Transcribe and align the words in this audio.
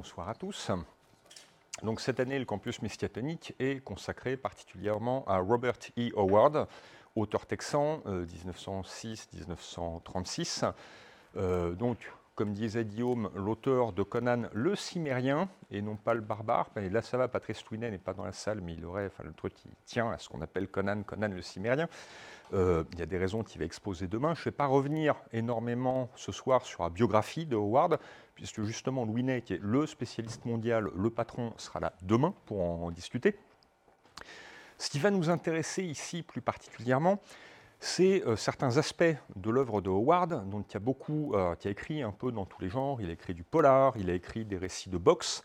bonsoir 0.00 0.30
à 0.30 0.34
tous. 0.34 0.70
Donc 1.82 2.00
cette 2.00 2.20
année, 2.20 2.38
le 2.38 2.46
campus 2.46 2.80
Miskatonic 2.80 3.54
est 3.58 3.84
consacré 3.84 4.38
particulièrement 4.38 5.26
à 5.26 5.40
Robert 5.40 5.76
E. 5.98 6.08
Howard, 6.16 6.66
auteur 7.14 7.44
texan, 7.44 8.00
1906-1936. 8.06 10.64
Euh, 10.64 10.72
euh, 11.36 11.74
donc, 11.74 11.98
comme 12.34 12.54
disait 12.54 12.86
Guillaume, 12.86 13.30
l'auteur 13.34 13.92
de 13.92 14.02
Conan 14.02 14.44
le 14.54 14.74
Cimérien, 14.74 15.50
et 15.70 15.82
non 15.82 15.96
pas 15.96 16.14
le 16.14 16.22
barbare. 16.22 16.70
Là, 16.76 17.02
ça 17.02 17.18
va, 17.18 17.28
Patrice 17.28 17.62
Touinet 17.62 17.90
n'est 17.90 17.98
pas 17.98 18.14
dans 18.14 18.24
la 18.24 18.32
salle, 18.32 18.62
mais 18.62 18.72
il 18.72 18.86
aurait, 18.86 19.08
enfin, 19.08 19.24
le 19.24 19.34
truc 19.34 19.52
qui 19.52 19.68
tient 19.84 20.10
à 20.10 20.16
ce 20.16 20.30
qu'on 20.30 20.40
appelle 20.40 20.68
Conan, 20.68 21.02
Conan 21.02 21.28
le 21.28 21.42
Cimérien. 21.42 21.90
Euh, 22.52 22.84
il 22.92 22.98
y 22.98 23.02
a 23.02 23.06
des 23.06 23.18
raisons 23.18 23.42
qu'il 23.42 23.60
va 23.60 23.64
exposer 23.64 24.08
demain. 24.08 24.34
Je 24.34 24.40
ne 24.40 24.44
vais 24.44 24.50
pas 24.50 24.66
revenir 24.66 25.14
énormément 25.32 26.10
ce 26.16 26.32
soir 26.32 26.64
sur 26.66 26.82
la 26.82 26.90
biographie 26.90 27.46
de 27.46 27.56
Howard, 27.56 27.98
puisque 28.34 28.62
justement 28.62 29.04
Louis 29.04 29.22
Ney, 29.22 29.42
qui 29.42 29.54
est 29.54 29.60
le 29.62 29.86
spécialiste 29.86 30.44
mondial, 30.44 30.90
le 30.94 31.10
patron, 31.10 31.52
sera 31.56 31.80
là 31.80 31.92
demain 32.02 32.34
pour 32.46 32.60
en 32.60 32.90
discuter. 32.90 33.36
Ce 34.78 34.88
qui 34.88 34.98
va 34.98 35.10
nous 35.10 35.30
intéresser 35.30 35.84
ici 35.84 36.22
plus 36.22 36.40
particulièrement, 36.40 37.20
c'est 37.80 38.22
euh, 38.26 38.36
certains 38.36 38.76
aspects 38.76 39.14
de 39.36 39.50
l'œuvre 39.50 39.80
de 39.80 39.88
Howard, 39.88 40.44
il 40.52 40.72
y 40.72 40.76
a 40.76 40.80
beaucoup, 40.80 41.34
euh, 41.34 41.54
qui 41.54 41.68
a 41.68 41.70
écrit 41.70 42.02
un 42.02 42.12
peu 42.12 42.30
dans 42.30 42.44
tous 42.44 42.60
les 42.60 42.68
genres. 42.68 43.00
Il 43.00 43.08
a 43.08 43.12
écrit 43.12 43.32
du 43.32 43.42
polar, 43.42 43.94
il 43.96 44.10
a 44.10 44.14
écrit 44.14 44.44
des 44.44 44.58
récits 44.58 44.90
de 44.90 44.98
boxe, 44.98 45.42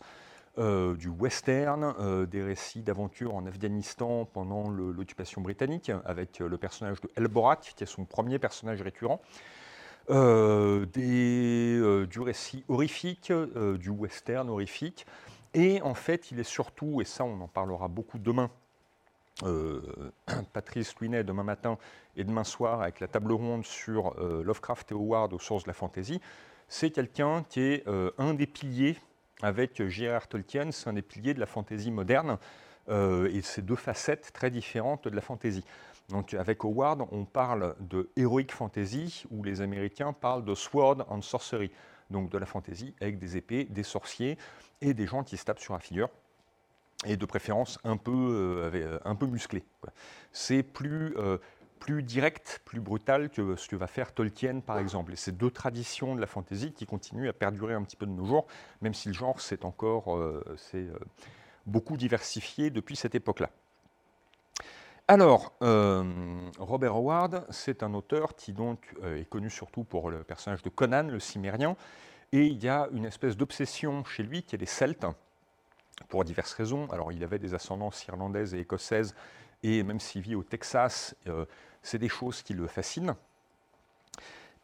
euh, 0.58 0.94
du 0.96 1.08
western, 1.08 1.94
euh, 2.00 2.24
des 2.24 2.42
récits 2.42 2.80
d'aventure 2.80 3.34
en 3.34 3.44
Afghanistan 3.44 4.24
pendant 4.24 4.70
l'occupation 4.70 5.42
britannique, 5.42 5.92
avec 6.06 6.40
euh, 6.40 6.48
le 6.48 6.56
personnage 6.56 6.98
de 7.02 7.10
El 7.14 7.28
Borat, 7.28 7.56
qui 7.56 7.84
est 7.84 7.86
son 7.86 8.06
premier 8.06 8.38
personnage 8.38 8.80
récurrent. 8.80 9.20
Des, 10.08 12.06
du 12.08 12.20
récit 12.20 12.64
horrifique, 12.68 13.32
du 13.32 13.90
western 13.90 14.48
horrifique. 14.48 15.04
Et 15.52 15.82
en 15.82 15.94
fait, 15.94 16.30
il 16.30 16.38
est 16.38 16.44
surtout, 16.44 17.00
et 17.00 17.04
ça 17.04 17.24
on 17.24 17.40
en 17.40 17.48
parlera 17.48 17.88
beaucoup 17.88 18.20
demain, 18.20 18.48
Patrice 20.52 20.94
Louinet 21.00 21.24
demain 21.24 21.42
matin 21.42 21.76
et 22.16 22.22
demain 22.22 22.44
soir 22.44 22.82
avec 22.82 23.00
la 23.00 23.08
table 23.08 23.32
ronde 23.32 23.66
sur 23.66 24.14
Lovecraft 24.20 24.92
et 24.92 24.94
Howard 24.94 25.32
aux 25.32 25.40
sources 25.40 25.64
de 25.64 25.70
la 25.70 25.74
fantasy, 25.74 26.20
c'est 26.68 26.90
quelqu'un 26.90 27.42
qui 27.48 27.60
est 27.60 27.84
un 28.16 28.32
des 28.32 28.46
piliers 28.46 28.96
avec 29.42 29.86
J.R.R. 29.86 30.28
Tolkien, 30.28 30.70
c'est 30.70 30.88
un 30.88 30.94
des 30.94 31.02
piliers 31.02 31.34
de 31.34 31.40
la 31.40 31.46
fantaisie 31.46 31.90
moderne, 31.90 32.38
euh, 32.88 33.28
et 33.32 33.42
c'est 33.42 33.62
deux 33.62 33.76
facettes 33.76 34.32
très 34.32 34.50
différentes 34.50 35.08
de 35.08 35.14
la 35.14 35.20
fantaisie. 35.20 35.64
Donc 36.08 36.34
avec 36.34 36.64
Howard, 36.64 37.06
on 37.10 37.24
parle 37.24 37.74
de 37.80 38.08
heroic 38.16 38.52
fantasy, 38.52 39.24
où 39.30 39.42
les 39.42 39.60
Américains 39.60 40.12
parlent 40.12 40.44
de 40.44 40.54
sword 40.54 41.04
and 41.08 41.22
sorcery, 41.22 41.70
donc 42.10 42.30
de 42.30 42.38
la 42.38 42.46
fantaisie 42.46 42.94
avec 43.00 43.18
des 43.18 43.36
épées, 43.36 43.64
des 43.64 43.82
sorciers 43.82 44.38
et 44.80 44.94
des 44.94 45.06
gens 45.06 45.24
qui 45.24 45.36
se 45.36 45.44
tapent 45.44 45.58
sur 45.58 45.74
la 45.74 45.80
figure, 45.80 46.08
et 47.04 47.16
de 47.16 47.26
préférence 47.26 47.78
un 47.84 47.96
peu, 47.96 48.12
euh, 48.12 48.70
euh, 48.74 48.98
un 49.04 49.16
peu 49.16 49.26
musclés. 49.26 49.64
C'est 50.32 50.62
plus 50.62 51.14
plus 51.78 52.02
direct, 52.02 52.60
plus 52.64 52.80
brutal 52.80 53.30
que 53.30 53.56
ce 53.56 53.68
que 53.68 53.76
va 53.76 53.86
faire 53.86 54.12
Tolkien, 54.12 54.60
par 54.60 54.78
exemple. 54.78 55.12
Et 55.12 55.16
c'est 55.16 55.36
deux 55.36 55.50
traditions 55.50 56.14
de 56.14 56.20
la 56.20 56.26
fantasy 56.26 56.72
qui 56.72 56.86
continuent 56.86 57.28
à 57.28 57.32
perdurer 57.32 57.74
un 57.74 57.82
petit 57.82 57.96
peu 57.96 58.06
de 58.06 58.10
nos 58.10 58.24
jours, 58.24 58.46
même 58.80 58.94
si 58.94 59.08
le 59.08 59.14
genre 59.14 59.40
s'est 59.40 59.64
encore 59.64 60.16
euh, 60.16 60.42
euh, 60.74 60.98
beaucoup 61.66 61.96
diversifié 61.96 62.70
depuis 62.70 62.96
cette 62.96 63.14
époque-là. 63.14 63.50
Alors, 65.08 65.52
euh, 65.62 66.04
Robert 66.58 66.96
Howard, 66.96 67.46
c'est 67.50 67.82
un 67.82 67.94
auteur 67.94 68.34
qui 68.34 68.52
donc 68.52 68.94
est 69.04 69.28
connu 69.28 69.50
surtout 69.50 69.84
pour 69.84 70.10
le 70.10 70.24
personnage 70.24 70.62
de 70.62 70.68
Conan, 70.68 71.04
le 71.04 71.20
cimérien, 71.20 71.76
et 72.32 72.44
il 72.44 72.62
y 72.62 72.68
a 72.68 72.88
une 72.92 73.04
espèce 73.04 73.36
d'obsession 73.36 74.04
chez 74.04 74.24
lui 74.24 74.42
qui 74.42 74.56
est 74.56 74.58
les 74.58 74.66
Celtes, 74.66 75.06
pour 76.08 76.24
diverses 76.24 76.52
raisons. 76.52 76.88
Alors, 76.90 77.12
il 77.12 77.22
avait 77.24 77.38
des 77.38 77.54
ascendances 77.54 78.04
irlandaises 78.06 78.54
et 78.54 78.60
écossaises, 78.60 79.14
et 79.66 79.82
même 79.82 80.00
s'il 80.00 80.22
vit 80.22 80.34
au 80.34 80.42
Texas, 80.42 81.14
c'est 81.82 81.98
des 81.98 82.08
choses 82.08 82.42
qui 82.42 82.54
le 82.54 82.66
fascinent. 82.66 83.16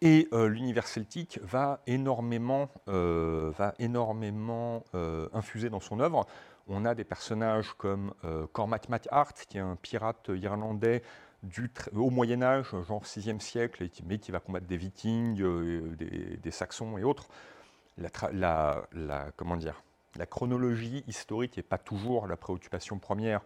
Et 0.04 0.28
euh, 0.32 0.48
l'univers 0.48 0.88
celtique 0.88 1.38
va 1.44 1.80
énormément, 1.86 2.68
euh, 2.88 3.52
va 3.56 3.72
énormément 3.78 4.82
euh, 4.96 5.28
infuser 5.32 5.70
dans 5.70 5.78
son 5.78 6.00
œuvre. 6.00 6.26
On 6.66 6.84
a 6.84 6.96
des 6.96 7.04
personnages 7.04 7.72
comme 7.74 8.12
Cormac 8.52 8.88
MacArt, 8.88 9.34
qui 9.48 9.58
est 9.58 9.60
un 9.60 9.76
pirate 9.76 10.30
irlandais 10.34 11.02
du 11.42 11.70
au 11.94 12.10
Moyen 12.10 12.40
Âge, 12.42 12.70
genre 12.86 13.04
6e 13.04 13.40
siècle, 13.40 13.88
mais 14.06 14.18
qui 14.18 14.30
va 14.30 14.38
combattre 14.38 14.66
des 14.66 14.76
Vikings, 14.76 15.42
des, 15.96 16.50
Saxons 16.52 16.98
et 16.98 17.04
autres. 17.04 17.28
La, 17.98 18.86
comment 19.36 19.56
dire, 19.56 19.82
la 20.16 20.26
chronologie 20.26 21.02
historique 21.08 21.56
n'est 21.56 21.64
pas 21.64 21.78
toujours 21.78 22.28
la 22.28 22.36
préoccupation 22.36 22.98
première 23.00 23.40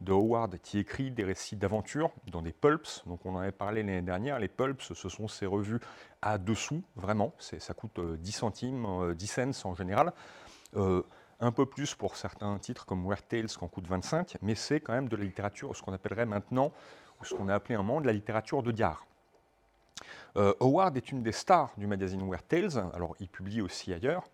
de 0.00 0.12
Howard 0.12 0.58
qui 0.62 0.78
écrit 0.78 1.10
des 1.10 1.24
récits 1.24 1.56
d'aventure 1.56 2.10
dans 2.30 2.42
des 2.42 2.52
pulps. 2.52 3.02
Donc 3.06 3.24
on 3.24 3.34
en 3.34 3.40
avait 3.40 3.52
parlé 3.52 3.82
l'année 3.82 4.02
dernière. 4.02 4.38
Les 4.38 4.48
pulps, 4.48 4.92
ce 4.92 5.08
sont 5.08 5.28
ces 5.28 5.46
revues 5.46 5.80
à 6.22 6.38
dessous, 6.38 6.82
vraiment. 6.96 7.32
Ça 7.38 7.74
coûte 7.74 8.00
10 8.00 8.30
euh, 8.30 8.38
centimes, 8.38 9.14
10 9.14 9.38
euh, 9.38 9.52
cents 9.52 9.70
en 9.70 9.74
général. 9.74 10.12
Euh, 10.76 11.02
un 11.40 11.52
peu 11.52 11.66
plus 11.66 11.94
pour 11.94 12.16
certains 12.16 12.58
titres 12.58 12.84
comme 12.84 13.06
Weird 13.06 13.26
Tales 13.26 13.46
qui 13.46 13.68
coûte 13.68 13.86
25, 13.86 14.36
mais 14.42 14.54
c'est 14.54 14.80
quand 14.80 14.92
même 14.92 15.08
de 15.08 15.16
la 15.16 15.24
littérature, 15.24 15.74
ce 15.74 15.82
qu'on 15.82 15.92
appellerait 15.92 16.26
maintenant, 16.26 16.70
ou 17.20 17.24
ce 17.24 17.34
qu'on 17.34 17.48
a 17.48 17.54
appelé 17.54 17.76
un 17.76 17.82
moment, 17.82 18.00
de 18.00 18.06
la 18.06 18.12
littérature 18.12 18.62
de 18.62 18.70
diar. 18.70 19.06
Howard 20.36 20.96
est 20.96 21.10
une 21.10 21.22
des 21.22 21.32
stars 21.32 21.72
du 21.76 21.86
magazine 21.86 22.20
Weird 22.28 22.46
Tales, 22.46 22.90
alors 22.94 23.16
il 23.20 23.28
publie 23.28 23.62
aussi 23.62 23.92
ailleurs. 23.92 24.24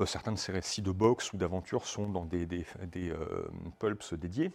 Euh, 0.00 0.06
certains 0.06 0.32
de 0.32 0.38
ses 0.38 0.52
récits 0.52 0.82
de 0.82 0.92
boxe 0.92 1.32
ou 1.32 1.36
d'aventure 1.36 1.84
sont 1.86 2.08
dans 2.08 2.24
des, 2.24 2.46
euh, 2.96 3.48
pulps 3.78 4.14
dédiés. 4.14 4.52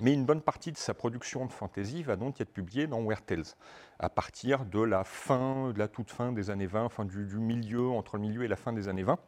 Mais 0.00 0.12
une 0.12 0.26
bonne 0.26 0.42
partie 0.42 0.72
de 0.72 0.76
sa 0.76 0.92
production 0.92 1.46
de 1.46 1.52
fantasy 1.52 2.02
va 2.02 2.16
donc 2.16 2.40
être 2.40 2.52
publiée 2.52 2.86
dans 2.86 3.00
Weird 3.02 3.24
Tales, 3.24 3.44
à 4.00 4.08
partir 4.08 4.64
de 4.64 4.80
la 4.80 5.04
fin, 5.04 5.70
de 5.70 5.78
la 5.78 5.86
toute 5.86 6.10
fin 6.10 6.32
des 6.32 6.50
années 6.50 6.66
20, 6.66 6.84
enfin 6.84 7.04
du, 7.04 7.38
milieu, 7.38 7.90
entre 7.90 8.16
le 8.16 8.22
milieu 8.22 8.42
et 8.42 8.48
la 8.48 8.56
fin 8.56 8.72
des 8.72 8.88
années 8.88 9.04
20, 9.04 9.18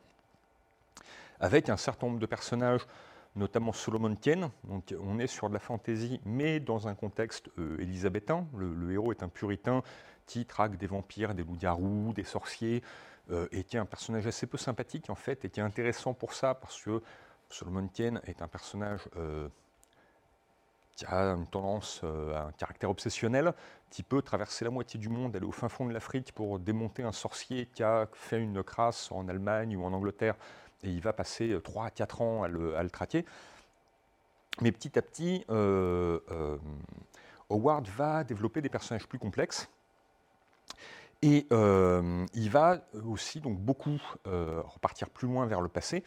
avec 1.38 1.69
un 1.69 1.76
certain 1.76 2.09
nombre 2.09 2.19
de 2.19 2.26
personnages, 2.26 2.84
notamment 3.37 3.72
Solomon 3.72 4.16
Kane. 4.16 4.50
Donc 4.65 4.93
on 5.00 5.21
est 5.21 5.28
sur 5.28 5.49
de 5.49 5.55
la 5.55 5.60
fantasy, 5.60 6.21
mais 6.25 6.59
dans 6.59 6.88
un 6.88 6.97
contexte 6.97 7.49
euh, 7.59 7.78
élisabétain. 7.78 8.44
le, 8.56 8.93
héros 8.93 9.12
est 9.12 9.22
un 9.22 9.28
puritain 9.28 9.82
qui 10.26 10.47
traque 10.47 10.76
des 10.78 10.88
vampires, 10.88 11.34
des 11.37 11.44
loups-garous, 11.44 12.12
des 12.12 12.25
sorciers, 12.25 12.82
euh, 13.31 13.48
et 13.50 13.64
qui 13.64 13.76
est 13.76 13.81
un 13.81 13.87
personnage 13.87 14.26
assez 14.26 14.47
peu 14.47 14.56
sympathique 14.56 15.10
en 15.10 15.16
fait, 15.16 15.44
et 15.44 15.50
qui 15.50 15.59
est 15.59 15.62
intéressant 15.62 16.14
pour 16.14 16.32
ça, 16.32 16.54
parce 16.54 16.81
que 16.81 17.03
Solomon 17.48 17.88
Kane 17.88 18.20
est 18.25 18.41
un 18.41 18.47
personnage 18.47 19.00
euh, 19.16 19.48
qui 20.94 21.04
a 21.06 21.32
une 21.34 21.47
tendance, 21.48 22.03
euh, 22.04 22.37
un 22.37 22.53
caractère 22.53 22.88
obsessionnel, 22.88 23.53
qui 23.91 24.04
peut 24.04 24.22
traverser 24.22 24.64
la 24.64 24.70
moitié 24.70 25.00
du 25.00 25.09
monde, 25.09 25.34
aller 25.34 25.44
au 25.44 25.53
fin 25.53 25.69
fond 25.69 25.87
de 25.87 25.92
l'Afrique 25.92 26.32
pour 26.32 26.60
démonter 26.60 27.03
un 27.03 27.10
sorcier 27.10 27.66
qui 27.66 27.82
a 27.82 28.09
fait 28.12 28.41
une 28.41 28.62
crasse 28.62 29.10
en 29.10 29.26
Allemagne 29.28 29.76
ou 29.76 29.84
en 29.84 29.93
Angleterre, 29.93 30.37
et 30.84 30.91
il 30.91 31.00
va 31.00 31.12
passer 31.12 31.58
3 31.64 31.87
à 31.87 31.91
4 31.91 32.22
ans 32.22 32.43
à 32.44 32.48
le, 32.48 32.76
à 32.76 32.82
le 32.84 32.91
traquer. 32.91 33.25
Mais 34.60 34.70
petit 34.70 34.97
à 34.98 35.03
petit, 35.03 35.44
Howard 37.50 37.88
va 37.88 38.22
développer 38.25 38.60
des 38.60 38.69
personnages 38.69 39.08
plus 39.08 39.19
complexes, 39.19 39.69
et 41.22 41.47
euh, 41.53 42.27
il 42.34 42.50
va 42.50 42.81
aussi 43.04 43.41
donc 43.41 43.59
beaucoup 43.59 44.00
euh, 44.27 44.60
repartir 44.65 45.10
plus 45.10 45.27
loin 45.27 45.47
vers 45.47 45.60
le 45.60 45.69
passé. 45.69 46.04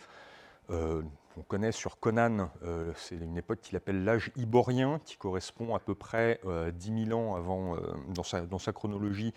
Euh, 0.70 1.02
on 1.38 1.42
connaît 1.42 1.72
sur 1.72 2.00
Conan, 2.00 2.50
c'est 2.96 3.16
une 3.16 3.38
époque 3.38 3.62
qu'il 3.62 3.78
appelle 3.78 4.04
l'âge 4.04 4.30
iborien, 4.36 5.00
qui 5.06 5.16
correspond 5.16 5.74
à 5.74 5.80
peu 5.80 5.96
près 5.96 6.42
10 6.74 7.06
000 7.06 7.18
ans 7.18 7.36
avant, 7.36 7.78
dans 8.10 8.24
sa, 8.60 8.74
chronologie, 8.74 9.34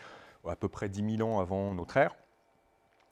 à 0.48 0.56
peu 0.56 0.68
près 0.68 0.88
10 0.88 1.18
000 1.18 1.28
ans 1.28 1.38
avant 1.38 1.72
notre 1.74 1.98
ère, 1.98 2.16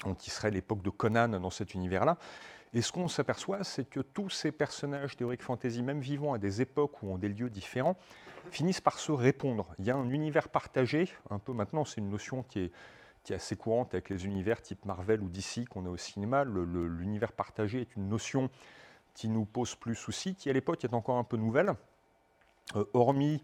donc 0.04 0.16
qui 0.16 0.30
serait 0.30 0.50
l'époque 0.50 0.82
de 0.82 0.90
Conan 0.90 1.28
dans 1.28 1.50
cet 1.50 1.74
univers-là. 1.74 2.16
Et 2.74 2.82
ce 2.82 2.90
qu'on 2.90 3.06
s'aperçoit, 3.06 3.62
c'est 3.62 3.88
que 3.88 4.00
tous 4.00 4.30
ces 4.30 4.50
personnages 4.50 5.16
théoriques 5.16 5.42
fantasy, 5.42 5.82
même 5.82 6.00
vivant 6.00 6.32
à 6.32 6.38
des 6.38 6.60
époques 6.60 7.00
ou 7.04 7.12
en 7.12 7.18
des 7.18 7.28
lieux 7.28 7.50
différents, 7.50 7.96
finissent 8.50 8.80
par 8.80 8.98
se 8.98 9.12
répondre. 9.12 9.66
Il 9.78 9.84
y 9.84 9.90
a 9.90 9.96
un 9.96 10.08
univers 10.10 10.48
partagé, 10.48 11.08
un 11.30 11.38
peu 11.38 11.52
maintenant, 11.52 11.84
c'est 11.84 12.00
une 12.00 12.10
notion 12.10 12.42
qui 12.42 12.60
est, 12.60 12.72
assez 13.30 13.54
courante 13.54 13.94
avec 13.94 14.08
les 14.08 14.26
univers 14.26 14.60
type 14.60 14.84
Marvel 14.84 15.20
ou 15.20 15.28
DC 15.28 15.68
qu'on 15.68 15.86
a 15.86 15.88
au 15.88 15.96
cinéma. 15.96 16.44
L'univers 16.44 17.32
partagé 17.32 17.82
est 17.82 17.94
une 17.94 18.08
notion 18.08 18.50
qui 19.14 19.28
nous 19.28 19.44
pose 19.44 19.76
plus 19.76 19.94
souci, 19.94 20.34
qui 20.34 20.50
à 20.50 20.52
l'époque 20.52 20.82
est 20.84 20.94
encore 20.94 21.16
un 21.16 21.22
peu 21.22 21.36
nouvelle, 21.36 21.74
euh, 22.74 22.84
hormis 22.92 23.42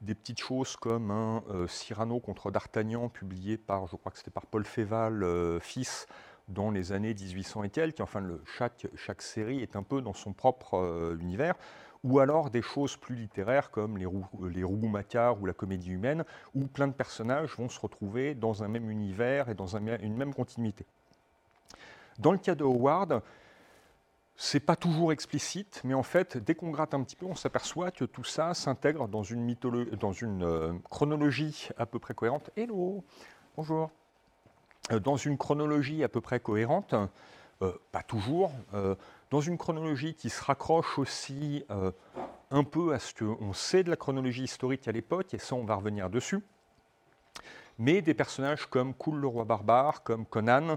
des 0.00 0.14
petites 0.14 0.40
choses 0.40 0.74
comme 0.76 1.10
un 1.10 1.44
euh, 1.50 1.68
Cyrano 1.68 2.18
contre 2.18 2.50
D'Artagnan, 2.50 3.08
publié 3.08 3.58
par, 3.58 3.86
je 3.86 3.96
crois 3.96 4.10
que 4.10 4.18
c'était 4.18 4.30
par 4.30 4.46
Paul 4.46 4.64
Féval, 4.64 5.22
euh, 5.22 5.60
fils, 5.60 6.06
dans 6.48 6.70
les 6.70 6.90
années 6.90 7.14
1800 7.14 7.64
et 7.64 7.70
quelques. 7.70 8.00
Enfin, 8.00 8.26
chaque, 8.56 8.88
chaque 8.96 9.22
série 9.22 9.60
est 9.60 9.76
un 9.76 9.84
peu 9.84 10.02
dans 10.02 10.14
son 10.14 10.32
propre 10.32 11.14
univers 11.20 11.54
ou 12.02 12.18
alors 12.18 12.50
des 12.50 12.62
choses 12.62 12.96
plus 12.96 13.14
littéraires 13.14 13.70
comme 13.70 13.98
les, 13.98 14.06
roux, 14.06 14.26
les 14.48 14.64
ou 14.64 15.46
la 15.46 15.52
comédie 15.52 15.90
humaine, 15.90 16.24
où 16.54 16.66
plein 16.66 16.88
de 16.88 16.92
personnages 16.92 17.54
vont 17.56 17.68
se 17.68 17.80
retrouver 17.80 18.34
dans 18.34 18.62
un 18.62 18.68
même 18.68 18.90
univers 18.90 19.48
et 19.48 19.54
dans 19.54 19.76
une 19.76 20.16
même 20.16 20.34
continuité. 20.34 20.86
Dans 22.18 22.32
le 22.32 22.38
cas 22.38 22.54
de 22.54 22.64
Howard, 22.64 23.22
c'est 24.36 24.60
pas 24.60 24.76
toujours 24.76 25.12
explicite, 25.12 25.82
mais 25.84 25.92
en 25.92 26.02
fait, 26.02 26.38
dès 26.38 26.54
qu'on 26.54 26.70
gratte 26.70 26.94
un 26.94 27.02
petit 27.02 27.16
peu, 27.16 27.26
on 27.26 27.34
s'aperçoit 27.34 27.90
que 27.90 28.06
tout 28.06 28.24
ça 28.24 28.54
s'intègre 28.54 29.06
dans 29.06 29.22
une, 29.22 29.54
euh, 30.42 30.72
chronologie 30.88 31.68
à 31.76 31.84
peu 31.84 31.98
près 31.98 32.14
cohérente. 32.14 32.50
Hello, 32.56 33.04
bonjour. 33.56 33.90
Euh, 34.92 34.98
dans 34.98 35.16
une 35.16 35.36
chronologie 35.36 36.02
à 36.02 36.08
peu 36.08 36.22
près 36.22 36.40
cohérente, 36.40 36.94
euh, 37.60 37.72
pas 37.92 38.02
toujours, 38.02 38.52
dans 39.30 39.40
une 39.40 39.58
chronologie 39.58 40.14
qui 40.14 40.30
se 40.30 40.42
raccroche 40.42 40.98
aussi 40.98 41.64
un 42.50 42.64
peu 42.64 42.94
à 42.94 42.98
ce 42.98 43.14
qu'on 43.14 43.52
sait 43.52 43.84
de 43.84 43.90
la 43.90 43.96
chronologie 43.96 44.44
historique 44.44 44.88
à 44.88 44.92
l'époque, 44.92 45.34
et 45.34 45.38
ça 45.38 45.54
on 45.54 45.64
va 45.64 45.76
revenir 45.76 46.10
dessus, 46.10 46.40
mais 47.78 48.02
des 48.02 48.14
personnages 48.14 48.66
comme 48.66 48.92
Cool 48.92 49.20
le 49.20 49.26
roi 49.26 49.44
barbare, 49.44 50.02
comme 50.02 50.26
Conan, 50.26 50.76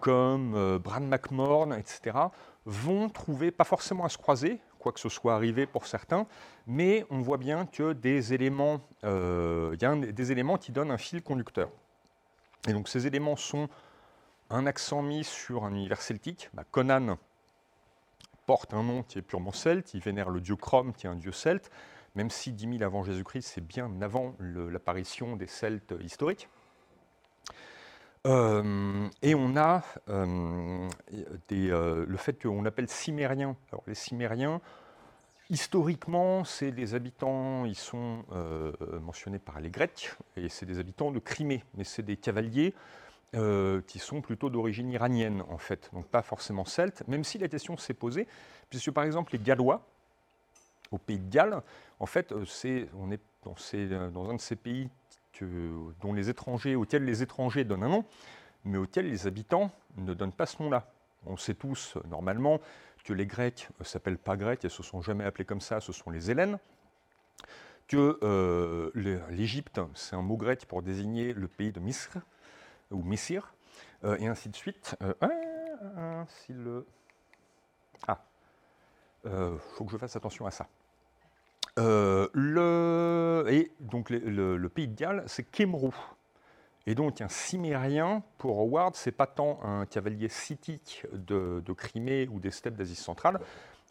comme 0.00 0.78
Bran 0.78 1.00
McMorn, 1.00 1.72
etc., 1.72 2.16
vont 2.64 3.08
trouver, 3.08 3.50
pas 3.50 3.64
forcément 3.64 4.04
à 4.04 4.08
se 4.08 4.18
croiser, 4.18 4.60
quoi 4.84 4.92
que 4.92 5.00
ce 5.00 5.08
soit 5.08 5.34
arrivé 5.34 5.66
pour 5.66 5.86
certains, 5.86 6.26
mais 6.66 7.06
on 7.10 7.20
voit 7.22 7.38
bien 7.38 7.64
que 7.64 7.94
des 7.94 8.34
éléments, 8.34 8.80
euh, 9.04 9.70
il 9.74 9.82
y 9.82 9.86
a 9.86 9.96
des 9.96 10.30
éléments 10.30 10.58
qui 10.58 10.72
donnent 10.72 10.90
un 10.90 10.98
fil 10.98 11.22
conducteur. 11.22 11.70
Et 12.68 12.72
donc 12.72 12.88
ces 12.88 13.06
éléments 13.06 13.36
sont 13.36 13.68
un 14.50 14.66
accent 14.66 15.02
mis 15.02 15.24
sur 15.24 15.64
un 15.64 15.70
univers 15.70 16.02
celtique. 16.02 16.50
Bah, 16.52 16.64
Conan 16.70 17.16
porte 18.46 18.74
un 18.74 18.82
nom 18.82 19.02
qui 19.02 19.18
est 19.18 19.22
purement 19.22 19.52
celte, 19.52 19.94
il 19.94 20.00
vénère 20.00 20.30
le 20.30 20.40
dieu 20.40 20.56
Chrome 20.56 20.92
qui 20.92 21.06
est 21.06 21.10
un 21.10 21.16
dieu 21.16 21.32
celte, 21.32 21.70
même 22.14 22.30
si 22.30 22.52
10 22.52 22.78
000 22.78 22.82
avant 22.82 23.02
Jésus-Christ, 23.02 23.50
c'est 23.54 23.66
bien 23.66 23.90
avant 24.00 24.36
l'apparition 24.38 25.36
des 25.36 25.46
Celtes 25.46 25.94
historiques. 26.00 26.48
Euh, 28.26 29.06
et 29.20 29.34
on 29.34 29.54
a 29.56 29.82
euh, 30.08 30.88
euh, 31.52 32.06
le 32.08 32.16
fait 32.16 32.40
qu'on 32.42 32.64
appelle 32.64 32.88
cimériens. 32.88 33.56
Alors 33.70 33.84
les 33.86 33.94
cimériens, 33.94 34.60
historiquement, 35.50 36.44
c'est 36.44 36.70
des 36.70 36.94
habitants, 36.94 37.66
ils 37.66 37.76
sont 37.76 38.24
mentionnés 39.02 39.38
par 39.38 39.60
les 39.60 39.70
Grecs, 39.70 40.14
et 40.36 40.48
c'est 40.48 40.66
des 40.66 40.78
habitants 40.78 41.10
de 41.10 41.18
Crimée, 41.18 41.64
mais 41.76 41.84
c'est 41.84 42.02
des 42.02 42.16
cavaliers 42.16 42.74
qui 43.32 43.98
sont 43.98 44.20
plutôt 44.20 44.50
d'origine 44.50 44.90
iranienne, 44.90 45.42
en 45.48 45.58
fait, 45.58 45.90
donc 45.92 46.06
pas 46.06 46.22
forcément 46.22 46.64
celtes, 46.64 47.02
même 47.08 47.24
si 47.24 47.38
la 47.38 47.48
question 47.48 47.76
s'est 47.76 47.94
posée, 47.94 48.28
puisque 48.70 48.92
par 48.92 49.04
exemple 49.04 49.32
les 49.32 49.40
Gallois, 49.40 49.84
au 50.92 50.98
pays 50.98 51.18
de 51.18 51.28
Galles, 51.28 51.60
en 51.98 52.06
fait, 52.06 52.32
on 52.32 53.10
est 53.10 53.20
dans, 53.44 54.10
dans 54.10 54.30
un 54.30 54.34
de 54.34 54.40
ces 54.40 54.56
pays 54.56 54.88
dont 56.00 56.12
les 56.12 56.30
étrangers, 56.30 56.76
auxquels 56.76 57.04
les 57.04 57.22
étrangers 57.22 57.64
donnent 57.64 57.82
un 57.82 57.88
nom, 57.88 58.04
mais 58.64 58.78
auxquels 58.78 59.08
les 59.08 59.26
habitants 59.26 59.70
ne 59.96 60.14
donnent 60.14 60.32
pas 60.32 60.46
ce 60.46 60.62
nom-là. 60.62 60.90
On 61.26 61.36
sait 61.36 61.54
tous, 61.54 61.96
normalement, 62.08 62.60
que 63.04 63.12
les 63.12 63.26
Grecs 63.26 63.68
ne 63.78 63.84
s'appellent 63.84 64.18
pas 64.18 64.36
Grecs 64.36 64.64
et 64.64 64.68
se 64.68 64.82
sont 64.82 65.02
jamais 65.02 65.24
appelés 65.24 65.44
comme 65.44 65.60
ça, 65.60 65.80
ce 65.80 65.92
sont 65.92 66.10
les 66.10 66.30
Hélènes. 66.30 66.58
Que 67.86 68.18
euh, 68.22 68.90
l'Égypte, 69.30 69.80
c'est 69.94 70.16
un 70.16 70.22
mot 70.22 70.36
grec 70.38 70.64
pour 70.66 70.82
désigner 70.82 71.34
le 71.34 71.48
pays 71.48 71.70
de 71.70 71.80
Misr, 71.80 72.16
ou 72.90 73.02
Missir, 73.02 73.54
euh, 74.04 74.16
et 74.18 74.26
ainsi 74.26 74.48
de 74.48 74.56
suite. 74.56 74.96
Euh, 75.02 75.14
ah, 75.20 76.24
le... 76.48 76.86
Ah, 78.06 78.24
il 79.24 79.58
faut 79.76 79.84
que 79.84 79.92
je 79.92 79.96
fasse 79.96 80.16
attention 80.16 80.46
à 80.46 80.50
ça. 80.50 80.68
Euh, 81.78 82.28
le, 82.32 83.46
et 83.48 83.72
donc 83.80 84.10
le, 84.10 84.68
pays 84.68 84.88
de 84.88 84.94
Galles, 84.94 85.24
c'est 85.26 85.44
Kemrou. 85.44 85.94
Et 86.86 86.94
donc 86.94 87.20
un 87.20 87.28
cimérien, 87.28 88.22
pour 88.38 88.58
Howard, 88.60 88.94
c'est 88.94 89.12
pas 89.12 89.26
tant 89.26 89.58
un 89.62 89.86
cavalier 89.86 90.28
scythique 90.28 91.06
de, 91.12 91.62
Crimée 91.76 92.28
ou 92.28 92.38
des 92.38 92.50
steppes 92.50 92.76
d'Asie 92.76 92.94
centrale, 92.94 93.40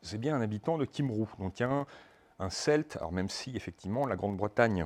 c'est 0.01 0.19
bien 0.19 0.35
un 0.35 0.41
habitant 0.41 0.77
de 0.77 0.85
Kimrou. 0.85 1.27
Donc 1.39 1.59
un, 1.61 1.87
un 2.39 2.49
celte, 2.49 2.97
alors 2.97 3.11
même 3.11 3.29
si 3.29 3.55
effectivement 3.55 4.05
la 4.05 4.15
Grande-Bretagne 4.15 4.85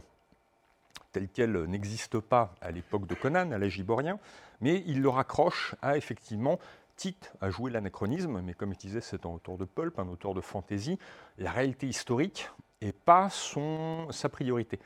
telle 1.11 1.27
qu'elle 1.29 1.63
n'existe 1.63 2.19
pas 2.19 2.53
à 2.61 2.71
l'époque 2.71 3.07
de 3.07 3.15
Conan, 3.15 3.51
à 3.51 3.57
l'âge 3.57 3.77
iborien, 3.77 4.19
mais 4.61 4.83
il 4.85 5.01
le 5.01 5.09
raccroche 5.09 5.75
à 5.81 5.97
effectivement 5.97 6.59
Tite 6.97 7.31
a 7.41 7.51
joué 7.51 7.69
l'anachronisme, 7.69 8.41
mais 8.41 8.55
comme 8.55 8.73
je 8.73 8.79
disais, 8.79 9.01
c'est 9.01 9.25
un 9.27 9.29
auteur 9.29 9.55
de 9.57 9.65
pulp, 9.65 9.99
un 9.99 10.07
auteur 10.07 10.33
de 10.33 10.41
fantaisie. 10.41 10.97
La 11.37 11.51
réalité 11.51 11.87
historique 11.87 12.49
et 12.81 12.91
pas 12.91 13.29
sa 13.29 14.29
priorité. 14.29 14.79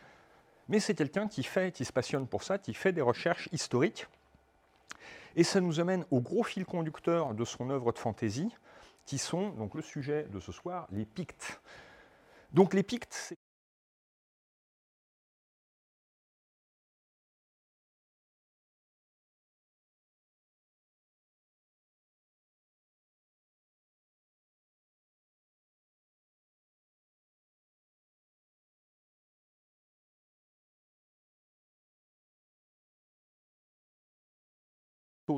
Mais 0.68 0.82
c'est 0.82 0.94
quelqu'un 0.94 1.28
qui 1.28 1.44
fait, 1.44 1.72
qui 1.72 1.86
se 1.86 1.94
passionne 1.94 2.28
pour 2.28 2.44
ça, 2.44 2.58
qui 2.58 2.74
fait 2.74 2.92
des 2.92 3.02
recherches 3.02 3.48
historiques. 3.54 4.08
Et 5.38 5.46
ça 5.46 5.62
nous 5.62 5.80
amène 5.80 6.06
au 6.12 6.20
gros 6.20 6.44
fil 6.44 6.66
conducteur 6.66 7.34
de 7.34 7.46
son 7.46 7.70
œuvre 7.70 7.94
de 7.94 7.98
fantaisie, 7.98 8.54
qui 9.06 9.18
sont 9.18 9.50
donc 9.52 9.74
le 9.74 9.82
sujet 9.82 10.28
de 10.32 10.42
ce 10.42 10.52
soir, 10.52 10.88
les 10.92 11.06
Pictes. 11.06 11.62
Donc 12.52 12.74
les 12.74 12.84
Pictes, 12.84 13.14
c'est 13.14 13.38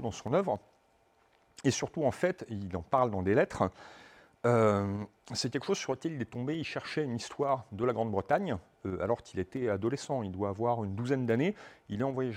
dans 0.01 0.11
son 0.11 0.33
œuvre. 0.33 0.59
Et 1.63 1.71
surtout, 1.71 2.03
en 2.03 2.11
fait, 2.11 2.45
il 2.49 2.75
en 2.75 2.81
parle 2.81 3.11
dans 3.11 3.21
des 3.21 3.35
lettres. 3.35 3.69
Euh, 4.45 5.01
c'est 5.33 5.49
quelque 5.49 5.65
chose 5.65 5.77
sur 5.77 5.93
lequel 5.93 6.13
il 6.13 6.21
est 6.21 6.25
tombé. 6.31 6.57
Il 6.57 6.65
cherchait 6.65 7.03
une 7.03 7.15
histoire 7.15 7.65
de 7.71 7.85
la 7.85 7.93
Grande-Bretagne 7.93 8.57
euh, 8.85 9.01
alors 9.01 9.21
qu'il 9.21 9.39
était 9.39 9.69
adolescent. 9.69 10.23
Il 10.23 10.31
doit 10.31 10.49
avoir 10.49 10.83
une 10.83 10.95
douzaine 10.95 11.25
d'années. 11.25 11.55
Il 11.89 12.01
est 12.01 12.03
envoyé 12.03 12.33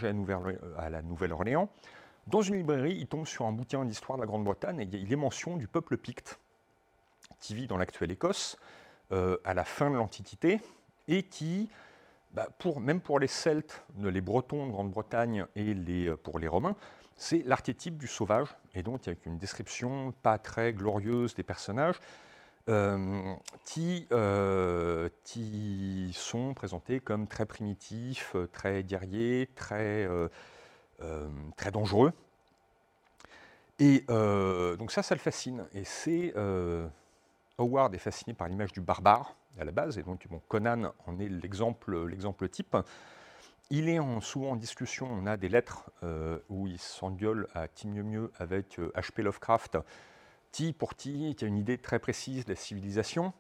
à 0.79 0.91
la 0.91 1.03
Nouvelle-Orléans. 1.03 1.69
Dans 2.29 2.43
une 2.43 2.57
librairie, 2.57 2.97
il 2.99 3.07
tombe 3.07 3.27
sur 3.27 3.47
un 3.47 3.53
bouquin 3.53 3.85
d'histoire 3.85 4.19
de 4.19 4.23
la 4.23 4.27
Grande-Bretagne 4.27 4.81
et 4.81 4.89
il 4.97 5.13
est 5.13 5.17
mention 5.17 5.57
du 5.57 5.69
peuple 5.69 5.97
picte 5.97 6.39
qui 7.41 7.55
vit 7.55 7.67
dans 7.67 7.77
l'actuelle 7.77 8.11
Écosse 8.11 8.57
euh, 9.13 9.37
à 9.45 9.55
la 9.55 9.65
fin 9.65 9.91
de 9.91 9.97
l'Antiquité 9.97 10.61
et 11.07 11.23
qui, 11.23 11.69
bah, 12.33 12.49
même 12.81 13.01
pour 13.01 13.21
les 13.21 13.29
Celtes, 13.29 13.85
les 14.01 14.21
Bretons 14.21 14.67
de 14.67 14.73
Grande-Bretagne 14.73 15.47
et 15.55 15.75
pour 16.25 16.41
les 16.41 16.49
Romains, 16.49 16.75
c'est 17.17 17.43
l'archétype 17.45 17.97
du 17.97 18.07
sauvage, 18.07 18.49
et 18.75 18.83
donc 18.83 19.09
avec 19.09 19.25
une 19.27 19.39
description 19.39 20.13
pas 20.23 20.39
très 20.39 20.73
glorieuse 20.73 21.35
des 21.35 21.43
personnages, 21.43 21.99
euh, 22.69 23.37
qui, 23.65 24.09
euh, 24.11 25.09
qui, 25.23 26.11
sont 26.15 26.53
présentés 26.53 26.99
comme 26.99 27.29
très 27.29 27.47
primitifs, 27.47 28.35
très 28.53 28.83
guerriers, 28.83 29.49
très, 29.55 30.09
euh, 31.01 31.29
dangereux. 31.73 32.13
Et 33.79 34.01
donc 34.09 34.91
ça, 34.91 35.05
ça 35.05 35.15
le 35.15 35.21
fascine. 35.21 35.65
Et 35.75 35.85
c'est 35.85 36.35
Howard 37.59 37.95
est 37.95 37.99
fasciné 37.99 38.35
par 38.35 38.49
l'image 38.49 38.73
du 38.73 38.81
barbare 38.81 39.37
à 39.59 39.65
la 39.65 39.73
base, 39.73 39.97
et 39.97 40.03
donc 40.03 40.27
bon, 40.29 40.43
Conan 40.49 40.93
en 41.07 41.19
est 41.21 41.29
l'exemple 41.29 42.49
type. 42.51 42.77
Il 43.71 43.89
est 43.89 43.99
souvent 44.21 44.51
en 44.53 44.57
discussion, 44.57 45.09
on 45.11 45.27
a 45.27 45.37
des 45.37 45.49
lettres 45.49 45.91
euh, 46.05 46.39
où 46.49 46.69
il 46.69 46.79
s'engueule 46.79 47.49
à 47.53 47.67
mieux 47.85 48.05
mieux 48.05 48.33
avec 48.39 48.79
H.P. 48.79 49.23
Euh, 49.23 49.25
Lovecraft, 49.25 49.79
qui 50.53 50.73
pour 50.73 50.95
qui, 50.95 51.35
qui 51.35 51.45
a 51.45 51.49
une 51.49 51.59
idée 51.59 51.77
très 51.77 51.99
précise 51.99 52.45
de 52.45 52.51
la 52.51 52.57
civilisation, 52.57 53.33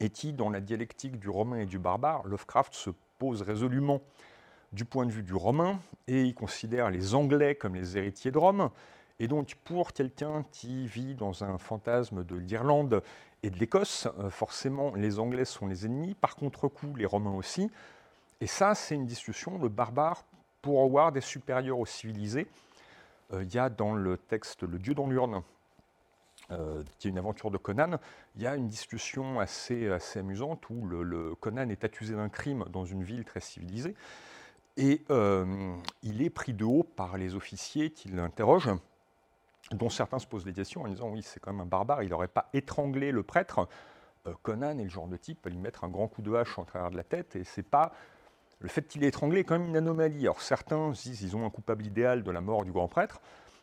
et 0.00 0.10
qui, 0.10 0.34
dans 0.34 0.50
la 0.50 0.60
dialectique 0.60 1.18
du 1.18 1.30
romain 1.30 1.60
et 1.60 1.66
du 1.66 1.78
barbare, 1.78 2.26
Lovecraft 2.26 2.74
se 2.74 2.90
pose 3.18 3.40
résolument 3.40 4.02
du 4.72 4.84
point 4.84 5.06
de 5.06 5.12
vue 5.12 5.22
du 5.22 5.34
romain, 5.34 5.80
et 6.06 6.24
il 6.24 6.34
considère 6.34 6.90
les 6.90 7.14
Anglais 7.14 7.54
comme 7.54 7.74
les 7.74 7.96
héritiers 7.96 8.30
de 8.30 8.38
Rome. 8.38 8.70
Et 9.20 9.28
donc, 9.28 9.54
pour 9.64 9.94
quelqu'un 9.94 10.44
qui 10.52 10.86
vit 10.86 11.14
dans 11.14 11.44
un 11.44 11.56
fantasme 11.56 12.24
de 12.24 12.36
l'Irlande 12.36 13.02
et 13.42 13.48
de 13.48 13.58
l'Écosse, 13.58 14.06
euh, 14.18 14.28
forcément, 14.28 14.94
les 14.94 15.18
Anglais 15.18 15.46
sont 15.46 15.66
les 15.66 15.86
ennemis, 15.86 16.14
par 16.14 16.36
contre-coup, 16.36 16.94
les 16.96 17.06
Romains 17.06 17.34
aussi. 17.34 17.70
Et 18.44 18.46
ça, 18.46 18.74
c'est 18.74 18.94
une 18.94 19.06
discussion. 19.06 19.56
Le 19.56 19.70
barbare, 19.70 20.22
pour 20.60 20.78
Howard, 20.82 21.16
est 21.16 21.22
supérieur 21.22 21.78
au 21.78 21.86
civilisé. 21.86 22.46
Euh, 23.32 23.42
il 23.42 23.54
y 23.54 23.58
a 23.58 23.70
dans 23.70 23.94
le 23.94 24.18
texte 24.18 24.64
Le 24.64 24.78
Dieu 24.78 24.92
dans 24.92 25.06
l'urne, 25.06 25.42
euh, 26.50 26.82
qui 26.98 27.08
est 27.08 27.10
une 27.10 27.16
aventure 27.16 27.50
de 27.50 27.56
Conan, 27.56 27.98
il 28.36 28.42
y 28.42 28.46
a 28.46 28.54
une 28.56 28.68
discussion 28.68 29.40
assez, 29.40 29.88
assez 29.88 30.18
amusante 30.18 30.68
où 30.68 30.84
le, 30.84 31.34
Conan 31.36 31.70
est 31.70 31.84
accusé 31.84 32.14
d'un 32.14 32.28
crime 32.28 32.66
dans 32.68 32.84
une 32.84 33.02
ville 33.02 33.24
très 33.24 33.40
civilisée. 33.40 33.94
Et 34.76 35.02
euh, 35.08 35.74
il 36.02 36.20
est 36.20 36.28
pris 36.28 36.52
de 36.52 36.66
haut 36.66 36.82
par 36.82 37.16
les 37.16 37.36
officiers 37.36 37.92
qui 37.92 38.08
l'interrogent, 38.08 38.72
dont 39.70 39.88
certains 39.88 40.18
se 40.18 40.26
posent 40.26 40.44
des 40.44 40.52
questions 40.52 40.82
en 40.82 40.88
disant 40.88 41.08
Oui, 41.08 41.22
c'est 41.22 41.40
quand 41.40 41.54
même 41.54 41.62
un 41.62 41.66
barbare, 41.66 42.02
il 42.02 42.10
n'aurait 42.10 42.28
pas 42.28 42.50
étranglé 42.52 43.10
le 43.10 43.22
prêtre. 43.22 43.66
Conan 44.42 44.78
est 44.78 44.84
le 44.84 44.90
genre 44.90 45.08
de 45.08 45.16
type 45.16 45.46
à 45.46 45.48
lui 45.48 45.56
mettre 45.56 45.84
un 45.84 45.88
grand 45.88 46.08
coup 46.08 46.20
de 46.20 46.34
hache 46.34 46.58
en 46.58 46.64
travers 46.64 46.90
de 46.90 46.96
la 46.96 47.04
tête, 47.04 47.36
et 47.36 47.44
c'est 47.44 47.62
pas 47.62 47.92
le 48.64 48.70
fait 48.70 48.88
qu'il 48.88 49.04
ait 49.04 49.08
étranglé 49.08 49.40
est 49.40 49.44
quand 49.44 49.58
même 49.58 49.68
une 49.68 49.76
anomalie. 49.76 50.22
Alors 50.22 50.40
certains 50.40 50.90
disent 50.92 51.18
qu'ils 51.18 51.36
ont 51.36 51.44
un 51.44 51.50
coupable 51.50 51.84
idéal 51.84 52.22
de 52.22 52.30
la 52.30 52.40
mort 52.40 52.64
du 52.64 52.72
grand 52.72 52.88
prêtre, 52.88 53.20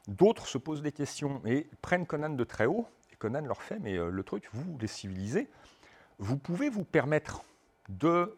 D'autres 0.08 0.48
se 0.48 0.58
posent 0.58 0.82
des 0.82 0.92
questions 0.92 1.42
et 1.46 1.68
prennent 1.82 2.06
Conan 2.06 2.30
de 2.30 2.44
très 2.44 2.66
haut, 2.66 2.88
et 3.12 3.16
Conan 3.16 3.42
leur 3.42 3.62
fait, 3.62 3.80
mais 3.80 3.98
le 3.98 4.24
truc, 4.24 4.48
vous, 4.52 4.78
les 4.80 4.88
civilisés, 4.88 5.48
vous 6.18 6.38
pouvez 6.38 6.70
vous 6.70 6.84
permettre 6.84 7.44
de 7.90 8.36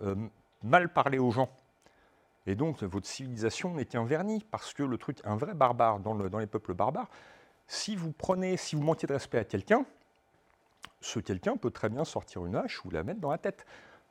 mal 0.61 0.91
parler 0.91 1.19
aux 1.19 1.31
gens. 1.31 1.49
Et 2.45 2.55
donc, 2.55 2.83
votre 2.83 3.07
civilisation 3.07 3.73
n'est 3.73 3.85
qu'un 3.85 4.03
vernis, 4.03 4.45
parce 4.51 4.73
que 4.73 4.83
le 4.83 4.97
truc, 4.97 5.19
un 5.23 5.37
vrai 5.37 5.53
barbare 5.53 5.99
dans, 5.99 6.15
les 6.37 6.47
peuples 6.47 6.73
barbares, 6.73 7.09
si 7.67 7.95
vous 7.95 8.11
prenez, 8.11 8.57
si 8.57 8.75
vous 8.75 8.83
manquez 8.83 9.07
de 9.07 9.13
respect 9.13 9.37
à 9.37 9.45
quelqu'un, 9.45 9.85
ce 10.99 11.19
quelqu'un 11.19 11.55
peut 11.55 11.71
très 11.71 11.89
bien 11.89 12.03
sortir 12.03 12.45
une 12.45 12.55
hache 12.55 12.83
ou 12.83 12.89
la 12.89 13.03
mettre 13.03 13.21
dans 13.21 13.31
la 13.31 13.37
tête. 13.37 13.65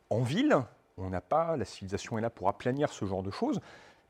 En 0.09 0.23
ville, 0.23 0.57
on 0.99 1.11
n'a 1.11 1.21
pas, 1.21 1.57
la 1.57 1.65
civilisation 1.65 2.19
est 2.19 2.21
là 2.21 2.31
pour 2.31 2.49
aplanir 2.49 2.93
ce 2.93 3.05
genre 3.05 3.23
de 3.23 3.31
choses, 3.31 3.61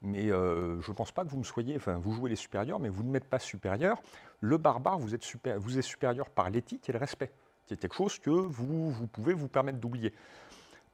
mais 0.02 0.30
euh, 0.30 0.80
je 0.80 0.90
ne 0.90 0.96
pense 0.96 1.12
pas 1.12 1.24
que 1.24 1.30
vous 1.30 1.38
me 1.38 1.44
soyez, 1.44 1.76
enfin 1.76 1.94
vous 1.94 2.12
jouez 2.12 2.30
les 2.30 2.36
supérieurs, 2.36 2.80
mais 2.80 2.88
vous 2.88 3.02
ne 3.02 3.10
m'êtes 3.10 3.28
pas 3.28 3.38
supérieur. 3.38 4.02
Le 4.40 4.58
barbare, 4.58 4.98
vous 4.98 5.14
êtes, 5.14 5.24
vous 5.58 5.78
êtes 5.78 5.84
supérieur 5.84 6.28
par 6.28 6.50
l'éthique 6.50 6.88
et 6.88 6.92
le 6.92 6.98
respect. 6.98 7.30
C'est 7.66 7.78
quelque 7.78 7.94
chose 7.94 8.18
que 8.18 8.30
vous, 8.30 8.92
pouvez 9.12 9.32
vous 9.32 9.48
permettre 9.48 9.78
d'oublier. 9.78 10.12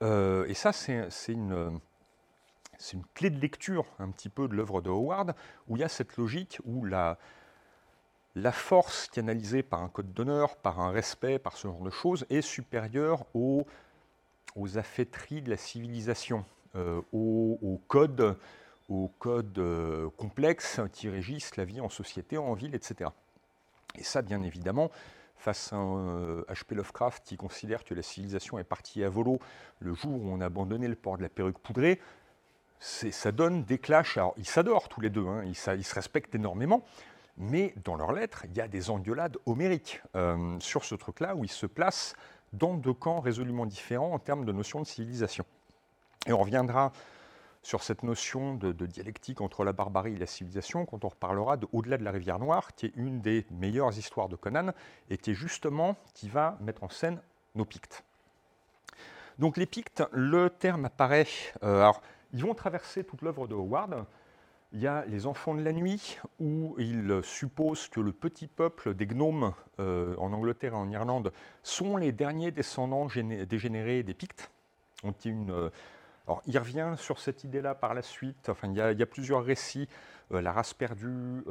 Euh, 0.03 0.45
et 0.47 0.55
ça, 0.55 0.73
c'est 0.73 1.09
une, 1.33 1.81
une 2.93 3.05
clé 3.15 3.31
de 3.31 3.41
lecture 3.41 3.87
un 3.99 4.11
petit 4.11 4.29
peu 4.29 4.47
de 4.47 4.55
l'œuvre 4.55 4.83
de 4.83 4.91
Howard, 4.91 5.35
où 5.69 5.77
il 5.77 5.81
y 5.81 5.85
a 5.85 5.89
cette 5.89 6.19
logique 6.19 6.61
où 6.67 6.85
la, 6.85 7.19
la 8.35 8.53
force 8.53 9.09
canalisée 9.09 9.63
par 9.63 9.83
un 9.83 9.89
code 9.89 10.13
d'honneur, 10.13 10.57
par 10.57 10.81
un 10.81 10.91
respect, 10.91 11.39
par 11.39 11.57
ce 11.57 11.69
genre 11.69 11.83
de 11.83 11.91
choses, 11.91 12.27
est 12.31 12.43
supérieure 12.43 13.25
aux, 13.35 13.67
aux 14.59 14.79
affaîtries 14.79 15.43
de 15.43 15.51
la 15.51 15.57
civilisation, 15.57 16.45
euh, 16.75 17.01
aux, 17.13 17.81
codes, 17.89 18.37
aux 18.89 19.09
codes 19.19 19.59
euh, 19.59 20.11
complexes 20.17 20.81
qui 20.93 21.09
régissent 21.09 21.57
la 21.57 21.65
vie 21.65 21.81
en 21.81 21.89
société, 21.89 22.37
en 22.37 22.55
ville, 22.55 22.75
etc. 22.75 23.11
Et 23.97 24.03
ça, 24.03 24.23
bien 24.23 24.43
évidemment, 24.43 24.91
face 25.37 25.73
à 25.73 25.77
H.P. 25.77 26.75
Euh, 26.75 26.77
Lovecraft 26.77 27.25
qui 27.25 27.37
considère 27.37 27.85
que 27.85 27.95
la 27.95 28.03
civilisation 28.03 28.59
est 28.59 28.65
partie 28.65 29.05
à 29.05 29.09
volo 29.09 29.39
le 29.81 29.95
jour 29.95 30.23
où 30.23 30.29
on 30.29 30.41
a 30.41 30.47
abandonné 30.47 30.89
le 30.89 30.97
port 30.97 31.17
de 31.17 31.23
la 31.23 31.29
perruque 31.29 31.59
poudrée, 31.59 32.01
ça 32.81 33.33
donne 33.33 33.65
des 33.65 33.79
clashs. 33.79 34.17
Alors, 34.17 34.35
ils 34.37 34.47
s'adorent 34.47 34.89
tous 34.89 35.01
les 35.01 35.11
deux, 35.11 35.27
hein, 35.27 35.43
ils, 35.45 35.57
ils, 35.77 35.85
se 35.85 35.95
respectent 35.95 36.35
énormément, 36.35 36.85
mais 37.37 37.75
dans 37.85 37.97
leurs 37.97 38.13
lettres, 38.13 38.45
il 38.45 38.57
y 38.57 38.61
a 38.61 38.69
des 38.69 38.91
engueulades 38.91 39.37
homériques 39.47 40.03
euh, 40.17 40.59
sur 40.61 40.85
ce 40.85 40.95
truc-là, 40.95 41.35
où 41.35 41.45
ils 41.45 41.51
se 41.51 41.67
placent 41.67 42.15
dans 42.53 42.75
deux 42.75 42.93
camps 42.93 43.21
résolument 43.21 43.67
différents 43.67 44.13
en 44.13 44.19
termes 44.19 44.45
de 44.45 44.53
notion 44.53 44.81
de 44.81 44.87
civilisation. 44.87 45.45
Et 46.27 46.33
on 46.33 46.39
reviendra 46.39 46.93
sur 47.63 47.83
cette 47.83 48.03
notion 48.03 48.55
de, 48.55 48.73
dialectique 48.87 49.41
entre 49.41 49.65
la 49.65 49.73
barbarie 49.73 50.15
et 50.15 50.19
la 50.19 50.27
civilisation 50.27 50.87
quand 50.87 51.05
on 51.05 51.09
reparlera 51.09 51.57
de 51.57 51.67
Au-delà 51.73 51.99
de 51.99 52.05
la 52.05 52.11
rivière 52.11 52.39
Noire, 52.39 52.75
qui 52.75 52.87
est 52.87 52.93
une 52.97 53.21
des 53.21 53.47
meilleures 53.51 53.97
histoires 53.99 54.29
de 54.29 54.37
Conan, 54.37 54.73
et 55.11 55.19
qui 55.19 55.33
est 55.33 55.35
justement 55.35 55.97
qui 56.15 56.29
va 56.29 56.57
mettre 56.61 56.85
en 56.85 56.89
scène 56.89 57.21
nos 57.55 57.65
Pictes. 57.65 58.05
Donc 59.39 59.57
les 59.57 59.67
Pictes, 59.67 60.03
le 60.13 60.51
terme 60.51 60.87
apparaît... 60.87 61.27
Euh, 61.63 61.93
ils 62.33 62.45
vont 62.45 62.55
traverser 62.55 63.05
toute 63.05 63.23
l'œuvre 63.23 63.49
de 63.49 63.55
Howard, 63.55 64.05
il 64.73 64.81
y 64.81 64.87
a 64.87 65.05
les 65.07 65.27
enfants 65.27 65.55
de 65.55 65.63
la 65.63 65.73
nuit, 65.73 66.19
où 66.41 66.75
il 66.79 67.21
suppose 67.23 67.89
que 67.89 68.01
le 68.01 68.13
petit 68.13 68.47
peuple 68.47 68.95
des 68.95 69.07
gnomes 69.07 69.55
euh, 69.81 70.15
en 70.19 70.33
Angleterre 70.33 70.75
et 70.75 70.77
en 70.77 70.91
Irlande 70.91 71.33
sont 71.63 71.97
les 71.97 72.13
derniers 72.13 72.51
descendants 72.51 73.07
dégénérés 73.07 74.03
des 74.03 74.15
Pictes. 74.15 74.51
euh, 75.51 75.71
il 76.47 76.59
revient 76.59 76.95
sur 76.99 77.19
cette 77.19 77.45
idée-là 77.45 77.75
par 77.75 77.95
la 77.95 78.03
suite. 78.03 78.51
Il 78.65 78.75
y 78.75 78.81
a, 78.81 79.07
plusieurs 79.07 79.43
récits, 79.43 79.89
euh, 80.33 80.43
la 80.43 80.53
race 80.53 80.75
perdue, 80.75 81.43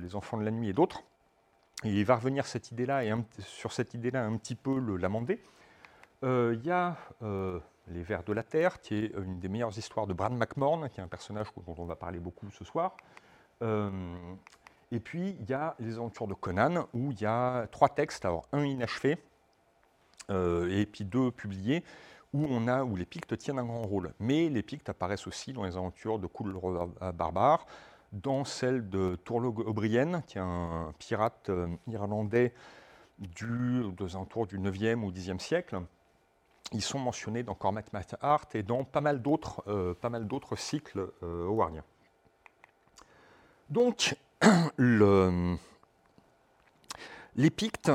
les 0.00 0.16
enfants 0.16 0.38
de 0.38 0.44
la 0.44 0.50
nuit 0.50 0.70
et 0.70 0.72
d'autres. 0.72 1.02
il 1.84 2.04
va 2.06 2.16
revenir 2.16 2.46
cette 2.46 2.70
idée-là 2.70 3.04
et 3.04 3.12
sur 3.40 3.72
cette 3.72 3.92
idée-là 3.92 4.24
un 4.24 4.38
petit 4.38 4.54
peu 4.54 4.78
l'amender. 4.96 5.42
il 6.22 6.60
y 6.64 6.70
a 6.70 6.96
les 7.92 8.02
Vers 8.02 8.22
de 8.22 8.32
la 8.32 8.42
Terre, 8.42 8.80
qui 8.80 8.94
est 8.96 9.12
une 9.16 9.38
des 9.38 9.48
meilleures 9.48 9.76
histoires 9.76 10.06
de 10.06 10.12
Bran 10.12 10.30
McMorn, 10.30 10.88
qui 10.90 11.00
est 11.00 11.02
un 11.02 11.08
personnage 11.08 11.48
dont 11.66 11.74
on 11.78 11.84
va 11.84 11.96
parler 11.96 12.18
beaucoup 12.18 12.50
ce 12.50 12.64
soir. 12.64 12.96
Euh, 13.62 13.90
et 14.90 15.00
puis, 15.00 15.36
il 15.40 15.48
y 15.48 15.54
a 15.54 15.74
les 15.78 15.96
aventures 15.96 16.26
de 16.26 16.34
Conan, 16.34 16.86
où 16.94 17.12
il 17.12 17.20
y 17.20 17.26
a 17.26 17.66
trois 17.68 17.88
textes, 17.88 18.26
un 18.52 18.64
inachevé, 18.64 19.18
euh, 20.30 20.68
et 20.70 20.86
puis 20.86 21.04
deux 21.04 21.30
publiés, 21.30 21.84
où, 22.34 22.96
les 22.96 23.06
Pictes 23.06 23.36
tiennent 23.38 23.58
un 23.58 23.64
grand 23.64 23.82
rôle. 23.82 24.12
Mais 24.20 24.48
les 24.48 24.62
Pictes 24.62 24.88
apparaissent 24.88 25.26
aussi 25.26 25.52
dans 25.52 25.64
les 25.64 25.76
aventures 25.76 26.18
de 26.18 26.26
Cool 26.26 26.58
Barbare, 27.14 27.66
dans 28.12 28.44
celle 28.44 28.88
de 28.88 29.16
Tourlo 29.16 29.48
O'Brien, 29.66 30.22
qui 30.22 30.38
est 30.38 30.42
un 30.42 30.92
pirate 30.98 31.50
euh, 31.50 31.68
irlandais 31.86 32.54
du, 33.18 33.82
alentours 34.00 34.46
du 34.46 34.58
9e 34.58 35.02
ou 35.02 35.10
10e 35.10 35.38
siècle, 35.38 35.80
ils 36.72 36.82
sont 36.82 36.98
mentionnés 36.98 37.42
dans 37.42 37.54
Cormac 37.54 37.86
Art 38.20 38.46
et 38.54 38.62
dans 38.62 38.84
pas 38.84 39.00
mal 39.00 39.22
d'autres 39.22 39.62
euh, 39.68 40.56
cycles 40.56 41.10
euh, 41.22 41.46
howardiens. 41.46 41.84
Donc, 43.70 44.16
le, 44.76 45.56
les 47.36 47.50
Pictes, 47.50 47.90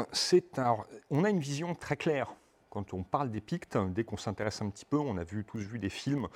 on 1.09 1.23
a 1.23 1.29
une 1.29 1.39
vision 1.39 1.75
très 1.75 1.97
claire 1.97 2.33
quand 2.69 2.93
on 2.93 3.03
parle 3.03 3.29
des 3.29 3.41
Pictes. 3.41 3.77
Dès 3.77 4.03
qu'on 4.03 4.17
s'intéresse 4.17 4.61
un 4.61 4.69
petit 4.69 4.85
peu, 4.85 4.97
on 4.97 5.17
a 5.17 5.25
tous 5.25 5.59
vu 5.59 5.79
des 5.79 5.89
films 5.89 6.27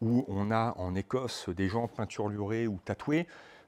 où 0.00 0.24
on 0.28 0.50
a 0.50 0.74
en 0.76 0.94
Écosse 0.94 1.48
des 1.50 1.68
gens 1.68 1.88
peinturlurés 1.88 2.66
ou 2.66 2.78
tatoués, 2.84 3.26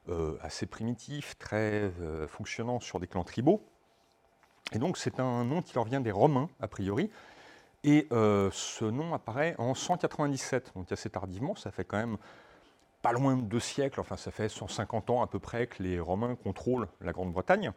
euh, 0.08 0.36
assez 0.40 0.66
primitifs, 0.66 1.36
très 1.38 1.90
fonctionnant 2.28 2.80
sur 2.80 3.00
des 3.00 3.06
clans 3.06 3.24
tribaux. 3.24 3.62
Et 4.72 4.78
donc 4.78 4.98
c'est 4.98 5.20
un 5.20 5.44
nom 5.44 5.62
qui 5.62 5.74
leur 5.74 5.84
vient 5.84 6.00
des 6.00 6.10
Romains, 6.10 6.48
a 6.60 6.68
priori, 6.68 7.10
et 7.86 8.08
euh, 8.10 8.50
ce 8.52 8.84
nom 8.84 9.14
apparaît 9.14 9.54
en 9.58 9.72
197, 9.72 10.72
donc 10.74 10.90
assez 10.90 11.08
tardivement, 11.08 11.54
ça 11.54 11.70
fait 11.70 11.84
quand 11.84 11.98
même 11.98 12.18
pas 13.00 13.12
loin 13.12 13.36
de 13.36 13.42
deux 13.42 13.60
siècles, 13.60 14.00
enfin 14.00 14.16
ça 14.16 14.32
fait 14.32 14.48
150 14.48 15.08
ans 15.10 15.22
à 15.22 15.28
peu 15.28 15.38
près 15.38 15.68
que 15.68 15.84
les 15.84 16.00
Romains 16.00 16.34
contrôlent 16.34 16.88
la 17.00 17.12
Grande-Bretagne. 17.12 17.70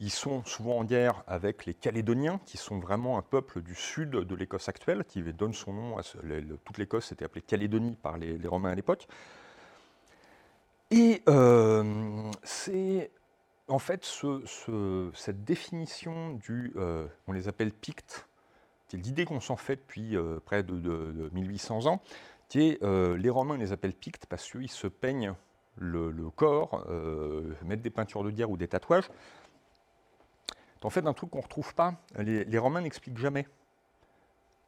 Ils 0.00 0.10
sont 0.10 0.44
souvent 0.44 0.78
en 0.78 0.84
guerre 0.84 1.22
avec 1.28 1.64
les 1.64 1.74
Calédoniens, 1.74 2.40
qui 2.44 2.56
sont 2.56 2.80
vraiment 2.80 3.16
un 3.16 3.22
peuple 3.22 3.62
du 3.62 3.76
sud 3.76 4.10
de 4.10 4.34
l'Écosse 4.34 4.68
actuelle, 4.68 5.04
qui 5.04 5.22
donne 5.22 5.54
son 5.54 5.72
nom 5.72 5.96
à 5.96 6.02
toute 6.02 6.76
l'Écosse 6.76 7.12
était 7.12 7.24
appelée 7.24 7.42
Calédonie 7.42 7.96
par 8.02 8.18
les, 8.18 8.36
Romains 8.48 8.72
à 8.72 8.74
l'époque. 8.74 9.06
Et 10.90 11.22
euh, 11.28 12.30
c'est 12.42 13.12
en 13.68 13.78
fait 13.78 14.04
cette 15.14 15.44
définition 15.44 16.32
du, 16.32 16.72
euh, 16.76 17.06
on 17.28 17.32
les 17.32 17.46
appelle 17.46 17.70
Pictes, 17.72 18.26
c'est 18.88 18.96
l'idée 18.98 19.24
qu'on 19.24 19.40
s'en 19.40 19.56
fait 19.56 19.76
depuis 19.76 20.16
euh, 20.16 20.38
près 20.44 20.62
de, 20.62 21.30
1800 21.32 21.86
ans, 21.86 22.00
euh, 22.54 23.16
les 23.16 23.30
Romains 23.30 23.56
les 23.56 23.72
appellent 23.72 23.94
Pictes 23.94 24.26
parce 24.26 24.48
qu'ils 24.48 24.70
se 24.70 24.86
peignent 24.86 25.34
le, 25.76 26.12
corps, 26.30 26.84
euh, 26.88 27.52
mettent 27.64 27.82
des 27.82 27.90
peintures 27.90 28.22
de 28.22 28.30
guerre 28.30 28.50
ou 28.50 28.56
des 28.56 28.68
tatouages. 28.68 29.10
En 30.82 30.90
fait, 30.90 31.04
un 31.04 31.12
truc 31.14 31.30
qu'on 31.30 31.38
ne 31.38 31.42
retrouve 31.42 31.74
pas, 31.74 31.94
les, 32.16 32.58
Romains 32.58 32.80
n'expliquent 32.80 33.18
jamais 33.18 33.48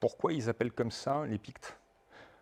pourquoi 0.00 0.32
ils 0.32 0.48
appellent 0.48 0.72
comme 0.72 0.90
ça 0.90 1.24
les 1.26 1.38
Pictes. 1.38 1.78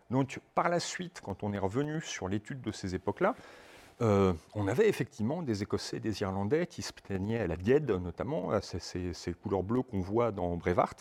Donc, 0.09 0.41
par 0.55 0.71
la 0.71 0.81
suite, 0.81 1.21
quand 1.23 1.43
on 1.43 1.53
est 1.53 1.59
revenu 1.59 2.01
sur 2.01 2.27
l'étude 2.27 2.63
de 2.63 2.73
ces 2.73 2.95
époques-là, 2.95 3.35
on 4.01 4.67
avait 4.67 4.89
effectivement 4.89 5.43
des 5.43 5.63
Écossais, 5.63 6.01
des 6.01 6.23
Irlandais 6.23 6.67
qui 6.67 6.81
se 6.81 6.95
peignaient 6.95 7.41
à 7.41 7.47
la 7.47 7.57
diède, 7.57 7.91
notamment, 7.91 8.59
ces, 8.63 9.13
ces 9.13 9.35
couleurs 9.35 9.63
bleues 9.63 9.83
qu'on 9.83 10.01
voit 10.01 10.33
dans 10.33 10.57
Brevard. 10.57 10.95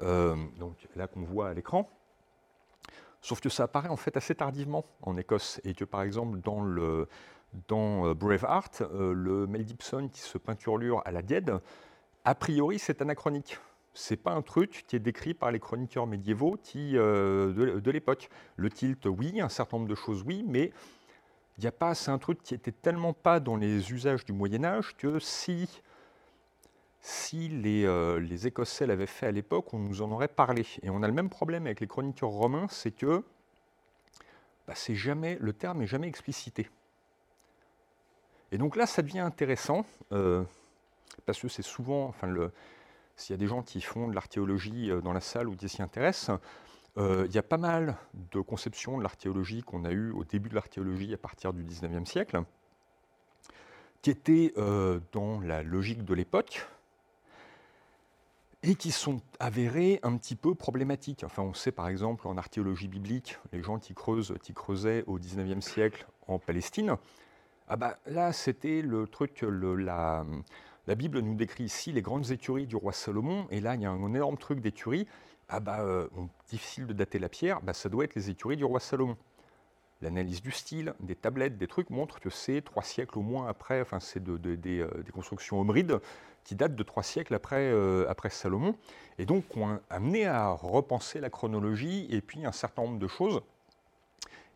Euh, 0.00 0.36
donc 0.58 0.76
là 0.96 1.06
qu'on 1.06 1.22
voit 1.22 1.48
à 1.48 1.54
l'écran. 1.54 1.88
Sauf 3.20 3.40
que 3.40 3.48
ça 3.48 3.64
apparaît 3.64 3.88
en 3.88 3.96
fait 3.96 4.16
assez 4.16 4.34
tardivement 4.34 4.84
en 5.02 5.16
Écosse 5.16 5.60
et 5.64 5.74
que 5.74 5.84
par 5.84 6.02
exemple 6.02 6.40
dans, 6.40 6.60
le, 6.60 7.08
dans 7.68 8.08
euh, 8.08 8.14
Braveheart, 8.14 8.82
euh, 8.82 9.12
le 9.14 9.46
Mel 9.46 9.66
Gibson 9.66 10.08
qui 10.12 10.20
se 10.20 10.36
peinturlure 10.36 11.00
à 11.04 11.12
la 11.12 11.22
diède, 11.22 11.58
a 12.24 12.34
priori 12.34 12.78
c'est 12.78 13.00
anachronique. 13.00 13.58
C'est 13.96 14.16
pas 14.16 14.32
un 14.32 14.42
truc 14.42 14.84
qui 14.88 14.96
est 14.96 15.00
décrit 15.00 15.34
par 15.34 15.52
les 15.52 15.60
chroniqueurs 15.60 16.08
médiévaux 16.08 16.56
de, 16.56 17.78
de 17.78 17.90
l'époque. 17.92 18.28
Le 18.56 18.68
tilt, 18.68 19.06
oui, 19.06 19.40
un 19.40 19.48
certain 19.48 19.76
nombre 19.76 19.88
de 19.88 19.94
choses, 19.94 20.24
oui, 20.26 20.44
mais 20.44 20.72
il 21.58 21.66
a 21.68 21.70
pas, 21.70 21.94
c'est 21.94 22.10
un 22.10 22.18
truc 22.18 22.42
qui 22.42 22.54
était 22.54 22.72
tellement 22.72 23.12
pas 23.12 23.38
dans 23.38 23.54
les 23.54 23.92
usages 23.92 24.24
du 24.24 24.32
Moyen 24.32 24.64
Âge 24.64 24.96
que 24.96 25.20
si 25.20 25.82
si 27.06 27.50
euh, 27.66 28.18
les, 28.18 28.46
Écossais 28.46 28.86
l'avaient 28.86 29.06
fait 29.06 29.26
à 29.26 29.30
l'époque, 29.30 29.74
on 29.74 29.78
nous 29.78 30.00
en 30.00 30.10
aurait 30.10 30.26
parlé. 30.26 30.66
Et 30.82 30.88
on 30.88 31.02
a 31.02 31.06
le 31.06 31.12
même 31.12 31.28
problème 31.28 31.66
avec 31.66 31.80
les 31.80 31.86
chroniqueurs 31.86 32.30
romains, 32.30 32.66
c'est 32.70 32.92
que 32.92 33.22
bah, 34.66 34.72
jamais, 34.74 35.36
le 35.38 35.52
terme 35.52 35.80
n'est 35.80 35.86
jamais 35.86 36.08
explicité. 36.08 36.70
Et 38.52 38.56
donc 38.56 38.74
là, 38.74 38.86
ça 38.86 39.02
devient 39.02 39.18
intéressant, 39.18 39.84
euh, 40.12 40.44
parce 41.26 41.38
que 41.38 41.48
c'est 41.48 41.60
souvent, 41.60 42.14
s'il 43.16 43.34
y 43.34 43.36
a 43.36 43.38
des 43.38 43.48
gens 43.48 43.62
qui 43.62 43.82
font 43.82 44.08
de 44.08 44.14
l'archéologie 44.14 44.90
euh, 44.90 45.02
dans 45.02 45.12
la 45.12 45.20
salle 45.20 45.48
ou 45.48 45.56
qui 45.56 45.68
s'y 45.68 45.82
intéressent, 45.82 46.38
il 46.96 47.32
y 47.32 47.38
a 47.38 47.42
pas 47.42 47.58
mal 47.58 47.96
de 48.30 48.40
conceptions 48.40 48.96
de 48.96 49.02
l'archéologie 49.02 49.62
qu'on 49.62 49.84
a 49.84 49.90
eues 49.90 50.12
au 50.12 50.24
début 50.24 50.48
de 50.48 50.54
l'archéologie 50.54 51.12
à 51.12 51.18
partir 51.18 51.52
du 51.52 51.64
19e 51.64 52.06
siècle, 52.06 52.44
qui 54.00 54.10
étaient 54.10 54.54
dans 55.10 55.40
la 55.40 55.64
logique 55.64 56.04
de 56.04 56.14
l'époque, 56.14 56.64
et 58.66 58.76
qui 58.76 58.92
sont 58.92 59.20
avérés 59.40 60.00
un 60.02 60.16
petit 60.16 60.36
peu 60.36 60.54
problématiques. 60.54 61.22
Enfin, 61.24 61.42
on 61.42 61.52
sait 61.52 61.72
par 61.72 61.88
exemple 61.88 62.26
en 62.26 62.36
archéologie 62.38 62.88
biblique, 62.88 63.38
les 63.52 63.62
gens 63.62 63.78
qui, 63.78 63.94
creusent, 63.94 64.34
qui 64.42 64.54
creusaient 64.54 65.04
au 65.06 65.18
XIXe 65.18 65.64
siècle 65.64 66.06
en 66.26 66.38
Palestine, 66.38 66.96
ah 67.68 67.76
bah, 67.76 67.98
là 68.06 68.32
c'était 68.32 68.82
le 68.82 69.06
truc, 69.06 69.44
la, 69.46 70.24
Bible 70.96 71.20
nous 71.20 71.34
décrit 71.34 71.64
ici 71.64 71.92
les 71.92 72.02
grandes 72.02 72.30
écuries 72.30 72.66
du 72.66 72.76
roi 72.76 72.92
Salomon, 72.92 73.46
et 73.50 73.60
là 73.60 73.74
il 73.74 73.82
y 73.82 73.86
a 73.86 73.90
un 73.90 74.14
énorme 74.14 74.38
truc 74.38 74.60
d'écuries, 74.60 75.06
ah 75.48 75.60
bah, 75.60 75.80
euh, 75.80 76.08
difficile 76.48 76.86
de 76.86 76.94
dater 76.94 77.18
la 77.18 77.28
pierre, 77.28 77.60
bah, 77.62 77.74
ça 77.74 77.88
doit 77.88 78.04
être 78.04 78.14
les 78.14 78.30
écuries 78.30 78.56
du 78.56 78.64
roi 78.64 78.80
Salomon. 78.80 79.16
L'analyse 80.02 80.42
du 80.42 80.50
style, 80.50 80.94
des 81.00 81.14
tablettes, 81.14 81.56
des 81.56 81.66
trucs 81.66 81.88
montrent 81.88 82.20
que 82.20 82.28
c'est 82.28 82.60
trois 82.60 82.82
siècles 82.82 83.18
au 83.18 83.22
moins 83.22 83.46
après, 83.46 83.80
enfin 83.80 84.00
c'est 84.00 84.26
euh, 84.28 84.38
des, 84.56 85.12
constructions 85.12 85.60
homrides 85.60 86.00
qui 86.44 86.54
datent 86.54 86.76
de 86.76 86.82
trois 86.82 87.02
siècles 87.02 87.34
après, 87.34 87.70
euh, 87.70 88.06
Salomon, 88.30 88.76
et 89.18 89.26
donc 89.26 89.56
ont 89.56 89.80
amené 89.90 90.26
à 90.26 90.50
repenser 90.50 91.20
la 91.20 91.30
chronologie 91.30 92.06
et 92.10 92.20
puis 92.20 92.44
un 92.44 92.52
certain 92.52 92.82
nombre 92.82 92.98
de 92.98 93.08
choses, 93.08 93.42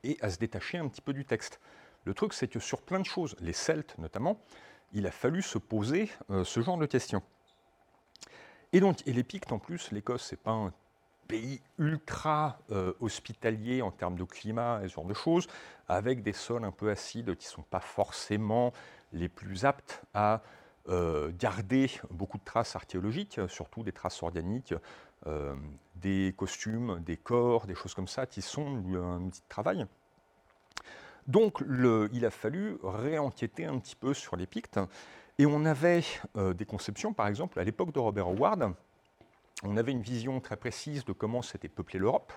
et 0.04 0.16
à 0.20 0.30
se 0.30 0.38
détacher 0.38 0.78
un 0.78 0.88
petit 0.88 1.00
peu 1.00 1.12
du 1.12 1.24
texte. 1.24 1.60
Le 2.04 2.14
truc, 2.14 2.32
c'est 2.32 2.48
que 2.48 2.60
sur 2.60 2.82
plein 2.82 3.00
de 3.00 3.06
choses, 3.06 3.36
les 3.40 3.52
Celtes 3.52 3.96
notamment, 3.98 4.40
il 4.92 5.06
a 5.06 5.10
fallu 5.10 5.42
se 5.42 5.58
poser 5.58 6.10
euh, 6.30 6.44
ce 6.44 6.60
genre 6.60 6.78
de 6.78 6.86
questions. 6.86 7.22
Et 8.72 8.80
donc, 8.80 9.06
et 9.06 9.12
les 9.12 9.24
Pictes 9.24 9.52
en 9.52 9.58
plus, 9.58 9.90
l'Écosse, 9.92 10.26
c'est 10.28 10.40
pas 10.40 10.52
un 10.52 10.72
pays 11.26 11.60
ultra 11.78 12.58
euh, 12.70 12.94
hospitalier 13.00 13.82
en 13.82 13.90
termes 13.90 14.16
de 14.16 14.24
climat 14.24 14.80
et 14.82 14.88
ce 14.88 14.94
genre 14.94 15.04
de 15.04 15.14
choses, 15.14 15.46
avec 15.88 16.22
des 16.22 16.32
sols 16.32 16.64
un 16.64 16.72
peu 16.72 16.90
acides 16.90 17.36
qui 17.36 17.46
ne 17.46 17.52
sont 17.52 17.62
pas 17.62 17.80
forcément 17.80 18.72
les 19.12 19.28
plus 19.28 19.64
aptes 19.64 20.02
à 20.14 20.42
garder 21.38 21.90
beaucoup 22.10 22.38
de 22.38 22.44
traces 22.44 22.74
archéologiques, 22.74 23.40
surtout 23.48 23.82
des 23.82 23.92
traces 23.92 24.22
organiques, 24.22 24.74
euh, 25.26 25.54
des 25.96 26.32
costumes, 26.36 27.02
des 27.04 27.16
corps, 27.16 27.66
des 27.66 27.74
choses 27.74 27.92
comme 27.92 28.06
ça, 28.06 28.24
qui 28.26 28.40
sont 28.40 28.66
un 28.94 29.20
outil 29.22 29.40
de 29.40 29.48
travail. 29.48 29.84
Donc 31.26 31.62
il 32.12 32.24
a 32.24 32.30
fallu 32.30 32.78
réenquêter 32.82 33.64
un 33.66 33.78
petit 33.78 33.96
peu 33.96 34.14
sur 34.14 34.36
les 34.36 34.46
Pictes, 34.46 34.78
et 35.38 35.44
on 35.44 35.64
avait 35.64 36.04
euh, 36.36 36.54
des 36.54 36.64
conceptions, 36.64 37.12
par 37.12 37.26
exemple, 37.26 37.58
à 37.58 37.64
l'époque 37.64 37.92
de 37.92 37.98
Robert 37.98 38.28
Howard, 38.28 38.72
on 39.64 39.76
avait 39.76 39.92
une 39.92 40.02
vision 40.02 40.40
très 40.40 40.56
précise 40.56 41.04
de 41.04 41.12
comment 41.12 41.42
s'était 41.42 41.68
peuplée 41.68 41.98
l'Europe, 41.98 42.32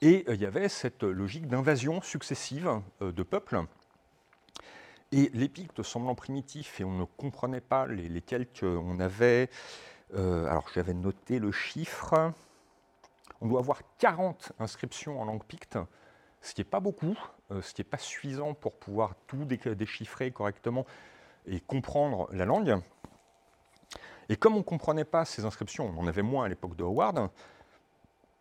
et 0.00 0.24
il 0.28 0.40
y 0.40 0.46
avait 0.46 0.68
cette 0.68 1.04
logique 1.04 1.46
d'invasion 1.46 2.02
successive 2.02 2.80
de 3.00 3.22
peuples 3.22 3.64
et 5.12 5.30
les 5.34 5.48
Pictes 5.48 5.82
semblant 5.82 6.14
primitifs, 6.14 6.80
et 6.80 6.84
on 6.84 6.92
ne 6.92 7.04
comprenait 7.04 7.60
pas 7.60 7.86
les, 7.86 8.22
on 8.62 8.98
avait. 8.98 9.50
Euh, 10.14 10.46
alors 10.46 10.68
j'avais 10.74 10.94
noté 10.94 11.38
le 11.38 11.52
chiffre. 11.52 12.32
On 13.40 13.48
doit 13.48 13.60
avoir 13.60 13.82
40 13.98 14.52
inscriptions 14.58 15.20
en 15.20 15.24
langue 15.24 15.44
picte, 15.44 15.78
ce 16.40 16.54
qui 16.54 16.60
n'est 16.60 16.66
pas 16.66 16.80
beaucoup, 16.80 17.18
euh, 17.50 17.60
ce 17.60 17.74
qui 17.74 17.80
n'est 17.80 17.88
pas 17.88 17.98
suffisant 17.98 18.54
pour 18.54 18.74
pouvoir 18.74 19.14
tout 19.26 19.44
déchiffrer 19.44 20.30
correctement 20.30 20.86
et 21.46 21.60
comprendre 21.60 22.28
la 22.32 22.44
langue. 22.44 22.80
Et 24.28 24.36
comme 24.36 24.54
on 24.54 24.58
ne 24.58 24.62
comprenait 24.62 25.04
pas 25.04 25.24
ces 25.24 25.44
inscriptions, 25.44 25.92
on 25.94 26.00
en 26.00 26.06
avait 26.06 26.22
moins 26.22 26.44
à 26.44 26.48
l'époque 26.48 26.76
de 26.76 26.84
Howard, 26.84 27.30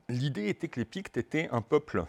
l'idée 0.08 0.48
était 0.48 0.68
que 0.68 0.80
les 0.80 0.86
Pictes 0.86 1.18
étaient 1.18 1.50
un 1.51 1.62
peuple 1.62 2.06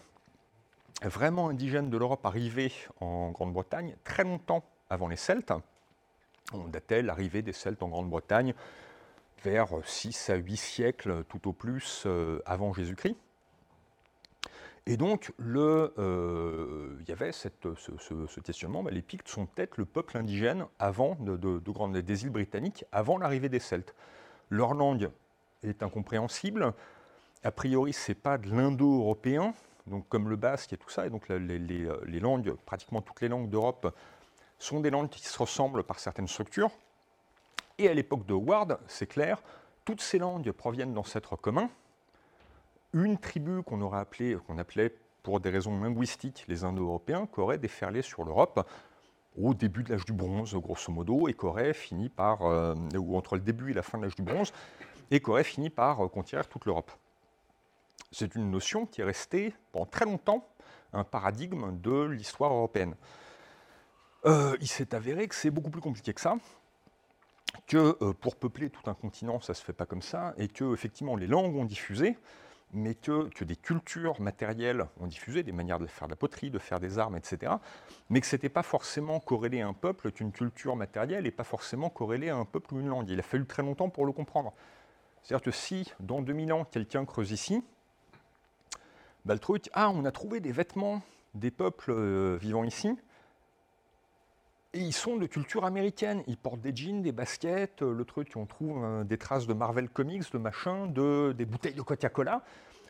vraiment 1.09 1.49
indigènes 1.49 1.91
de 1.91 1.97
l'Europe 1.97 2.25
arrivés 2.25 2.73
en 3.01 3.31
Grande-Bretagne 3.31 3.97
très 4.05 4.25
longtemps 4.25 4.65
avant 4.91 5.09
les 5.09 5.17
Celtes. 5.17 5.53
On 6.53 6.69
datait 6.69 7.03
l'arrivée 7.03 7.43
des 7.43 7.53
Celtes 7.53 7.83
en 7.83 7.89
Grande-Bretagne 7.89 8.55
vers 9.43 9.69
6 9.85 10.31
à 10.31 10.37
8 10.37 10.57
siècles 10.57 11.25
tout 11.25 11.49
au 11.49 11.53
plus 11.53 12.05
euh, 12.07 12.41
avant 12.47 12.73
Jésus-Christ. 12.73 13.17
Et 14.87 14.97
donc, 14.97 15.33
euh, 15.41 16.97
il 17.01 17.09
y 17.09 17.13
avait 17.13 17.31
ce, 17.31 17.49
questionnement, 18.41 18.83
bah, 18.83 18.91
les 18.91 19.03
Pictes 19.03 19.29
sont 19.29 19.47
peut-être 19.47 19.77
le 19.77 19.85
peuple 19.85 20.19
indigène 20.19 20.67
avant 20.81 21.17
de, 21.21 22.01
des 22.01 22.25
îles 22.25 22.31
britanniques, 22.31 22.85
avant 22.91 23.17
l'arrivée 23.17 23.49
des 23.49 23.61
Celtes. 23.61 23.95
Leur 24.51 24.75
langue 24.75 25.11
est 25.63 25.85
incompréhensible. 25.85 26.75
A 27.45 27.53
priori, 27.53 27.93
ce 27.93 28.11
n'est 28.11 28.17
pas 28.17 28.39
de 28.39 28.51
l'indo-européen, 28.51 29.55
donc 29.87 30.09
comme 30.09 30.29
le 30.29 30.37
basque 30.37 30.73
et 30.73 30.77
tout 30.77 30.91
ça, 30.91 31.07
et 31.07 31.11
donc 31.11 31.29
les, 31.29 31.39
les, 31.39 32.21
langues, 32.21 32.55
pratiquement 32.67 33.03
toutes 33.03 33.21
les 33.21 33.29
langues 33.29 33.49
d'Europe, 33.49 33.95
sont 34.59 34.81
des 34.81 34.91
langues 34.91 35.09
qui 35.09 35.25
se 35.25 35.39
ressemblent 35.39 35.83
par 35.83 35.99
certaines 35.99 36.29
structures. 36.29 36.71
Et 37.79 37.89
à 37.89 37.95
l'époque 37.95 38.27
de 38.27 38.35
Howard, 38.35 38.79
c'est 38.87 39.07
clair, 39.07 39.43
toutes 39.85 40.01
ces 40.01 40.19
langues 40.19 40.53
proviennent 40.53 40.95
d'ancêtres 40.95 41.37
communs. 41.37 41.69
Une 42.93 43.19
tribu 43.19 43.63
qu'on 43.63 43.81
aurait 43.81 44.01
appelée, 44.01 44.37
qu'on 44.47 44.59
appelait 44.59 44.95
pour 45.23 45.41
des 45.41 45.51
raisons 45.51 45.81
linguistiques 45.81 46.45
les 46.49 46.65
Indo-Européens, 46.65 47.27
qui 47.33 47.41
aurait 47.41 47.59
déferlé 47.59 48.03
sur 48.03 48.25
l'Europe 48.25 48.69
au 49.41 49.55
début 49.55 49.83
de 49.83 49.91
l'âge 49.91 50.05
du 50.05 50.13
bronze, 50.13 50.55
grosso 50.55 50.93
modo, 50.93 51.27
et 51.27 51.35
qui 51.35 51.47
aurait 51.47 51.73
fini 51.73 52.09
par, 52.09 52.43
euh, 52.43 52.75
ou 52.97 53.17
entre 53.17 53.35
le 53.35 53.41
début 53.41 53.71
et 53.71 53.75
la 53.75 53.83
fin 53.83 53.99
de 53.99 54.05
l'âge 54.05 54.15
du 54.15 54.23
bronze, 54.23 54.53
et 55.11 55.21
qui 55.21 55.31
aurait 55.31 55.45
fini 55.45 55.71
par 55.71 56.05
euh, 56.05 56.09
conquérir 56.09 56.47
toute 56.49 56.67
l'Europe 56.67 56.93
c'est 58.11 58.35
une 58.35 58.51
notion 58.51 58.87
qui 58.87 59.01
est 59.01 59.05
restée 59.05 59.55
pendant 59.73 59.87
très 59.87 60.05
longtemps 60.05 60.47
un 60.93 61.05
paradigme 61.05 61.81
de 61.81 62.03
l'histoire 62.05 62.53
européenne. 62.53 62.95
Euh, 64.27 64.57
il 64.61 64.69
s'est 64.69 64.95
avéré 64.95 65.27
que 65.27 65.35
c'est 65.35 65.51
beaucoup 65.51 65.71
plus 65.71 65.81
compliqué 65.81 66.13
que 66.13 66.21
ça, 66.21 66.37
que 67.67 67.97
euh, 68.03 68.13
pour 68.13 68.37
peupler 68.37 68.71
tout 68.71 68.89
un 68.89 68.95
continent, 68.95 69.41
ça 69.41 69.53
ne 69.53 69.57
se 69.57 69.65
fait 69.65 69.73
pas 69.73 69.87
comme 69.87 70.03
ça, 70.03 70.35
et 70.37 70.49
que 70.49 70.73
effectivement 70.73 71.17
les 71.17 71.27
langues 71.27 71.57
ont 71.57 71.65
diffusé, 71.65 72.17
mais 72.75 72.95
que, 72.95 73.29
que, 73.31 73.45
des 73.45 73.57
cultures 73.57 74.21
matérielles 74.21 74.87
ont 75.01 75.07
diffusé, 75.07 75.43
des 75.43 75.53
manières 75.53 75.79
de 75.79 75.87
faire 75.87 76.09
de 76.09 76.13
la 76.13 76.17
poterie, 76.17 76.51
de 76.51 76.59
faire 76.59 76.81
des 76.81 76.99
armes, 76.99 77.17
etc., 77.17 77.53
mais 78.09 78.21
que 78.21 78.27
ce 78.27 78.37
n'était 78.37 78.49
pas 78.49 78.63
forcément 78.63 79.21
corrélé 79.21 79.61
à 79.61 79.69
un 79.69 79.75
peuple 79.75 80.11
qu'une 80.13 80.33
culture 80.33 80.77
matérielle 80.77 81.27
et 81.27 81.31
pas 81.31 81.45
forcément 81.45 81.91
corrélé 81.91 82.31
à 82.31 82.37
un 82.37 82.45
peuple 82.45 82.75
ou 82.75 82.81
une 82.81 82.89
langue. 82.89 83.11
Il 83.11 83.19
a 83.19 83.23
fallu 83.23 83.45
très 83.47 83.63
longtemps 83.63 83.91
pour 83.91 84.07
le 84.07 84.13
comprendre. 84.13 84.55
C'est-à-dire 85.23 85.45
que 85.45 85.51
si, 85.51 85.93
dans 86.01 86.23
2000 86.23 86.53
ans, 86.53 86.65
quelqu'un 86.65 87.05
creuse 87.05 87.31
ici, 87.31 87.63
le 89.27 89.39
truc, 89.39 89.71
ah, 89.73 89.91
on 89.91 90.05
a 90.05 90.13
trouvé 90.13 90.41
des 90.41 90.53
vêtements 90.53 91.03
des 91.35 91.51
peuples 91.51 91.91
euh, 91.91 92.37
vivant 92.41 92.65
ici, 92.65 92.97
et 94.75 94.81
ils 94.81 94.93
sont 94.93 95.17
de 95.17 95.27
culture 95.27 95.65
américaine. 95.65 96.23
Ils 96.27 96.37
portent 96.37 96.61
des 96.61 96.75
jeans, 96.75 97.03
des 97.03 97.13
baskets, 97.13 97.83
euh, 97.83 97.95
le 97.95 98.05
truc, 98.05 98.33
on 98.37 98.47
trouve 98.47 98.83
euh, 98.85 99.05
des 99.05 99.19
traces 99.19 99.47
de 99.47 99.55
Marvel 99.55 99.89
Comics, 99.89 100.31
de 100.33 100.39
machin, 100.39 100.87
de, 100.87 101.35
des 101.37 101.45
bouteilles 101.45 101.75
de 101.75 101.83
Coca-Cola. 101.83 102.43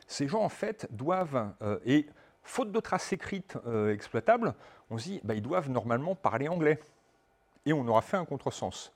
Ces 0.07 0.29
gens, 0.29 0.43
en 0.43 0.49
fait, 0.49 0.89
doivent, 0.91 1.55
et 1.87 2.07
faute 2.43 2.73
de 2.73 2.81
traces 2.81 3.13
écrites 3.13 3.57
exploitables, 3.89 4.53
on 4.91 4.99
se 4.99 5.05
dit, 5.05 5.21
bah, 5.25 5.35
ils 5.35 5.41
doivent 5.41 5.71
normalement 5.71 6.15
parler 6.15 6.49
anglais. 6.49 6.81
Et 7.65 7.73
on 7.73 7.87
aura 7.87 8.03
fait 8.03 8.17
un 8.17 8.25
contresens. 8.25 8.93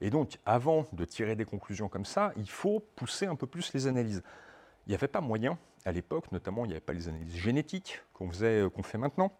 Et 0.00 0.10
donc, 0.10 0.38
avant 0.44 0.86
de 0.92 1.04
tirer 1.04 1.36
des 1.36 1.44
conclusions 1.44 1.88
comme 1.88 2.06
ça, 2.06 2.32
il 2.36 2.48
faut 2.48 2.80
pousser 2.96 3.26
un 3.26 3.36
peu 3.36 3.46
plus 3.46 3.72
les 3.74 3.86
analyses. 3.86 4.22
Il 4.86 4.88
n'y 4.88 4.94
avait 4.96 5.06
pas 5.06 5.20
moyen 5.20 5.58
à 5.84 5.92
l'époque, 5.92 6.30
notamment, 6.32 6.64
il 6.64 6.68
n'y 6.68 6.74
avait 6.74 6.80
pas 6.80 6.92
les 6.92 7.08
analyses 7.08 7.36
génétiques 7.36 8.02
qu'on 8.12 8.30
euh, 8.42 8.70
fait 8.82 8.98
maintenant. 8.98 9.32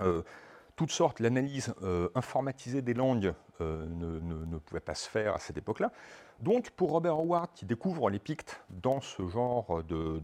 Euh, 0.00 0.22
toutes 0.76 0.90
sortes, 0.90 1.20
l'analyse 1.20 1.72
euh, 1.82 2.08
informatisée 2.14 2.82
des 2.82 2.94
langues 2.94 3.34
ne, 3.60 4.58
pouvait 4.58 4.80
pas 4.80 4.94
se 4.94 5.08
faire 5.08 5.34
à 5.34 5.38
cette 5.38 5.56
époque-là. 5.56 5.92
Donc, 6.40 6.70
pour 6.70 6.90
Robert 6.90 7.14
Howard, 7.14 7.50
qui 7.54 7.64
découvre 7.64 8.10
les 8.10 8.18
Pictes 8.18 8.60
dans 8.70 9.00
ce 9.00 9.26
genre 9.28 9.84
de, 9.84 10.20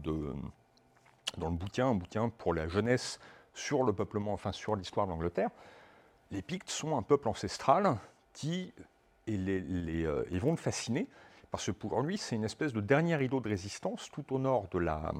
dans 1.37 1.49
le 1.49 1.55
bouquin, 1.55 1.87
un 1.87 1.95
bouquin 1.95 2.29
pour 2.29 2.53
la 2.53 2.67
jeunesse 2.67 3.19
sur 3.53 3.83
le 3.83 3.93
peuplement, 3.93 4.33
enfin 4.33 4.51
sur 4.51 4.75
l'histoire 4.75 5.07
de 5.07 5.11
l'Angleterre, 5.11 5.49
les 6.31 6.41
Pictes 6.41 6.69
sont 6.69 6.97
un 6.97 7.01
peuple 7.01 7.29
ancestral 7.29 7.97
qui 8.33 8.73
et 9.27 9.35
ils 9.35 10.39
vont 10.39 10.51
le 10.51 10.57
fasciner 10.57 11.07
parce 11.51 11.65
que 11.65 11.71
pour 11.71 12.01
lui, 12.01 12.17
c'est 12.17 12.35
une 12.35 12.45
espèce 12.45 12.71
de 12.73 12.81
dernier 12.81 13.17
rideau 13.17 13.41
de 13.41 13.49
résistance 13.49 14.09
tout 14.11 14.33
au 14.33 14.39
nord 14.39 14.67
de 14.71 14.79
la, 14.79 15.11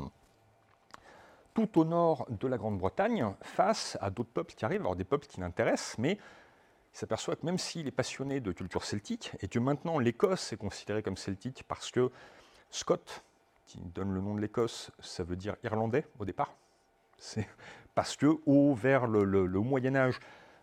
tout 1.54 1.80
au 1.80 1.86
nord 1.86 2.26
de 2.30 2.48
la 2.48 2.58
Grande-Bretagne 2.58 3.34
face 3.42 3.98
à 4.02 4.10
d'autres 4.10 4.32
peuples 4.32 4.54
qui 4.56 4.64
arrivent, 4.64 4.82
alors 4.82 4.96
des 4.96 5.04
peuples 5.04 5.28
qui 5.28 5.42
l'intéressent, 5.42 5.98
mais 5.98 6.14
il 6.14 6.98
s'aperçoit 6.98 7.36
que 7.36 7.46
même 7.46 7.58
s'il 7.58 7.88
est 7.88 7.92
passionné 7.92 8.40
de 8.40 8.52
culture 8.54 8.84
celtique, 8.84 9.34
et 9.42 9.48
que 9.48 9.60
maintenant 9.60 10.00
l'Écosse 10.00 10.54
est 10.54 10.58
considérée 10.58 11.04
comme 11.04 11.18
celtique 11.18 11.64
parce 11.68 11.92
que 11.92 12.10
Scott, 12.70 13.24
qui 13.66 13.80
donne 13.80 14.14
le 14.14 14.22
nom 14.22 14.36
de 14.36 14.40
l'Écosse, 14.40 14.92
ça 15.00 15.24
veut 15.24 15.36
dire 15.36 15.56
irlandais 15.64 16.06
au 16.20 16.26
départ. 16.26 16.54
C'est 17.18 17.48
parce 17.94 18.16
que 18.16 18.38
au, 18.46 18.74
vers 18.74 19.06
le, 19.08 19.48
Moyen 19.60 19.96
Âge, 19.96 20.20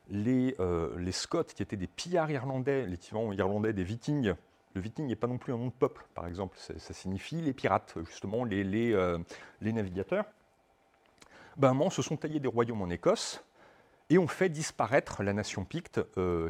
les, 0.08 0.56
euh, 0.60 0.98
les 0.98 1.12
Scots, 1.12 1.44
qui 1.44 1.62
étaient 1.62 1.76
des 1.76 1.86
pillards 1.86 2.30
irlandais, 2.30 2.86
l'équivalent 2.86 3.30
irlandais 3.32 3.74
des 3.74 3.84
Vikings, 3.84 4.34
le 4.78 4.82
Viking 4.84 5.06
n'est 5.06 5.16
pas 5.16 5.26
non 5.26 5.38
plus 5.38 5.52
un 5.52 5.58
nom 5.58 5.66
de 5.66 5.72
peuple, 5.72 6.06
par 6.14 6.26
exemple. 6.26 6.56
Ça, 6.58 6.94
signifie 6.94 7.40
les 7.40 7.52
pirates, 7.52 7.94
justement, 8.06 8.44
les, 8.44 8.92
euh, 8.92 9.18
navigateurs. 9.60 10.24
Ben, 11.56 11.76
se 11.90 12.02
sont 12.02 12.16
taillés 12.16 12.40
des 12.40 12.48
royaumes 12.48 12.82
en 12.82 12.90
Écosse, 12.90 13.44
et 14.10 14.18
on 14.18 14.28
fait 14.28 14.48
disparaître 14.48 15.22
la 15.22 15.32
nation 15.32 15.64
picte, 15.64 16.00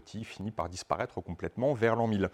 qui 0.05 0.25
finit 0.25 0.51
par 0.51 0.69
disparaître 0.69 1.21
complètement 1.21 1.73
vers 1.73 1.97
l'an 1.97 2.07
1000 2.07 2.31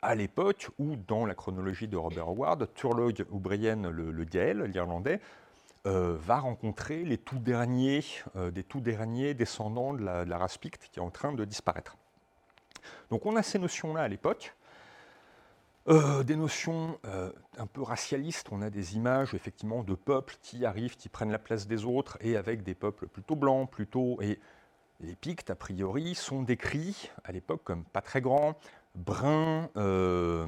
à 0.00 0.14
l'époque 0.14 0.68
où, 0.78 0.96
dans 0.96 1.26
la 1.26 1.34
chronologie 1.34 1.88
de 1.88 1.96
Robert 1.96 2.28
Howard, 2.28 2.68
Turlog 2.74 3.26
O'Brien, 3.32 3.90
le, 3.90 4.12
le 4.12 4.24
Gaël, 4.24 4.62
l'Irlandais, 4.62 5.20
euh, 5.86 6.16
va 6.18 6.38
rencontrer 6.38 7.04
les 7.04 7.18
tout 7.18 7.38
derniers, 7.38 8.02
euh, 8.36 8.50
des 8.50 8.62
tout 8.62 8.80
derniers 8.80 9.34
descendants 9.34 9.92
de 9.92 10.02
la, 10.02 10.38
race 10.38 10.56
picte 10.56 10.88
qui 10.90 10.98
est 10.98 11.02
en 11.02 11.10
train 11.10 11.34
de 11.34 11.44
disparaître. 11.44 11.98
Donc 13.10 13.26
on 13.26 13.36
a 13.36 13.42
ces 13.42 13.58
notions-là 13.58 14.00
à 14.00 14.08
l'époque. 14.08 14.54
Euh, 15.86 16.22
des 16.22 16.36
notions 16.36 16.98
un 17.58 17.66
peu 17.66 17.82
racialistes, 17.82 18.48
on 18.50 18.62
a 18.62 18.70
des 18.70 18.96
images 18.96 19.34
effectivement 19.34 19.82
de 19.84 19.94
peuples 19.94 20.36
qui 20.40 20.64
arrivent, 20.64 20.96
qui 20.96 21.08
prennent 21.08 21.30
la 21.30 21.38
place 21.38 21.66
des 21.66 21.84
autres, 21.84 22.16
et 22.20 22.36
avec 22.36 22.62
des 22.62 22.74
peuples 22.74 23.06
plutôt 23.06 23.36
blancs, 23.36 23.70
plutôt... 23.70 24.20
Et 24.22 24.40
les 25.00 25.16
Pictes, 25.16 25.50
a 25.50 25.54
priori, 25.54 26.14
sont 26.14 26.42
décrits 26.42 27.10
à 27.24 27.32
l'époque 27.32 27.62
comme 27.64 27.84
pas 27.84 28.00
très 28.00 28.20
grands, 28.20 28.54
brun. 28.94 29.68
Euh, 29.76 30.46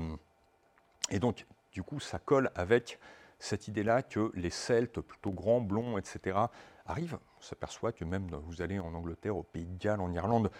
et 1.11 1.19
donc, 1.19 1.47
du 1.73 1.83
coup, 1.83 2.01
ça 2.01 2.19
colle 2.19 2.51
avec 2.55 2.99
cette 3.39 3.69
idée-là 3.69 4.03
que 4.03 4.31
les 4.35 4.51
Celtes, 4.51 5.01
plutôt 5.01 5.33
grands, 5.33 5.61
blonds, 5.61 5.99
etc., 5.99 6.39
arrivent. 6.87 7.19
On 7.39 7.43
s'aperçoit 7.43 7.93
que 7.93 8.05
même 8.05 8.29
vous 8.47 8.63
allez 8.63 8.79
en 8.79 8.95
Angleterre, 8.95 9.37
au 9.37 9.43
Pays 9.43 9.67
de 9.67 9.79
Galles, 9.79 10.01
en 10.01 10.13
Irlande, 10.13 10.51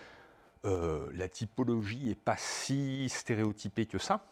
euh, 0.65 1.09
la 1.15 1.29
typologie 1.29 2.07
n'est 2.07 2.15
pas 2.15 2.37
si 2.37 3.09
stéréotypée 3.09 3.87
que 3.87 3.99
ça, 3.99 4.27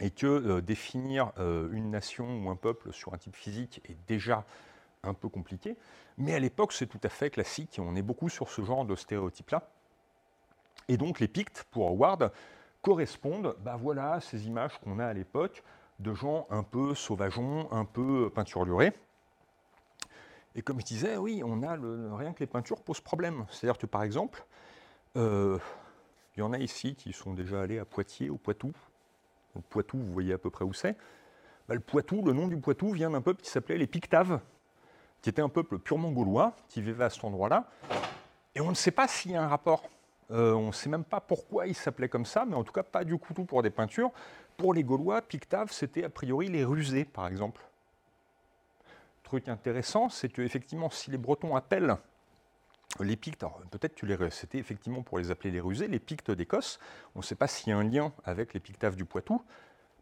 et 0.00 0.10
que 0.10 0.26
euh, 0.26 0.60
définir 0.60 1.32
une 1.38 1.90
nation 1.90 2.44
ou 2.44 2.50
un 2.50 2.56
peuple 2.56 2.92
sur 2.92 3.14
un 3.14 3.18
type 3.18 3.36
physique 3.36 3.80
est 3.88 3.96
déjà 4.06 4.44
un 5.02 5.14
peu 5.14 5.28
compliqué. 5.28 5.76
Mais 6.18 6.34
à 6.34 6.38
l'époque, 6.38 6.72
c'est 6.72 6.86
tout 6.86 7.00
à 7.02 7.08
fait 7.08 7.30
classique, 7.30 7.78
et 7.78 7.82
on 7.82 7.94
est 7.94 8.02
beaucoup 8.02 8.28
sur 8.28 8.48
ce 8.48 8.62
genre 8.62 8.84
de 8.84 8.94
stéréotype-là. 8.94 9.68
Et 10.88 10.96
donc 10.96 11.20
les 11.20 11.28
Pictes, 11.28 11.64
pour 11.70 11.88
Howard, 11.88 12.32
correspondent 12.82 13.56
bah 13.60 13.76
voilà, 13.80 14.20
ces 14.20 14.46
images 14.46 14.78
qu'on 14.80 14.98
a 14.98 15.06
à 15.06 15.12
l'époque 15.12 15.62
de 16.00 16.12
gens 16.12 16.46
un 16.50 16.62
peu 16.62 16.94
sauvageons, 16.94 17.68
un 17.72 17.84
peu 17.84 18.30
peinturlurés. 18.30 18.92
Et 20.54 20.62
comme 20.62 20.80
je 20.80 20.84
disais, 20.84 21.16
oui, 21.16 21.42
on 21.44 21.62
a 21.62 21.72
rien 22.16 22.32
que 22.32 22.40
les 22.40 22.46
peintures 22.46 22.82
posent 22.82 23.00
problème. 23.00 23.46
C'est-à-dire 23.50 23.78
que 23.78 23.86
par 23.86 24.02
exemple, 24.02 24.44
euh, 25.16 25.58
il 26.36 26.40
y 26.40 26.42
en 26.42 26.52
a 26.52 26.58
ici 26.58 26.94
qui 26.94 27.12
sont 27.12 27.32
déjà 27.32 27.62
allés 27.62 27.78
à 27.78 27.84
Poitiers, 27.84 28.30
au 28.30 28.36
Poitou. 28.36 28.72
Au 29.54 29.60
Poitou, 29.60 29.98
vous 29.98 30.12
voyez 30.12 30.32
à 30.32 30.38
peu 30.38 30.50
près 30.50 30.64
où 30.64 30.72
c'est. 30.72 30.96
Bah, 31.68 31.74
le 31.74 31.80
Poitou, 31.80 32.22
le 32.22 32.32
nom 32.32 32.48
du 32.48 32.56
Poitou 32.56 32.90
vient 32.90 33.10
d'un 33.10 33.20
peuple 33.22 33.42
qui 33.42 33.50
s'appelait 33.50 33.78
les 33.78 33.86
Pictaves, 33.86 34.40
qui 35.22 35.30
était 35.30 35.42
un 35.42 35.48
peuple 35.48 35.78
purement 35.78 36.10
gaulois, 36.10 36.54
qui 36.68 36.82
vivait 36.82 37.04
à 37.04 37.10
cet 37.10 37.24
endroit-là. 37.24 37.70
Et 38.54 38.60
on 38.60 38.68
ne 38.68 38.74
sait 38.74 38.90
pas 38.90 39.08
s'il 39.08 39.32
y 39.32 39.36
a 39.36 39.42
un 39.42 39.48
rapport. 39.48 39.88
Euh, 40.30 40.52
on 40.52 40.68
ne 40.68 40.72
sait 40.72 40.88
même 40.88 41.04
pas 41.04 41.20
pourquoi 41.20 41.66
il 41.66 41.74
s'appelait 41.74 42.08
comme 42.08 42.24
ça, 42.24 42.44
mais 42.44 42.54
en 42.54 42.64
tout 42.64 42.72
cas 42.72 42.82
pas 42.82 43.04
du 43.04 43.16
couteau 43.18 43.44
pour 43.44 43.62
des 43.62 43.70
peintures. 43.70 44.10
Pour 44.56 44.74
les 44.74 44.84
Gaulois, 44.84 45.22
Pictave, 45.22 45.70
c'était 45.72 46.04
a 46.04 46.08
priori 46.08 46.48
les 46.48 46.64
rusés, 46.64 47.04
par 47.04 47.26
exemple. 47.26 47.62
Truc 49.22 49.48
intéressant, 49.48 50.08
c'est 50.08 50.28
que 50.28 50.42
effectivement, 50.42 50.90
si 50.90 51.10
les 51.10 51.18
Bretons 51.18 51.56
appellent 51.56 51.96
les 53.00 53.16
Pictes, 53.16 53.44
peut-être 53.70 53.94
que 53.94 54.30
c'était 54.30 54.58
effectivement 54.58 55.02
pour 55.02 55.18
les 55.18 55.30
appeler 55.30 55.50
les 55.50 55.60
rusés, 55.60 55.88
les 55.88 55.98
Pictes 55.98 56.30
d'Écosse, 56.30 56.78
on 57.14 57.20
ne 57.20 57.24
sait 57.24 57.34
pas 57.34 57.48
s'il 57.48 57.70
y 57.70 57.72
a 57.72 57.78
un 57.78 57.84
lien 57.84 58.12
avec 58.24 58.54
les 58.54 58.60
Pictaves 58.60 58.96
du 58.96 59.04
Poitou, 59.04 59.42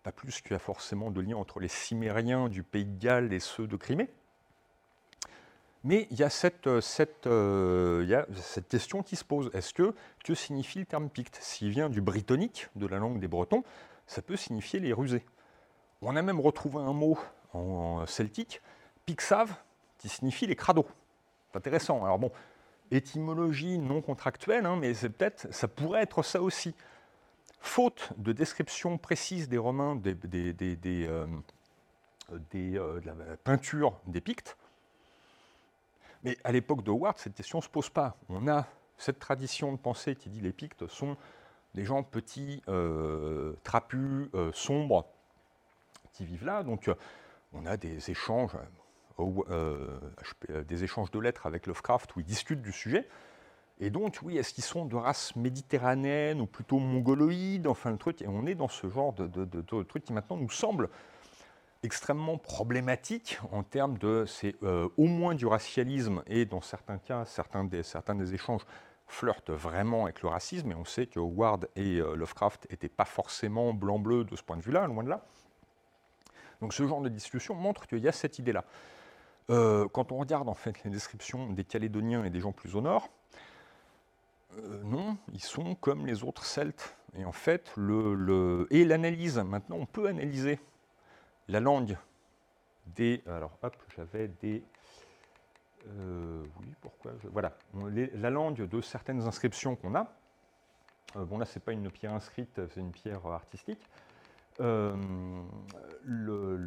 pas 0.03 0.13
plus 0.13 0.41
qu'il 0.41 0.53
y 0.53 0.55
a 0.55 0.59
forcément 0.59 1.11
de 1.11 1.21
lien 1.21 1.37
entre 1.37 1.61
les 1.61 1.69
Cimériens 1.69 2.49
du 2.49 2.63
Pays 2.63 2.85
de 2.85 2.99
Galles 2.99 3.33
et 3.33 3.41
ceux 3.41 3.67
de 3.67 3.77
Crimée. 3.77 4.11
Mais 5.85 6.07
il 6.13 6.19
y, 6.19 6.23
a 6.23 6.31
cette, 6.31 6.69
euh, 6.69 6.81
euh, 7.27 8.25
question 8.69 9.03
qui 9.03 9.17
se 9.17 9.25
pose. 9.25 9.51
Est-ce 9.53 9.75
que 9.75 9.95
que 10.23 10.35
signifie 10.35 10.79
le 10.79 10.85
terme 10.85 11.11
picte? 11.11 11.39
S'il 11.41 11.71
vient 11.71 11.89
du 11.89 12.01
brittonique, 12.01 12.69
de 12.77 12.87
la 12.87 12.99
langue 12.99 13.19
des 13.19 13.27
Bretons, 13.27 13.65
ça 14.07 14.23
peut 14.23 14.37
signifier 14.37 14.79
les 14.79 14.93
rusés. 14.93 15.25
On 16.01 16.15
a 16.15 16.23
même 16.23 16.39
retrouvé 16.39 16.79
un 16.79 16.93
mot 16.93 17.19
en 17.53 18.07
celtique, 18.07 18.61
pixave, 19.07 19.55
qui 19.99 20.09
signifie 20.09 20.47
les 20.47 20.55
crados. 20.55 20.87
C'est 21.51 21.59
intéressant. 21.59 22.05
Alors 22.05 22.19
bon, 22.19 22.31
étymologie 22.93 23.79
non 23.79 24.01
contractuelle, 24.01 24.67
hein, 24.67 24.77
mais 24.77 24.95
c'est 24.95 25.09
peut-être, 25.09 25.53
ça 25.53 25.67
pourrait 25.69 26.03
être 26.03 26.23
ça 26.23 26.41
aussi. 26.43 26.75
Faute 27.61 28.13
de 28.17 28.33
description 28.33 28.99
précise 28.99 29.49
des 29.49 29.59
Romains 29.59 29.97
des, 29.97 30.17
euh, 31.07 31.27
de 32.53 33.07
la 33.07 33.15
peinture 33.45 33.99
des 34.07 34.21
Pictes, 34.21 34.57
mais 36.25 36.39
à 36.45 36.53
l'époque 36.53 36.83
de 36.85 36.91
Howard, 36.91 37.19
cette 37.19 37.35
question 37.35 37.59
ne 37.59 37.63
se 37.63 37.69
pose 37.69 37.89
pas. 37.89 38.17
On 38.29 38.47
a 38.49 38.67
cette 38.97 39.19
tradition 39.19 39.73
de 39.73 39.79
pensée 39.79 40.15
qui 40.15 40.29
dit 40.29 40.41
les 40.41 40.53
Pictes 40.53 40.87
sont 40.87 41.17
des 41.75 41.85
gens 41.85 42.03
petits, 42.03 42.63
euh, 42.69 43.55
trapus, 43.65 44.29
euh, 44.35 44.53
sombres, 44.53 45.07
qui 46.13 46.25
vivent 46.25 46.45
là. 46.45 46.63
Donc 46.63 46.89
euh, 46.89 46.95
on 47.53 47.67
a 47.67 47.77
des 47.77 48.11
échanges, 48.11 48.53
des 49.19 50.85
échanges 50.85 51.11
de 51.11 51.19
lettres 51.19 51.47
avec 51.47 51.67
Lovecraft 51.67 52.17
où 52.17 52.21
ils 52.21 52.27
discutent 52.27 52.63
du 52.63 52.73
sujet. 52.73 53.09
Et 53.81 53.91
donc, 53.91 54.19
oui, 54.23 54.39
est-ce 54.39 54.55
qu'ils 54.55 54.65
sont 54.65 54.85
de 54.85 54.95
race 54.95 55.35
méditerranéenne 55.35 56.41
ou 56.41 56.47
plutôt 56.47 56.79
mongoloïde? 56.79 57.67
Enfin, 57.67 57.91
le 57.91 57.97
truc, 57.97 58.23
et 58.23 58.29
on 58.29 58.47
est 58.47 58.55
dans 58.55 58.69
ce 58.69 58.89
genre 58.89 59.13
de, 59.13 59.83
truc 59.83 60.05
qui 60.05 60.13
maintenant 60.13 60.37
nous 60.37 60.51
semble 60.51 60.89
extrêmement 61.83 62.39
problématique 62.39 63.41
en 63.51 63.65
termes 63.65 63.99
de, 63.99 64.25
c'est 64.27 64.55
euh, 64.63 64.89
au 64.97 65.07
moins 65.07 65.35
du 65.35 65.47
racialisme 65.47 66.23
et 66.29 66.45
dans 66.45 66.61
certains 66.61 66.99
cas, 66.99 67.25
certains 67.25 67.65
des, 67.65 67.83
certains 67.83 68.15
des 68.15 68.35
échanges 68.35 68.63
flirtent 69.09 69.51
vraiment 69.51 70.05
avec 70.05 70.23
le 70.23 70.29
racisme 70.29 70.71
et 70.71 70.75
on 70.77 70.85
sait 70.85 71.07
que 71.07 71.19
Howard 71.19 71.69
et 71.75 71.99
euh, 71.99 72.15
Lovecraft 72.15 72.71
n'étaient 72.71 72.89
pas 72.89 73.05
forcément 73.05 73.75
blanc-bleu 73.75 74.23
de 74.23 74.37
ce 74.37 74.45
point 74.45 74.57
de 74.57 74.63
vue-là, 74.63 74.87
loin 74.87 75.03
de 75.03 75.09
là. 75.09 75.25
Donc 76.61 76.73
ce 76.73 76.87
genre 76.87 77.01
de 77.01 77.09
discussion 77.09 77.57
montre 77.57 77.89
qu'il 77.89 77.99
y 77.99 78.07
a 78.07 78.13
cette 78.13 78.39
idée-là. 78.39 78.65
Euh, 79.51 79.89
quand 79.89 80.13
on 80.13 80.19
regarde 80.19 80.49
en 80.49 80.55
fait 80.55 80.83
les 80.85 80.91
descriptions 80.91 81.51
des 81.51 81.65
Calédoniens 81.65 82.25
et 82.25 82.31
des 82.31 82.41
gens 82.41 82.53
plus 82.53 82.77
au 82.77 82.81
nord, 82.81 83.09
non, 84.85 85.17
ils 85.33 85.43
sont 85.43 85.75
comme 85.75 86.07
les 86.07 86.25
autres 86.25 86.45
Celtes. 86.45 86.95
Et 87.17 87.25
en 87.25 87.33
fait, 87.33 87.75
et 88.71 88.85
l'analyse, 88.85 89.39
maintenant 89.39 89.77
on 89.77 89.87
peut 89.87 90.09
analyser 90.09 90.61
la 91.49 91.61
langue 91.61 91.97
des. 92.87 93.23
Alors, 93.27 93.57
hop, 93.63 93.77
j'avais 93.97 94.29
des. 94.29 94.63
Euh, 95.89 96.45
oui, 96.61 96.75
pourquoi 96.81 97.13
Voilà, 97.33 97.57
la 98.15 98.31
langue 98.31 98.69
de 98.69 98.81
certaines 98.81 99.23
inscriptions 99.23 99.77
qu'on 99.77 99.95
a. 99.95 100.13
Euh, 101.17 101.25
bon, 101.25 101.39
là, 101.39 101.45
ce 101.45 101.59
n'est 101.59 101.65
pas 101.65 101.73
une 101.73 101.91
pierre 101.91 102.15
inscrite, 102.15 102.61
c'est 102.69 102.81
une 102.81 102.93
pierre 102.93 103.27
artistique. 103.27 103.81
Euh, 104.63 104.95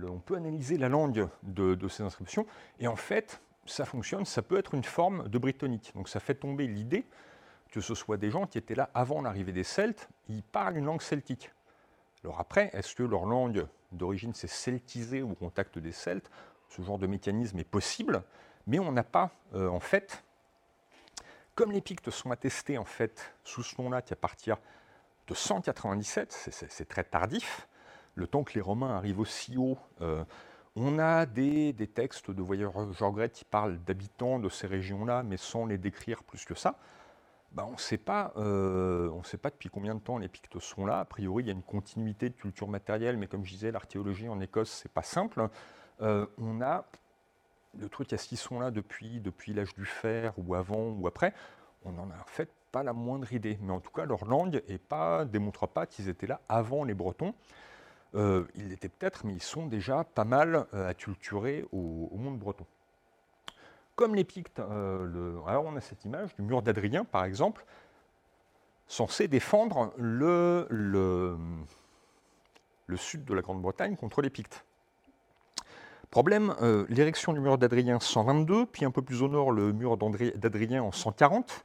on 0.08 0.19
peut 0.19 0.36
analyser 0.36 0.77
la 0.77 0.89
langue 0.89 1.27
de, 1.43 1.88
ces 1.88 2.03
inscriptions, 2.03 2.45
et 2.79 2.88
en 2.88 2.95
fait, 2.95 3.41
ça 3.65 3.86
fonctionne, 3.86 4.25
ça 4.25 4.41
peut 4.41 4.58
être 4.58 4.73
une 4.73 4.84
forme 4.84 5.27
de 5.27 5.38
brittonique. 5.38 5.91
Donc, 5.95 6.10
ça 6.10 6.19
fait 6.19 6.36
tomber 6.36 6.67
l'idée 6.67 7.05
que 7.71 7.81
ce 7.81 7.93
soit 7.93 8.15
des 8.15 8.31
gens 8.31 8.45
qui 8.47 8.58
étaient 8.58 8.75
là 8.75 8.89
avant 8.93 9.21
l'arrivée 9.21 9.51
des 9.51 9.65
Celtes, 9.65 10.08
ils 10.29 10.43
parlent 10.43 10.77
une 10.77 10.86
langue 10.86 11.01
celtique. 11.01 11.51
Alors 12.23 12.39
après, 12.39 12.69
est-ce 12.71 12.95
que 12.95 13.03
leur 13.03 13.25
langue 13.25 13.67
d'origine 13.91 14.34
s'est 14.34 14.47
celtisée 14.47 15.21
au 15.21 15.34
contact 15.34 15.77
des 15.77 15.91
Celtes? 15.91 16.31
Ce 16.69 16.81
genre 16.81 16.97
de 16.97 17.05
mécanisme 17.05 17.60
est 17.60 17.69
possible, 17.69 18.23
mais 18.65 18.79
on 18.79 18.93
n'a 18.93 19.03
pas, 19.03 19.31
euh, 19.55 19.67
en 19.67 19.81
fait, 19.81 20.23
comme 21.53 21.73
les 21.73 21.81
Pictes 21.81 22.12
sont 22.12 22.31
attestés 22.31 22.77
en 22.77 22.86
fait 22.86 23.34
sous 23.43 23.62
ce 23.62 23.81
nom-là 23.81 24.01
qui 24.01 24.13
à 24.13 24.15
partir 24.15 24.58
de 25.27 25.34
197, 25.34 26.31
c'est 26.51 26.88
très 26.88 27.03
tardif, 27.03 27.67
le 28.15 28.28
temps 28.28 28.43
que 28.43 28.54
les 28.54 28.62
Romains 28.62 28.95
arrivent 28.95 29.19
aussi 29.19 29.58
haut, 29.58 29.78
euh, 30.01 30.23
on 30.75 30.99
a 30.99 31.25
des, 31.25 31.73
textes 31.93 32.32
de 32.32 32.41
voyageurs 32.41 33.12
Grecs 33.13 33.32
qui 33.32 33.45
parlent 33.45 33.80
d'habitants 33.86 34.39
de 34.39 34.49
ces 34.49 34.67
régions-là, 34.67 35.23
mais 35.23 35.38
sans 35.38 35.65
les 35.65 35.78
décrire 35.78 36.23
plus 36.23 36.43
que 36.43 36.56
ça. 36.56 36.78
Bah, 37.54 37.65
on 37.69 37.73
ne 37.73 37.78
sait 37.78 37.97
pas, 37.97 38.34
euh, 38.36 39.10
on 39.12 39.23
sait 39.23 39.38
pas 39.38 39.49
depuis 39.49 39.69
combien 39.69 39.95
de 39.95 40.01
temps 40.01 40.17
les 40.17 40.28
Pictes 40.28 40.60
sont 40.60 40.86
là. 40.86 40.99
A 40.99 41.06
priori, 41.06 41.43
il 41.43 41.47
y 41.47 41.49
a 41.49 41.54
une 41.54 41.63
continuité 41.63 42.30
de 42.30 42.36
culture 42.36 42.67
matérielle, 42.67 43.15
mais 43.15 43.28
comme 43.28 43.45
je 43.45 43.51
disais, 43.54 43.71
l'archéologie 43.71 44.28
en 44.28 44.41
Écosse, 44.41 44.82
c'est 44.84 44.91
pas 44.91 45.04
simple. 45.04 45.47
Euh, 46.01 46.25
on 46.38 46.62
a 46.62 46.86
le 47.80 47.88
truc, 47.88 48.12
est-ce 48.12 48.28
qu'ils 48.28 48.38
sont 48.38 48.60
là 48.60 48.71
depuis, 48.71 49.21
depuis 49.21 49.54
l'âge 49.54 49.73
du 49.75 49.86
fer 49.86 50.34
ou 50.38 50.56
avant 50.56 50.89
ou 50.89 51.08
après? 51.08 51.34
On 51.86 51.91
n'en 51.91 52.10
a 52.10 52.15
en 52.15 52.28
fait 52.28 52.49
pas 52.71 52.84
la 52.84 52.93
moindre 52.93 53.32
idée. 53.32 53.58
Mais 53.62 53.71
en 53.71 53.80
tout 53.80 53.91
cas, 53.91 54.06
leur 54.06 54.25
langue 54.25 54.62
ne 54.67 55.23
démontre 55.23 55.67
pas 55.67 55.86
qu'ils 55.86 56.10
étaient 56.10 56.28
là 56.28 56.41
avant 56.49 56.84
les 56.84 56.93
Bretons. 56.93 57.34
Euh, 58.15 58.45
ils 58.56 58.69
l'étaient 58.69 58.89
peut-être, 58.89 59.25
mais 59.25 59.34
ils 59.34 59.43
sont 59.43 59.65
déjà 59.65 60.04
pas 60.04 60.25
mal 60.25 60.65
acculturés 60.73 61.65
au 61.71 62.15
monde 62.17 62.39
breton. 62.39 62.65
Comme 63.95 64.13
les 64.13 64.25
Pictes, 64.25 64.60
euh, 64.60 65.39
alors 65.47 65.63
on 65.65 65.75
a 65.78 65.82
cette 65.82 66.04
image 66.04 66.36
du 66.36 66.41
mur 66.41 66.62
d'Adrien, 66.62 67.06
par 67.06 67.23
exemple, 67.23 67.65
censé 68.88 69.30
défendre 69.30 69.93
le, 69.97 70.67
sud 72.97 73.23
de 73.23 73.34
la 73.34 73.41
Grande-Bretagne 73.41 73.95
contre 73.95 74.21
les 74.21 74.30
Pictes. 74.30 74.65
Problème, 76.12 76.56
l'érection 76.89 77.32
du 77.34 77.39
mur 77.39 77.58
d'Adrien 77.58 77.99
122, 77.99 78.65
puis 78.65 78.86
un 78.86 78.91
peu 78.91 79.01
plus 79.01 79.21
au 79.21 79.30
nord 79.30 79.51
le 79.51 79.71
mur 79.71 79.97
d'Adrien 79.97 80.84
en 80.84 80.91
140, 80.91 81.63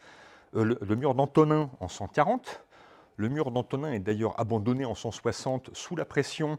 le, 0.54 0.78
le, 0.80 0.96
mur 0.96 1.14
d'Antonin 1.14 1.68
en 1.80 1.88
140. 1.88 2.64
Le 3.20 3.28
mur 3.28 3.50
d'Antonin 3.50 3.92
est 3.92 4.00
d'ailleurs 4.00 4.40
abandonné 4.40 4.86
en 4.86 4.94
160 4.94 5.76
sous 5.76 5.94
la 5.94 6.06
pression 6.06 6.58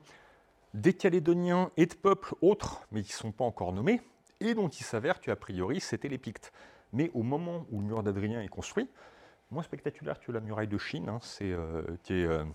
des 0.76 0.94
Calédoniens 0.94 1.72
et 1.76 1.88
de 1.88 1.96
peuples 1.96 2.36
autres, 2.44 2.86
mais 2.92 3.02
qui 3.02 3.14
ne 3.14 3.16
sont 3.16 3.32
pas 3.32 3.46
encore 3.46 3.74
nommés, 3.74 4.00
et 4.42 4.54
dont 4.54 4.68
il 4.68 4.84
s'avère 4.84 5.22
qu'a 5.22 5.36
priori 5.36 5.82
c'était 5.82 6.08
les 6.08 6.20
Pictes. 6.20 6.54
Mais 6.94 7.10
au 7.16 7.24
moment 7.24 7.66
où 7.72 7.80
le 7.80 7.88
mur 7.88 8.04
d'Adrien 8.04 8.44
est 8.44 8.48
construit, 8.48 8.88
moins 9.50 9.64
spectaculaire 9.64 10.20
que 10.20 10.32
la 10.32 10.40
muraille 10.40 10.68
de 10.68 10.78
Chine, 10.78 11.10
hein, 11.10 11.18
c'est, 11.24 11.52
euh, 11.52 11.82
euh, 12.12 12.46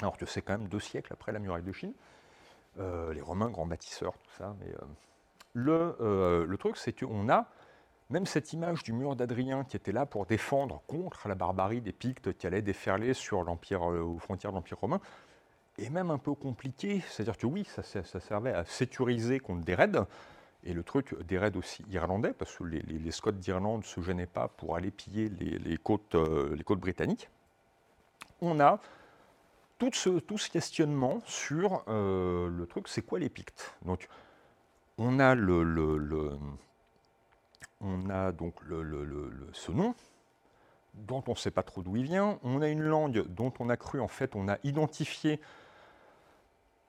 alors 0.00 0.16
que 0.16 0.24
c'est 0.24 0.40
quand 0.40 0.56
même 0.56 0.68
deux 0.68 0.80
siècles 0.80 1.12
après 1.12 1.30
la 1.30 1.40
muraille 1.40 1.62
de 1.62 1.72
Chine, 1.72 1.92
euh, 2.78 3.12
les 3.12 3.20
Romains, 3.20 3.50
grands 3.50 3.66
bâtisseurs, 3.66 4.14
tout 4.14 4.32
ça, 4.38 4.56
mais 4.60 4.72
le, 5.52 6.46
le, 6.48 6.56
truc 6.56 6.78
c'est 6.78 6.98
qu'on 6.98 7.28
a 7.28 7.50
même 8.10 8.26
cette 8.26 8.52
image 8.52 8.82
du 8.82 8.92
mur 8.92 9.16
d'Adrien 9.16 9.64
qui 9.64 9.76
était 9.76 9.92
là 9.92 10.04
pour 10.04 10.26
défendre 10.26 10.82
contre 10.86 11.28
la 11.28 11.34
barbarie 11.34 11.80
des 11.80 11.92
Pictes 11.92 12.36
qui 12.36 12.46
allaient 12.46 12.62
déferler 12.62 13.14
sur 13.14 13.42
l'empire, 13.42 13.82
aux 13.82 14.18
frontières 14.18 14.52
de 14.52 14.56
l'Empire 14.56 14.78
romain, 14.78 15.00
est 15.78 15.90
même 15.90 16.10
un 16.10 16.18
peu 16.18 16.34
compliqué. 16.34 17.02
C'est-à-dire 17.08 17.36
que 17.36 17.46
oui, 17.46 17.64
ça, 17.64 17.82
servait 18.20 18.52
à 18.52 18.64
sécuriser 18.64 19.38
contre 19.38 19.64
des 19.64 19.74
raids, 19.74 20.04
et 20.64 20.74
le 20.74 20.82
truc 20.82 21.16
des 21.26 21.38
raids 21.38 21.56
aussi 21.56 21.84
irlandais, 21.90 22.32
parce 22.32 22.56
que 22.56 22.64
les, 22.64 23.10
Scots 23.10 23.32
d'Irlande 23.32 23.80
ne 23.80 23.86
se 23.86 24.00
gênaient 24.00 24.26
pas 24.26 24.48
pour 24.48 24.76
aller 24.76 24.90
piller 24.90 25.28
les, 25.28 25.76
côtes, 25.78 26.14
euh, 26.14 26.56
côtes 26.64 26.80
britanniques. 26.80 27.30
On 28.42 28.60
a 28.60 28.80
tout 29.78 29.90
ce, 29.92 30.48
questionnement 30.50 31.20
sur 31.24 31.82
euh, 31.88 32.50
le 32.50 32.66
truc, 32.66 32.88
c'est 32.88 33.02
quoi 33.02 33.18
les 33.18 33.30
Pictes 33.30 33.74
Donc, 33.86 34.08
on 34.98 35.18
a, 35.18 35.34
le, 35.34 35.62
on 37.80 38.10
a 38.10 38.32
donc 38.32 38.54
ce 39.52 39.72
nom, 39.72 39.94
dont 40.94 41.22
on 41.26 41.32
ne 41.32 41.36
sait 41.36 41.50
pas 41.50 41.62
trop 41.62 41.82
d'où 41.82 41.96
il 41.96 42.04
vient. 42.04 42.38
On 42.42 42.62
a 42.62 42.68
une 42.68 42.82
langue 42.82 43.24
dont 43.28 43.52
on 43.58 43.68
a 43.68 43.76
cru, 43.76 44.00
en 44.00 44.08
fait, 44.08 44.36
on 44.36 44.48
a 44.48 44.58
identifié 44.64 45.40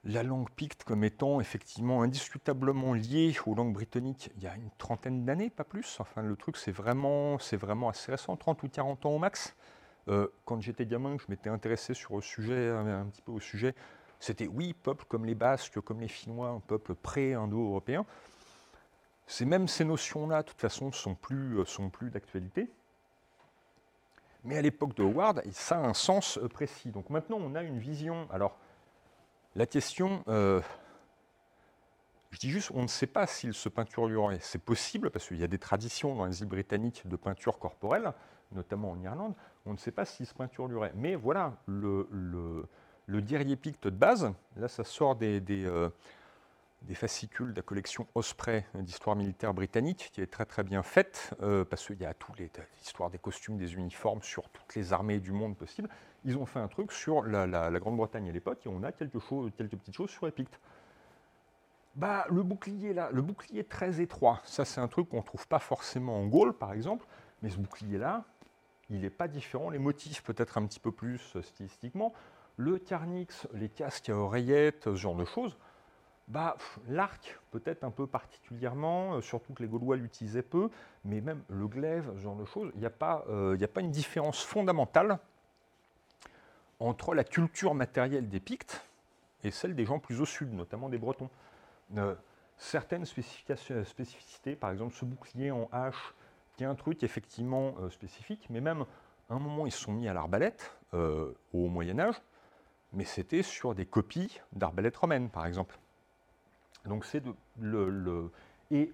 la 0.04 0.22
langue 0.22 0.50
picte 0.50 0.82
comme 0.82 1.04
étant 1.04 1.40
effectivement 1.40 2.02
indiscutablement 2.02 2.92
liée 2.92 3.34
aux 3.46 3.54
langues 3.54 3.72
britanniques 3.72 4.32
il 4.36 4.42
y 4.42 4.46
a 4.48 4.56
une 4.56 4.70
trentaine 4.76 5.24
d'années, 5.24 5.48
pas 5.48 5.64
plus. 5.64 5.98
Enfin, 6.00 6.22
le 6.22 6.36
truc, 6.36 6.56
c'est 6.56 6.72
vraiment, 6.72 7.36
vraiment 7.52 7.88
assez 7.88 8.10
récent, 8.10 8.36
30 8.36 8.62
ou 8.64 8.68
40 8.68 9.06
ans 9.06 9.10
au 9.10 9.18
max. 9.18 9.54
Euh, 10.08 10.26
quand 10.44 10.60
j'étais 10.60 10.86
gamin, 10.86 11.16
je 11.18 11.26
m'étais 11.28 11.50
intéressé 11.50 11.94
sur 11.94 12.16
le 12.16 12.22
sujet, 12.22 12.70
un, 12.70 13.06
petit 13.06 13.22
peu 13.22 13.30
au 13.30 13.40
sujet, 13.40 13.74
c'était 14.18 14.48
oui, 14.48 14.74
peuple 14.74 15.04
comme 15.08 15.24
les 15.24 15.36
Basques, 15.36 15.80
comme 15.80 16.00
les 16.00 16.08
Finnois, 16.08 16.48
un 16.48 16.60
peuple 16.60 16.94
pré-indo-européen. 16.96 18.04
C'est 19.26 19.44
même 19.44 19.68
ces 19.68 19.84
notions-là, 19.84 20.42
de 20.42 20.48
toute 20.48 20.60
façon, 20.60 20.92
sont 20.92 21.14
plus, 21.14 21.58
euh, 21.58 21.64
sont 21.64 21.90
plus 21.90 22.10
d'actualité. 22.10 22.68
Mais 24.44 24.58
à 24.58 24.62
l'époque 24.62 24.94
de 24.94 25.02
Howard, 25.02 25.42
ça 25.52 25.76
a 25.76 25.80
un 25.80 25.94
sens 25.94 26.38
euh, 26.38 26.48
précis. 26.48 26.90
Donc 26.90 27.10
maintenant, 27.10 27.38
on 27.40 27.54
a 27.54 27.62
une 27.62 27.78
vision. 27.78 28.26
Alors, 28.30 28.56
la 29.54 29.66
question, 29.66 30.24
euh, 30.28 30.60
je 32.30 32.38
dis 32.40 32.50
juste, 32.50 32.72
on 32.74 32.82
ne 32.82 32.88
sait 32.88 33.06
pas 33.06 33.26
s'il 33.26 33.54
se 33.54 33.68
peinturerait. 33.68 34.38
C'est 34.40 34.62
possible, 34.62 35.10
parce 35.10 35.28
qu'il 35.28 35.38
y 35.38 35.44
a 35.44 35.48
des 35.48 35.58
traditions 35.58 36.16
dans 36.16 36.26
les 36.26 36.40
îles 36.40 36.48
britanniques 36.48 37.06
de 37.06 37.16
peinture 37.16 37.58
corporelle, 37.58 38.12
notamment 38.50 38.90
en 38.90 39.00
Irlande. 39.00 39.34
On 39.64 39.72
ne 39.72 39.78
sait 39.78 39.92
pas 39.92 40.04
s'il 40.04 40.26
se 40.26 40.34
peinturerait. 40.34 40.92
Mais 40.96 41.14
voilà, 41.14 41.54
le, 41.66 42.08
le, 42.10 42.66
le 43.06 43.22
de 43.22 43.90
base, 43.90 44.32
là, 44.56 44.68
ça 44.68 44.84
sort 44.84 45.14
des, 45.14 45.40
fascicules 46.94 47.52
de 47.52 47.56
la 47.56 47.62
collection 47.62 48.06
Osprey 48.14 48.66
d'histoire 48.74 49.16
militaire 49.16 49.54
britannique, 49.54 50.10
qui 50.12 50.20
est 50.20 50.26
très 50.26 50.44
très 50.44 50.62
bien 50.62 50.82
faite, 50.82 51.34
euh, 51.42 51.64
parce 51.64 51.86
qu'il 51.86 52.00
y 52.00 52.04
a 52.04 52.14
toutes 52.14 52.38
les 52.38 52.50
histoires 52.82 53.10
des 53.10 53.18
costumes, 53.18 53.56
des 53.56 53.74
uniformes 53.74 54.22
sur 54.22 54.48
toutes 54.50 54.74
les 54.74 54.92
armées 54.92 55.20
du 55.20 55.32
monde 55.32 55.56
possible 55.56 55.88
ils 56.24 56.36
ont 56.36 56.46
fait 56.46 56.60
un 56.60 56.68
truc 56.68 56.92
sur 56.92 57.22
la, 57.22 57.70
Grande-Bretagne 57.80 58.28
à 58.28 58.32
l'époque 58.32 58.64
et 58.66 58.68
on 58.68 58.82
a 58.82 58.92
quelque 58.92 59.18
chose, 59.18 59.50
quelques 59.56 59.76
petites 59.76 59.94
choses 59.94 60.10
sur 60.10 60.26
les. 60.26 60.32
Bah, 61.94 62.26
le 62.30 62.42
bouclier 62.42 62.94
là, 62.94 63.10
le 63.12 63.20
bouclier 63.20 63.64
très 63.64 64.00
étroit, 64.00 64.40
ça 64.44 64.64
c'est 64.64 64.80
un 64.80 64.88
truc 64.88 65.10
qu'on 65.10 65.18
ne 65.18 65.22
trouve 65.22 65.46
pas 65.46 65.58
forcément 65.58 66.18
en 66.18 66.26
Gaule 66.26 66.56
par 66.56 66.72
exemple, 66.72 67.06
mais 67.42 67.50
ce 67.50 67.58
bouclier 67.58 67.98
là, 67.98 68.24
il 68.88 69.00
n'est 69.00 69.10
pas 69.10 69.28
différent. 69.28 69.68
Les 69.68 69.78
motifs 69.78 70.22
peut-être 70.22 70.58
un 70.58 70.66
petit 70.66 70.80
peu 70.80 70.92
plus 70.92 71.20
euh, 71.36 71.42
stylistiquement. 71.42 72.12
Le 72.56 72.78
carnix, 72.78 73.46
les 73.54 73.68
casques 73.68 74.08
à 74.08 74.16
oreillettes, 74.16 74.84
ce 74.84 74.94
genre 74.94 75.16
de 75.16 75.24
choses. 75.24 75.56
Bah, 76.28 76.56
l'arc 76.88 77.38
peut-être 77.50 77.84
un 77.84 77.90
peu 77.90 78.06
particulièrement, 78.06 79.14
euh, 79.14 79.20
surtout 79.20 79.52
que 79.54 79.62
les 79.62 79.68
Gaulois 79.68 79.96
l'utilisaient 79.96 80.42
peu, 80.42 80.70
mais 81.04 81.20
même 81.20 81.42
le 81.48 81.66
glaive, 81.66 82.10
ce 82.16 82.20
genre 82.20 82.36
de 82.36 82.44
choses, 82.44 82.70
il 82.74 82.80
n'y 82.80 82.86
a, 82.86 82.90
pas, 82.90 83.24
euh, 83.28 83.60
a 83.60 83.68
pas 83.68 83.80
une 83.80 83.90
différence 83.90 84.42
fondamentale 84.42 85.18
entre 86.78 87.14
la 87.14 87.24
culture 87.24 87.74
matérielle 87.74 88.28
des 88.28 88.40
Pictes 88.40 88.82
et 89.44 89.50
celle 89.50 89.74
des 89.74 89.84
gens 89.84 89.98
plus 89.98 90.20
au 90.20 90.24
sud, 90.24 90.52
notamment 90.52 90.88
des 90.88 90.98
Bretons. 90.98 91.28
Euh, 91.96 92.14
certaines 92.56 93.04
spécificités, 93.04 94.54
par 94.54 94.70
exemple 94.70 94.94
ce 94.94 95.04
bouclier 95.04 95.50
en 95.50 95.68
hache, 95.72 96.14
qui 96.56 96.62
est 96.62 96.66
un 96.66 96.76
truc 96.76 97.02
effectivement 97.02 97.74
spécifique, 97.90 98.46
mais 98.50 98.60
même 98.60 98.84
à 99.28 99.34
un 99.34 99.38
moment 99.38 99.66
ils 99.66 99.72
se 99.72 99.80
sont 99.80 99.92
mis 99.92 100.06
à 100.06 100.12
l'arbalète 100.12 100.76
au 100.92 101.68
Moyen 101.68 101.98
Âge, 101.98 102.20
mais 102.92 103.04
c'était 103.04 103.42
sur 103.42 103.74
des 103.74 103.86
copies 103.86 104.40
d'arbalètes 104.52 104.98
romaines, 104.98 105.30
par 105.30 105.46
exemple. 105.46 105.78
Donc 106.86 107.04
c'est 107.04 107.22
le, 107.60 108.30
et 108.70 108.92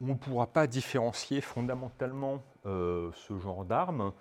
on 0.00 0.06
ne 0.06 0.14
pourra 0.14 0.46
pas 0.46 0.66
différencier 0.66 1.40
fondamentalement 1.40 2.42
ce 2.64 3.38
genre 3.38 3.64
d'armes 3.64 4.12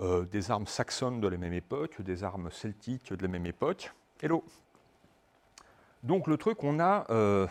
euh, 0.00 0.24
des 0.26 0.52
armes 0.52 0.68
saxonnes 0.68 1.20
de 1.20 1.26
la 1.26 1.36
même 1.36 1.52
époque, 1.52 2.00
des 2.02 2.22
armes 2.22 2.52
celtiques 2.52 3.12
de 3.12 3.20
la 3.20 3.26
même 3.26 3.46
époque. 3.46 3.92
Hello 4.22 4.44
Donc 6.04 6.28
le 6.28 6.36
truc, 6.36 6.62
on 6.62 6.78
a 6.78 7.04
euh, 7.10 7.48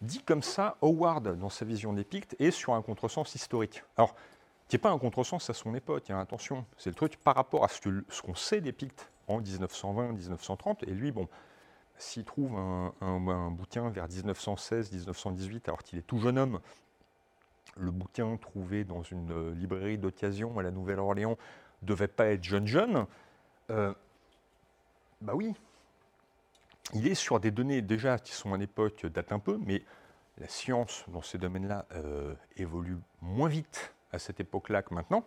dit 0.00 0.22
comme 0.22 0.44
ça, 0.44 0.76
Howard, 0.82 1.36
dans 1.36 1.50
sa 1.50 1.64
vision 1.64 1.92
des 1.94 2.04
Pictes, 2.04 2.36
est 2.38 2.52
sur 2.52 2.74
un 2.74 2.82
contresens 2.82 3.34
historique. 3.34 3.82
Alors, 3.96 4.14
qui 4.68 4.76
n'est 4.76 4.80
pas 4.80 4.90
un 4.90 4.98
contresens 5.00 5.50
à 5.50 5.52
son 5.52 5.74
époque, 5.74 6.10
hein, 6.10 6.20
attention, 6.20 6.64
c'est 6.78 6.90
le 6.90 6.96
truc 6.96 7.16
par 7.16 7.34
rapport 7.34 7.64
à 7.64 7.68
ce 7.68 8.22
qu'on 8.22 8.36
sait 8.36 8.60
des 8.60 8.72
Pictes 8.72 9.10
en 9.26 9.40
1920-1930, 9.40 10.84
et 10.86 10.92
lui, 10.92 11.10
bon, 11.10 11.28
s'il 11.96 12.24
trouve 12.24 12.56
un, 12.56 13.50
bouquin 13.50 13.90
vers 13.90 14.08
1916-1918, 14.08 15.62
alors 15.66 15.82
qu'il 15.82 15.98
est 15.98 16.02
tout 16.02 16.18
jeune 16.18 16.38
homme, 16.38 16.60
le 17.76 17.90
bouquin 17.90 18.36
trouvé 18.36 18.84
dans 18.84 19.02
une 19.02 19.32
euh, 19.32 19.54
librairie 19.54 19.98
d'occasion 19.98 20.58
à 20.58 20.62
la 20.62 20.70
Nouvelle-Orléans 20.70 21.36
devait 21.82 22.08
pas 22.08 22.26
être 22.26 22.44
jeune 22.44 22.66
jeune, 22.66 23.06
euh, 23.70 23.92
bah 25.20 25.34
oui, 25.34 25.54
il 26.92 27.06
est 27.06 27.14
sur 27.14 27.40
des 27.40 27.50
données 27.50 27.82
déjà 27.82 28.18
qui 28.18 28.32
sont 28.32 28.52
à 28.52 28.58
l'époque 28.58 29.06
date 29.06 29.32
un 29.32 29.38
peu, 29.38 29.58
mais 29.64 29.82
la 30.38 30.48
science 30.48 31.04
dans 31.08 31.22
ces 31.22 31.38
domaines-là 31.38 31.86
euh, 31.92 32.34
évolue 32.56 32.98
moins 33.22 33.48
vite 33.48 33.94
à 34.12 34.18
cette 34.18 34.40
époque-là 34.40 34.82
que 34.82 34.94
maintenant. 34.94 35.24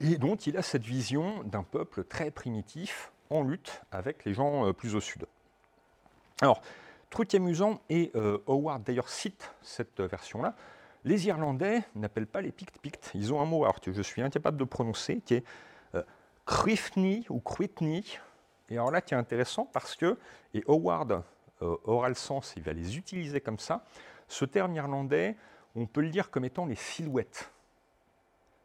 Et 0.00 0.16
donc 0.16 0.46
il 0.46 0.56
a 0.56 0.62
cette 0.62 0.82
vision 0.82 1.42
d'un 1.44 1.62
peuple 1.62 2.04
très 2.04 2.30
primitif 2.30 3.12
en 3.32 3.42
lutte 3.42 3.82
avec 3.90 4.24
les 4.24 4.34
gens 4.34 4.72
plus 4.72 4.94
au 4.94 5.00
sud. 5.00 5.26
Alors, 6.40 6.62
Truc 7.12 7.34
amusant, 7.34 7.78
et 7.90 8.10
euh, 8.14 8.38
Howard 8.46 8.84
d'ailleurs 8.84 9.10
cite 9.10 9.52
cette 9.60 10.00
version-là, 10.00 10.54
les 11.04 11.26
Irlandais 11.26 11.82
n'appellent 11.94 12.26
pas 12.26 12.40
les 12.40 12.52
Pictes 12.52 12.78
Pictes. 12.78 13.10
Ils 13.12 13.34
ont 13.34 13.42
un 13.42 13.44
mot 13.44 13.64
alors 13.64 13.82
que 13.82 13.92
je 13.92 14.00
suis 14.00 14.22
incapable 14.22 14.56
de 14.56 14.64
prononcer, 14.64 15.20
qui 15.20 15.34
est 15.34 15.44
euh, 15.94 16.02
ou 17.28 17.38
Cruitni. 17.40 18.18
Et 18.70 18.78
alors 18.78 18.90
là, 18.90 19.02
qui 19.02 19.12
est 19.12 19.16
intéressant 19.18 19.66
parce 19.66 19.94
que, 19.94 20.16
et 20.54 20.64
Howard 20.66 21.22
euh, 21.60 21.76
aura 21.84 22.08
le 22.08 22.14
sens, 22.14 22.54
il 22.56 22.62
va 22.62 22.72
les 22.72 22.96
utiliser 22.96 23.42
comme 23.42 23.58
ça, 23.58 23.84
ce 24.26 24.46
terme 24.46 24.74
irlandais, 24.74 25.36
on 25.76 25.84
peut 25.84 26.00
le 26.00 26.08
dire 26.08 26.30
comme 26.30 26.46
étant 26.46 26.64
les 26.64 26.76
silhouettes. 26.76 27.52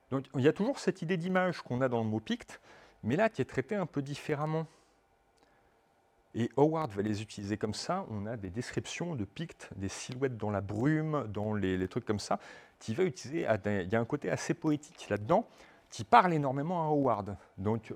Donc 0.10 0.24
il 0.36 0.42
y 0.42 0.48
a 0.48 0.54
toujours 0.54 0.80
cette 0.80 1.02
idée 1.02 1.18
d'image 1.18 1.62
qu'on 1.64 1.82
a 1.82 1.90
dans 1.90 2.02
le 2.02 2.08
mot 2.08 2.22
Picte, 2.22 2.62
mais 3.04 3.16
là 3.16 3.30
qui 3.30 3.42
est 3.42 3.46
traité 3.46 3.76
un 3.76 3.86
peu 3.86 4.02
différemment. 4.02 4.66
Et 6.36 6.52
Howard 6.56 6.92
va 6.92 7.02
les 7.02 7.22
utiliser 7.22 7.58
comme 7.58 7.74
ça. 7.74 8.06
On 8.12 8.28
a 8.28 8.38
des 8.38 8.52
descriptions 8.52 9.16
de 9.16 9.26
Pictes, 9.26 9.70
des 9.76 9.90
silhouettes 9.90 10.38
dans 10.38 10.52
la 10.52 10.62
brume, 10.62 11.26
dans 11.34 11.56
les, 11.56 11.88
trucs 11.88 12.06
comme 12.06 12.20
ça, 12.20 12.40
qui 12.80 12.94
va 12.94 13.04
utiliser. 13.04 13.48
Il 13.66 13.90
y 13.92 13.96
a 13.96 14.00
un 14.00 14.06
côté 14.06 14.30
assez 14.30 14.54
poétique 14.54 15.08
là-dedans 15.10 15.48
qui 15.90 16.04
parle 16.04 16.34
énormément 16.34 16.84
à 16.84 16.88
Howard. 16.88 17.38
Donc 17.58 17.94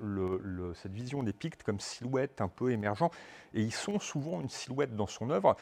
cette 0.76 0.94
vision 0.94 1.24
des 1.24 1.34
Pictes 1.34 1.62
comme 1.62 1.80
silhouette 1.80 2.42
un 2.42 2.48
peu 2.48 2.72
émergent. 2.72 3.12
Et 3.54 3.62
ils 3.62 3.74
sont 3.74 4.00
souvent 4.00 4.42
une 4.42 4.50
silhouette 4.50 4.96
dans 4.96 5.08
son 5.08 5.30
œuvre 5.30 5.56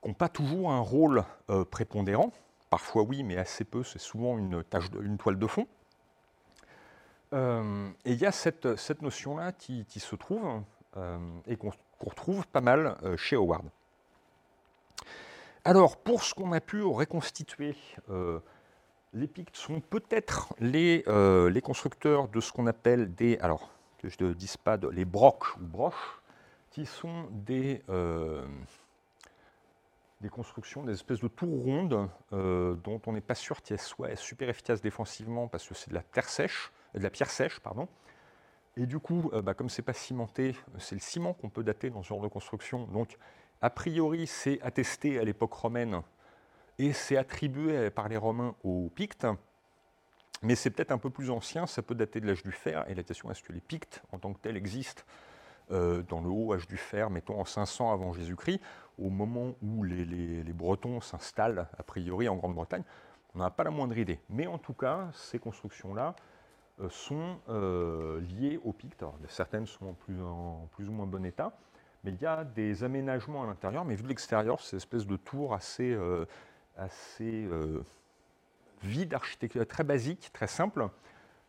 qui 0.00 0.08
n'ont 0.08 0.14
pas 0.14 0.28
toujours 0.28 0.70
un 0.70 0.80
rôle 0.80 1.24
euh, 1.50 1.64
prépondérant. 1.64 2.32
Parfois 2.70 3.02
oui, 3.02 3.22
mais 3.22 3.36
assez 3.36 3.64
peu. 3.64 3.82
C'est 3.82 3.98
souvent 3.98 4.38
une, 4.38 4.64
une 5.02 5.18
toile 5.18 5.38
de 5.38 5.46
fond. 5.46 5.66
Euh, 7.34 7.90
et 8.04 8.12
il 8.12 8.18
y 8.18 8.26
a 8.26 8.32
cette, 8.32 9.02
notion-là 9.02 9.52
qui, 9.52 9.84
se 9.98 10.16
trouve 10.16 10.62
et 11.46 11.56
qu'on 11.56 11.72
retrouve 12.00 12.46
pas 12.46 12.60
mal 12.60 12.96
chez 13.16 13.36
Howard. 13.36 13.64
Alors, 15.64 15.96
pour 15.96 16.22
ce 16.22 16.34
qu'on 16.34 16.52
a 16.52 16.60
pu 16.60 16.82
reconstituer, 16.82 17.74
les 19.12 19.26
Pictes 19.26 19.56
sont 19.56 19.80
peut-être 19.80 20.54
les, 20.60 21.04
les, 21.50 21.60
constructeurs 21.60 22.28
de 22.28 22.40
ce 22.40 22.52
qu'on 22.52 22.68
appelle 22.68 23.14
des, 23.14 23.38
alors 23.38 23.70
que 23.98 24.08
je 24.08 24.16
ne 24.22 24.32
dise 24.32 24.56
pas, 24.56 24.78
les 24.92 25.04
brocs 25.04 25.56
ou 25.56 25.64
broches, 25.64 26.22
qui 26.70 26.86
sont 26.86 27.26
des, 27.32 27.82
des 30.24 30.30
constructions, 30.30 30.82
des 30.82 30.94
espèces 30.94 31.20
de 31.20 31.28
tours 31.28 31.62
rondes 31.62 32.08
euh, 32.32 32.74
dont 32.76 33.00
on 33.06 33.12
n'est 33.12 33.20
pas 33.20 33.34
sûr 33.34 33.60
qu'elles 33.60 33.78
soient 33.78 34.16
super 34.16 34.48
efficaces 34.48 34.80
défensivement 34.80 35.48
parce 35.48 35.68
que 35.68 35.74
c'est 35.74 35.90
de 35.90 35.94
la 35.94 36.02
terre 36.02 36.30
sèche, 36.30 36.72
de 36.94 37.02
la 37.02 37.10
pierre 37.10 37.30
sèche, 37.30 37.60
pardon. 37.60 37.88
Et 38.76 38.86
du 38.86 38.98
coup, 38.98 39.30
euh, 39.32 39.42
bah, 39.42 39.54
comme 39.54 39.68
c'est 39.68 39.82
pas 39.82 39.92
cimenté, 39.92 40.56
c'est 40.78 40.94
le 40.94 41.00
ciment 41.00 41.32
qu'on 41.32 41.48
peut 41.48 41.62
dater 41.62 41.90
dans 41.90 42.02
ce 42.02 42.08
genre 42.08 42.20
de 42.20 42.28
construction. 42.28 42.86
Donc, 42.86 43.16
a 43.62 43.70
priori, 43.70 44.26
c'est 44.26 44.60
attesté 44.62 45.18
à 45.18 45.24
l'époque 45.24 45.52
romaine 45.52 46.02
et 46.78 46.92
c'est 46.92 47.16
attribué 47.16 47.90
par 47.90 48.08
les 48.08 48.16
Romains 48.16 48.54
aux 48.64 48.90
Pictes. 48.94 49.26
Mais 50.42 50.56
c'est 50.56 50.70
peut-être 50.70 50.90
un 50.90 50.98
peu 50.98 51.08
plus 51.08 51.30
ancien, 51.30 51.66
ça 51.66 51.80
peut 51.80 51.94
dater 51.94 52.20
de 52.20 52.26
l'âge 52.26 52.42
du 52.42 52.52
fer. 52.52 52.84
Et 52.90 52.94
la 52.94 53.02
question 53.02 53.30
est-ce 53.30 53.42
que 53.42 53.52
les 53.52 53.60
Pictes, 53.60 54.02
en 54.12 54.18
tant 54.18 54.32
que 54.32 54.40
tels, 54.40 54.56
existent 54.56 55.02
euh, 55.70 56.02
dans 56.02 56.20
le 56.20 56.28
haut 56.28 56.52
âge 56.52 56.66
du 56.66 56.76
fer, 56.76 57.08
mettons 57.08 57.40
en 57.40 57.46
500 57.46 57.92
avant 57.92 58.12
Jésus-Christ, 58.12 58.60
au 58.98 59.08
moment 59.08 59.54
où 59.62 59.82
les, 59.82 60.42
Bretons 60.52 61.00
s'installent, 61.00 61.66
a 61.78 61.82
priori, 61.82 62.28
en 62.28 62.36
Grande-Bretagne, 62.36 62.82
on 63.34 63.38
n'a 63.38 63.50
pas 63.50 63.64
la 63.64 63.70
moindre 63.70 63.96
idée. 63.96 64.20
Mais 64.28 64.46
en 64.46 64.58
tout 64.58 64.74
cas, 64.74 65.08
ces 65.14 65.38
constructions-là 65.38 66.08
euh, 66.08 66.33
sont 66.88 67.38
euh, 67.48 68.20
liées 68.20 68.60
aux 68.64 68.72
Pictes. 68.72 69.04
certaines 69.28 69.66
sont 69.66 69.86
en 69.86 69.92
plus, 69.92 70.20
en 70.22 70.68
plus, 70.72 70.88
ou 70.88 70.92
moins 70.92 71.06
bon 71.06 71.24
état, 71.24 71.56
mais 72.02 72.12
il 72.12 72.20
y 72.20 72.26
a 72.26 72.44
des 72.44 72.84
aménagements 72.84 73.44
à 73.44 73.46
l'intérieur. 73.46 73.84
Mais 73.84 73.94
vu 73.94 74.02
de 74.02 74.08
l'extérieur, 74.08 74.60
c'est 74.60 74.72
une 74.72 74.78
espèce 74.78 75.06
de 75.06 75.16
tour 75.16 75.54
assez, 75.54 75.96
assez 76.76 77.48
vide, 78.82 79.14
architecture 79.14 79.66
très 79.66 79.84
basique, 79.84 80.30
très 80.32 80.46
simple, 80.46 80.88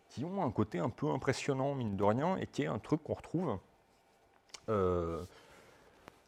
qui 0.10 0.24
ont 0.24 0.44
un 0.44 0.52
côté 0.52 0.80
un 0.80 0.90
peu 0.90 1.10
impressionnant, 1.10 1.76
mine 1.76 1.98
de 1.98 2.04
rien, 2.04 2.38
et 2.38 2.48
qui 2.48 2.64
est 2.64 2.68
un 2.68 2.80
truc 2.80 3.04
qu'on 3.04 3.16
retrouve 3.16 3.60
euh, 4.70 5.24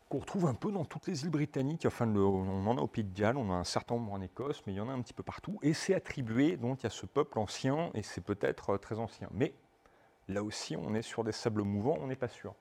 qu'on 0.09 0.19
retrouve 0.19 0.45
un 0.45 0.53
peu 0.53 0.71
dans 0.71 0.85
toutes 0.85 1.07
les 1.07 1.23
îles 1.23 1.29
britanniques. 1.29 1.85
Enfin, 1.85 2.07
on 2.15 2.67
en 2.67 2.77
a 2.77 2.81
au 2.81 2.87
Pays 2.87 3.03
de 3.03 3.13
Galles, 3.13 3.37
on 3.37 3.51
a 3.51 3.55
un 3.55 3.63
certain 3.63 3.95
nombre 3.95 4.13
en 4.13 4.21
Écosse, 4.21 4.63
mais 4.65 4.73
il 4.73 4.77
y 4.77 4.79
en 4.79 4.89
a 4.89 4.93
un 4.93 5.01
petit 5.01 5.13
peu 5.13 5.23
partout. 5.23 5.59
Et 5.61 5.73
c'est 5.73 5.93
attribué 5.93 6.57
donc 6.57 6.85
à 6.85 6.89
ce 6.89 7.05
peuple 7.05 7.39
ancien, 7.39 7.91
et 7.93 8.03
c'est 8.03 8.21
peut-être 8.21 8.71
euh, 8.71 8.77
très 8.77 8.99
ancien. 8.99 9.27
Mais 9.31 9.53
là 10.27 10.43
aussi, 10.43 10.77
on 10.77 10.93
est 10.93 11.01
sur 11.01 11.23
des 11.23 11.31
sables 11.31 11.63
mouvants, 11.63 11.97
on 11.99 12.07
n'est 12.07 12.15
pas 12.15 12.29
sûr. 12.29 12.53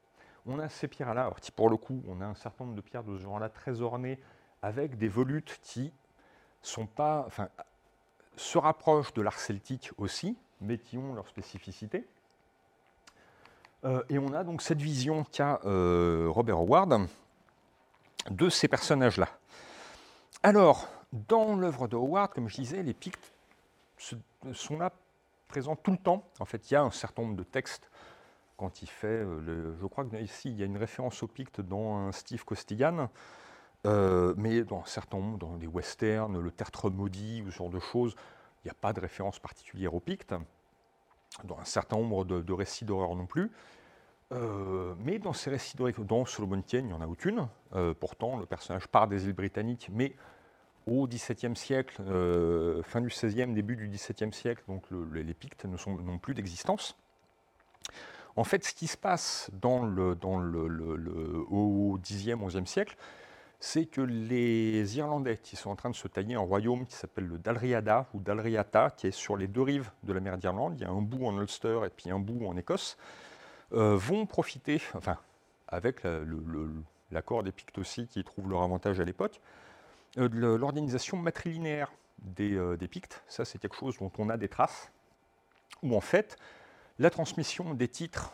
On 0.47 0.59
a 0.59 0.69
ces 0.69 0.89
pierres-là, 0.89 1.23
alors 1.23 1.41
pour 1.55 1.71
le 1.71 1.77
coup, 1.77 2.03
on 2.09 2.21
a 2.21 2.27
un 2.27 2.35
certain 2.35 2.65
nombre 2.65 2.77
de 2.77 2.81
pierres 2.81 3.05
de 3.05 3.17
ce 3.17 3.23
genre-là 3.23 3.49
très 3.49 3.81
ornées, 3.81 4.19
avec 4.63 4.97
des 4.99 5.09
volutes 5.09 5.59
qui 5.63 5.93
sont 6.63 6.87
pas, 6.87 7.25
enfin, 7.27 7.49
se 8.37 8.59
rapprochent 8.59 9.13
de 9.13 9.23
l'art 9.23 9.39
celtique 9.39 9.91
aussi, 9.99 10.37
mais 10.61 10.79
qui 10.79 10.99
ont 10.99 11.15
leur 11.15 11.29
spécificité. 11.29 12.07
Euh, 13.85 14.03
et 14.09 14.19
on 14.19 14.33
a 14.33 14.43
donc 14.43 14.63
cette 14.63 14.81
vision 14.81 15.25
qu'a 15.25 15.61
euh, 15.65 16.29
Robert 16.29 16.59
Howard 16.59 17.09
de 18.31 18.49
ces 18.49 18.69
personnages-là. 18.69 19.29
Alors, 20.43 20.89
dans 21.13 21.57
l'œuvre 21.57 21.89
de 21.89 21.97
Howard, 21.97 22.33
comme 22.33 22.49
je 22.49 22.57
disais, 22.57 22.83
les 22.83 22.95
Pictes 22.95 23.33
sont 24.53 24.79
là 24.79 24.93
présents 25.49 25.77
tout 25.77 25.93
le 25.93 25.99
temps. 25.99 26.25
En 26.41 26.45
fait, 26.45 26.71
il 26.71 26.75
y 26.75 26.77
a 26.77 26.83
un 26.83 26.91
certain 26.91 27.23
nombre 27.23 27.37
de 27.37 27.45
textes 27.45 27.91
quand 28.57 28.83
il 28.83 28.89
fait, 28.89 29.07
euh, 29.07 29.77
je 29.79 29.87
crois 29.87 30.05
que 30.05 30.17
ici 30.17 30.49
il 30.51 30.57
y 30.57 30.63
a 30.63 30.67
une 30.67 30.79
référence 30.79 31.23
aux 31.23 31.27
Pictes 31.29 31.61
dans 31.61 31.97
un 31.97 32.13
Steve 32.13 32.45
Costigan, 32.45 33.11
mais 33.85 34.65
dans 34.65 34.81
un 34.81 34.87
certain 34.87 35.19
nombre, 35.19 35.39
dans 35.39 35.57
les 35.57 35.69
westerns, 35.69 36.41
le 36.41 36.51
tertre 36.51 36.91
maudit 36.91 37.43
ou 37.43 37.51
ce 37.53 37.57
genre 37.57 37.71
de 37.71 37.79
choses, 37.79 38.17
il 38.65 38.67
n'y 38.67 38.71
a 38.71 38.75
pas 38.75 38.93
de 38.93 39.01
référence 39.01 39.39
particulière 39.39 39.95
aux 39.95 40.01
Pictes 40.01 40.35
dans 41.45 41.59
un 41.59 41.65
certain 41.65 41.97
nombre 41.97 42.25
de, 42.25 42.53
récits 42.53 42.85
d'horreur 42.85 43.15
non 43.15 43.27
plus. 43.27 43.51
Euh, 44.33 44.95
mais 44.99 45.19
dans 45.19 45.33
ces 45.33 45.51
récits 45.51 45.77
d'horreur, 45.77 46.05
dans 46.05 46.25
Solomon 46.25 46.63
Kane, 46.63 46.87
il 46.87 46.89
n'y 46.89 46.93
en 46.93 47.01
a 47.01 47.07
aucune. 47.07 47.47
Euh, 47.75 47.95
pourtant, 47.99 48.37
le 48.37 48.47
personnage 48.47 48.89
part 48.89 49.07
des 49.09 49.27
îles 49.27 49.33
britanniques, 49.33 49.89
mais 49.93 50.15
au 50.87 51.07
XVIIe 51.07 51.57
siècle, 51.57 52.03
euh, 52.03 52.83
fin 52.83 53.01
du 53.01 53.09
XVIe, 53.09 53.53
début 53.53 53.77
du 53.77 53.89
XVIIe 53.89 54.33
siècle, 54.33 54.63
donc 54.69 54.85
les 55.13 55.35
Pictes 55.35 55.65
n'ont 55.65 56.19
plus 56.19 56.35
d'existence. 56.35 56.97
En 58.37 58.45
fait, 58.45 58.65
ce 58.65 58.75
qui 58.75 58.87
se 58.87 58.97
passe 58.97 59.51
dans 59.53 59.83
le, 59.85 60.17
au 61.51 61.99
Xe, 61.99 62.37
XIe 62.37 62.67
siècle, 62.67 62.97
c'est 63.59 63.87
que 63.87 64.03
les 64.03 64.99
Irlandais 64.99 65.39
qui 65.39 65.57
sont 65.57 65.71
en 65.71 65.77
train 65.77 65.89
de 65.89 65.95
se 65.95 66.07
tailler 66.07 66.35
un 66.35 66.41
royaume 66.41 66.85
qui 66.87 66.95
s'appelle 66.95 67.27
le 67.27 67.39
Dalriada 67.39 68.07
ou 68.13 68.21
Dalriata, 68.21 68.91
qui 68.91 69.07
est 69.07 69.13
sur 69.13 69.37
les 69.37 69.47
deux 69.49 69.63
rives 69.63 69.91
de 70.03 70.13
la 70.13 70.21
mer 70.21 70.37
d'Irlande, 70.37 70.75
il 70.77 70.83
y 70.83 70.85
a 70.85 70.91
un 70.91 71.01
bout 71.01 71.27
en 71.27 71.41
Ulster 71.41 71.81
et 71.87 71.91
puis 71.91 72.11
un 72.11 72.19
bout 72.19 72.47
en 72.47 72.57
Écosse, 72.57 72.99
vont 73.71 74.27
profiter, 74.27 74.81
enfin, 74.95 75.19
avec 75.69 76.03
l'accord 77.11 77.43
des 77.43 77.53
Pictes 77.53 77.79
aussi 77.79 78.07
qui 78.07 78.23
trouve 78.25 78.51
leur 78.51 78.63
avantage 78.63 79.01
à 79.01 79.05
l'époque, 79.05 79.41
euh, 80.19 80.29
de 80.29 80.39
l'organisation 80.39 81.19
matrilinéaire 81.19 81.93
des, 82.19 82.55
euh, 82.55 82.77
des 82.77 82.89
Pictes. 82.89 83.23
Ça, 83.29 83.45
c'est 83.45 83.59
quelque 83.59 83.77
chose 83.77 83.99
dont 83.99 84.13
on 84.19 84.31
a 84.31 84.37
des 84.37 84.49
traces, 84.49 84.91
où 85.83 85.95
en 85.95 86.01
fait, 86.01 86.39
la 86.99 87.11
transmission 87.11 87.75
des 87.75 87.89
titres 87.89 88.33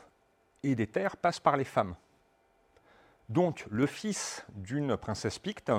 et 0.62 0.76
des 0.76 0.86
terres 0.86 1.16
passe 1.16 1.40
par 1.40 1.56
les 1.56 1.64
femmes. 1.64 1.96
Donc 3.28 3.66
le 3.70 3.86
fils 3.86 4.44
d'une 4.54 4.96
princesse 4.96 5.38
picte 5.38 5.72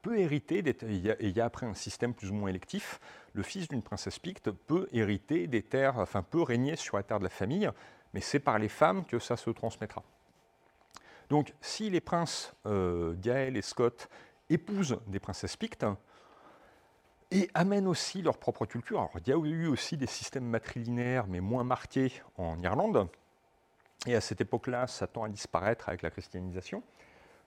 peut 0.00 0.18
hériter, 0.18 0.58
et 0.66 0.76
il 0.88 1.36
y, 1.36 1.40
a 1.40 1.44
après 1.44 1.66
un 1.66 1.74
système 1.74 2.14
plus 2.14 2.30
ou 2.30 2.34
moins 2.34 2.48
électif, 2.48 2.98
le 3.34 3.42
fils 3.42 3.68
d'une 3.68 3.82
princesse 3.82 4.18
picte 4.18 4.50
peut 4.50 4.88
hériter 4.92 5.46
des 5.46 5.62
terres, 5.62 5.98
enfin 5.98 6.22
peut 6.22 6.42
régner 6.42 6.76
sur 6.76 6.96
la 6.96 7.02
terre 7.02 7.18
de 7.18 7.24
la 7.24 7.30
famille, 7.30 7.70
mais 8.12 8.20
c'est 8.20 8.40
par 8.40 8.58
les 8.58 8.68
femmes 8.68 9.04
que 9.04 9.18
ça 9.18 9.36
se 9.36 9.50
transmettra. 9.50 10.02
Donc 11.28 11.54
si 11.60 11.90
les 11.90 12.00
princes 12.00 12.54
euh, 12.66 13.14
Gaël 13.18 13.56
et 13.56 13.62
Scott 13.62 14.08
épousent 14.50 14.98
des 15.06 15.20
princesses 15.20 15.56
pictes, 15.56 15.86
et 17.32 17.48
amènent 17.54 17.86
aussi 17.86 18.20
leur 18.20 18.36
propre 18.36 18.66
culture. 18.66 18.98
Alors, 18.98 19.12
il 19.16 19.28
y 19.28 19.32
a 19.32 19.36
eu 19.36 19.66
aussi 19.66 19.96
des 19.96 20.06
systèmes 20.06 20.44
matrilinéaires, 20.44 21.26
mais 21.26 21.40
moins 21.40 21.64
marqués 21.64 22.12
en 22.36 22.60
Irlande, 22.62 23.08
et 24.06 24.14
à 24.14 24.20
cette 24.20 24.40
époque-là, 24.40 24.86
ça 24.86 25.06
tend 25.06 25.24
à 25.24 25.28
disparaître 25.28 25.88
avec 25.88 26.02
la 26.02 26.10
christianisation. 26.10 26.82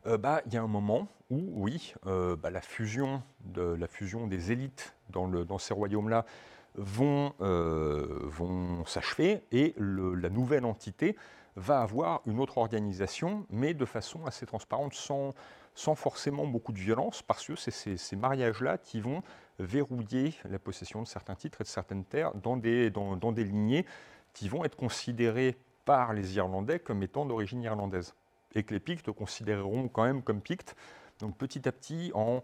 Euh, 0.07 0.17
bah, 0.17 0.41
il 0.45 0.53
y 0.53 0.57
a 0.57 0.63
un 0.63 0.67
moment 0.67 1.07
où, 1.29 1.51
oui, 1.53 1.93
euh, 2.07 2.35
bah, 2.35 2.49
la, 2.49 2.61
fusion 2.61 3.21
des 3.43 4.51
élites 4.51 4.95
dans 5.09 5.57
ces 5.57 5.73
royaumes-là 5.73 6.25
vont, 6.77 7.33
euh, 7.41 8.19
vont 8.23 8.85
s'achever 8.85 9.43
et 9.51 9.73
la 9.77 10.29
nouvelle 10.29 10.65
entité 10.65 11.15
va 11.55 11.81
avoir 11.81 12.21
une 12.25 12.39
autre 12.39 12.57
organisation, 12.57 13.45
mais 13.49 13.73
de 13.73 13.85
façon 13.85 14.25
assez 14.25 14.45
transparente, 14.45 14.93
sans, 14.93 15.33
forcément 15.95 16.45
beaucoup 16.45 16.73
de 16.73 16.79
violence, 16.79 17.21
parce 17.21 17.47
que 17.47 17.55
c'est 17.55 17.97
ces, 17.97 18.15
mariages-là 18.15 18.77
qui 18.77 18.99
vont 18.99 19.23
verrouiller 19.59 20.33
la 20.49 20.59
possession 20.59 21.01
de 21.01 21.07
certains 21.07 21.35
titres 21.35 21.61
et 21.61 21.63
de 21.63 21.69
certaines 21.69 22.03
terres 22.03 22.33
dans 22.35 22.57
des, 22.57 22.89
dans 22.89 23.31
des 23.31 23.43
lignées 23.45 23.85
qui 24.33 24.49
vont 24.49 24.65
être 24.65 24.75
considérées 24.75 25.55
par 25.85 26.13
les 26.13 26.35
Irlandais 26.35 26.79
comme 26.79 27.03
étant 27.03 27.25
d'origine 27.25 27.63
irlandaise, 27.63 28.15
et 28.53 28.63
que 28.63 28.73
les 28.73 28.79
Pictes 28.79 29.11
considéreront 29.11 29.87
quand 29.87 30.03
même 30.03 30.21
comme 30.23 30.41
Pictes. 30.41 30.75
Donc 31.19 31.37
petit 31.37 31.67
à 31.67 31.71
petit, 31.71 32.11
en 32.13 32.43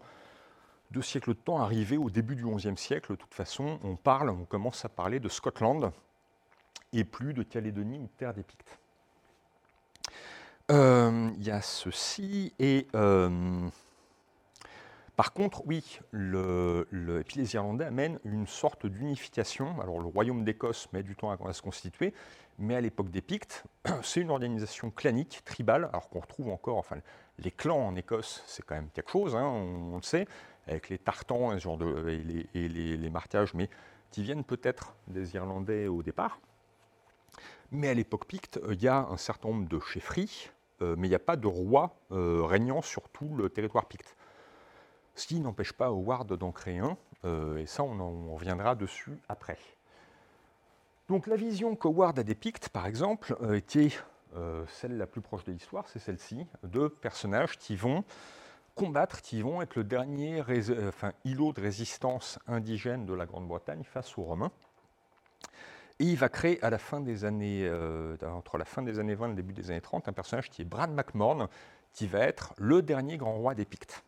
deux 0.92 1.02
siècles 1.02 1.30
de 1.30 1.40
temps, 1.40 1.58
arrivé 1.58 1.96
au 1.96 2.10
début 2.10 2.36
du 2.36 2.44
XIe 2.44 2.76
siècle, 2.76 3.12
de 3.12 3.16
toute 3.16 3.34
façon, 3.34 3.80
on 3.82 3.96
parle, 3.96 4.30
on 4.30 4.44
commence 4.44 4.84
à 4.84 4.88
parler 4.88 5.18
de 5.18 5.28
Scotland, 5.28 5.90
et 6.92 7.04
plus 7.04 7.32
de 7.32 7.42
Calédonie 7.42 7.98
ou 7.98 8.08
terre 8.18 8.34
des 8.34 8.42
Pictes. 8.42 8.78
Euh, 10.70 11.30
il 11.36 11.44
y 11.44 11.50
a 11.50 11.60
ceci, 11.60 12.52
et 12.58 12.86
euh, 12.94 13.68
par 15.16 15.32
contre, 15.32 15.62
oui, 15.66 15.98
le, 16.10 16.88
et 16.92 17.38
les 17.38 17.54
Irlandais 17.54 17.84
amènent 17.84 18.18
une 18.24 18.46
sorte 18.46 18.86
d'unification. 18.86 19.80
Alors 19.80 19.98
le 19.98 20.06
royaume 20.06 20.44
d'Écosse 20.44 20.88
met 20.92 21.02
du 21.02 21.16
temps 21.16 21.30
à, 21.30 21.52
se 21.52 21.62
constituer, 21.62 22.14
mais 22.58 22.76
à 22.76 22.80
l'époque 22.80 23.10
des 23.10 23.20
Pictes, 23.20 23.64
c'est 24.02 24.20
une 24.20 24.30
organisation 24.30 24.90
clanique, 24.90 25.42
tribale, 25.44 25.88
alors 25.92 26.08
qu'on 26.08 26.20
retrouve 26.20 26.48
encore, 26.48 26.78
enfin 26.78 26.96
les 27.38 27.50
clans 27.50 27.88
en 27.88 27.96
Écosse, 27.96 28.42
c'est 28.46 28.64
quand 28.64 28.74
même 28.74 28.90
quelque 28.94 29.10
chose, 29.10 29.34
hein, 29.34 29.44
on, 29.44 29.96
le 29.96 30.02
sait, 30.02 30.26
avec 30.66 30.88
les 30.88 30.98
tartans 30.98 31.52
et, 31.52 31.58
genre 31.58 31.76
de, 31.76 32.08
et, 32.54 32.68
les, 32.68 33.10
marquages, 33.10 33.54
mais 33.54 33.68
qui 34.10 34.22
viennent 34.22 34.44
peut-être 34.44 34.94
des 35.08 35.34
Irlandais 35.34 35.88
au 35.88 36.02
départ. 36.02 36.38
Mais 37.70 37.88
à 37.88 37.94
l'époque 37.94 38.26
picte, 38.26 38.60
il 38.68 38.82
y 38.82 38.88
a 38.88 38.98
un 38.98 39.16
certain 39.16 39.48
nombre 39.48 39.68
de 39.68 39.80
chefferies, 39.80 40.50
euh, 40.82 40.94
mais 40.98 41.06
il 41.06 41.10
n'y 41.10 41.16
a 41.16 41.20
pas 41.20 41.36
de 41.36 41.46
roi 41.46 41.96
euh, 42.10 42.42
régnant 42.44 42.82
sur 42.82 43.08
tout 43.08 43.34
le 43.34 43.48
territoire 43.48 43.86
picte. 43.86 44.14
Ce 45.14 45.26
qui 45.26 45.40
n'empêche 45.40 45.72
pas 45.72 45.86
Howard 45.86 46.32
d'en 46.34 46.52
créer 46.52 46.78
un, 46.78 46.96
euh, 47.24 47.56
et 47.58 47.66
ça 47.66 47.82
on, 47.82 47.98
en, 47.98 48.34
reviendra 48.34 48.74
dessus 48.74 49.18
après. 49.28 49.58
Donc 51.08 51.26
la 51.26 51.36
vision 51.36 51.74
qu'Howard 51.76 52.18
a 52.18 52.22
des 52.22 52.34
Pictes, 52.34 52.68
par 52.68 52.86
exemple, 52.86 53.36
était 53.52 53.88
celle 54.66 54.96
la 54.96 55.06
plus 55.06 55.20
proche 55.20 55.44
de 55.44 55.52
l'histoire, 55.52 55.86
c'est 55.88 55.98
celle-ci, 55.98 56.46
de 56.62 56.88
personnages 56.88 57.58
qui 57.58 57.76
vont 57.76 58.02
combattre, 58.74 59.20
qui 59.20 59.42
vont 59.42 59.62
être 59.62 59.76
le 59.76 59.84
dernier 59.84 60.42
enfin, 60.88 61.12
îlot 61.24 61.52
de 61.52 61.60
résistance 61.60 62.38
indigène 62.46 63.06
de 63.06 63.14
la 63.14 63.26
Grande-Bretagne 63.26 63.84
face 63.84 64.16
aux 64.18 64.22
Romains. 64.22 64.52
Et 65.98 66.04
il 66.04 66.16
va 66.16 66.28
créer 66.28 66.62
à 66.64 66.70
années, 67.24 67.70
entre 68.22 68.58
la 68.58 68.64
fin 68.64 68.82
des 68.82 68.98
années 68.98 69.14
20 69.14 69.26
et 69.26 69.28
le 69.30 69.34
début 69.36 69.52
des 69.52 69.70
années 69.70 69.80
30, 69.80 70.08
un 70.08 70.12
personnage 70.12 70.50
qui 70.50 70.62
est 70.62 70.64
Brad 70.64 70.90
McMorn, 70.90 71.48
qui 71.92 72.06
va 72.06 72.20
être 72.20 72.54
le 72.56 72.82
dernier 72.82 73.18
grand 73.18 73.34
roi 73.34 73.54
des 73.54 73.64
Pictes. 73.64 74.02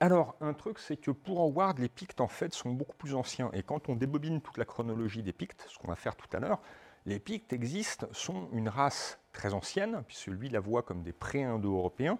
Alors, 0.00 0.34
un 0.40 0.52
truc, 0.52 0.80
c'est 0.80 0.96
que 0.96 1.12
pour 1.12 1.40
Howard, 1.40 1.78
les 1.78 1.88
Pictes, 1.88 2.20
en 2.20 2.28
fait, 2.28 2.52
sont 2.52 2.70
beaucoup 2.70 2.96
plus 2.96 3.14
anciens. 3.14 3.50
Et 3.52 3.62
quand 3.62 3.88
on 3.88 3.94
débobine 3.94 4.40
toute 4.40 4.58
la 4.58 4.64
chronologie 4.64 5.22
des 5.22 5.32
Pictes, 5.32 5.64
ce 5.68 5.78
qu'on 5.78 5.88
va 5.88 5.96
faire 5.96 6.16
tout 6.16 6.28
à 6.36 6.40
l'heure, 6.40 6.60
les 7.06 7.18
Pictes 7.20 7.52
existent, 7.52 8.06
sont 8.12 8.48
une 8.52 8.68
race 8.68 9.18
très 9.32 9.54
ancienne, 9.54 10.02
puisque 10.06 10.26
lui 10.26 10.48
la 10.50 10.60
voit 10.60 10.82
comme 10.82 11.02
des 11.02 11.12
pré-indo-européens. 11.12 12.18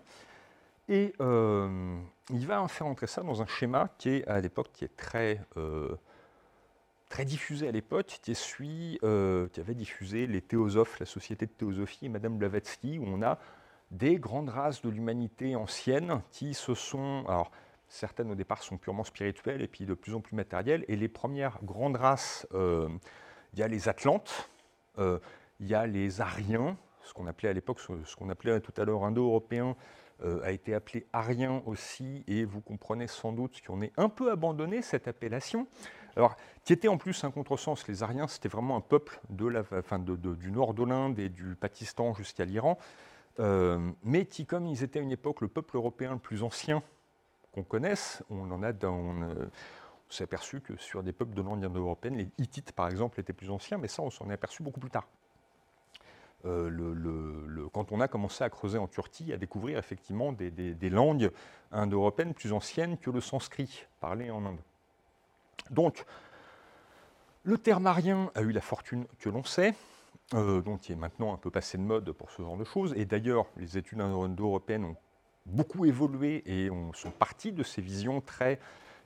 Et 0.89 1.15
euh, 1.21 1.99
il 2.31 2.47
va 2.47 2.67
faire 2.69 2.87
entrer 2.87 3.07
ça 3.07 3.23
dans 3.23 3.41
un 3.41 3.47
schéma 3.47 3.89
qui 3.99 4.11
est, 4.11 4.29
à 4.29 4.41
l'époque, 4.41 4.71
qui 4.73 4.85
est 4.85 4.97
très, 4.97 5.41
euh, 5.57 5.97
très 7.09 7.25
diffusé 7.25 7.69
à 7.69 7.71
l'époque, 7.71 8.19
qui, 8.23 8.99
euh, 9.03 9.49
qui 9.49 9.61
avait 9.61 9.75
diffusé 9.75 10.27
les 10.27 10.43
théosophes, 10.43 10.99
la 11.01 11.07
Société 11.07 11.47
de 11.47 11.53
théosophie 11.53 12.07
et 12.07 12.09
Madame 12.09 12.37
Blavatsky, 12.37 12.99
où 12.99 13.05
on 13.07 13.23
a 13.23 13.39
des 13.91 14.17
grandes 14.17 14.51
races 14.51 14.83
de 14.83 14.91
l'humanité 14.91 15.57
ancienne 15.57 16.21
qui 16.31 16.53
se 16.55 16.75
sont... 16.75 17.25
Alors, 17.29 17.51
certaines 17.89 18.31
au 18.31 18.35
départ 18.35 18.63
sont 18.63 18.77
purement 18.77 19.05
spirituelles 19.05 19.63
et 19.63 19.69
puis 19.69 19.87
de 19.87 19.95
plus 19.95 20.15
en 20.15 20.21
plus 20.21 20.37
matérielles. 20.37 20.85
Et 20.89 20.97
les 20.97 21.09
premières 21.09 21.59
grandes 21.63 21.97
races, 21.97 22.47
il 22.53 23.59
y 23.59 23.63
a 23.63 23.69
les 23.69 23.89
Atlantes, 23.89 24.49
il 24.99 25.67
y 25.67 25.75
a 25.75 25.87
les 25.87 26.21
Ariens, 26.21 26.77
ce 27.03 27.13
qu'on 27.13 27.27
appelait 27.27 27.51
à 27.51 27.53
l'époque, 27.53 27.79
ce 27.81 28.17
qu'on 28.17 28.31
appelait 28.31 28.61
tout 28.61 28.73
à 28.81 28.85
l'heure 28.85 29.05
indo-européen, 29.05 29.71
euh, 29.71 30.04
a 30.23 30.53
été 30.53 30.75
appelé 30.75 31.07
Arien 31.13 31.63
aussi, 31.67 32.25
et 32.27 32.45
vous 32.45 32.61
comprenez 32.61 33.07
sans 33.07 33.33
doute 33.33 33.61
qu'on 33.67 33.83
est 33.83 33.93
un 33.97 34.09
peu 34.09 34.31
abandonné 34.31 34.83
cette 34.83 35.09
appellation. 35.09 35.67
Alors, 36.17 36.37
qui 36.63 36.73
était 36.73 36.89
en 36.89 36.97
plus 36.97 37.25
un 37.25 37.31
contresens, 37.31 37.87
les 37.89 38.03
Ariens, 38.03 38.29
c'était 38.29 38.49
vraiment 38.49 38.77
un 38.77 38.81
peuple 38.81 39.21
de 39.31 39.47
la, 39.47 39.65
du 40.37 40.53
nord 40.53 40.75
de 40.75 40.85
l'Inde 40.85 41.19
et 41.19 41.29
du 41.29 41.57
Pakistan 41.57 42.15
jusqu'à 42.15 42.45
l'Iran, 42.45 42.79
mais 44.03 44.27
qui, 44.27 44.47
comme 44.47 44.67
ils 44.67 44.83
étaient 44.83 45.01
à 45.01 45.03
une 45.03 45.13
époque 45.13 45.41
le 45.41 45.49
peuple 45.49 45.77
européen 45.77 46.13
le 46.13 46.19
plus 46.19 46.43
ancien 46.43 46.83
qu'on 47.53 47.65
connaisse. 47.65 48.23
On 48.31 48.51
en 48.51 48.63
a 48.63 48.73
dans, 48.73 48.95
on 48.95 49.51
s'est 50.11 50.25
aperçu 50.25 50.61
que 50.61 50.77
sur 50.77 51.03
des 51.03 51.13
peuples 51.13 51.35
de 51.35 51.43
l'Inde 51.43 51.77
européenne, 51.77 52.17
les 52.17 52.29
Hittites 52.39 52.73
par 52.73 52.89
exemple 52.89 53.21
étaient 53.21 53.33
plus 53.33 53.51
anciens, 53.51 53.79
mais 53.79 53.89
ça 53.89 54.03
on 54.03 54.11
s'en 54.11 54.31
est 54.31 54.35
aperçu 54.35 54.63
beaucoup 54.63 54.81
plus 54.81 54.91
tard. 54.91 55.09
Euh, 56.47 57.69
quand 57.73 57.93
on 57.93 58.01
a 58.01 58.09
commencé 58.09 58.45
à 58.45 58.51
creuser 58.51 58.79
en 58.79 58.87
Turquie, 58.87 59.33
à 59.33 59.37
découvrir 59.37 59.79
effectivement 59.79 60.33
des, 60.33 60.91
langues 60.91 61.31
indo-européennes 61.73 62.35
plus 62.35 62.53
anciennes 62.53 62.99
que 62.99 63.11
le 63.11 63.21
sanskrit 63.21 63.87
parlé 64.01 64.31
en 64.31 64.45
Inde. 64.45 64.61
Donc, 65.71 66.05
le 67.45 67.59
terme 67.59 67.87
arien 67.87 68.31
a 68.35 68.43
eu 68.43 68.53
la 68.53 68.61
fortune 68.61 69.07
que 69.19 69.29
l'on 69.29 69.45
sait, 69.45 69.75
euh, 70.35 70.61
donc 70.61 70.81
qui 70.81 70.93
est 70.93 70.97
maintenant 70.97 71.33
un 71.33 71.37
peu 71.37 71.51
passé 71.51 71.79
de 71.79 71.83
mode 71.83 72.13
pour 72.13 72.31
ce 72.31 72.43
genre 72.43 72.57
de 72.57 72.65
choses. 72.65 72.93
Et 72.97 73.05
d'ailleurs, 73.05 73.47
les 73.57 73.79
études 73.79 74.01
indo-européennes 74.01 74.85
ont 74.85 74.97
beaucoup 75.47 75.85
évolué 75.85 76.43
et 76.47 76.71
on, 76.71 76.93
sont 76.93 77.11
partis 77.11 77.53
de 77.53 77.63
ces 77.63 77.83
visions 77.83 78.21
très, 78.21 78.59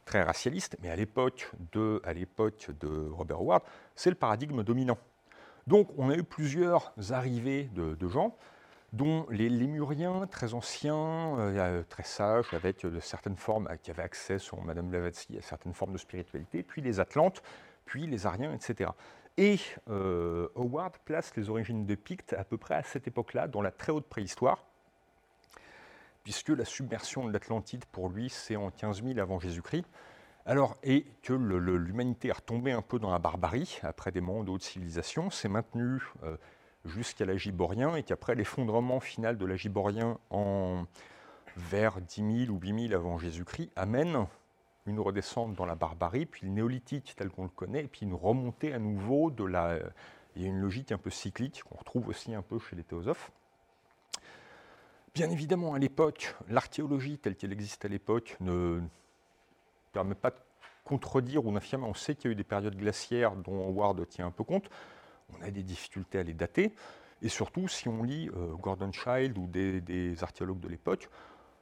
très 0.05 0.23
racialistes, 0.23 0.77
mais 0.83 0.91
à 0.91 0.97
l'époque 0.97 1.51
de, 1.73 2.01
à 2.05 2.15
de 2.15 3.11
Robert 3.11 3.39
Howard, 3.39 3.63
c'est 3.95 4.11
le 4.11 4.17
paradigme 4.17 4.63
dominant. 4.63 4.99
Donc 5.69 5.91
on 5.99 6.09
a 6.09 6.15
eu 6.15 6.25
plusieurs 6.25 6.95
arrivées 7.11 7.69
de, 7.75 8.09
gens, 8.09 8.35
dont 8.95 9.27
les 9.29 9.51
Lémuriens, 9.51 10.27
très 10.27 10.55
anciens, 10.55 11.39
euh, 11.39 11.83
très 11.91 12.05
sages, 12.05 12.55
avec 12.55 12.87
de 12.87 13.01
certaines 13.01 13.37
formes, 13.37 13.69
qui 13.83 13.91
avaient 13.91 14.03
accès, 14.03 14.39
sur 14.39 14.63
Madame 14.63 14.89
Blavatsky, 14.89 15.37
à 15.37 15.43
certaines 15.43 15.75
formes 15.75 15.93
de 15.93 15.99
spiritualité, 15.99 16.63
puis 16.63 16.81
les 16.81 17.01
Atlantes, 17.01 17.43
puis 17.85 18.07
les 18.07 18.25
Ariens, 18.25 18.55
etc. 18.55 18.93
Et 19.37 19.59
euh, 19.91 20.49
Howard 20.57 20.97
place 21.05 21.37
les 21.37 21.51
origines 21.51 21.85
de 21.85 21.95
Pictes 21.95 22.33
à 22.33 22.45
peu 22.45 22.57
près 22.57 22.77
à 22.77 22.83
cette 22.83 23.07
époque-là, 23.07 23.47
dans 23.47 23.61
la 23.61 23.71
très 23.71 23.93
haute 23.93 24.09
préhistoire, 24.09 24.65
puisque 26.25 26.49
la 26.49 26.65
submersion 26.65 27.27
de 27.27 27.33
l'Atlantide, 27.33 27.85
pour 27.93 28.09
lui, 28.09 28.31
c'est 28.31 28.57
en 28.57 28.71
15 28.71 29.03
000 29.05 29.19
avant 29.19 29.39
Jésus-Christ. 29.39 29.85
Alors, 30.49 30.79
et 30.83 31.05
que 31.21 31.35
l'humanité 31.35 32.29
est 32.29 32.33
retombée 32.33 32.73
un 32.73 32.81
peu 32.81 32.99
dans 32.99 33.11
la 33.11 33.19
barbarie, 33.19 33.79
après 33.83 34.13
des 34.13 34.23
moments 34.23 34.45
de 34.45 34.51
haute 34.51 34.63
civilisation, 34.63 35.29
s'est 35.29 35.51
maintenue 35.51 36.01
euh, 36.23 36.39
jusqu'à 36.87 37.27
l'Agiborien, 37.27 37.95
et 37.97 38.03
qu'après 38.03 38.35
l'effondrement 38.35 38.99
final 38.99 39.37
de 39.37 39.45
l'Agiborien 39.45 40.17
en 40.31 40.87
vers 41.55 42.01
10 42.01 42.47
000 42.47 42.57
ou 42.57 42.59
8 42.59 42.89
000 42.89 42.99
avant 42.99 43.19
Jésus-Christ, 43.19 43.71
amène 43.77 44.27
une 44.87 44.99
redescente 45.01 45.55
dans 45.55 45.67
la 45.67 45.75
barbarie, 45.75 46.25
puis 46.25 46.47
le 46.47 46.53
néolithique 46.55 47.13
tel 47.15 47.29
qu'on 47.29 47.43
le 47.43 47.51
connaît, 47.51 47.85
et 47.85 47.89
puis 47.89 48.07
une 48.07 48.15
remontée 48.15 48.73
à 48.73 48.79
nouveau 48.79 49.31
de 49.31 49.45
la... 49.45 49.79
Il 50.35 50.41
y 50.41 50.47
a 50.47 50.49
une 50.49 50.61
logique 50.61 50.93
un 50.93 50.99
peu 50.99 51.11
cyclique 51.11 51.63
qu'on 51.65 51.77
retrouve 51.77 52.09
aussi 52.09 52.35
un 52.35 52.41
peu 52.41 52.59
chez 52.59 52.75
les 52.75 52.85
théosophes. 52.85 53.31
Bien 55.13 55.29
évidemment, 55.29 55.75
à 55.75 55.79
l'époque, 55.79 56.35
l'archéologie 56.49 57.19
telle 57.19 57.37
qu'elle 57.37 57.53
existe 57.53 57.85
à 57.85 57.89
l'époque 57.89 58.35
ne 58.41 58.81
permet 59.89 60.15
pas 60.15 60.31
de 60.31 60.37
contredire 60.85 61.47
ou 61.47 61.53
d'affirmer. 61.53 61.85
On 61.87 61.95
sait 61.95 62.15
qu'il 62.15 62.27
y 62.27 62.29
a 62.29 62.33
eu 62.33 62.37
des 62.37 62.45
périodes 62.45 62.77
glaciaires 62.77 63.37
dont 63.37 63.67
Howard 63.69 64.07
tient 64.09 64.27
un 64.27 64.31
peu 64.31 64.45
compte. 64.45 64.71
On 65.37 65.43
a 65.43 65.51
des 65.51 65.63
difficultés 65.63 66.19
à 66.19 66.23
les 66.23 66.35
dater. 66.35 66.75
Et 67.21 67.29
surtout, 67.29 67.69
si 67.69 67.89
on 67.89 68.03
lit 68.03 68.31
euh, 68.31 68.55
Gordon 68.55 68.93
Child 68.93 69.37
ou 69.37 69.47
des, 69.47 70.23
archéologues 70.23 70.61
de 70.61 70.69
l'époque, 70.69 71.09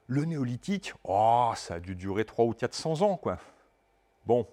le 0.07 0.23
néolithique, 0.25 0.93
oh, 1.03 1.51
ça 1.55 1.75
a 1.75 1.79
dû 1.79 1.95
durer 1.95 2.25
300 2.25 2.49
ou 2.49 2.53
400 2.53 3.01
ans. 3.01 3.17
Quoi. 3.17 3.37
Bon, 4.25 4.47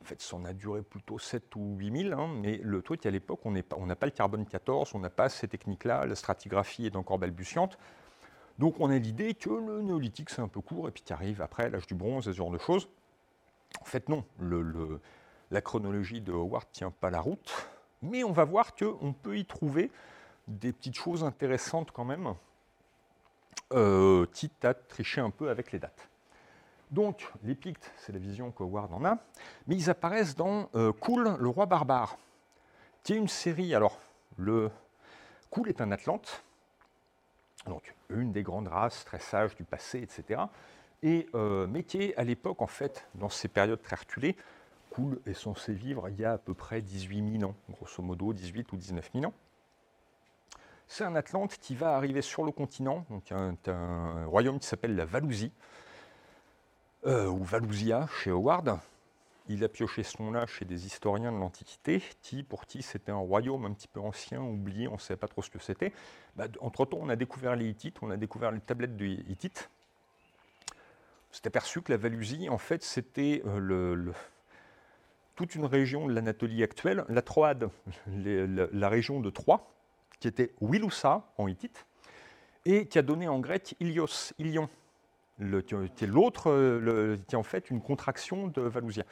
en 0.00 0.04
fait, 0.04 0.20
ça 0.20 0.36
en 0.36 0.44
a 0.44 0.52
duré 0.52 0.82
plutôt 0.82 1.18
7 1.18 1.54
ou 1.56 1.76
8000, 1.76 2.12
hein, 2.12 2.28
mais 2.34 2.60
le 2.62 2.80
truc, 2.80 3.04
à 3.06 3.10
l'époque, 3.10 3.40
on 3.44 3.50
n'a 3.52 3.96
pas 3.96 4.06
le 4.06 4.12
carbone 4.12 4.46
14, 4.46 4.94
on 4.94 5.00
n'a 5.00 5.10
pas 5.10 5.28
ces 5.28 5.48
techniques-là, 5.48 6.06
la 6.06 6.14
stratigraphie 6.14 6.86
est 6.86 6.96
encore 6.96 7.18
balbutiante. 7.18 7.76
Donc 8.60 8.78
on 8.78 8.90
a 8.90 8.98
l'idée 8.98 9.32
que 9.32 9.48
le 9.48 9.80
néolithique 9.80 10.28
c'est 10.28 10.42
un 10.42 10.48
peu 10.48 10.60
court 10.60 10.86
et 10.86 10.90
puis 10.90 11.02
tu 11.02 11.14
arrives 11.14 11.40
après 11.40 11.70
l'âge 11.70 11.86
du 11.86 11.94
bronze 11.94 12.28
et 12.28 12.32
ce 12.32 12.36
genre 12.36 12.50
de 12.50 12.58
choses. 12.58 12.90
En 13.80 13.86
fait 13.86 14.06
non, 14.10 14.22
la 15.50 15.62
chronologie 15.62 16.20
de 16.20 16.30
Howard 16.30 16.66
ne 16.66 16.72
tient 16.74 16.90
pas 16.90 17.08
la 17.08 17.22
route, 17.22 17.50
mais 18.02 18.22
on 18.22 18.32
va 18.32 18.44
voir 18.44 18.74
qu'on 18.74 19.14
peut 19.14 19.38
y 19.38 19.46
trouver 19.46 19.90
des 20.46 20.74
petites 20.74 20.96
choses 20.96 21.24
intéressantes 21.24 21.90
quand 21.90 22.04
même, 22.04 22.34
euh, 23.72 24.26
à 24.62 24.74
tricher 24.74 25.22
un 25.22 25.30
peu 25.30 25.48
avec 25.48 25.72
les 25.72 25.78
dates. 25.78 26.10
Donc 26.90 27.32
les 27.42 27.54
Pictes, 27.54 27.90
c'est 27.96 28.12
la 28.12 28.18
vision 28.18 28.50
qu'Howard 28.50 28.92
en 28.92 29.06
a, 29.06 29.16
mais 29.68 29.76
ils 29.76 29.88
apparaissent 29.88 30.36
dans 30.36 30.68
euh, 30.74 30.92
Cool, 30.92 31.34
le 31.38 31.48
roi 31.48 31.64
barbare, 31.64 32.18
qui 33.04 33.14
est 33.14 33.16
une 33.16 33.28
série, 33.28 33.74
alors 33.74 33.98
le 34.36 34.70
Cool 35.48 35.70
est 35.70 35.80
un 35.80 35.92
Atlante, 35.92 36.44
donc 37.66 37.94
une 38.08 38.32
des 38.32 38.42
grandes 38.42 38.68
races 38.68 39.04
très 39.04 39.18
sages 39.18 39.54
du 39.54 39.64
passé, 39.64 40.00
etc. 40.00 40.42
Et, 41.02 41.26
euh, 41.34 41.66
mais 41.66 41.84
à 42.16 42.24
l'époque, 42.24 42.62
en 42.62 42.66
fait, 42.66 43.06
dans 43.14 43.28
ces 43.28 43.48
périodes 43.48 43.82
très 43.82 43.96
reculées, 43.96 44.36
cool 44.90 45.20
est 45.26 45.34
censé 45.34 45.72
vivre 45.72 46.08
il 46.08 46.20
y 46.20 46.24
a 46.24 46.32
à 46.32 46.38
peu 46.38 46.54
près 46.54 46.82
18 46.82 47.38
000 47.38 47.50
ans, 47.50 47.54
grosso 47.70 48.02
modo 48.02 48.32
18 48.32 48.72
ou 48.72 48.76
19 48.76 49.10
000 49.14 49.24
ans. 49.26 49.34
C'est 50.88 51.04
un 51.04 51.14
Atlante 51.14 51.56
qui 51.58 51.76
va 51.76 51.94
arriver 51.96 52.20
sur 52.20 52.44
le 52.44 52.50
continent, 52.50 53.06
donc 53.10 53.30
un, 53.30 53.54
un 53.68 54.26
royaume 54.26 54.58
qui 54.58 54.66
s'appelle 54.66 54.96
la 54.96 55.04
Valousie, 55.04 55.52
euh, 57.06 57.26
ou 57.28 57.42
Valousia 57.44 58.08
chez 58.08 58.30
Howard, 58.30 58.78
il 59.50 59.64
a 59.64 59.68
pioché 59.68 60.04
ce 60.04 60.22
nom-là 60.22 60.46
chez 60.46 60.64
des 60.64 60.86
historiens 60.86 61.32
de 61.32 61.36
l'Antiquité, 61.36 62.02
qui, 62.22 62.44
pour 62.44 62.66
qui 62.66 62.82
c'était 62.82 63.10
un 63.10 63.16
royaume 63.16 63.64
un 63.64 63.72
petit 63.72 63.88
peu 63.88 63.98
ancien, 63.98 64.40
oublié, 64.40 64.86
on 64.86 64.94
ne 64.94 64.98
savait 64.98 65.18
pas 65.18 65.26
trop 65.26 65.42
ce 65.42 65.50
que 65.50 65.58
c'était. 65.58 65.92
Bah, 66.36 66.46
entre-temps, 66.60 66.98
on 67.00 67.08
a 67.08 67.16
découvert 67.16 67.56
les 67.56 67.68
Hittites, 67.68 67.96
on 68.00 68.10
a 68.10 68.16
découvert 68.16 68.52
les 68.52 68.60
tablettes 68.60 68.96
de 68.96 69.04
Hittites. 69.04 69.68
On 70.70 71.34
s'est 71.34 71.48
aperçu 71.48 71.82
que 71.82 71.90
la 71.90 71.98
Valusie, 71.98 72.48
en 72.48 72.58
fait, 72.58 72.84
c'était 72.84 73.42
euh, 73.44 74.12
toute 75.34 75.56
une 75.56 75.64
région 75.64 76.06
de 76.06 76.12
l'Anatolie 76.12 76.62
actuelle, 76.62 77.04
la 77.08 77.22
Troade, 77.22 77.70
la, 78.06 78.88
région 78.88 79.20
de 79.20 79.30
Troie, 79.30 79.68
qui 80.20 80.28
était 80.28 80.54
Wiloussa 80.60 81.24
en 81.38 81.48
hittite, 81.48 81.86
et 82.66 82.86
qui 82.86 83.00
a 83.00 83.02
donné 83.02 83.26
en 83.26 83.40
grec 83.40 83.74
Ilios, 83.80 84.32
Ilion, 84.38 84.68
qui 85.66 85.74
est 85.74 86.06
l'autre, 86.06 86.50
euh, 86.50 87.16
qui 87.26 87.34
est 87.34 87.38
en 87.38 87.42
fait 87.42 87.68
une 87.70 87.80
contraction 87.80 88.46
de 88.46 88.60
Valousia. 88.60 89.04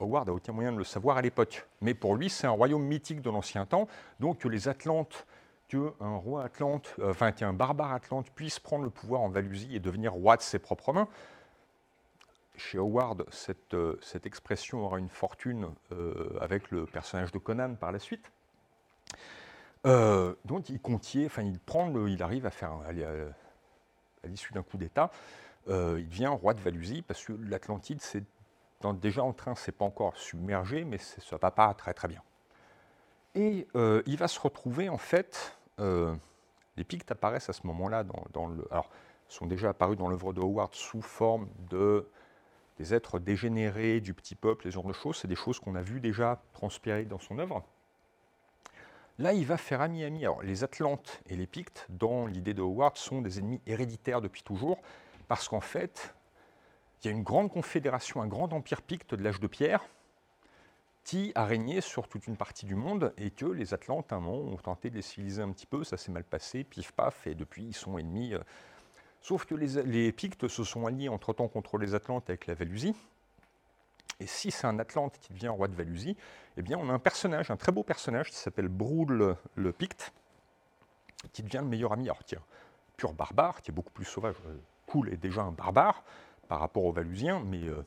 Howard 0.00 0.26
n'a 0.26 0.34
aucun 0.34 0.52
moyen 0.52 0.72
de 0.72 0.78
le 0.78 0.84
savoir 0.84 1.16
à 1.16 1.22
l'époque. 1.22 1.66
Mais 1.80 1.94
pour 1.94 2.16
lui, 2.16 2.30
c'est 2.30 2.46
un 2.46 2.50
royaume 2.50 2.84
mythique 2.84 3.20
de 3.20 3.30
l'ancien 3.30 3.66
temps. 3.66 3.86
Donc 4.18 4.44
les 4.44 4.68
Atlantes, 4.68 5.26
qu'un 5.70 6.16
roi 6.16 6.44
Atlante, 6.44 6.94
euh, 6.98 7.10
enfin 7.10 7.32
qu'un 7.32 7.52
barbare 7.52 7.92
Atlante 7.92 8.30
puisse 8.30 8.58
prendre 8.58 8.84
le 8.84 8.90
pouvoir 8.90 9.20
en 9.20 9.28
Valusie 9.28 9.74
et 9.74 9.80
devenir 9.80 10.12
roi 10.12 10.36
de 10.36 10.42
ses 10.42 10.58
propres 10.58 10.92
mains. 10.92 11.08
Chez 12.56 12.78
Howard, 12.78 13.24
cette, 13.30 13.74
euh, 13.74 13.98
expression 14.24 14.84
aura 14.84 14.98
une 14.98 15.08
fortune 15.08 15.68
euh, 15.92 16.36
avec 16.40 16.70
le 16.70 16.84
personnage 16.86 17.32
de 17.32 17.38
Conan 17.38 17.74
par 17.74 17.92
la 17.92 17.98
suite. 17.98 18.30
Donc 19.84 20.68
il 20.68 20.78
contiert, 20.78 21.26
enfin 21.26 21.42
il 21.42 21.58
prend, 21.58 21.90
il 22.06 22.22
arrive 22.22 22.44
à 22.44 22.50
faire, 22.50 22.72
à 22.86 24.26
l'issue 24.26 24.52
d'un 24.52 24.62
coup 24.62 24.76
d'État, 24.76 25.10
il 25.68 26.06
devient 26.06 26.26
roi 26.26 26.52
de 26.52 26.60
Valusie 26.60 27.00
parce 27.00 27.24
que 27.24 27.32
l'Atlantide, 27.32 28.02
c'est 28.02 28.22
déjà 28.94 29.22
en 29.22 29.32
train, 29.32 29.54
c'est 29.54 29.72
pas 29.72 29.84
encore 29.84 30.16
submergé, 30.16 30.84
mais 30.84 30.98
ça 30.98 31.36
va 31.36 31.50
pas 31.50 31.72
très 31.74 31.94
très 31.94 32.08
bien. 32.08 32.22
Et 33.34 33.68
euh, 33.76 34.02
il 34.06 34.16
va 34.16 34.28
se 34.28 34.40
retrouver 34.40 34.88
en 34.88 34.98
fait, 34.98 35.56
les 35.78 36.84
Pictes 36.84 37.10
apparaissent 37.10 37.48
à 37.48 37.54
ce 37.54 37.66
moment-là 37.66 38.04
dans, 38.04 38.46
le, 38.46 38.66
alors 38.70 38.90
sont 39.28 39.46
déjà 39.46 39.70
apparus 39.70 39.96
dans 39.96 40.08
l'œuvre 40.08 40.32
de 40.32 40.40
Howard 40.40 40.74
sous 40.74 41.00
forme 41.00 41.48
de 41.70 42.06
des 42.80 42.94
êtres 42.94 43.18
dégénérés, 43.18 44.00
du 44.00 44.14
petit 44.14 44.34
peuple, 44.34 44.64
les 44.64 44.70
genres 44.70 44.86
de 44.86 44.94
choses. 44.94 45.18
C'est 45.18 45.28
des 45.28 45.36
choses 45.36 45.60
qu'on 45.60 45.74
a 45.74 45.82
vues 45.82 46.00
déjà 46.00 46.40
transpirer 46.54 47.04
dans 47.04 47.18
son 47.18 47.38
œuvre. 47.38 47.62
Là, 49.18 49.34
il 49.34 49.44
va 49.44 49.58
faire 49.58 49.82
ami-ami. 49.82 50.24
Alors, 50.24 50.42
les 50.42 50.64
Atlantes 50.64 51.20
et 51.26 51.36
les 51.36 51.46
Pictes, 51.46 51.86
dans 51.90 52.24
l'idée 52.24 52.54
de 52.54 52.62
Howard, 52.62 52.96
sont 52.96 53.20
des 53.20 53.38
ennemis 53.38 53.60
héréditaires 53.66 54.22
depuis 54.22 54.42
toujours, 54.42 54.78
parce 55.28 55.46
qu'en 55.46 55.60
fait, 55.60 56.14
il 57.02 57.06
y 57.06 57.08
a 57.08 57.16
une 57.16 57.22
grande 57.22 57.50
confédération, 57.50 58.20
un 58.20 58.26
grand 58.26 58.52
empire 58.52 58.82
picte 58.82 59.14
de 59.14 59.22
l'âge 59.22 59.40
de 59.40 59.46
pierre, 59.46 59.82
qui 61.04 61.32
a 61.34 61.46
régné 61.46 61.80
sur 61.80 62.08
toute 62.08 62.26
une 62.26 62.36
partie 62.36 62.66
du 62.66 62.74
monde, 62.74 63.14
et 63.16 63.30
que 63.30 63.46
les 63.46 63.72
Atlantes, 63.72 64.12
un 64.12 64.20
moment, 64.20 64.52
ont 64.52 64.56
tenté 64.56 64.90
de 64.90 64.96
les 64.96 65.02
civiliser 65.02 65.42
un 65.42 65.50
petit 65.50 65.66
peu, 65.66 65.82
ça 65.82 65.96
s'est 65.96 66.12
mal 66.12 66.24
passé, 66.24 66.62
pif 66.62 66.92
paf, 66.92 67.26
et 67.26 67.34
depuis, 67.34 67.64
ils 67.64 67.74
sont 67.74 67.98
ennemis. 67.98 68.34
Euh. 68.34 68.40
Sauf 69.22 69.44
que 69.46 69.54
les, 69.54 70.12
Pictes 70.12 70.48
se 70.48 70.64
sont 70.64 70.86
alliés 70.86 71.08
entre-temps 71.08 71.48
contre 71.48 71.78
les 71.78 71.94
Atlantes 71.94 72.28
avec 72.28 72.46
la 72.46 72.54
Valusie, 72.54 72.94
et 74.18 74.26
si 74.26 74.50
c'est 74.50 74.66
un 74.66 74.78
Atlante 74.78 75.18
qui 75.18 75.32
devient 75.32 75.48
roi 75.48 75.68
de 75.68 75.74
Valusie, 75.74 76.16
eh 76.58 76.62
bien, 76.62 76.76
on 76.78 76.90
a 76.90 76.92
un 76.92 76.98
personnage, 76.98 77.50
un 77.50 77.56
très 77.56 77.72
beau 77.72 77.82
personnage 77.82 78.28
qui 78.28 78.36
s'appelle 78.36 78.68
Broul 78.68 79.36
le, 79.54 79.72
Picte, 79.72 80.12
qui 81.32 81.42
devient 81.42 81.60
le 81.62 81.68
meilleur 81.68 81.92
ami. 81.92 82.04
Alors, 82.04 82.22
tiens, 82.24 82.42
pur 82.98 83.14
barbare, 83.14 83.62
qui 83.62 83.70
est 83.70 83.74
beaucoup 83.74 83.92
plus 83.92 84.04
sauvage. 84.04 84.36
Euh, 84.46 84.56
cool 84.86 85.10
est 85.10 85.16
déjà 85.16 85.42
un 85.42 85.52
barbare 85.52 86.04
par 86.50 86.58
rapport 86.58 86.84
aux 86.84 86.90
Valusiens, 86.90 87.40
mais 87.46 87.62
euh, 87.62 87.80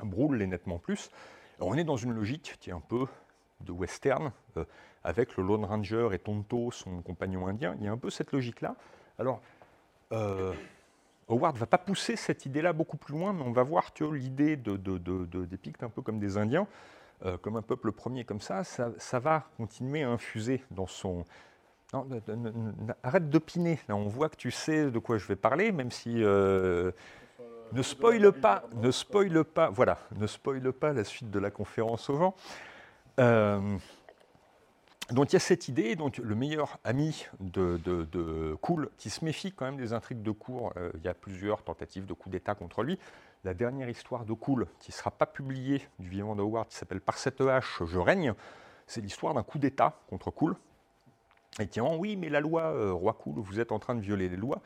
Broul 0.00 0.36
nettement 0.36 0.78
plus. 0.78 1.10
on 1.58 1.74
est 1.74 1.84
dans 1.84 1.96
une 1.96 2.12
logique 2.12 2.58
qui 2.60 2.68
est 2.68 2.72
un 2.74 2.82
peu 2.86 3.06
de 3.62 3.72
western, 3.72 4.30
euh, 4.58 4.64
avec 5.02 5.38
le 5.38 5.42
Lone 5.42 5.64
Ranger 5.64 6.10
et 6.12 6.18
Tonto, 6.18 6.70
son 6.70 7.00
compagnon 7.00 7.46
indien. 7.46 7.74
Il 7.78 7.86
y 7.86 7.88
a 7.88 7.92
un 7.92 7.96
peu 7.96 8.10
cette 8.10 8.30
logique-là. 8.32 8.76
Alors, 9.18 9.40
Howard 10.10 11.54
ne 11.54 11.60
va 11.60 11.66
pas 11.66 11.78
pousser 11.78 12.16
cette 12.16 12.44
idée-là 12.44 12.74
beaucoup 12.74 12.98
plus 12.98 13.14
loin, 13.14 13.32
mais 13.32 13.42
on 13.42 13.52
va 13.52 13.62
voir 13.62 13.94
que 13.94 14.04
l'idée 14.04 14.56
de, 14.56 14.76
des 14.76 15.56
Pictes, 15.56 15.82
un 15.82 15.88
peu 15.88 16.02
comme 16.02 16.18
des 16.18 16.36
Indiens, 16.36 16.66
euh, 17.24 17.38
comme 17.38 17.56
un 17.56 17.62
peuple 17.62 17.90
premier 17.92 18.24
comme 18.24 18.42
ça, 18.42 18.64
ça, 18.64 19.18
va 19.18 19.46
continuer 19.56 20.02
à 20.02 20.10
infuser 20.10 20.62
dans 20.70 20.86
son... 20.86 21.24
Arrête 23.02 23.30
d'opiner, 23.30 23.78
on 23.88 24.08
voit 24.08 24.28
que 24.28 24.36
tu 24.36 24.50
sais 24.50 24.90
de 24.90 24.98
quoi 24.98 25.16
je 25.16 25.26
vais 25.26 25.36
parler, 25.36 25.72
même 25.72 25.90
si... 25.90 26.22
Ne 27.72 27.82
spoile 27.82 28.32
pas, 28.32 28.64
ne 28.74 28.90
spoile 28.90 29.44
pas, 29.44 29.70
voilà, 29.70 29.98
ne 30.16 30.26
spoile 30.26 30.72
pas 30.72 30.92
la 30.92 31.04
suite 31.04 31.30
de 31.30 31.38
la 31.38 31.50
conférence 31.50 32.10
au 32.10 32.16
vent. 32.16 32.34
Euh, 33.18 33.78
donc 35.10 35.32
il 35.32 35.34
y 35.34 35.36
a 35.36 35.40
cette 35.40 35.68
idée, 35.68 35.96
donc 35.96 36.18
le 36.18 36.34
meilleur 36.34 36.78
ami 36.84 37.26
de, 37.40 38.56
Cool, 38.60 38.90
qui 38.98 39.10
se 39.10 39.24
méfie 39.24 39.52
quand 39.52 39.64
même 39.64 39.76
des 39.76 39.92
intrigues 39.92 40.22
de 40.22 40.30
cour, 40.30 40.72
euh, 40.76 40.90
il 40.96 41.02
y 41.02 41.08
a 41.08 41.14
plusieurs 41.14 41.62
tentatives 41.62 42.06
de 42.06 42.12
coup 42.12 42.30
d'État 42.30 42.54
contre 42.54 42.82
lui. 42.82 42.98
La 43.44 43.54
dernière 43.54 43.88
histoire 43.88 44.24
de 44.24 44.32
Cool, 44.32 44.66
qui 44.78 44.90
ne 44.90 44.94
sera 44.94 45.10
pas 45.10 45.26
publiée 45.26 45.82
du 45.98 46.08
vivant 46.08 46.36
de 46.36 46.42
Howard, 46.42 46.68
qui 46.68 46.76
s'appelle 46.76 47.00
Par 47.00 47.18
cette 47.18 47.40
hache, 47.40 47.82
je 47.84 47.98
règne, 47.98 48.34
c'est 48.86 49.00
l'histoire 49.00 49.34
d'un 49.34 49.42
coup 49.42 49.58
d'État 49.58 49.98
contre 50.08 50.30
Cool. 50.30 50.56
Et 51.58 51.66
qui 51.66 51.80
dit 51.80 51.86
oui, 51.98 52.16
mais 52.16 52.28
la 52.28 52.40
loi, 52.40 52.62
euh, 52.62 52.92
roi 52.92 53.14
Cool, 53.14 53.34
vous 53.38 53.60
êtes 53.60 53.72
en 53.72 53.78
train 53.78 53.94
de 53.94 54.00
violer 54.00 54.28
les 54.28 54.36
lois. 54.36 54.62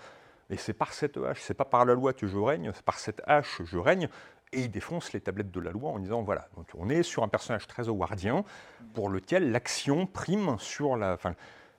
Et 0.50 0.56
c'est 0.56 0.74
par 0.74 0.92
cette 0.92 1.16
hache, 1.16 1.40
c'est 1.42 1.54
pas 1.54 1.64
par 1.64 1.84
la 1.84 1.94
loi 1.94 2.12
que 2.12 2.26
je 2.26 2.38
règne, 2.38 2.70
c'est 2.74 2.84
par 2.84 2.98
cette 2.98 3.20
hache 3.26 3.62
je 3.64 3.78
règne 3.78 4.08
et 4.52 4.60
il 4.60 4.70
défonce 4.70 5.12
les 5.12 5.20
tablettes 5.20 5.50
de 5.50 5.60
la 5.60 5.70
loi 5.70 5.90
en 5.90 5.98
disant 5.98 6.22
voilà, 6.22 6.48
donc 6.56 6.68
on 6.76 6.88
est 6.88 7.02
sur 7.02 7.22
un 7.22 7.28
personnage 7.28 7.66
très 7.66 7.88
howardien 7.88 8.44
pour 8.94 9.08
lequel 9.08 9.50
l'action 9.50 10.06
prime 10.06 10.56
sur 10.58 10.96
la. 10.96 11.14
Enfin, 11.14 11.34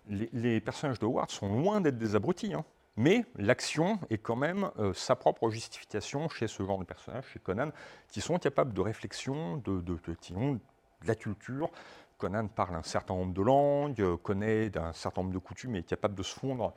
les, 0.09 0.61
personnages 0.61 0.99
de 0.99 1.05
Howard 1.05 1.30
sont 1.30 1.53
loin 1.53 1.82
d'être 1.82 1.97
des 1.97 2.15
abrutis, 2.15 2.53
hein. 2.53 2.63
mais 2.95 3.26
l'action 3.36 3.99
est 4.09 4.18
quand 4.18 4.38
même 4.38 4.72
euh, 4.80 4.93
sa 4.93 5.18
propre 5.18 5.49
justification 5.49 6.30
chez 6.30 6.47
ce 6.47 6.63
genre 6.63 6.80
de 6.80 6.86
personnages, 6.86 7.26
chez 7.34 7.39
Conan, 7.39 7.72
qui 8.07 8.22
sont 8.22 8.38
capables 8.38 8.74
de 8.74 8.82
réflexion, 8.82 9.57
de, 9.57 9.82
de, 9.82 9.97
qui 10.22 10.34
ont 10.34 10.53
de 10.53 10.59
la 11.05 11.15
culture. 11.15 11.70
Conan 12.18 12.47
parle 12.47 12.76
un 12.76 12.84
certain 12.84 13.15
nombre 13.15 13.34
de 13.34 13.41
langues, 13.41 14.15
connaît 14.24 14.76
un 14.78 14.93
certain 14.93 15.22
nombre 15.22 15.34
de 15.34 15.39
coutumes 15.39 15.76
et 15.76 15.80
est 15.80 15.84
capable 15.84 16.15
de 16.15 16.24
se 16.24 16.34
fondre 16.34 16.74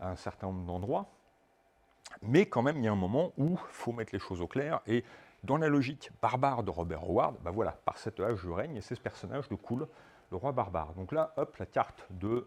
à 0.00 0.10
un 0.10 0.16
certain 0.16 0.46
nombre 0.48 0.64
d'endroits. 0.64 1.06
Mais 2.22 2.46
quand 2.46 2.62
même, 2.62 2.78
il 2.78 2.84
y 2.84 2.88
a 2.88 2.92
un 2.92 2.96
moment 2.96 3.32
où 3.38 3.50
il 3.52 3.72
faut 3.72 3.92
mettre 3.92 4.12
les 4.12 4.18
choses 4.18 4.40
au 4.40 4.46
clair 4.46 4.80
et 4.86 5.04
dans 5.44 5.56
la 5.56 5.68
logique 5.68 6.10
barbare 6.20 6.62
de 6.62 6.70
Robert 6.70 7.04
Howard, 7.04 7.36
ben 7.42 7.50
voilà, 7.50 7.72
par 7.72 7.98
cette 7.98 8.20
âge 8.20 8.38
je 8.42 8.50
règne, 8.50 8.76
et 8.76 8.80
c'est 8.80 8.94
ce 8.94 9.00
personnage 9.00 9.48
de 9.48 9.54
Cool, 9.54 9.86
le 10.30 10.36
roi 10.36 10.52
barbare. 10.52 10.92
Donc 10.94 11.12
là, 11.12 11.32
hop, 11.36 11.56
la 11.56 11.66
carte 11.66 12.06
de 12.10 12.46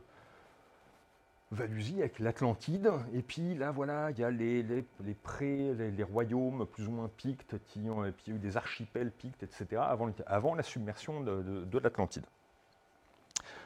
Valusie 1.51 1.99
avec 1.99 2.19
l'Atlantide, 2.19 2.91
et 3.13 3.21
puis 3.21 3.55
là, 3.55 3.71
voilà, 3.71 4.11
il 4.11 4.19
y 4.19 4.23
a 4.23 4.31
les, 4.31 4.85
prés, 5.21 5.73
les, 5.73 6.03
royaumes 6.03 6.65
plus 6.65 6.87
ou 6.87 6.91
moins 6.91 7.09
pictes, 7.15 7.55
qui 7.65 7.89
ont, 7.89 8.05
et 8.05 8.11
puis 8.11 8.25
il 8.27 8.33
y 8.33 8.33
a 8.33 8.35
eu 8.37 8.39
des 8.39 8.57
archipels 8.57 9.11
pictes, 9.11 9.43
etc., 9.43 9.81
avant, 10.25 10.55
la 10.55 10.63
submersion 10.63 11.21
de, 11.21 11.41
de, 11.41 11.79
l'Atlantide. 11.79 12.25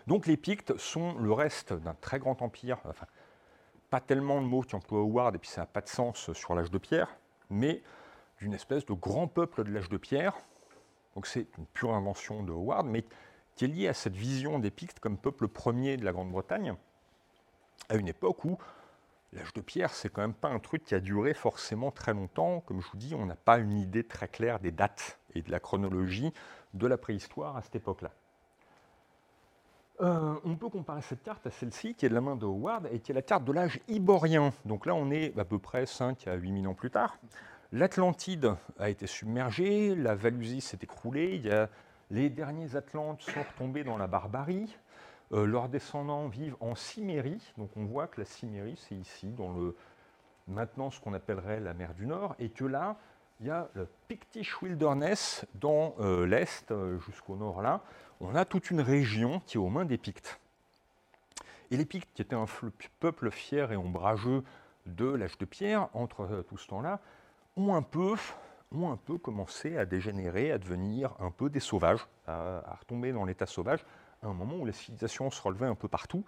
Donc 0.06 0.26
les 0.26 0.38
Pictes 0.38 0.78
sont 0.78 1.16
le 1.16 1.32
reste 1.34 1.74
d'un 1.74 1.94
très 1.96 2.20
grand 2.20 2.42
empire, 2.42 2.80
pas 3.90 4.00
tellement 4.02 4.40
le 4.40 4.46
mot 4.46 4.62
qu'emploie 4.62 5.00
Howard, 5.00 5.36
et 5.36 5.40
puis 5.40 5.50
ça 5.50 5.62
n'a 5.62 5.68
pas 5.68 5.82
de 5.82 5.88
sens 5.88 6.32
sur 6.34 6.56
l'âge 6.56 6.72
de 6.72 6.78
pierre, 6.78 7.18
mais 7.50 7.82
d'une 8.40 8.54
espèce 8.54 8.86
de 8.86 8.94
grand 8.94 9.28
peuple 9.28 9.64
de 9.64 9.72
l'âge 9.72 9.90
de 9.90 9.98
pierre. 9.98 10.36
Donc 11.16 11.26
c'est 11.28 11.48
une 11.58 11.66
pure 11.68 11.94
invention 11.94 12.44
de 12.44 12.52
Howard, 12.52 12.86
mais 12.86 13.06
qui 13.56 13.66
est 13.66 13.70
liée 13.70 13.88
à 13.88 13.94
cette 13.94 14.16
vision 14.16 14.60
des 14.60 14.70
Pictes 14.70 15.00
comme 15.00 15.18
peuple 15.18 15.48
premier 15.48 15.98
de 15.98 16.06
la 16.06 16.12
Grande-Bretagne, 16.12 16.76
à 17.90 17.96
une 17.96 18.08
époque 18.08 18.46
où 18.46 18.58
l'âge 19.34 19.54
de 19.54 19.62
pierre, 19.62 19.94
c'est 19.94 20.10
quand 20.10 20.22
même 20.22 20.34
pas 20.34 20.50
un 20.50 20.60
truc 20.60 20.84
qui 20.84 20.96
a 20.96 21.00
duré 21.00 21.34
forcément 21.34 21.92
très 21.92 22.14
longtemps. 22.14 22.62
Comme 22.62 22.82
je 22.82 22.88
vous 22.92 22.98
dis, 22.98 23.16
on 23.16 23.26
n'a 23.26 23.36
pas 23.36 23.58
une 23.58 23.78
idée 23.78 24.04
très 24.04 24.28
claire 24.28 24.60
des 24.60 24.72
dates 24.72 25.20
et 25.34 25.42
de 25.42 25.52
la 25.52 25.60
chronologie 25.60 26.34
de 26.74 26.88
la 26.88 26.98
préhistoire 26.98 27.58
à 27.58 27.62
cette 27.62 27.76
époque-là. 27.76 28.12
Euh, 30.00 30.36
on 30.46 30.56
peut 30.56 30.70
comparer 30.70 31.02
cette 31.02 31.24
carte 31.24 31.48
à 31.48 31.52
celle-ci, 31.52 31.96
qui 31.96 32.06
est 32.06 32.10
de 32.10 32.14
la 32.14 32.22
main 32.22 32.36
de 32.36 32.46
Howard, 32.46 32.88
et 32.92 33.00
qui 33.00 33.12
est 33.12 33.16
la 33.16 33.24
carte 33.24 33.44
de 33.46 33.52
l'âge 33.52 33.80
iborien. 33.88 34.54
Donc 34.66 34.86
là, 34.86 34.94
on 34.94 35.10
est 35.10 35.38
à 35.38 35.46
peu 35.46 35.58
près 35.58 35.86
5 35.86 36.28
à 36.28 36.36
8 36.36 36.62
000 36.62 36.72
ans 36.72 36.76
plus 36.76 36.92
tard. 36.92 37.18
L'Atlantide 37.72 38.54
a 38.80 38.90
été 38.90 39.08
submergée, 39.08 39.96
la 39.96 40.16
Valusie 40.16 40.62
s'est 40.62 40.80
écroulée, 40.82 41.42
les 42.12 42.30
derniers 42.30 42.76
Atlantes 42.76 43.22
sont 43.22 43.42
retombés 43.42 43.84
dans 43.84 43.98
la 43.98 44.08
barbarie, 44.08 44.78
euh, 45.34 45.46
leurs 45.46 45.68
descendants 45.68 46.28
vivent 46.28 46.56
en 46.62 46.76
Cimérie, 46.76 47.42
donc 47.58 47.70
on 47.76 47.84
voit 47.84 48.08
que 48.08 48.22
la 48.22 48.26
Cimérie 48.26 48.80
c'est 48.88 48.96
ici, 48.96 49.28
dans 49.28 49.52
le, 49.52 49.76
maintenant 50.48 50.90
ce 50.92 51.02
qu'on 51.02 51.14
appellerait 51.14 51.60
la 51.60 51.74
mer 51.74 51.94
du 51.94 52.06
Nord, 52.06 52.36
et 52.40 52.50
que 52.50 52.64
là, 52.64 52.96
il 53.42 53.48
y 53.48 53.52
a 53.52 53.68
le 53.74 53.90
Pictish 54.08 54.62
Wilderness 54.62 55.46
dans 55.56 55.94
euh, 56.00 56.26
l'Est, 56.26 56.74
jusqu'au 57.06 57.36
Nord 57.36 57.62
là, 57.62 57.82
on 58.22 58.36
a 58.36 58.46
toute 58.46 58.72
une 58.72 58.82
région 58.82 59.42
qui 59.46 59.58
est 59.58 59.60
aux 59.60 59.70
mains 59.70 59.86
des 59.86 59.98
Pictes. 59.98 60.40
Et 61.72 61.78
les 61.78 61.86
Pictes, 61.86 62.10
qui 62.14 62.22
étaient 62.22 62.36
un 62.36 62.46
peuple 63.00 63.30
fier 63.32 63.72
et 63.72 63.78
ombrageux 63.78 64.44
de 64.86 65.06
l'âge 65.06 65.38
de 65.38 65.46
pierre, 65.46 65.90
entre 65.94 66.46
tout 66.48 66.58
ce 66.58 66.68
temps-là, 66.68 67.00
ont 67.58 67.76
un 67.76 67.82
peu, 67.82 68.16
ont 68.72 68.92
un 68.92 68.98
peu 68.98 69.18
commencé 69.18 69.78
à 69.78 69.86
dégénérer, 69.86 70.52
à 70.52 70.58
devenir 70.58 71.14
un 71.20 71.32
peu 71.32 71.50
des 71.50 71.60
sauvages, 71.60 72.08
à, 72.26 72.78
retomber 72.80 73.12
dans 73.12 73.26
l'état 73.26 73.46
sauvage, 73.46 73.86
à 74.24 74.28
un 74.28 74.34
moment 74.34 74.56
où 74.56 74.66
la 74.66 74.72
civilisation 74.72 75.30
se 75.30 75.42
relevait 75.42 75.68
un 75.68 75.76
peu 75.76 75.88
partout. 75.88 76.24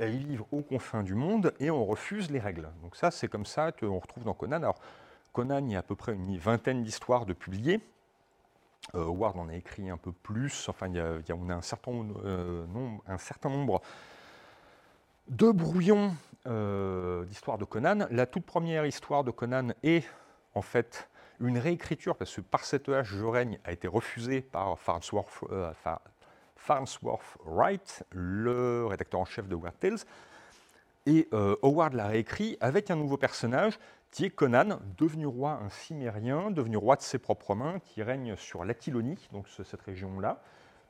Ils 0.00 0.26
vivent 0.26 0.44
aux 0.52 0.62
confins 0.62 1.02
du 1.02 1.14
monde 1.14 1.52
et 1.58 1.70
on 1.70 1.84
refuse 1.84 2.30
les 2.30 2.38
règles. 2.38 2.68
Donc 2.82 2.96
ça, 2.96 3.10
c'est 3.10 3.28
comme 3.28 3.46
ça 3.46 3.72
qu'on 3.72 3.98
retrouve 3.98 4.24
dans 4.24 4.34
Conan. 4.34 4.56
Alors, 4.56 4.78
Conan, 5.32 5.64
il 5.66 5.72
y 5.72 5.76
a 5.76 5.80
à 5.80 5.82
peu 5.82 5.96
près 5.96 6.14
une 6.14 6.38
vingtaine 6.38 6.82
d'histoires 6.82 7.26
de 7.26 7.32
publiées. 7.32 7.80
Euh, 8.94 9.04
Howard 9.04 9.38
en 9.38 9.48
a 9.48 9.54
écrit 9.54 9.90
un 9.90 9.96
peu 9.96 10.12
plus. 10.12 10.68
Enfin, 10.68 10.88
y 10.88 10.98
a, 11.00 11.18
on 11.34 11.48
a 11.50 11.54
un 11.54 11.62
certain, 11.62 11.92
euh, 12.24 12.66
nombre, 12.66 13.82
de 15.28 15.50
brouillons 15.50 16.14
euh, 16.46 17.24
d'histoires 17.24 17.58
de 17.58 17.64
Conan. 17.64 18.06
La 18.10 18.26
toute 18.26 18.46
première 18.46 18.86
histoire 18.86 19.24
de 19.24 19.30
Conan 19.30 19.68
est 19.82 20.04
en 20.54 20.62
fait 20.62 21.08
une 21.40 21.58
réécriture, 21.58 22.16
parce 22.16 22.34
que 22.34 22.40
par 22.40 22.64
cette 22.64 22.88
hache, 22.88 23.14
je 23.14 23.24
règne, 23.24 23.60
a 23.64 23.72
été 23.72 23.86
refusée 23.86 24.40
par 24.40 24.78
Farnsworth, 24.78 25.44
Wright, 27.44 28.04
le 28.10 28.86
rédacteur 28.86 29.20
en 29.20 29.24
chef 29.24 29.46
de 29.46 29.54
Weird 29.54 29.78
Tales. 29.78 29.98
Et 31.08 31.26
euh, 31.32 31.56
Howard 31.62 31.94
l'a 31.94 32.08
réécrit 32.08 32.58
avec 32.60 32.90
un 32.90 32.96
nouveau 32.96 33.16
personnage 33.16 33.78
qui 34.10 34.26
est 34.26 34.30
Conan, 34.30 34.78
devenu 34.98 35.26
roi, 35.26 35.58
un 35.64 35.70
cimérien, 35.70 36.50
devenu 36.50 36.76
roi 36.76 36.96
de 36.96 37.00
ses 37.00 37.18
propres 37.18 37.54
mains, 37.54 37.78
qui 37.78 38.02
règne 38.02 38.36
sur 38.36 38.62
l'Aquilonie, 38.62 39.26
donc 39.32 39.46
cette 39.48 39.80
région-là, 39.80 40.42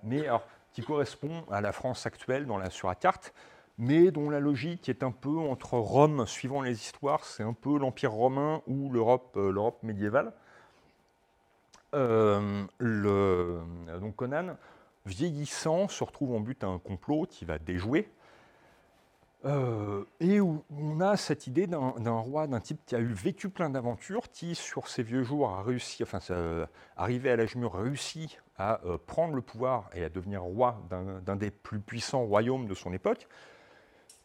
mais 0.02 0.24
qui 0.72 0.82
correspond 0.82 1.44
à 1.52 1.60
la 1.60 1.70
France 1.70 2.04
actuelle 2.04 2.46
dans 2.46 2.58
la, 2.58 2.68
sur 2.68 2.88
la 2.88 2.96
carte, 2.96 3.32
mais 3.78 4.10
dont 4.10 4.28
la 4.28 4.40
logique 4.40 4.88
est 4.88 5.04
un 5.04 5.12
peu 5.12 5.38
entre 5.38 5.74
Rome, 5.74 6.26
suivant 6.26 6.62
les 6.62 6.72
histoires, 6.72 7.24
c'est 7.24 7.44
un 7.44 7.52
peu 7.52 7.78
l'Empire 7.78 8.10
romain 8.10 8.60
ou 8.66 8.90
l'Europe 8.90 9.36
euh, 9.36 9.70
médiévale. 9.84 10.32
Euh, 11.94 12.64
Conan, 14.16 14.56
vieillissant, 15.06 15.86
se 15.86 16.02
retrouve 16.02 16.34
en 16.34 16.40
but 16.40 16.64
à 16.64 16.66
un 16.66 16.80
complot 16.80 17.26
qui 17.30 17.44
va 17.44 17.60
déjouer. 17.60 18.10
Euh, 19.44 20.04
et 20.18 20.40
où 20.40 20.64
on 20.68 21.00
a 21.00 21.16
cette 21.16 21.46
idée 21.46 21.68
d'un 21.68 22.18
roi, 22.18 22.48
d'un 22.48 22.58
type 22.58 22.80
qui 22.84 22.96
a 22.96 22.98
eu 22.98 23.12
vécu 23.12 23.48
plein 23.48 23.70
d'aventures, 23.70 24.30
qui 24.32 24.56
sur 24.56 24.88
ses 24.88 25.04
vieux 25.04 25.22
jours 25.22 25.50
a 25.50 25.62
réussi, 25.62 26.02
enfin 26.02 26.18
arrivé 26.96 27.30
à 27.30 27.36
l'âge 27.36 27.54
mûr, 27.54 27.72
réussi 27.72 28.36
à 28.56 28.80
euh, 28.84 28.98
prendre 29.06 29.34
le 29.34 29.42
pouvoir 29.42 29.90
et 29.94 30.02
à 30.02 30.08
devenir 30.08 30.42
roi 30.42 30.82
d'un 30.90 31.36
des 31.36 31.52
plus 31.52 31.78
puissants 31.78 32.24
royaumes 32.24 32.66
de 32.66 32.74
son 32.74 32.92
époque, 32.92 33.28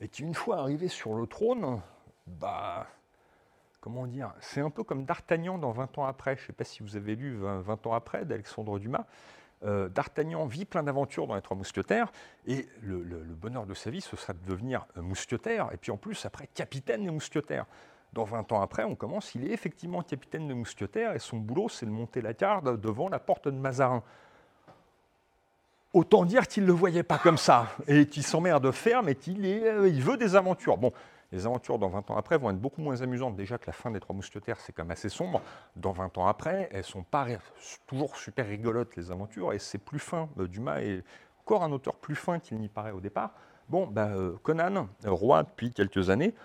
et 0.01 0.07
qui 0.07 0.23
une 0.23 0.33
fois 0.33 0.57
arrivé 0.57 0.87
sur 0.87 1.13
le 1.13 1.27
trône, 1.27 1.79
bah, 2.25 2.87
comment 3.81 4.07
dire, 4.07 4.33
c'est 4.39 4.61
un 4.61 4.71
peu 4.71 4.83
comme 4.83 5.05
D'Artagnan 5.05 5.59
dans 5.59 5.71
20 5.71 5.99
ans 5.99 6.05
après, 6.05 6.35
je 6.37 6.41
ne 6.41 6.47
sais 6.47 6.53
pas 6.53 6.63
si 6.63 6.81
vous 6.81 6.95
avez 6.95 7.15
lu 7.15 7.37
20 7.37 7.85
ans 7.85 7.93
après 7.93 8.25
d'Alexandre 8.25 8.79
Dumas, 8.79 9.05
euh, 9.65 9.89
D'Artagnan 9.89 10.45
vit 10.45 10.65
plein 10.65 10.83
d'aventures 10.83 11.27
dans 11.27 11.35
les 11.35 11.41
Trois 11.41 11.57
Mousquetaires, 11.57 12.11
et 12.45 12.67
le, 12.81 13.03
bonheur 13.35 13.65
de 13.65 13.73
sa 13.73 13.89
vie, 13.89 14.01
ce 14.01 14.15
sera 14.15 14.33
de 14.33 14.45
devenir 14.47 14.85
mousquetaire, 14.95 15.69
et 15.71 15.77
puis 15.77 15.91
en 15.91 15.97
plus, 15.97 16.25
après, 16.25 16.47
capitaine 16.47 17.03
des 17.03 17.11
mousquetaires. 17.11 17.65
Dans 18.13 18.25
20 18.25 18.51
ans 18.51 18.61
après, 18.61 18.83
on 18.83 18.95
commence, 18.95 19.33
il 19.33 19.45
est 19.45 19.53
effectivement 19.53 20.01
capitaine 20.03 20.47
des 20.47 20.53
mousquetaires, 20.53 21.15
et 21.15 21.19
son 21.19 21.37
boulot, 21.37 21.69
c'est 21.69 21.85
de 21.85 21.91
monter 21.91 22.21
la 22.21 22.33
garde 22.33 22.79
devant 22.79 23.09
la 23.09 23.19
porte 23.19 23.47
de 23.47 23.57
Mazarin. 23.57 24.03
Autant 25.93 26.25
dire 26.25 26.47
qu'il 26.47 26.63
ne 26.63 26.67
le 26.67 26.73
voyait 26.73 27.03
pas 27.03 27.17
comme 27.17 27.37
ça, 27.37 27.67
et 27.87 28.05
qu'il 28.05 28.23
s'emmerde 28.23 28.63
de 28.63 28.71
faire, 28.71 29.03
mais 29.03 29.15
qu'il 29.15 29.45
euh, 29.45 29.87
il 29.87 30.01
veut 30.01 30.17
des 30.17 30.35
aventures. 30.35 30.77
Les 31.33 31.47
aventures 31.47 31.79
dans 31.79 31.89
20 31.89 32.11
ans 32.11 32.15
après 32.15 32.37
vont 32.37 32.51
être 32.51 32.59
beaucoup 32.59 32.81
moins 32.81 33.01
amusantes. 33.01 33.35
Déjà 33.35 33.57
que 33.57 33.65
la 33.65 33.73
fin 33.73 33.91
des 33.91 33.99
Trois 33.99 34.15
Mousquetaires, 34.15 34.59
c'est 34.59 34.71
quand 34.71 34.83
même 34.83 34.91
assez 34.91 35.09
sombre. 35.09 35.41
Dans 35.75 35.91
20 35.91 36.17
ans 36.19 36.27
après, 36.27 36.69
elles 36.71 36.83
sont 36.83 37.03
pas 37.03 37.25
toujours 37.87 38.15
super 38.15 38.47
rigolotes, 38.47 38.95
les 38.95 39.11
aventures, 39.11 39.51
et 39.51 39.59
c'est 39.59 39.79
plus 39.79 39.99
fin. 39.99 40.29
Euh, 40.37 40.47
Dumas 40.47 40.81
est 40.81 41.03
encore 41.41 41.63
un 41.63 41.71
auteur 41.71 41.95
plus 41.95 42.15
fin 42.15 42.39
qu'il 42.39 42.59
n'y 42.59 42.69
paraît 42.69 42.91
au 42.91 43.01
départ. 43.01 43.33
Bon, 43.67 43.87
bah, 43.87 44.09
euh, 44.09 44.37
Conan, 44.43 44.87
euh, 45.05 45.11
roi 45.11 45.43
depuis 45.43 45.71
quelques 45.71 46.09
années, 46.09 46.35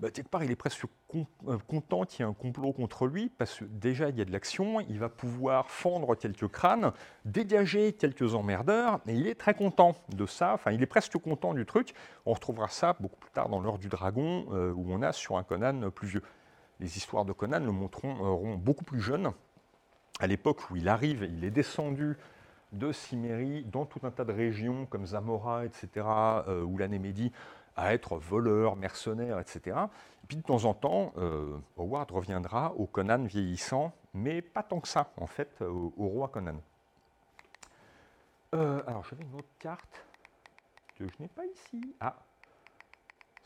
bah, 0.00 0.10
quelque 0.10 0.28
part, 0.28 0.42
il 0.42 0.50
est 0.50 0.56
presque 0.56 0.84
euh, 1.14 1.58
content 1.68 2.04
qu'il 2.04 2.24
y 2.24 2.26
ait 2.26 2.30
un 2.30 2.34
complot 2.34 2.72
contre 2.72 3.06
lui, 3.06 3.28
parce 3.28 3.58
que 3.58 3.64
déjà, 3.66 4.08
il 4.08 4.16
y 4.16 4.22
a 4.22 4.24
de 4.24 4.32
l'action, 4.32 4.80
il 4.80 4.98
va 4.98 5.10
pouvoir 5.10 5.70
fendre 5.70 6.14
quelques 6.14 6.48
crânes, 6.48 6.92
dégager 7.26 7.92
quelques 7.92 8.34
emmerdeurs, 8.34 9.00
et 9.06 9.12
il 9.12 9.26
est 9.26 9.34
très 9.34 9.52
content 9.52 9.94
de 10.08 10.24
ça, 10.24 10.54
enfin, 10.54 10.72
il 10.72 10.82
est 10.82 10.86
presque 10.86 11.18
content 11.18 11.52
du 11.52 11.66
truc. 11.66 11.92
On 12.24 12.32
retrouvera 12.32 12.68
ça 12.68 12.96
beaucoup 12.98 13.20
plus 13.20 13.30
tard 13.30 13.50
dans 13.50 13.60
l'heure 13.60 13.78
du 13.78 13.88
dragon, 13.88 14.46
euh, 14.52 14.72
où 14.72 14.86
on 14.90 15.02
a 15.02 15.12
sur 15.12 15.36
un 15.36 15.42
Conan 15.42 15.90
plus 15.90 16.08
vieux. 16.08 16.22
Les 16.80 16.96
histoires 16.96 17.26
de 17.26 17.32
Conan 17.32 17.60
le 17.60 17.72
montreront 17.72 18.56
beaucoup 18.56 18.84
plus 18.84 19.02
jeune, 19.02 19.32
à 20.18 20.26
l'époque 20.26 20.70
où 20.70 20.76
il 20.76 20.88
arrive, 20.88 21.28
il 21.30 21.44
est 21.44 21.50
descendu 21.50 22.16
de 22.72 22.92
Cimérie 22.92 23.64
dans 23.64 23.84
tout 23.84 24.00
un 24.04 24.10
tas 24.10 24.24
de 24.24 24.32
régions 24.32 24.86
comme 24.86 25.06
Zamora, 25.06 25.64
etc., 25.64 25.88
euh, 26.48 26.62
ou 26.62 26.78
la 26.78 26.88
Némédie, 26.88 27.32
à 27.76 27.94
être 27.94 28.16
voleur, 28.16 28.76
mercenaire, 28.76 29.38
etc. 29.38 29.76
Et 30.24 30.26
puis 30.26 30.36
de 30.36 30.42
temps 30.42 30.64
en 30.64 30.74
temps, 30.74 31.12
euh, 31.16 31.58
Howard 31.76 32.10
reviendra 32.10 32.72
au 32.74 32.86
Conan 32.86 33.24
vieillissant, 33.24 33.92
mais 34.14 34.42
pas 34.42 34.62
tant 34.62 34.80
que 34.80 34.88
ça, 34.88 35.12
en 35.16 35.26
fait, 35.26 35.62
au, 35.62 35.92
roi 35.96 36.28
Conan. 36.28 36.60
Euh, 38.54 38.82
alors 38.86 39.04
j'avais 39.04 39.22
une 39.22 39.34
autre 39.34 39.54
carte 39.58 40.04
que 40.96 41.06
je 41.06 41.14
n'ai 41.20 41.28
pas 41.28 41.46
ici. 41.46 41.94
Ah, 42.00 42.16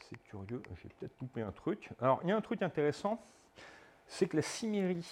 c'est 0.08 0.18
curieux, 0.24 0.62
j'ai 0.82 0.88
peut-être 0.88 1.18
loupé 1.20 1.42
un 1.42 1.52
truc. 1.52 1.90
Alors 2.00 2.20
il 2.22 2.30
y 2.30 2.32
a 2.32 2.36
un 2.36 2.40
truc 2.40 2.62
intéressant, 2.62 3.22
c'est 4.06 4.26
que 4.26 4.36
la 4.36 4.42
Cimérie 4.42 5.06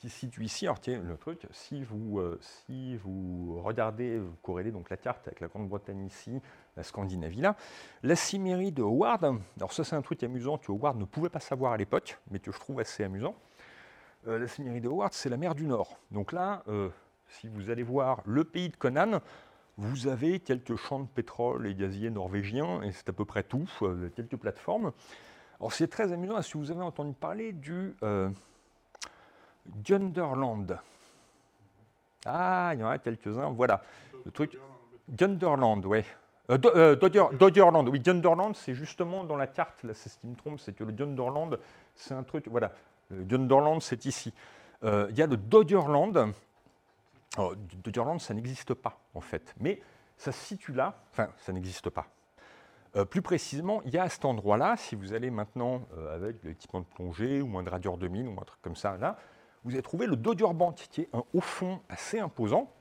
qui 0.00 0.08
se 0.08 0.18
situe 0.20 0.44
ici. 0.44 0.66
Alors, 0.66 0.80
tiens, 0.80 1.02
le 1.02 1.16
truc, 1.18 1.46
si 1.50 1.84
vous, 1.84 2.18
euh, 2.18 2.38
si 2.40 2.96
vous 2.96 3.60
regardez, 3.62 4.18
vous 4.18 4.34
corrélez 4.42 4.70
donc 4.72 4.88
la 4.88 4.96
carte 4.96 5.28
avec 5.28 5.40
la 5.40 5.48
Grande-Bretagne 5.48 6.06
ici, 6.06 6.40
la 6.76 6.82
Scandinavie 6.82 7.40
là, 7.40 7.56
la 8.02 8.16
Cimérie 8.16 8.72
de 8.72 8.82
Howard, 8.82 9.38
alors 9.56 9.72
ça 9.72 9.84
c'est 9.84 9.96
un 9.96 10.02
truc 10.02 10.22
amusant 10.22 10.58
que 10.58 10.70
Howard 10.70 10.98
ne 10.98 11.04
pouvait 11.04 11.28
pas 11.28 11.40
savoir 11.40 11.72
à 11.72 11.76
l'époque, 11.76 12.18
mais 12.30 12.38
que 12.38 12.52
je 12.52 12.58
trouve 12.58 12.80
assez 12.80 13.04
amusant. 13.04 13.34
Euh, 14.28 14.38
la 14.38 14.48
Cimérie 14.48 14.80
de 14.80 14.88
Howard, 14.88 15.12
c'est 15.12 15.28
la 15.28 15.36
mer 15.36 15.54
du 15.54 15.66
Nord. 15.66 15.98
Donc 16.10 16.32
là, 16.32 16.62
euh, 16.68 16.88
si 17.28 17.48
vous 17.48 17.70
allez 17.70 17.82
voir 17.82 18.22
le 18.24 18.44
pays 18.44 18.68
de 18.68 18.76
Conan, 18.76 19.20
vous 19.76 20.06
avez 20.08 20.40
quelques 20.40 20.76
champs 20.76 21.00
de 21.00 21.08
pétrole 21.08 21.66
et 21.66 21.74
gaziers 21.74 22.10
norvégiens, 22.10 22.82
et 22.82 22.92
c'est 22.92 23.08
à 23.08 23.12
peu 23.12 23.24
près 23.24 23.42
tout, 23.42 23.68
quelques 24.14 24.36
plateformes. 24.36 24.92
Alors 25.58 25.72
c'est 25.72 25.88
très 25.88 26.12
amusant, 26.12 26.38
est-ce 26.38 26.52
que 26.52 26.58
vous 26.58 26.70
avez 26.70 26.82
entendu 26.82 27.14
parler 27.14 27.52
du 27.52 27.96
Gunderland? 29.84 30.78
Ah, 32.26 32.72
il 32.74 32.80
y 32.80 32.84
en 32.84 32.88
a 32.88 32.98
quelques-uns, 32.98 33.50
voilà. 33.50 33.82
Le 34.24 34.30
truc. 34.30 34.58
Gunderland, 35.08 35.84
ouais. 35.86 36.04
Euh, 36.50 36.58
euh, 36.64 36.96
Dodgerland, 37.32 37.88
oui, 37.88 38.00
Gunderland, 38.00 38.56
c'est 38.56 38.74
justement 38.74 39.24
dans 39.24 39.36
la 39.36 39.46
carte, 39.46 39.84
là, 39.84 39.94
c'est 39.94 40.08
ce 40.08 40.18
qui 40.18 40.26
me 40.26 40.34
trompe, 40.34 40.58
c'est 40.58 40.72
que 40.72 40.82
le 40.82 40.92
Gunderland, 40.92 41.58
c'est 41.94 42.14
un 42.14 42.24
truc, 42.24 42.48
voilà, 42.48 42.72
le 43.10 43.22
Gunderland, 43.22 43.80
c'est 43.80 44.04
ici. 44.04 44.34
Euh, 44.82 45.06
il 45.10 45.18
y 45.18 45.22
a 45.22 45.26
le 45.26 45.36
Dodgerland. 45.36 46.32
Dodgerland, 47.84 48.18
ça 48.18 48.34
n'existe 48.34 48.74
pas, 48.74 48.98
en 49.14 49.20
fait, 49.20 49.54
mais 49.60 49.80
ça 50.16 50.32
se 50.32 50.44
situe 50.44 50.72
là, 50.72 51.00
enfin, 51.12 51.28
ça 51.38 51.52
n'existe 51.52 51.88
pas. 51.88 52.06
plus 53.08 53.22
précisément, 53.22 53.82
il 53.84 53.94
y 53.94 53.98
a 53.98 54.08
cet 54.08 54.24
endroit-là, 54.24 54.76
si 54.76 54.96
vous 54.96 55.12
allez 55.12 55.30
maintenant 55.30 55.82
avec 56.12 56.42
l'équipement 56.42 56.80
de 56.80 56.86
plongée 56.86 57.40
ou 57.40 57.56
un 57.56 57.62
Dradur 57.62 57.98
2000 57.98 58.26
ou 58.26 58.32
un 58.32 58.44
truc 58.44 58.60
comme 58.62 58.74
ça, 58.74 58.96
là, 58.96 59.16
vous 59.62 59.74
avez 59.74 59.82
trouvé 59.82 60.06
le 60.06 60.16
Dodurbank, 60.16 60.74
qui 60.74 61.02
est 61.02 61.08
un 61.12 61.22
haut 61.32 61.40
fond 61.40 61.80
assez 61.88 62.18
imposant, 62.18 62.72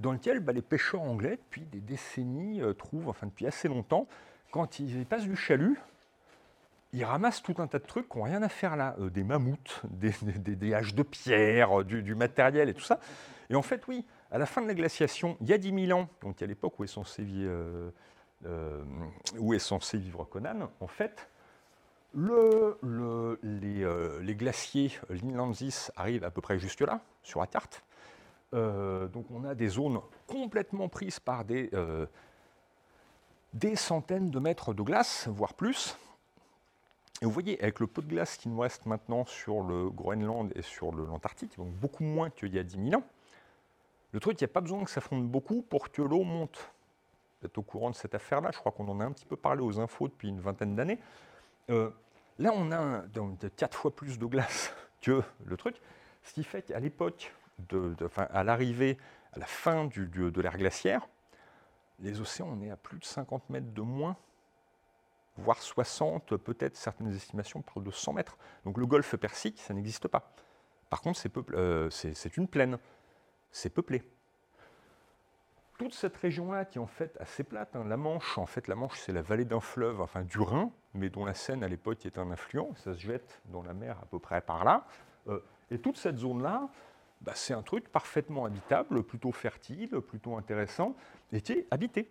dans 0.00 0.12
lequel 0.12 0.40
bah, 0.40 0.52
les 0.52 0.62
pêcheurs 0.62 1.02
anglais, 1.02 1.36
depuis 1.36 1.62
des 1.62 1.80
décennies, 1.80 2.62
euh, 2.62 2.72
trouvent, 2.72 3.08
enfin 3.08 3.26
depuis 3.26 3.46
assez 3.46 3.68
longtemps, 3.68 4.06
quand 4.50 4.78
ils 4.78 5.04
passent 5.06 5.24
du 5.24 5.36
chalut, 5.36 5.78
ils 6.92 7.04
ramassent 7.04 7.42
tout 7.42 7.56
un 7.58 7.66
tas 7.66 7.78
de 7.78 7.84
trucs 7.84 8.08
qui 8.08 8.16
n'ont 8.16 8.24
rien 8.24 8.42
à 8.42 8.48
faire 8.48 8.76
là, 8.76 8.96
euh, 9.00 9.10
des 9.10 9.24
mammouths, 9.24 9.82
des, 9.90 10.74
haches 10.74 10.94
de 10.94 11.02
pierre, 11.02 11.80
euh, 11.80 11.84
du, 11.84 12.14
matériel 12.14 12.68
et 12.68 12.74
tout 12.74 12.82
ça. 12.82 13.00
Et 13.50 13.54
en 13.54 13.62
fait, 13.62 13.86
oui, 13.88 14.04
à 14.30 14.38
la 14.38 14.46
fin 14.46 14.62
de 14.62 14.66
la 14.66 14.74
glaciation, 14.74 15.36
il 15.40 15.48
y 15.48 15.52
a 15.52 15.58
10 15.58 15.86
000 15.86 15.98
ans, 15.98 16.08
donc 16.22 16.40
à 16.42 16.46
l'époque 16.46 16.78
où, 16.78 16.84
est 16.84 16.88
censé 16.88 17.22
vivre, 17.22 17.92
où 19.38 19.58
censé 19.58 19.98
vivre 19.98 20.24
Conan, 20.24 20.70
en 20.80 20.86
fait, 20.86 21.28
le, 22.14 22.78
les, 23.42 24.34
glaciers 24.34 24.92
l'Inlandsis 25.08 25.90
arrivent 25.96 26.24
à 26.24 26.30
peu 26.30 26.42
près 26.42 26.58
jusque-là, 26.58 27.00
sur 27.22 27.40
la 27.40 27.46
carte. 27.46 27.82
Euh, 28.54 29.08
donc 29.08 29.26
on 29.30 29.44
a 29.44 29.54
des 29.54 29.68
zones 29.68 30.00
complètement 30.26 30.88
prises 30.88 31.20
par 31.20 31.44
des, 31.44 31.68
euh, 31.74 32.06
des 33.52 33.76
centaines 33.76 34.30
de 34.30 34.38
mètres 34.38 34.72
de 34.72 34.82
glace, 34.82 35.28
voire 35.28 35.54
plus. 35.54 35.96
Et 37.20 37.24
vous 37.24 37.30
voyez, 37.30 37.60
avec 37.60 37.80
le 37.80 37.86
peu 37.86 38.00
de 38.00 38.08
glace 38.08 38.36
qui 38.36 38.48
nous 38.48 38.60
reste 38.60 38.86
maintenant 38.86 39.24
sur 39.26 39.62
le 39.62 39.90
Groenland 39.90 40.52
et 40.54 40.62
sur 40.62 40.92
l'Antarctique, 40.92 41.56
donc 41.56 41.72
beaucoup 41.72 42.04
moins 42.04 42.30
qu'il 42.30 42.54
y 42.54 42.58
a 42.58 42.62
10 42.62 42.90
000 42.90 43.00
ans, 43.00 43.04
le 44.12 44.20
truc, 44.20 44.40
il 44.40 44.44
n'y 44.44 44.50
a 44.50 44.52
pas 44.52 44.60
besoin 44.60 44.84
que 44.84 44.90
ça 44.90 45.00
fonde 45.00 45.28
beaucoup 45.28 45.62
pour 45.62 45.90
que 45.90 46.00
l'eau 46.00 46.22
monte. 46.22 46.70
Vous 47.40 47.46
êtes 47.46 47.58
au 47.58 47.62
courant 47.62 47.90
de 47.90 47.94
cette 47.94 48.14
affaire-là, 48.14 48.50
je 48.52 48.58
crois 48.58 48.72
qu'on 48.72 48.88
en 48.88 49.00
a 49.00 49.04
un 49.04 49.12
petit 49.12 49.26
peu 49.26 49.36
parlé 49.36 49.62
aux 49.62 49.78
infos 49.80 50.08
depuis 50.08 50.28
une 50.28 50.40
vingtaine 50.40 50.74
d'années. 50.74 50.98
Euh, 51.70 51.90
là, 52.38 52.52
on 52.54 52.72
a 52.72 53.00
donc, 53.08 53.38
quatre 53.56 53.76
fois 53.76 53.94
plus 53.94 54.18
de 54.18 54.26
glace 54.26 54.72
que 55.02 55.22
le 55.44 55.56
truc, 55.56 55.76
ce 56.22 56.32
qui 56.32 56.44
fait 56.44 56.62
qu'à 56.62 56.80
l'époque, 56.80 57.32
à 58.16 58.44
l'arrivée, 58.44 58.98
à 59.32 59.38
la 59.38 59.46
fin 59.46 59.86
de 59.86 60.40
l'ère 60.40 60.56
glaciaire, 60.56 61.08
les 62.00 62.20
océans, 62.20 62.48
on 62.52 62.62
est 62.62 62.70
à 62.70 62.76
plus 62.76 62.98
de 62.98 63.04
50 63.04 63.50
mètres 63.50 63.72
de 63.72 63.82
moins, 63.82 64.16
voire 65.36 65.60
60, 65.60 66.36
peut-être 66.36 66.76
certaines 66.76 67.12
estimations 67.12 67.62
parlent 67.62 67.84
de 67.84 67.90
100 67.90 68.12
mètres. 68.12 68.38
Donc 68.64 68.78
le 68.78 68.86
golfe 68.86 69.16
Persique, 69.16 69.60
ça 69.60 69.74
n'existe 69.74 70.08
pas. 70.08 70.32
Par 70.90 71.00
contre, 71.00 71.18
c'est 71.18 71.32
euh, 71.52 71.90
une 72.36 72.48
plaine, 72.48 72.78
c'est 73.50 73.70
peuplé 73.70 74.02
toute 75.78 75.94
cette 75.94 76.16
région-là 76.16 76.64
qui 76.64 76.78
est 76.78 76.80
en 76.80 76.86
fait 76.86 77.16
assez 77.20 77.44
plate, 77.44 77.74
hein, 77.76 77.84
la 77.86 77.96
Manche, 77.96 78.36
en 78.36 78.46
fait 78.46 78.66
la 78.66 78.74
Manche 78.74 78.98
c'est 78.98 79.12
la 79.12 79.22
vallée 79.22 79.44
d'un 79.44 79.60
fleuve, 79.60 80.00
enfin 80.00 80.22
du 80.22 80.40
Rhin, 80.40 80.70
mais 80.92 81.08
dont 81.08 81.24
la 81.24 81.34
Seine 81.34 81.62
à 81.62 81.68
l'époque 81.68 82.04
est 82.04 82.18
un 82.18 82.30
affluent, 82.32 82.74
ça 82.74 82.94
se 82.94 82.98
jette 82.98 83.40
dans 83.46 83.62
la 83.62 83.72
mer 83.72 83.96
à 84.02 84.06
peu 84.06 84.18
près 84.18 84.40
par 84.40 84.64
là. 84.64 84.84
Euh, 85.28 85.38
et 85.70 85.78
toute 85.78 85.96
cette 85.96 86.18
zone-là, 86.18 86.68
bah, 87.22 87.32
c'est 87.34 87.54
un 87.54 87.62
truc 87.62 87.88
parfaitement 87.88 88.44
habitable, 88.44 89.02
plutôt 89.02 89.32
fertile, 89.32 90.00
plutôt 90.00 90.36
intéressant, 90.36 90.94
et 91.32 91.40
qui 91.40 91.52
est 91.52 91.66
habité. 91.70 92.08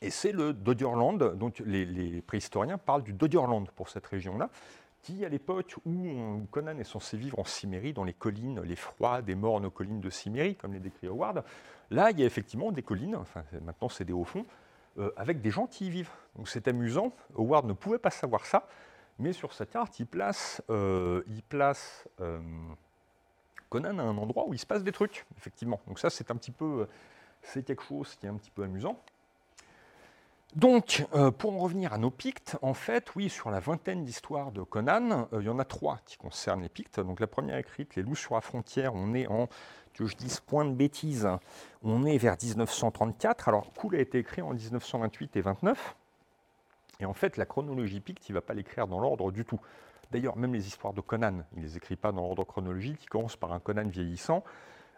Et 0.00 0.10
c'est 0.10 0.32
le 0.32 0.52
Dodgerland, 0.52 1.36
donc 1.36 1.60
les, 1.64 2.22
préhistoriens 2.22 2.78
parlent 2.78 3.02
du 3.02 3.12
Dodgerland 3.12 3.68
pour 3.74 3.88
cette 3.88 4.06
région-là, 4.06 4.48
qui, 5.02 5.24
à 5.24 5.28
l'époque 5.28 5.76
où 5.84 6.46
Conan 6.50 6.78
est 6.78 6.84
censé 6.84 7.16
vivre 7.16 7.38
en 7.38 7.44
Cimmérie, 7.44 7.92
dans 7.92 8.04
les 8.04 8.12
collines, 8.12 8.60
les 8.62 8.76
froides 8.76 9.28
et 9.28 9.34
mornes 9.34 9.70
collines 9.70 10.00
de 10.00 10.10
Cimmérie, 10.10 10.56
comme 10.56 10.72
les 10.72 10.80
décrit 10.80 11.08
Howard, 11.08 11.44
là, 11.90 12.10
il 12.10 12.20
y 12.20 12.22
a 12.22 12.26
effectivement 12.26 12.72
des 12.72 12.82
collines, 12.82 13.16
enfin 13.16 13.44
maintenant 13.62 13.88
c'est 13.88 14.04
des 14.04 14.12
hauts 14.12 14.24
fonds, 14.24 14.46
euh, 14.98 15.10
avec 15.16 15.40
des 15.40 15.50
gens 15.50 15.66
qui 15.66 15.86
y 15.86 15.90
vivent. 15.90 16.10
Donc 16.36 16.48
c'est 16.48 16.68
amusant, 16.68 17.12
Howard 17.36 17.66
ne 17.66 17.72
pouvait 17.72 17.98
pas 17.98 18.10
savoir 18.10 18.46
ça, 18.46 18.66
mais 19.18 19.32
sur 19.32 19.52
sa 19.52 19.66
carte, 19.66 19.98
il 19.98 20.06
place, 20.06 20.62
euh, 20.70 21.22
il 21.28 21.42
place 21.42 22.08
euh, 22.20 22.40
Conan 23.68 23.98
à 23.98 24.02
un 24.02 24.18
endroit 24.18 24.46
où 24.46 24.54
il 24.54 24.58
se 24.58 24.66
passe 24.66 24.82
des 24.82 24.92
trucs, 24.92 25.26
effectivement. 25.36 25.80
Donc 25.86 25.98
ça, 25.98 26.10
c'est 26.10 26.30
un 26.30 26.36
petit 26.36 26.50
peu, 26.50 26.88
c'est 27.42 27.64
quelque 27.64 27.82
chose 27.82 28.16
qui 28.16 28.26
est 28.26 28.28
un 28.28 28.36
petit 28.36 28.50
peu 28.50 28.62
amusant. 28.64 28.98
Donc, 30.56 31.06
euh, 31.14 31.30
pour 31.30 31.52
en 31.52 31.58
revenir 31.58 31.92
à 31.92 31.98
nos 31.98 32.10
Pictes, 32.10 32.56
en 32.62 32.72
fait, 32.72 33.14
oui, 33.14 33.28
sur 33.28 33.50
la 33.50 33.60
vingtaine 33.60 34.02
d'histoires 34.04 34.50
de 34.50 34.62
Conan, 34.62 35.28
euh, 35.32 35.40
il 35.40 35.46
y 35.46 35.50
en 35.50 35.58
a 35.58 35.64
trois 35.64 35.98
qui 36.06 36.16
concernent 36.16 36.62
les 36.62 36.70
Pictes. 36.70 37.00
Donc, 37.00 37.20
la 37.20 37.26
première 37.26 37.58
écrite, 37.58 37.96
Les 37.96 38.02
loups 38.02 38.16
sur 38.16 38.34
la 38.34 38.40
frontière, 38.40 38.94
on 38.94 39.12
est 39.12 39.26
en, 39.26 39.48
que 39.92 40.06
je 40.06 40.16
dise 40.16 40.40
point 40.40 40.64
de 40.64 40.72
bêtises, 40.72 41.28
on 41.82 42.06
est 42.06 42.16
vers 42.16 42.36
1934. 42.42 43.48
Alors, 43.48 43.72
Cool 43.74 43.96
a 43.96 44.00
été 44.00 44.18
écrit 44.18 44.40
en 44.40 44.54
1928 44.54 45.36
et 45.36 45.40
29. 45.42 45.96
Et 47.00 47.04
en 47.04 47.14
fait, 47.14 47.36
la 47.36 47.44
chronologie 47.44 48.00
Picte, 48.00 48.28
il 48.28 48.32
ne 48.32 48.38
va 48.38 48.42
pas 48.42 48.54
l'écrire 48.54 48.88
dans 48.88 49.00
l'ordre 49.00 49.30
du 49.30 49.44
tout. 49.44 49.60
D'ailleurs, 50.10 50.36
même 50.36 50.54
les 50.54 50.66
histoires 50.66 50.94
de 50.94 51.00
Conan, 51.00 51.42
il 51.52 51.58
ne 51.58 51.64
les 51.64 51.76
écrit 51.76 51.96
pas 51.96 52.12
dans 52.12 52.22
l'ordre 52.22 52.44
chronologique. 52.44 53.04
Il 53.04 53.08
commence 53.08 53.36
par 53.36 53.52
un 53.52 53.60
Conan 53.60 53.88
vieillissant. 53.88 54.42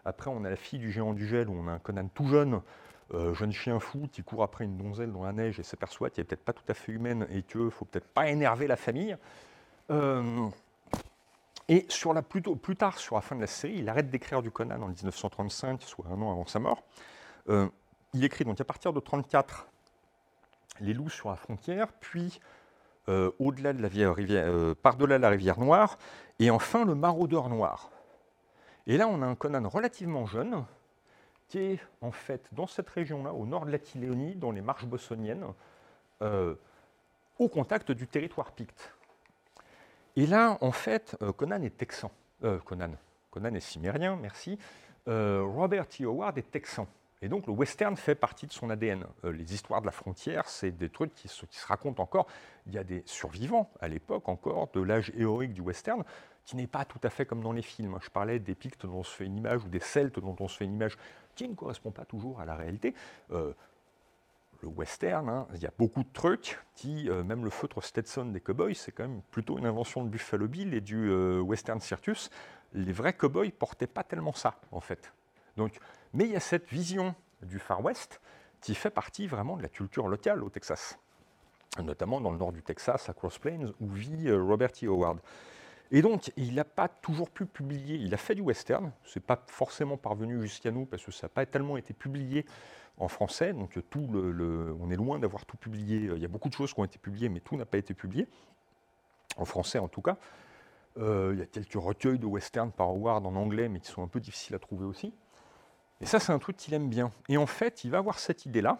Après, 0.05 0.29
on 0.29 0.43
a 0.45 0.49
la 0.49 0.55
fille 0.55 0.79
du 0.79 0.91
géant 0.91 1.13
du 1.13 1.27
gel, 1.27 1.49
où 1.49 1.53
on 1.53 1.67
a 1.67 1.71
un 1.71 1.79
Conan 1.79 2.07
tout 2.13 2.27
jeune, 2.27 2.61
euh, 3.13 3.33
jeune 3.33 3.51
chien 3.51 3.79
fou 3.79 4.07
qui 4.11 4.23
court 4.23 4.41
après 4.43 4.63
une 4.63 4.77
donzelle 4.77 5.11
dans 5.11 5.23
la 5.23 5.33
neige 5.33 5.59
et 5.59 5.63
s'aperçoit 5.63 6.09
qu'elle 6.09 6.23
n'est 6.23 6.27
peut-être 6.27 6.45
pas 6.45 6.53
tout 6.53 6.63
à 6.69 6.73
fait 6.73 6.93
humaine 6.93 7.27
et 7.29 7.43
qu'il 7.43 7.65
ne 7.65 7.69
faut 7.69 7.85
peut-être 7.85 8.07
pas 8.07 8.29
énerver 8.29 8.67
la 8.67 8.77
famille. 8.77 9.17
Euh, 9.89 10.49
et 11.67 11.87
plus, 12.29 12.75
tard, 12.75 12.97
sur 12.97 13.15
la 13.15 13.21
fin 13.21 13.35
de 13.35 13.41
la 13.41 13.47
série, 13.47 13.75
il 13.77 13.89
arrête 13.89 14.09
d'écrire 14.09 14.41
du 14.41 14.51
Conan 14.51 14.81
en 14.81 14.87
1935, 14.87 15.81
soit 15.83 16.05
un 16.07 16.21
an 16.21 16.31
avant 16.31 16.45
sa 16.45 16.59
mort. 16.59 16.83
Euh, 17.49 17.69
il 18.13 18.23
écrit 18.23 18.43
donc 18.43 18.59
à 18.59 18.65
partir 18.65 18.91
de 18.91 18.99
1934 18.99 19.67
Les 20.81 20.93
loups 20.93 21.09
sur 21.09 21.29
la 21.29 21.35
frontière, 21.35 21.87
puis 21.93 22.39
au-delà 23.07 23.73
de 23.73 23.81
la 23.81 24.13
rivière, 24.13 24.75
par-delà 24.81 25.17
la 25.17 25.29
rivière 25.29 25.59
Noire, 25.59 25.97
et 26.39 26.49
enfin 26.49 26.85
le 26.85 26.95
maraudeur 26.95 27.49
noir. 27.49 27.91
Et 28.87 28.97
là, 28.97 29.07
on 29.07 29.21
a 29.21 29.25
un 29.25 29.35
Conan 29.35 29.67
relativement 29.69 30.25
jeune, 30.25 30.65
qui 31.47 31.59
est 31.59 31.79
en 32.01 32.11
fait 32.11 32.47
dans 32.51 32.67
cette 32.67 32.89
région-là, 32.89 33.33
au 33.33 33.45
nord 33.45 33.65
de 33.65 33.71
la 33.71 33.79
Tiléonie, 33.79 34.35
dans 34.35 34.51
les 34.51 34.61
marches 34.61 34.85
bossoniennes, 34.85 35.45
euh, 36.21 36.55
au 37.37 37.47
contact 37.49 37.91
du 37.91 38.07
territoire 38.07 38.51
picte. 38.53 38.93
Et 40.15 40.25
là, 40.25 40.57
en 40.61 40.71
fait, 40.71 41.15
euh, 41.21 41.31
Conan 41.31 41.61
est 41.61 41.77
texan. 41.77 42.11
Euh, 42.43 42.57
Conan. 42.59 42.91
Conan 43.29 43.53
est 43.53 43.59
cimérien, 43.59 44.15
merci. 44.15 44.57
Robert 45.07 45.87
T. 45.87 46.05
Howard 46.05 46.37
est 46.37 46.51
texan. 46.51 46.87
Et 47.21 47.29
donc 47.29 47.45
le 47.45 47.53
western 47.53 47.95
fait 47.95 48.15
partie 48.15 48.47
de 48.47 48.51
son 48.51 48.69
ADN. 48.69 49.05
les 49.23 49.53
histoires 49.53 49.81
de 49.81 49.85
la 49.85 49.91
frontière, 49.91 50.49
c'est 50.49 50.71
des 50.71 50.89
trucs 50.89 51.13
qui 51.13 51.27
se, 51.27 51.45
racontent 51.67 52.01
encore. 52.01 52.27
Il 52.65 52.73
y 52.73 52.77
a 52.77 52.83
des 52.83 53.03
survivants 53.05 53.69
à 53.79 53.87
l'époque 53.87 54.27
encore 54.27 54.69
de 54.73 54.81
l'âge 54.81 55.11
héroïque 55.15 55.53
du 55.53 55.61
western 55.61 56.03
qui 56.45 56.55
n'est 56.55 56.67
pas 56.67 56.85
tout 56.85 56.99
à 57.03 57.09
fait 57.09 57.25
comme 57.25 57.41
dans 57.41 57.51
les 57.51 57.61
films. 57.61 57.97
Je 58.01 58.09
parlais 58.09 58.39
des 58.39 58.55
Pictes 58.55 58.85
dont 58.85 58.99
on 58.99 59.03
se 59.03 59.15
fait 59.15 59.25
une 59.25 59.37
image 59.37 59.63
ou 59.63 59.69
des 59.69 59.79
Celtes 59.79 60.19
dont 60.19 60.35
on 60.39 60.47
se 60.47 60.57
fait 60.57 60.65
une 60.65 60.73
image 60.73 60.97
qui 61.35 61.47
ne 61.47 61.53
correspond 61.53 61.91
pas 61.91 62.05
toujours 62.05 62.41
à 62.41 62.45
la 62.45 62.55
réalité. 62.55 62.95
Euh, 63.31 63.53
le 64.61 64.67
western, 64.67 65.27
hein, 65.29 65.47
il 65.55 65.61
y 65.61 65.65
a 65.65 65.71
beaucoup 65.77 66.03
de 66.03 66.11
trucs 66.13 66.59
qui, 66.75 67.09
euh, 67.09 67.23
même 67.23 67.43
le 67.43 67.49
feutre 67.49 67.83
Stetson 67.83 68.25
des 68.25 68.41
cowboys, 68.41 68.75
c'est 68.75 68.91
quand 68.91 69.07
même 69.07 69.21
plutôt 69.31 69.57
une 69.57 69.65
invention 69.65 70.03
de 70.03 70.09
Buffalo 70.09 70.47
Bill 70.47 70.73
et 70.73 70.81
du 70.81 71.09
euh, 71.09 71.39
western 71.39 71.79
circus. 71.79 72.29
Les 72.73 72.91
vrais 72.91 73.13
cowboys 73.13 73.51
portaient 73.51 73.87
pas 73.87 74.03
tellement 74.03 74.33
ça, 74.33 74.59
en 74.71 74.79
fait. 74.79 75.13
Donc, 75.57 75.77
mais 76.13 76.25
il 76.25 76.31
y 76.31 76.35
a 76.35 76.41
cette 76.41 76.69
vision 76.69 77.15
du 77.41 77.59
Far 77.59 77.83
West 77.83 78.21
qui 78.61 78.75
fait 78.75 78.89
partie 78.89 79.27
vraiment 79.27 79.57
de 79.57 79.63
la 79.63 79.69
culture 79.69 80.07
locale 80.07 80.43
au 80.43 80.49
Texas, 80.49 80.99
notamment 81.81 82.21
dans 82.21 82.31
le 82.31 82.37
nord 82.37 82.51
du 82.51 82.61
Texas, 82.61 83.09
à 83.09 83.13
Cross 83.13 83.39
Plains, 83.39 83.71
où 83.79 83.89
vit 83.89 84.31
Robert 84.31 84.71
E. 84.83 84.87
Howard. 84.87 85.19
Et 85.91 86.01
donc, 86.01 86.31
il 86.37 86.55
n'a 86.55 86.63
pas 86.63 86.87
toujours 86.87 87.29
pu 87.29 87.45
publier. 87.45 87.97
Il 87.97 88.13
a 88.13 88.17
fait 88.17 88.33
du 88.33 88.41
western. 88.41 88.91
Ce 89.03 89.19
n'est 89.19 89.25
pas 89.25 89.43
forcément 89.47 89.97
parvenu 89.97 90.41
jusqu'à 90.41 90.71
nous 90.71 90.85
parce 90.85 91.03
que 91.03 91.11
ça 91.11 91.25
n'a 91.25 91.29
pas 91.29 91.45
tellement 91.45 91.75
été 91.75 91.93
publié 91.93 92.45
en 92.97 93.09
français. 93.09 93.51
Donc, 93.51 93.77
tout 93.89 94.07
le, 94.07 94.73
on 94.79 94.89
est 94.89 94.95
loin 94.95 95.19
d'avoir 95.19 95.45
tout 95.45 95.57
publié. 95.57 96.09
Il 96.15 96.21
y 96.21 96.25
a 96.25 96.29
beaucoup 96.29 96.47
de 96.47 96.53
choses 96.53 96.73
qui 96.73 96.79
ont 96.79 96.85
été 96.85 96.97
publiées, 96.97 97.27
mais 97.27 97.41
tout 97.41 97.57
n'a 97.57 97.65
pas 97.65 97.77
été 97.77 97.93
publié. 97.93 98.27
En 99.35 99.45
français, 99.45 99.79
en 99.79 99.89
tout 99.89 100.01
cas. 100.01 100.17
Euh, 100.97 101.31
il 101.33 101.39
y 101.39 101.41
a 101.41 101.45
quelques 101.45 101.73
recueils 101.73 102.19
de 102.19 102.25
western 102.25 102.71
par 102.71 102.89
Howard 102.89 103.25
en 103.25 103.35
anglais, 103.35 103.69
mais 103.69 103.79
qui 103.79 103.89
sont 103.89 104.03
un 104.03 104.07
peu 104.07 104.19
difficiles 104.19 104.55
à 104.55 104.59
trouver 104.59 104.85
aussi. 104.85 105.13
Et 106.01 106.05
ça, 106.05 106.19
c'est 106.19 106.31
un 106.31 106.39
truc 106.39 106.57
qu'il 106.57 106.73
aime 106.73 106.89
bien. 106.89 107.11
Et 107.29 107.37
en 107.37 107.45
fait, 107.45 107.83
il 107.83 107.91
va 107.91 107.99
avoir 107.99 108.19
cette 108.19 108.45
idée-là. 108.45 108.79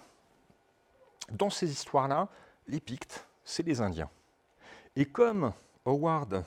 Dans 1.31 1.49
ces 1.49 1.71
histoires-là, 1.71 2.27
les 2.67 2.79
Pictes, 2.79 3.27
c'est 3.43 3.63
les 3.63 3.79
Indiens. 3.81 4.09
Et 4.95 5.05
comme 5.05 5.53
Howard 5.85 6.43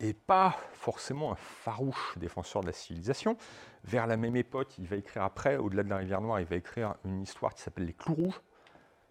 et 0.00 0.12
pas 0.12 0.56
forcément 0.72 1.32
un 1.32 1.36
farouche 1.36 2.18
défenseur 2.18 2.62
de 2.62 2.66
la 2.66 2.72
civilisation. 2.72 3.36
Vers 3.84 4.06
la 4.06 4.16
même 4.16 4.36
époque, 4.36 4.76
il 4.78 4.86
va 4.86 4.96
écrire 4.96 5.22
après, 5.22 5.56
au-delà 5.56 5.82
de 5.82 5.88
la 5.88 5.96
rivière 5.98 6.20
Noire, 6.20 6.40
il 6.40 6.46
va 6.46 6.56
écrire 6.56 6.94
une 7.04 7.22
histoire 7.22 7.54
qui 7.54 7.62
s'appelle 7.62 7.86
Les 7.86 7.92
Clous 7.92 8.14
Rouges. 8.14 8.40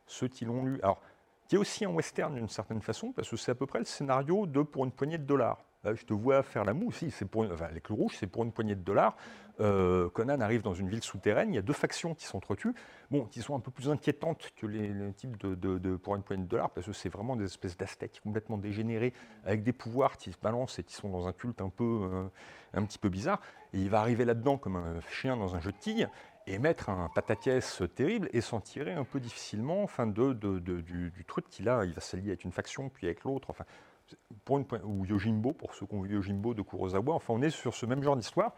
Ceux 0.06 0.28
qui 0.28 0.46
l'ont 0.46 0.64
lu, 0.64 0.80
alors 0.84 1.02
qui 1.48 1.56
est 1.56 1.58
aussi 1.58 1.86
un 1.86 1.90
western 1.90 2.36
d'une 2.36 2.50
certaine 2.50 2.82
façon, 2.82 3.12
parce 3.12 3.30
que 3.30 3.38
c'est 3.38 3.52
à 3.52 3.56
peu 3.56 3.66
près 3.66 3.80
le 3.80 3.86
scénario 3.86 4.46
de 4.46 4.62
Pour 4.62 4.86
une 4.86 4.92
poignée 4.92 5.18
de 5.18 5.24
dollars 5.24 5.64
je 5.94 6.06
te 6.06 6.14
vois 6.14 6.44
faire 6.44 6.64
la 6.64 6.74
moue. 6.74 6.92
Si, 6.92 7.12
c'est 7.12 7.26
pour 7.26 7.44
les 7.44 7.82
clous 7.82 7.96
rouges, 7.96 8.16
c'est 8.18 8.28
pour 8.28 8.44
une 8.44 8.52
poignée 8.52 8.76
de 8.76 8.82
dollars. 8.82 9.16
Euh, 9.62 10.10
Conan 10.10 10.42
arrive 10.42 10.62
dans 10.62 10.74
une 10.74 10.90
ville 10.90 11.04
souterraine. 11.04 11.54
Il 11.54 11.56
y 11.56 11.60
a 11.60 11.62
deux 11.62 11.74
factions 11.74 12.14
qui 12.14 12.26
s'entretuent, 12.26 12.74
bon, 13.10 13.26
qui 13.26 13.42
sont 13.42 13.56
un 13.56 13.60
peu 13.60 13.72
plus 13.72 13.90
inquiétantes 13.90 14.52
que 14.56 14.68
les, 14.68 14.92
types 15.14 15.38
de, 15.38 15.96
pour 15.96 16.16
une 16.16 16.24
poignée 16.24 16.44
de 16.44 16.50
dollars, 16.50 16.72
parce 16.72 16.88
que 16.88 16.94
c'est 16.94 17.10
vraiment 17.10 17.36
des 17.36 17.46
espèces 17.46 17.78
d'aztèques 17.78 18.20
complètement 18.24 18.58
dégénérés, 18.58 19.14
avec 19.46 19.64
des 19.64 19.74
pouvoirs 19.74 20.18
qui 20.18 20.32
se 20.32 20.38
balancent 20.38 20.80
et 20.80 20.84
qui 20.84 20.94
sont 20.94 21.10
dans 21.10 21.28
un 21.28 21.34
culte 21.34 21.62
un 21.62 21.70
peu, 21.70 22.10
euh, 22.12 22.28
un 22.74 22.84
petit 22.84 22.98
peu 22.98 23.10
bizarre. 23.10 23.40
Et 23.74 23.80
il 23.80 23.90
va 23.90 24.02
arriver 24.02 24.26
là-dedans 24.26 24.58
comme 24.58 24.76
un 24.76 25.00
chien 25.10 25.38
dans 25.38 25.56
un 25.56 25.60
jeu 25.60 25.72
de 25.72 25.78
quilles 25.78 26.10
et 26.48 26.60
mettre 26.60 26.90
un 26.90 27.10
pataquès 27.10 27.82
terrible 27.96 28.30
et 28.32 28.42
s'en 28.42 28.60
tirer 28.60 28.94
un 28.94 29.04
peu 29.04 29.20
difficilement, 29.20 29.84
enfin 29.84 30.06
de, 30.06 30.34
du, 30.34 31.10
du, 31.10 31.26
truc 31.26 31.50
qu'il 31.50 31.68
a. 31.70 31.86
Il 31.86 31.94
va 31.94 32.02
s'allier 32.02 32.30
avec 32.30 32.44
une 32.44 32.52
faction 32.52 32.90
puis 32.90 33.08
avec 33.08 33.24
l'autre. 33.24 33.50
Enfin, 33.50 33.66
pour 34.44 34.58
une, 34.58 34.66
ou 34.84 35.06
Yojimbo, 35.06 35.54
pour 35.54 35.74
ceux 35.74 35.86
qui 35.86 35.96
ont 35.96 36.02
vu 36.02 36.14
Yojimbo 36.14 36.54
de 36.54 36.62
Kurosawa. 36.62 37.14
Enfin, 37.14 37.34
on 37.34 37.42
est 37.42 37.50
sur 37.50 37.74
ce 37.74 37.86
même 37.86 38.04
genre 38.04 38.16
d'histoire. 38.16 38.54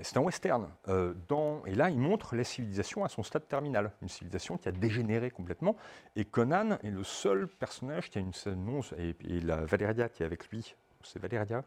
C'est 0.00 0.16
un 0.16 0.20
western. 0.20 0.68
Euh, 0.86 1.14
dans, 1.26 1.64
et 1.66 1.74
là, 1.74 1.90
il 1.90 1.98
montre 1.98 2.36
la 2.36 2.44
civilisation 2.44 3.04
à 3.04 3.08
son 3.08 3.22
stade 3.22 3.48
terminal. 3.48 3.92
Une 4.00 4.08
civilisation 4.08 4.56
qui 4.56 4.68
a 4.68 4.72
dégénéré 4.72 5.30
complètement. 5.30 5.76
Et 6.14 6.24
Conan 6.24 6.78
est 6.84 6.90
le 6.90 7.02
seul 7.02 7.48
personnage 7.48 8.10
qui 8.10 8.18
a 8.18 8.20
une 8.20 8.32
non, 8.54 8.80
et, 8.96 9.16
et 9.24 9.40
la 9.40 9.64
Valéria 9.64 10.08
qui 10.08 10.22
est 10.22 10.26
avec 10.26 10.48
lui. 10.50 10.76
C'est 11.02 11.18
Valéria 11.18 11.64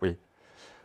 Oui. 0.00 0.16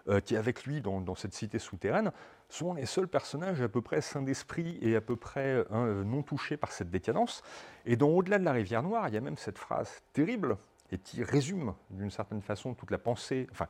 Euh, 0.10 0.20
qui 0.20 0.34
est 0.34 0.38
avec 0.38 0.66
lui 0.66 0.82
dans, 0.82 1.14
cette 1.14 1.34
cité 1.34 1.60
souterraine, 1.60 2.12
sont 2.50 2.74
les 2.74 2.88
seuls 2.88 3.08
personnages 3.08 3.62
à 3.62 3.70
peu 3.70 3.82
près 3.82 4.02
sains 4.02 4.24
d'esprit 4.24 4.80
et 4.82 4.96
à 4.96 5.02
peu 5.02 5.16
près 5.16 5.64
hein, 5.70 6.04
non 6.04 6.24
touchés 6.24 6.58
par 6.58 6.72
cette 6.72 6.90
décadence. 6.90 7.44
Et 7.86 7.96
dans 7.96 8.10
Au-delà 8.10 8.40
de 8.40 8.44
la 8.44 8.52
rivière 8.52 8.82
Noire, 8.82 9.08
il 9.10 9.14
y 9.14 9.18
a 9.18 9.22
même 9.22 9.38
cette 9.38 9.60
phrase 9.60 10.02
terrible 10.12 10.58
et 10.92 10.98
qui 10.98 11.24
résume 11.24 11.74
d'une 11.90 12.12
certaine 12.12 12.42
façon 12.42 12.74
toute 12.74 12.92
la 12.92 12.98
pensée, 12.98 13.48
enfin, 13.52 13.68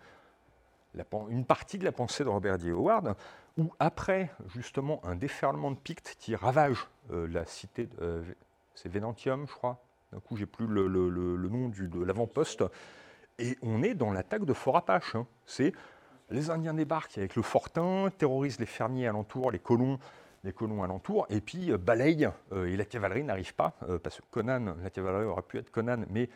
une 1.29 1.45
partie 1.45 1.77
de 1.77 1.85
la 1.85 1.91
pensée 1.91 2.23
de 2.23 2.29
Robert 2.29 2.57
D. 2.57 2.71
Howard, 2.71 3.15
où 3.57 3.71
après 3.79 4.31
justement 4.47 5.01
un 5.05 5.15
déferlement 5.15 5.71
de 5.71 5.77
Pictes 5.77 6.15
qui 6.19 6.35
ravage 6.35 6.87
euh, 7.11 7.27
la 7.27 7.45
cité, 7.45 7.89
euh, 8.01 8.23
c'est 8.75 8.89
Venantium, 8.89 9.47
je 9.47 9.53
crois, 9.53 9.83
d'un 10.11 10.19
coup 10.19 10.35
j'ai 10.35 10.45
plus 10.45 10.67
le, 10.67 10.87
nom 10.87 11.69
de 11.69 12.03
l'avant-poste, 12.03 12.63
et 13.39 13.57
on 13.61 13.83
est 13.83 13.93
dans 13.93 14.11
l'attaque 14.11 14.45
de 14.45 14.53
Fort 14.53 14.77
Apache. 14.77 15.15
Hein. 15.15 15.25
C'est 15.45 15.73
les 16.29 16.49
Indiens 16.49 16.73
débarquent 16.73 17.17
avec 17.17 17.35
le 17.35 17.41
fortin, 17.41 18.09
terrorisent 18.17 18.59
les 18.59 18.65
fermiers 18.65 19.07
alentours, 19.07 19.51
les 19.51 19.59
colons, 19.59 19.99
les 20.43 20.53
colons 20.53 20.83
alentours, 20.83 21.25
et 21.29 21.41
puis 21.41 21.71
euh, 21.71 21.77
balayent, 21.77 22.29
et 22.53 22.75
la 22.77 22.85
cavalerie 22.85 23.23
n'arrive 23.23 23.53
pas, 23.53 23.75
parce 24.03 24.19
que 24.19 24.25
Conan, 24.31 24.75
la 24.81 24.89
cavalerie 24.89 25.25
aurait 25.25 25.41
pu 25.41 25.57
être 25.57 25.71
Conan, 25.71 26.05
mais 26.09 26.29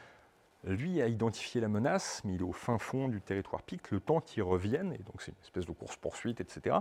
lui 0.65 1.01
a 1.01 1.07
identifié 1.07 1.61
la 1.61 1.67
menace, 1.67 2.21
mais 2.25 2.33
il 2.33 2.41
est 2.41 2.43
au 2.43 2.51
fin 2.51 2.77
fond 2.77 3.07
du 3.07 3.21
territoire 3.21 3.61
Picte, 3.61 3.91
le 3.91 3.99
temps 3.99 4.19
qu'il 4.19 4.43
revienne, 4.43 4.93
et 4.93 5.03
donc 5.03 5.21
c'est 5.21 5.31
une 5.31 5.43
espèce 5.43 5.65
de 5.65 5.71
course-poursuite, 5.71 6.41
etc. 6.41 6.77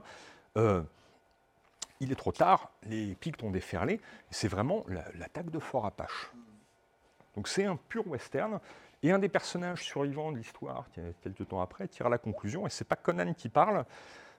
Euh, 0.56 0.82
il 2.00 2.10
est 2.10 2.16
trop 2.16 2.32
tard, 2.32 2.70
les 2.84 3.14
Pictes 3.14 3.42
ont 3.42 3.50
déferlé, 3.50 4.00
c'est 4.30 4.48
vraiment 4.48 4.84
l'attaque 5.14 5.50
de 5.50 5.58
Fort 5.58 5.86
Apache. 5.86 6.32
Donc 7.36 7.48
c'est 7.48 7.64
un 7.64 7.76
pur 7.76 8.06
western, 8.06 8.58
et 9.02 9.12
un 9.12 9.18
des 9.18 9.28
personnages 9.28 9.82
survivants 9.82 10.32
de 10.32 10.38
l'histoire, 10.38 10.86
quelques 11.22 11.48
temps 11.48 11.60
après, 11.60 11.86
tire 11.88 12.08
la 12.08 12.18
conclusion, 12.18 12.66
et 12.66 12.70
c'est 12.70 12.86
pas 12.86 12.96
Conan 12.96 13.34
qui 13.34 13.50
parle, 13.50 13.84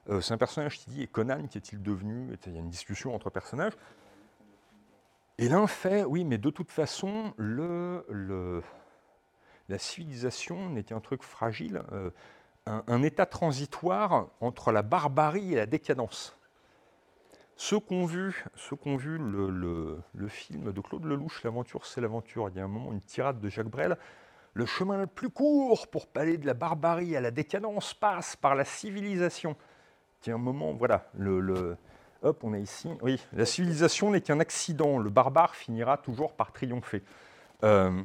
euh, 0.09 0.21
c'est 0.21 0.33
un 0.33 0.39
personnage 0.39 0.79
qui 0.79 0.89
dit, 0.89 1.03
et 1.03 1.07
Conan, 1.07 1.47
qu'est-il 1.47 1.81
devenu? 1.83 2.35
Il 2.47 2.53
y 2.53 2.57
a 2.57 2.59
une 2.59 2.69
discussion 2.69 3.13
entre 3.13 3.29
personnages. 3.29 3.73
Et 5.37 5.49
l'un 5.49 5.67
fait, 5.67 6.03
oui, 6.03 6.23
mais 6.23 6.37
de 6.37 6.49
toute 6.49 6.71
façon, 6.71 7.33
le 7.37 8.63
la 9.70 9.78
civilisation 9.78 10.70
n'était 10.70 10.93
un 10.93 10.99
truc 10.99 11.24
fragile, 11.24 11.82
euh, 11.91 12.09
un, 12.66 13.03
état 13.03 13.26
transitoire 13.26 14.28
entre 14.41 14.72
la 14.72 14.82
barbarie 14.82 15.53
et 15.53 15.55
la 15.55 15.66
décadence. 15.66 16.38
Ceux 17.55 17.80
qui 17.80 17.93
ont 17.93 18.05
vu, 18.05 18.43
vu 18.97 19.18
le, 19.18 20.28
film 20.28 20.72
de 20.72 20.82
Claude 20.82 21.05
Lelouch, 21.05 21.43
L'aventure, 21.43 21.86
c'est 21.86 22.01
l'aventure, 22.01 22.49
il 22.49 22.57
y 22.57 22.59
a 22.59 22.63
un 22.66 22.68
moment, 22.68 22.91
une 22.91 23.01
tirade 23.01 23.39
de 23.39 23.49
Jacques 23.49 23.70
Brel, 23.70 23.97
le 24.53 24.66
chemin 24.66 24.97
le 24.97 25.07
plus 25.07 25.30
court 25.30 25.88
pour 25.88 26.07
aller 26.16 26.38
de 26.38 26.45
la 26.45 26.53
barbarie 26.53 27.16
à 27.16 27.22
la 27.22 27.32
décadence 27.32 27.93
passe 27.93 28.36
par 28.36 28.55
la 28.55 28.66
civilisation. 28.66 29.55
Il 30.26 30.30
y 30.30 30.32
a 30.32 30.36
un 30.36 30.39
moment, 30.39 30.74
voilà, 30.74 31.09
hop, 32.24 32.43
on 32.43 32.53
est 32.53 32.61
ici. 32.61 32.89
Oui, 33.01 33.22
la 33.34 33.45
civilisation 33.45 34.11
n'est 34.11 34.22
qu'un 34.22 34.39
accident, 34.39 34.97
le 34.97 35.09
barbare 35.09 35.55
finira 35.55 35.97
toujours 35.97 36.34
par 36.34 36.51
triompher. 36.51 37.03
Euh, 37.63 38.01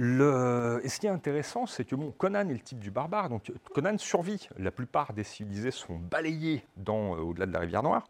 et 0.00 0.88
ce 0.88 0.98
qui 0.98 1.06
est 1.06 1.10
intéressant, 1.10 1.66
c'est 1.66 1.84
que 1.84 1.94
Conan 2.12 2.48
est 2.48 2.54
le 2.54 2.60
type 2.60 2.78
du 2.78 2.90
barbare, 2.90 3.28
donc 3.28 3.52
Conan 3.74 3.98
survit. 3.98 4.48
La 4.56 4.70
plupart 4.70 5.12
des 5.12 5.24
civilisés 5.24 5.70
sont 5.70 5.96
balayés 5.96 6.64
euh, 6.88 7.16
au-delà 7.18 7.44
de 7.44 7.52
la 7.52 7.58
rivière 7.58 7.82
Noire. 7.82 8.08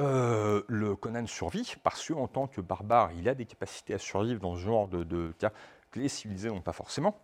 Euh, 0.00 0.62
le 0.66 0.96
Conan 0.96 1.24
survit 1.28 1.76
parce 1.84 2.08
qu'en 2.08 2.26
tant 2.26 2.48
que 2.48 2.60
barbare, 2.60 3.12
il 3.12 3.28
a 3.28 3.34
des 3.36 3.44
capacités 3.44 3.94
à 3.94 3.98
survivre 3.98 4.40
dans 4.40 4.56
ce 4.56 4.60
genre 4.60 4.88
de, 4.88 5.32
cas 5.38 5.52
que 5.92 6.00
les 6.00 6.08
civilisés 6.08 6.48
n'ont 6.48 6.60
pas 6.60 6.72
forcément. 6.72 7.16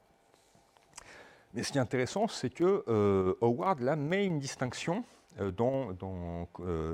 Mais 1.54 1.64
ce 1.64 1.72
qui 1.72 1.78
est 1.78 1.80
intéressant, 1.80 2.28
c'est 2.28 2.50
que 2.50 2.84
euh, 2.86 3.34
Howard 3.40 3.80
là, 3.80 3.96
met 3.96 4.24
une 4.24 4.38
distinction 4.38 5.02
dans, 5.56 5.96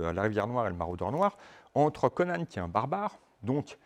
à 0.04 0.12
la 0.14 0.22
rivière 0.22 0.46
Noire 0.46 0.66
et 0.66 0.70
le 0.70 0.76
maraudeur 0.76 1.10
noir 1.10 1.36
entre 1.74 2.08
Conan 2.08 2.46
qui 2.46 2.58
est 2.58 2.62
un 2.62 2.68
barbare, 2.68 3.18
donc 3.42 3.76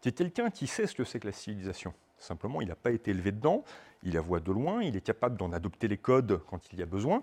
qui 0.00 0.08
est 0.08 0.12
quelqu'un 0.12 0.50
qui 0.50 0.66
sait 0.66 0.86
ce 0.86 0.94
que 0.94 1.04
c'est 1.04 1.20
que 1.20 1.26
la 1.26 1.32
civilisation. 1.32 1.94
Simplement, 2.18 2.60
il 2.60 2.68
n'a 2.68 2.76
pas 2.76 2.90
été 2.90 3.10
élevé 3.12 3.32
dedans, 3.32 3.64
il 4.02 4.14
la 4.14 4.20
voit 4.20 4.40
de 4.40 4.52
loin, 4.52 4.82
il 4.82 4.96
est 4.96 5.00
capable 5.00 5.36
d'en 5.36 5.52
adopter 5.52 5.88
les 5.88 5.98
codes 5.98 6.40
quand 6.48 6.72
il 6.72 6.78
y 6.78 6.82
a 6.82 6.86
besoin, 6.86 7.22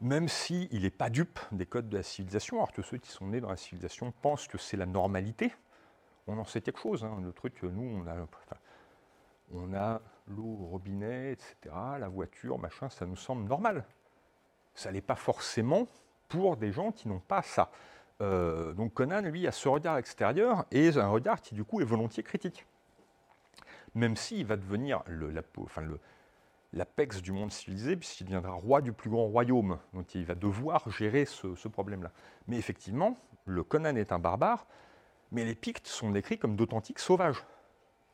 même 0.00 0.28
s'il 0.28 0.82
n'est 0.82 0.90
pas 0.90 1.10
dupe 1.10 1.40
des 1.50 1.66
codes 1.66 1.88
de 1.88 1.96
la 1.96 2.02
civilisation, 2.02 2.56
alors 2.58 2.72
que 2.72 2.82
ceux 2.82 2.98
qui 2.98 3.10
sont 3.10 3.26
nés 3.26 3.40
dans 3.40 3.50
la 3.50 3.56
civilisation 3.56 4.12
pensent 4.22 4.46
que 4.46 4.58
c'est 4.58 4.76
la 4.76 4.86
normalité. 4.86 5.52
On 6.28 6.38
en 6.38 6.44
sait 6.44 6.60
quelque 6.60 6.80
chose. 6.80 7.04
Hein. 7.04 7.20
Le 7.24 7.32
truc, 7.32 7.62
nous, 7.62 8.02
on 8.02 8.06
a, 8.06 8.14
on 9.52 9.74
a 9.74 10.00
l'eau 10.28 10.58
au 10.60 10.66
robinet, 10.66 11.32
etc., 11.32 11.74
la 11.98 12.08
voiture, 12.08 12.58
machin, 12.58 12.88
ça 12.90 13.06
nous 13.06 13.16
semble 13.16 13.48
normal. 13.48 13.84
Ça 14.74 14.92
n'est 14.92 15.00
pas 15.00 15.16
forcément 15.16 15.88
pour 16.28 16.56
des 16.56 16.70
gens 16.70 16.92
qui 16.92 17.08
n'ont 17.08 17.18
pas 17.20 17.42
ça. 17.42 17.70
Euh, 18.20 18.72
donc 18.72 18.94
Conan, 18.94 19.22
lui, 19.22 19.46
a 19.46 19.52
ce 19.52 19.68
regard 19.68 19.96
extérieur 19.96 20.64
et 20.70 20.96
un 20.96 21.08
regard 21.08 21.40
qui, 21.40 21.54
du 21.54 21.64
coup, 21.64 21.80
est 21.80 21.84
volontiers 21.84 22.22
critique. 22.22 22.66
Même 23.94 24.16
s'il 24.16 24.46
va 24.46 24.56
devenir 24.56 25.02
l'apex 26.72 27.22
du 27.22 27.32
monde 27.32 27.52
civilisé, 27.52 27.96
puisqu'il 27.96 28.24
deviendra 28.24 28.52
roi 28.52 28.80
du 28.80 28.92
plus 28.92 29.10
grand 29.10 29.26
royaume. 29.26 29.78
Donc 29.94 30.14
il 30.14 30.24
va 30.24 30.34
devoir 30.34 30.88
gérer 30.90 31.24
ce, 31.24 31.68
problème-là. 31.68 32.12
Mais 32.46 32.56
effectivement, 32.56 33.16
le 33.46 33.62
Conan 33.62 33.96
est 33.96 34.12
un 34.12 34.18
barbare, 34.18 34.66
mais 35.32 35.44
les 35.44 35.54
Pictes 35.54 35.86
sont 35.86 36.10
décrits 36.10 36.38
comme 36.38 36.56
d'authentiques 36.56 36.98
sauvages. 36.98 37.44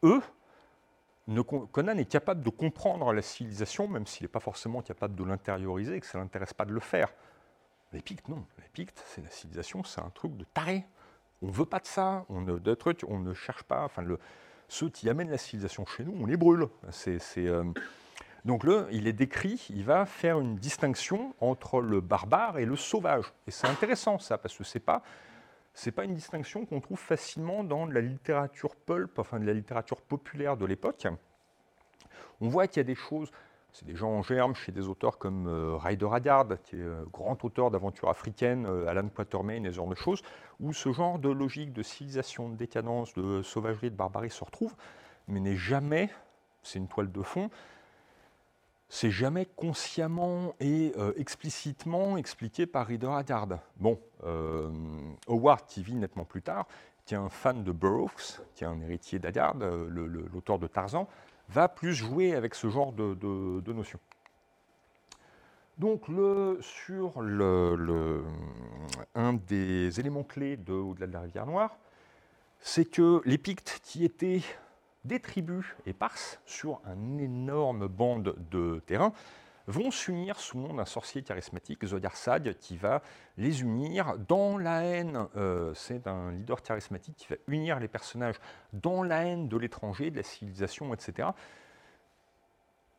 Eux, 0.05 0.23
Conan 1.73 1.97
est 1.97 2.11
capable 2.11 2.43
de 2.43 2.51
comprendre 2.51 3.13
la 3.13 3.23
civilisation, 3.23 3.89
même 3.89 4.07
s'il 4.07 4.25
n'est 4.25 4.29
pas 4.29 4.41
forcément 4.41 4.83
capable 4.83 5.17
de 5.17 5.25
l'intérioriser 5.25 5.97
et 5.97 6.01
que 6.01 6.07
ça 6.07 6.19
ne 6.19 6.23
l'intéresse 6.23 6.53
pas 6.53 6.67
de 6.67 6.73
le 6.73 6.81
faire. 6.81 7.13
Les 7.95 8.03
Pictes, 8.03 8.29
non. 8.29 8.45
Les 8.59 8.69
Pictes, 8.73 9.03
c'est 9.07 9.23
la 9.23 9.31
civilisation, 9.31 9.85
c'est 9.85 10.01
un 10.01 10.11
truc 10.11 10.37
de 10.37 10.45
taré. 10.45 10.85
On 11.43 11.47
ne 11.47 11.53
veut 11.53 11.65
pas 11.65 11.79
de 11.79 11.87
ça, 11.87 12.27
on 12.29 12.41
ne, 12.41 12.59
de 12.59 12.77
on 13.07 13.21
ne 13.21 13.35
cherche 13.35 13.63
pas. 13.63 13.85
Enfin, 13.85 14.03
le, 14.03 14.19
ceux 14.69 14.91
qui 14.91 15.09
amènent 15.09 15.31
la 15.31 15.39
civilisation 15.39 15.87
chez 15.87 16.05
nous, 16.05 16.15
on 16.21 16.27
les 16.27 16.37
brûle. 16.37 16.69
C'est, 16.91 17.21
euh, 17.39 17.65
Donc 18.45 18.65
là, 18.65 18.87
il 18.91 19.07
est 19.07 19.13
décrit, 19.13 19.65
il 19.71 19.85
va 19.85 20.07
faire 20.07 20.41
une 20.41 20.57
distinction 20.57 21.35
entre 21.41 21.81
le 21.81 22.01
barbare 22.01 22.59
et 22.59 22.67
le 22.67 22.75
sauvage. 22.75 23.33
Et 23.47 23.53
c'est 23.53 23.69
intéressant 23.69 24.19
ça, 24.19 24.39
parce 24.39 24.57
que 24.57 24.65
c'est 24.65 24.81
pas 24.81 25.03
c'est 25.77 25.91
pas 25.91 26.05
une 26.05 26.15
distinction 26.15 26.67
qu'on 26.67 26.81
trouve 26.81 27.01
facilement 27.01 27.65
dans 27.65 27.87
la 27.87 28.01
littérature 28.01 28.77
pulp, 28.77 29.19
enfin 29.19 29.41
de 29.41 29.45
la 29.45 29.53
littérature 29.53 30.01
populaire 30.01 30.57
de 30.57 30.67
l'époque. 30.67 31.09
On 32.41 32.49
voit 32.49 32.69
qu'il 32.69 32.77
y 32.77 32.81
a 32.81 32.85
des 32.85 32.95
choses, 32.95 33.31
c'est 33.75 33.87
des 33.87 33.97
gens 33.97 34.11
en 34.11 34.23
germe 34.23 34.55
chez 34.55 34.71
des 34.71 34.87
auteurs 34.87 35.19
comme 35.19 35.49
euh, 35.49 35.77
Ryder 35.77 36.09
Haggard, 36.13 36.47
qui 36.63 36.77
est 36.77 36.79
euh, 36.79 37.05
grand 37.13 37.45
auteur 37.45 37.73
d'aventures 37.73 38.09
africaines, 38.09 38.67
euh, 38.67 38.87
Alan 38.87 39.09
Quatermain 39.09 39.65
et 39.65 39.71
ce 39.71 39.77
genre 39.77 39.89
de 39.89 39.97
choses, 39.97 40.23
où 40.61 40.73
ce 40.73 40.93
genre 40.93 41.19
de 41.19 41.29
logique 41.29 41.73
de 41.73 41.83
civilisation, 41.83 42.49
de 42.49 42.55
décadence, 42.55 43.13
de 43.15 43.43
sauvagerie, 43.43 43.91
de 43.91 43.97
barbarie 43.97 44.31
se 44.31 44.45
retrouve, 44.45 44.77
mais 45.27 45.41
n'est 45.41 45.57
jamais, 45.57 46.09
c'est 46.63 46.79
une 46.79 46.87
toile 46.87 47.11
de 47.11 47.23
fond, 47.23 47.51
c'est 48.89 49.11
jamais 49.11 49.45
consciemment 49.57 50.55
et 50.61 50.93
explicitement 51.17 52.17
expliqué 52.17 52.67
par 52.67 52.87
Ryder 52.87 53.09
Haggard. 53.09 53.49
Bon, 53.77 53.99
Howard, 55.27 55.67
qui 55.67 55.83
vit 55.83 55.97
nettement 55.97 56.25
plus 56.25 56.43
tard, 56.43 56.69
qui 57.05 57.15
est 57.15 57.19
un 57.19 57.31
fan 57.31 57.65
de 57.65 57.73
Burroughs, 57.73 58.41
qui 58.55 58.63
est 58.63 58.67
un 58.69 58.81
héritier 58.81 59.19
d'Haggard, 59.19 59.57
l'auteur 59.57 60.61
de 60.61 60.69
Tarzan, 60.69 61.09
va 61.49 61.69
plus 61.69 61.95
jouer 61.95 62.35
avec 62.35 62.55
ce 62.55 62.69
genre 62.69 62.93
de, 62.93 63.73
notions. 63.73 64.01
Donc, 65.79 66.09
le, 66.09 66.59
sur 66.61 67.21
le, 67.21 68.25
un 69.15 69.35
des 69.35 69.99
éléments 69.99 70.23
clés 70.23 70.57
de 70.57 70.73
Au-delà 70.73 71.07
de 71.07 71.13
la 71.13 71.21
rivière 71.21 71.47
Noire, 71.47 71.77
c'est 72.61 72.85
que 72.85 73.21
les 73.25 73.39
Pictes, 73.39 73.81
qui 73.83 74.05
étaient 74.05 74.43
des 75.05 75.21
tribus 75.21 75.67
éparses 75.87 76.41
sur 76.47 76.81
un 76.87 77.19
énorme 77.19 77.89
bande 77.89 78.35
de 78.51 78.81
terrain, 78.87 79.13
vont 79.67 79.91
s'unir 79.91 80.39
sous 80.39 80.59
le 80.59 80.69
nom 80.69 80.75
d'un 80.75 80.85
sorcier 80.85 81.23
charismatique, 81.23 81.85
Zodiarsad, 81.85 82.57
qui 82.59 82.77
va 82.77 83.03
les 83.37 83.63
unir 83.63 84.19
dans 84.29 84.59
la 84.59 84.83
haine. 84.83 85.27
Euh, 85.37 85.73
c'est 85.75 86.07
un 86.07 86.33
leader 86.33 86.63
charismatique 86.63 87.17
qui 87.17 87.27
va 87.29 87.37
unir 87.49 87.81
les 87.81 87.89
personnages 87.89 88.37
dans 88.73 89.03
la 89.03 89.25
haine 89.25 89.49
de 89.49 89.57
l'étranger, 89.57 90.11
de 90.11 90.17
la 90.17 90.23
civilisation, 90.23 90.93
etc. 90.93 91.29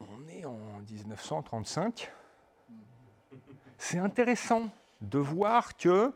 On 0.02 0.28
est 0.28 0.46
en 0.46 0.58
1935. 0.90 2.12
C'est 3.78 4.00
intéressant 4.00 4.70
de 5.02 5.20
voir 5.20 5.78
que, 5.78 6.14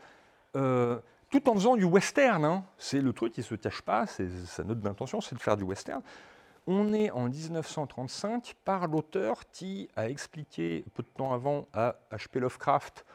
euh, 0.56 1.00
tout 1.30 1.48
en 1.50 1.54
faisant 1.54 1.76
du 1.76 1.84
western, 1.84 2.44
hein, 2.44 2.64
c'est 2.78 3.02
le 3.02 3.14
truc 3.14 3.34
qui 3.34 3.42
ne 3.42 3.46
se 3.46 3.56
cache 3.56 3.82
pas, 3.82 4.08
c'est 4.08 4.30
sa 4.46 4.64
note 4.64 4.80
d'intention, 4.80 5.22
c'est 5.22 5.36
de 5.36 5.40
faire 5.40 5.58
du 5.58 5.64
western, 5.64 6.02
on 6.72 6.94
est 6.94 7.10
en 7.10 7.28
1935 7.30 8.56
par 8.64 8.88
l'auteur 8.88 9.50
qui 9.52 9.90
a 9.96 10.08
expliqué 10.08 10.86
peu 10.94 11.02
de 11.02 11.08
temps 11.08 11.34
avant 11.34 11.68
à 11.74 11.96
H.P. 12.12 12.40
Lovecraft, 12.40 13.06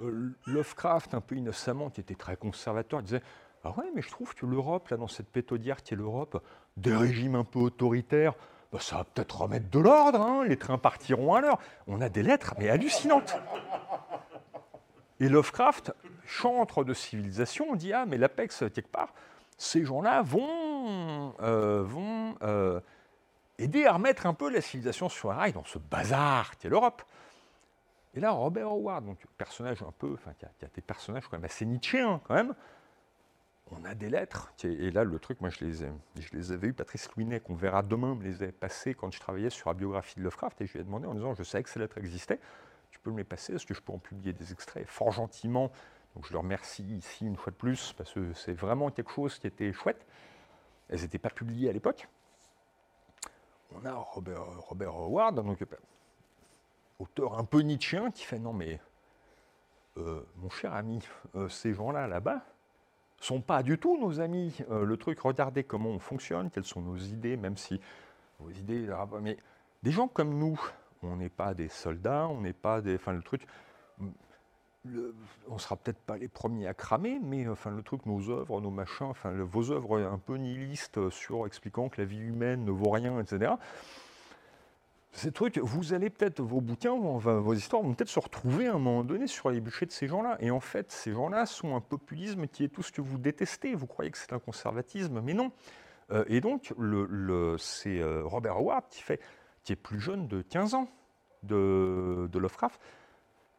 euh, 0.00 0.34
Lovecraft 0.46 1.12
un 1.12 1.20
peu 1.20 1.36
innocemment, 1.36 1.90
qui 1.90 2.00
était 2.00 2.14
très 2.14 2.36
conservateur, 2.36 3.02
disait 3.02 3.20
Ah 3.62 3.74
ouais, 3.76 3.84
mais 3.94 4.00
je 4.00 4.08
trouve 4.08 4.34
que 4.34 4.46
l'Europe, 4.46 4.88
là, 4.88 4.96
dans 4.96 5.06
cette 5.06 5.28
pétodière 5.28 5.82
qui 5.82 5.92
est 5.92 5.98
l'Europe, 5.98 6.42
des 6.78 6.96
régimes 6.96 7.34
un 7.34 7.44
peu 7.44 7.58
autoritaires, 7.58 8.32
bah, 8.72 8.80
ça 8.80 8.96
va 8.96 9.04
peut-être 9.04 9.42
remettre 9.42 9.68
de 9.68 9.78
l'ordre, 9.80 10.22
hein, 10.22 10.44
les 10.46 10.56
trains 10.56 10.78
partiront 10.78 11.34
à 11.34 11.42
l'heure. 11.42 11.58
On 11.88 12.00
a 12.00 12.08
des 12.08 12.22
lettres, 12.22 12.54
mais 12.58 12.70
hallucinantes. 12.70 13.36
Et 15.20 15.28
Lovecraft, 15.28 15.92
chantre 16.24 16.84
de 16.84 16.94
civilisation, 16.94 17.66
on 17.68 17.74
dit 17.74 17.92
Ah, 17.92 18.06
mais 18.06 18.16
l'Apex, 18.16 18.64
quelque 18.72 18.90
part, 18.90 19.12
ces 19.58 19.84
gens-là 19.84 20.22
vont, 20.22 20.48
euh, 21.40 21.82
vont 21.82 22.36
euh, 22.42 22.80
aider 23.58 23.86
à 23.86 23.94
remettre 23.94 24.26
un 24.26 24.34
peu 24.34 24.50
la 24.50 24.60
civilisation 24.60 25.08
sur 25.08 25.30
un 25.30 25.34
rail 25.34 25.52
dans 25.52 25.64
ce 25.64 25.78
bazar 25.78 26.56
qui 26.56 26.66
est 26.66 26.70
l'Europe. 26.70 27.02
Et 28.14 28.20
là, 28.20 28.30
Robert 28.30 28.68
Howard, 28.68 29.04
donc 29.04 29.18
personnage 29.36 29.82
un 29.82 29.92
peu, 29.98 30.14
enfin, 30.14 30.32
qui 30.38 30.44
a, 30.44 30.68
des 30.74 30.80
personnages 30.80 31.28
quand 31.28 31.36
même 31.36 31.44
assez 31.44 31.66
nietzschéens 31.66 32.20
quand 32.24 32.34
même, 32.34 32.54
on 33.70 33.84
a 33.84 33.94
des 33.94 34.08
lettres, 34.08 34.52
et 34.64 34.90
là 34.90 35.04
le 35.04 35.18
truc, 35.18 35.40
moi 35.42 35.50
je 35.50 35.64
les, 35.64 35.84
ai, 35.84 35.90
je 36.18 36.30
les 36.32 36.52
avais 36.52 36.68
eu, 36.68 36.72
Patrice 36.72 37.08
Louinet, 37.14 37.40
qu'on 37.40 37.54
verra 37.54 37.82
demain, 37.82 38.14
me 38.14 38.24
les 38.24 38.42
a 38.42 38.50
passées 38.50 38.94
quand 38.94 39.12
je 39.12 39.20
travaillais 39.20 39.50
sur 39.50 39.68
la 39.68 39.74
biographie 39.74 40.16
de 40.16 40.22
Lovecraft, 40.22 40.62
et 40.62 40.66
je 40.66 40.72
lui 40.72 40.80
ai 40.80 40.84
demandé 40.84 41.06
en 41.06 41.14
disant, 41.14 41.34
je 41.34 41.42
savais 41.42 41.64
que 41.64 41.70
ces 41.70 41.78
lettres 41.78 41.98
existaient, 41.98 42.40
tu 42.90 42.98
peux 42.98 43.10
me 43.10 43.18
les 43.18 43.24
passer, 43.24 43.54
est-ce 43.54 43.66
que 43.66 43.74
je 43.74 43.82
peux 43.82 43.92
en 43.92 43.98
publier 43.98 44.32
des 44.32 44.52
extraits? 44.52 44.86
Fort 44.86 45.12
gentiment, 45.12 45.70
donc 46.14 46.26
je 46.26 46.32
le 46.32 46.38
remercie 46.38 46.96
ici 46.96 47.26
une 47.26 47.36
fois 47.36 47.50
de 47.50 47.56
plus, 47.56 47.92
parce 47.92 48.12
que 48.12 48.32
c'est 48.32 48.54
vraiment 48.54 48.90
quelque 48.90 49.12
chose 49.12 49.38
qui 49.38 49.46
était 49.46 49.72
chouette. 49.72 50.06
Elles 50.88 51.00
n'étaient 51.00 51.18
pas 51.18 51.30
publiées 51.30 51.68
à 51.68 51.72
l'époque. 51.72 52.08
On 53.74 53.84
a 53.84 53.92
Robert, 53.94 54.94
Howard, 54.94 55.44
auteur 56.98 57.38
un 57.38 57.44
peu 57.44 57.60
nietzschéen, 57.60 58.10
qui 58.10 58.24
fait 58.24 58.38
non 58.38 58.52
mais, 58.52 58.80
euh, 59.98 60.22
mon 60.36 60.48
cher 60.48 60.72
ami, 60.74 61.06
euh, 61.34 61.48
ces 61.48 61.74
gens-là 61.74 62.06
là-bas 62.06 62.42
sont 63.20 63.40
pas 63.40 63.62
du 63.62 63.78
tout 63.78 63.98
nos 63.98 64.20
amis. 64.20 64.56
Euh, 64.70 64.84
le 64.84 64.96
truc, 64.96 65.20
regardez 65.20 65.64
comment 65.64 65.90
on 65.90 65.98
fonctionne, 65.98 66.50
quelles 66.50 66.64
sont 66.64 66.80
nos 66.80 66.96
idées, 66.96 67.36
même 67.36 67.56
si 67.56 67.80
vos 68.38 68.50
idées, 68.50 68.88
mais 69.20 69.36
des 69.82 69.90
gens 69.90 70.08
comme 70.08 70.38
nous, 70.38 70.58
on 71.02 71.16
n'est 71.16 71.28
pas 71.28 71.54
des 71.54 71.68
soldats, 71.68 72.28
on 72.28 72.40
n'est 72.40 72.52
pas 72.52 72.80
des, 72.80 72.94
enfin 72.94 73.12
le 73.12 73.22
truc, 73.22 73.46
on 75.48 75.58
sera 75.58 75.76
peut-être 75.76 75.98
pas 75.98 76.16
les 76.16 76.28
premiers 76.28 76.66
à 76.66 76.74
cramer, 76.74 77.18
mais 77.22 77.48
enfin, 77.48 77.70
le 77.70 77.82
truc, 77.82 78.06
nos 78.06 78.30
œuvres, 78.30 78.60
nos 78.60 78.70
machins, 78.70 79.06
enfin, 79.06 79.32
vos 79.32 79.70
œuvres 79.70 79.98
un 80.00 80.18
peu 80.18 80.36
nihilistes 80.36 81.10
sur 81.10 81.46
expliquant 81.46 81.88
que 81.88 82.00
la 82.00 82.06
vie 82.06 82.18
humaine 82.18 82.64
ne 82.64 82.70
vaut 82.70 82.90
rien, 82.90 83.18
etc. 83.20 83.52
Ces 85.12 85.32
trucs, 85.32 85.58
vous 85.58 85.94
allez 85.94 86.10
peut-être, 86.10 86.40
vos 86.40 86.60
bouquins, 86.60 86.94
vos 86.96 87.54
histoires 87.54 87.82
vont 87.82 87.94
peut-être 87.94 88.10
se 88.10 88.20
retrouver 88.20 88.66
à 88.66 88.74
un 88.74 88.78
moment 88.78 89.04
donné 89.04 89.26
sur 89.26 89.50
les 89.50 89.60
bûchers 89.60 89.86
de 89.86 89.90
ces 89.90 90.06
gens-là. 90.06 90.36
Et 90.40 90.50
en 90.50 90.60
fait, 90.60 90.92
ces 90.92 91.12
gens-là 91.12 91.46
sont 91.46 91.74
un 91.74 91.80
populisme 91.80 92.46
qui 92.46 92.62
est 92.62 92.68
tout 92.68 92.82
ce 92.82 92.92
que 92.92 93.00
vous 93.00 93.18
détestez. 93.18 93.74
Vous 93.74 93.86
croyez 93.86 94.10
que 94.10 94.18
c'est 94.18 94.32
un 94.32 94.38
conservatisme, 94.38 95.20
mais 95.22 95.34
non. 95.34 95.50
Euh, 96.10 96.24
et 96.28 96.40
donc, 96.40 96.72
c'est 97.58 98.00
euh, 98.00 98.22
Robert 98.24 98.58
Howard 98.58 98.84
qui, 98.90 99.72
est 99.72 99.76
plus 99.76 99.98
jeune 99.98 100.28
de 100.28 100.42
15 100.42 100.74
ans 100.74 100.88
de 101.42 102.28
Lovecraft, 102.38 102.80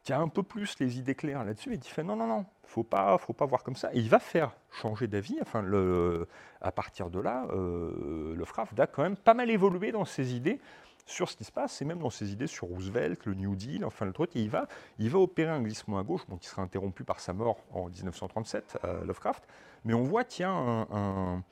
qui 0.10 0.14
a 0.14 0.20
un 0.20 0.28
peu 0.28 0.42
plus 0.42 0.80
les 0.80 0.98
idées 0.98 1.14
claires 1.14 1.44
là-dessus 1.44 1.72
et 1.72 1.78
qui 1.78 1.92
fait 1.92 2.02
non, 2.02 2.16
non, 2.16 2.26
non, 2.26 2.44
faut 2.64 2.82
pas, 2.82 3.16
faut 3.20 3.34
pas 3.34 3.46
voir 3.46 3.62
comme 3.62 3.76
ça. 3.76 3.94
Et 3.94 4.00
il 4.00 4.10
va 4.10 4.18
faire 4.18 4.56
changer 4.72 5.06
d'avis. 5.06 5.38
Enfin, 5.40 5.62
le, 5.62 6.28
à 6.62 6.72
partir 6.72 7.12
de 7.12 7.20
là, 7.20 7.46
euh, 7.52 8.34
Lovecraft 8.36 8.80
a 8.80 8.88
quand 8.88 9.04
même 9.04 9.16
pas 9.16 9.36
mal 9.36 9.52
évolué 9.52 9.92
dans 9.92 10.06
ses 10.06 10.34
idées 10.34 10.60
sur 11.06 11.30
ce 11.30 11.38
qui 11.38 11.44
se 11.44 11.52
passe, 11.52 11.80
et 11.84 11.86
même 11.86 12.00
dans 12.00 12.10
ses 12.10 12.32
idées 12.32 12.48
sur 12.48 12.70
Roosevelt, 12.70 13.24
le 13.28 13.36
New 13.36 13.56
Deal, 13.56 13.86
enfin 13.86 14.06
le 14.06 14.12
truc, 14.12 14.36
et 14.36 14.42
il 14.42 14.50
va, 14.50 14.68
il 14.98 15.12
va 15.12 15.20
opérer 15.20 15.52
un 15.52 15.62
glissement 15.62 16.00
à 16.00 16.04
gauche, 16.04 16.26
bon, 16.28 16.38
qui 16.38 16.48
sera 16.48 16.64
interrompu 16.64 17.04
par 17.04 17.20
sa 17.20 17.34
mort 17.34 17.58
en 17.72 17.90
1937, 17.90 18.80
à 18.82 19.06
Lovecraft, 19.06 19.44
mais 19.86 19.94
on 19.94 20.04
voit 20.04 20.24
qu'il 20.24 20.46
un, 20.46 21.44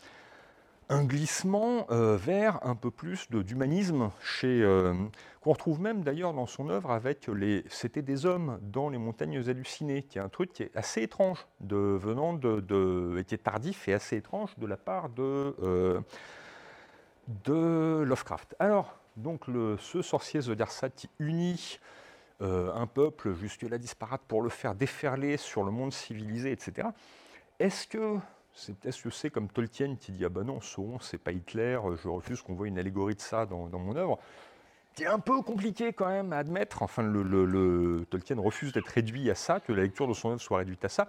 glissement 0.89 1.85
euh, 1.91 2.15
vers 2.15 2.65
un 2.65 2.75
peu 2.75 2.91
plus 2.91 3.29
d'humanisme 3.29 4.09
chez 4.21 4.61
euh, 4.61 4.93
qu'on 5.41 5.51
retrouve 5.51 5.81
même 5.81 6.01
d'ailleurs 6.01 6.33
dans 6.33 6.45
son 6.45 6.69
œuvre 6.69 6.91
avec 6.91 7.27
les 7.27 7.65
c'était 7.69 8.01
des 8.01 8.25
hommes 8.25 8.57
dans 8.61 8.89
les 8.89 8.97
montagnes 8.97 9.37
hallucinées 9.49 10.03
qui 10.03 10.17
est 10.17 10.21
un 10.21 10.29
truc 10.29 10.53
qui 10.53 10.63
est 10.63 10.75
assez 10.75 11.01
étrange 11.01 11.45
venant 11.59 12.33
de, 12.33 13.21
qui 13.27 13.35
est 13.35 13.43
tardif 13.43 13.87
et 13.89 13.93
assez 13.93 14.15
étrange 14.15 14.57
de 14.57 14.65
la 14.65 14.77
part 14.77 15.09
de 15.09 15.55
euh, 15.61 15.99
Lovecraft. 18.05 18.55
Alors 18.59 18.97
donc 19.17 19.45
ce 19.79 20.01
sorcier 20.01 20.39
Zodiarsat 20.39 20.91
qui 20.91 21.09
unit 21.19 21.79
un 22.39 22.85
peuple 22.85 23.33
jusque-là 23.33 23.79
disparate 23.79 24.21
pour 24.27 24.41
le 24.41 24.49
faire 24.49 24.75
déferler 24.75 25.37
sur 25.37 25.63
le 25.63 25.71
monde 25.71 25.91
civilisé, 25.91 26.51
etc. 26.51 26.89
Est-ce 27.59 27.87
que 27.87 28.19
c'est 28.57 29.11
c'est 29.11 29.29
comme 29.29 29.47
Tolkien 29.47 29.95
qui 29.95 30.11
dit 30.11 30.25
ah 30.25 30.29
ben 30.29 30.43
non 30.43 30.59
Sauron 30.59 30.99
c'est 30.99 31.17
pas 31.17 31.31
Hitler, 31.31 31.79
je 32.01 32.07
refuse 32.07 32.41
qu'on 32.41 32.55
voit 32.55 32.67
une 32.67 32.79
allégorie 32.79 33.15
de 33.15 33.21
ça 33.21 33.45
dans, 33.45 33.67
mon 33.67 33.95
œuvre. 33.95 34.19
C'est 34.95 35.05
un 35.05 35.19
peu 35.19 35.41
compliqué 35.41 35.93
quand 35.93 36.07
même 36.07 36.33
à 36.33 36.37
admettre. 36.37 36.81
Enfin, 36.81 37.03
Tolkien 38.09 38.39
refuse 38.39 38.73
d'être 38.73 38.87
réduit 38.87 39.29
à 39.29 39.35
ça, 39.35 39.59
que 39.59 39.71
la 39.71 39.83
lecture 39.83 40.07
de 40.07 40.13
son 40.13 40.31
œuvre 40.31 40.41
soit 40.41 40.57
réduite 40.57 40.83
à 40.83 40.89
ça. 40.89 41.07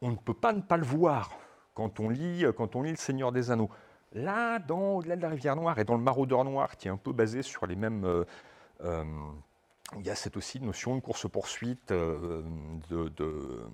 On 0.00 0.10
ne 0.10 0.16
peut 0.16 0.34
pas 0.34 0.52
ne 0.52 0.60
pas 0.60 0.76
le 0.76 0.84
voir 0.84 1.32
quand 1.74 1.98
on 1.98 2.08
lit, 2.08 2.44
quand 2.56 2.76
on 2.76 2.82
lit 2.82 2.92
Le 2.92 2.96
Seigneur 2.96 3.32
des 3.32 3.50
Anneaux. 3.50 3.70
Là, 4.12 4.60
dans 4.60 4.98
Au-delà 4.98 5.16
de 5.16 5.22
la 5.22 5.28
rivière 5.28 5.56
Noire 5.56 5.78
et 5.78 5.84
dans 5.84 5.96
Le 5.96 6.02
Maraudeur 6.02 6.44
Noir, 6.44 6.76
qui 6.76 6.86
est 6.86 6.90
un 6.90 6.96
peu 6.96 7.12
basé 7.12 7.42
sur 7.42 7.66
les 7.66 7.74
mêmes. 7.74 8.04
Euh, 8.04 8.24
euh, 8.82 9.04
il 9.98 10.06
y 10.06 10.10
a 10.10 10.14
cette 10.14 10.36
aussi 10.36 10.60
notion 10.60 10.96
de 10.96 11.00
course-poursuite, 11.00 11.90
euh, 11.90 12.42
de, 12.90 13.66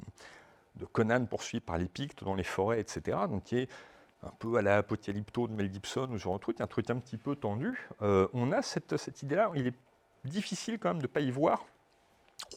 Conan 0.92 1.26
poursuivi 1.26 1.60
par 1.60 1.78
les 1.78 1.88
Pictes 1.88 2.24
dans 2.24 2.34
les 2.34 2.44
forêts, 2.44 2.80
etc. 2.80 3.18
Donc, 3.28 3.44
qui 3.44 3.58
est 3.58 3.68
un 4.22 4.32
peu 4.38 4.56
à 4.56 4.62
la 4.62 4.78
Apocalypto 4.78 5.48
de 5.48 5.52
Mel 5.52 5.72
Gibson, 5.72 6.08
ou 6.10 6.18
genre 6.18 6.38
truc, 6.38 6.60
un 6.60 6.66
truc 6.66 6.90
un 6.90 6.96
petit 6.96 7.16
peu 7.16 7.36
tendu. 7.36 7.88
on 8.00 8.52
a 8.52 8.62
cette, 8.62 9.22
idée-là. 9.22 9.50
Il 9.54 9.66
est 9.66 9.74
difficile 10.24 10.78
quand 10.78 10.90
même 10.90 10.98
de 10.98 11.02
ne 11.02 11.12
pas 11.12 11.20
y 11.20 11.30
voir 11.30 11.64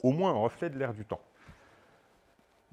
au 0.02 0.12
moins 0.12 0.32
un 0.32 0.38
reflet 0.38 0.70
de 0.70 0.78
l'air 0.78 0.94
du 0.94 1.06
temps. 1.06 1.22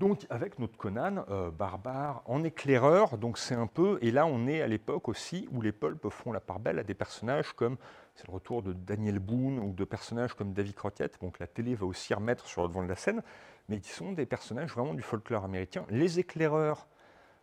Donc 0.01 0.27
avec 0.31 0.59
notre 0.59 0.79
Conan, 0.79 1.27
euh, 1.29 1.51
barbare, 1.51 2.23
en 2.25 2.43
éclaireur, 2.43 3.19
donc 3.19 3.37
c'est 3.37 3.55
un 3.55 3.67
peu, 3.67 3.99
et 4.01 4.11
là 4.11 4.25
on 4.25 4.47
est 4.47 4.63
à 4.63 4.67
l'époque 4.67 5.11
aussi 5.11 5.47
où 5.53 5.61
les 5.61 5.73
pulps 5.73 6.09
font 6.09 6.33
la 6.33 6.41
part 6.41 6.59
belle 6.59 6.79
à 6.79 6.83
des 6.83 6.95
personnages 6.95 7.53
comme, 7.53 7.77
c'est 8.15 8.27
le 8.27 8.33
retour 8.33 8.63
de 8.63 8.73
Daniel 8.73 9.19
Boone 9.19 9.59
ou 9.59 9.75
de 9.75 9.85
personnages 9.85 10.33
comme 10.33 10.55
David 10.55 10.75
Crockett, 10.75 11.21
donc 11.21 11.39
la 11.39 11.47
télé 11.47 11.75
va 11.75 11.85
aussi 11.85 12.15
remettre 12.15 12.47
sur 12.47 12.63
le 12.63 12.69
devant 12.69 12.83
de 12.83 12.89
la 12.89 12.97
scène, 12.97 13.23
mais 13.71 13.81
qui 13.81 13.91
sont 13.91 14.13
des 14.13 14.27
personnages 14.27 14.71
vraiment 14.73 14.93
du 14.93 15.03
folklore 15.03 15.45
américain. 15.45 15.87
Les 15.89 16.19
éclaireurs 16.19 16.87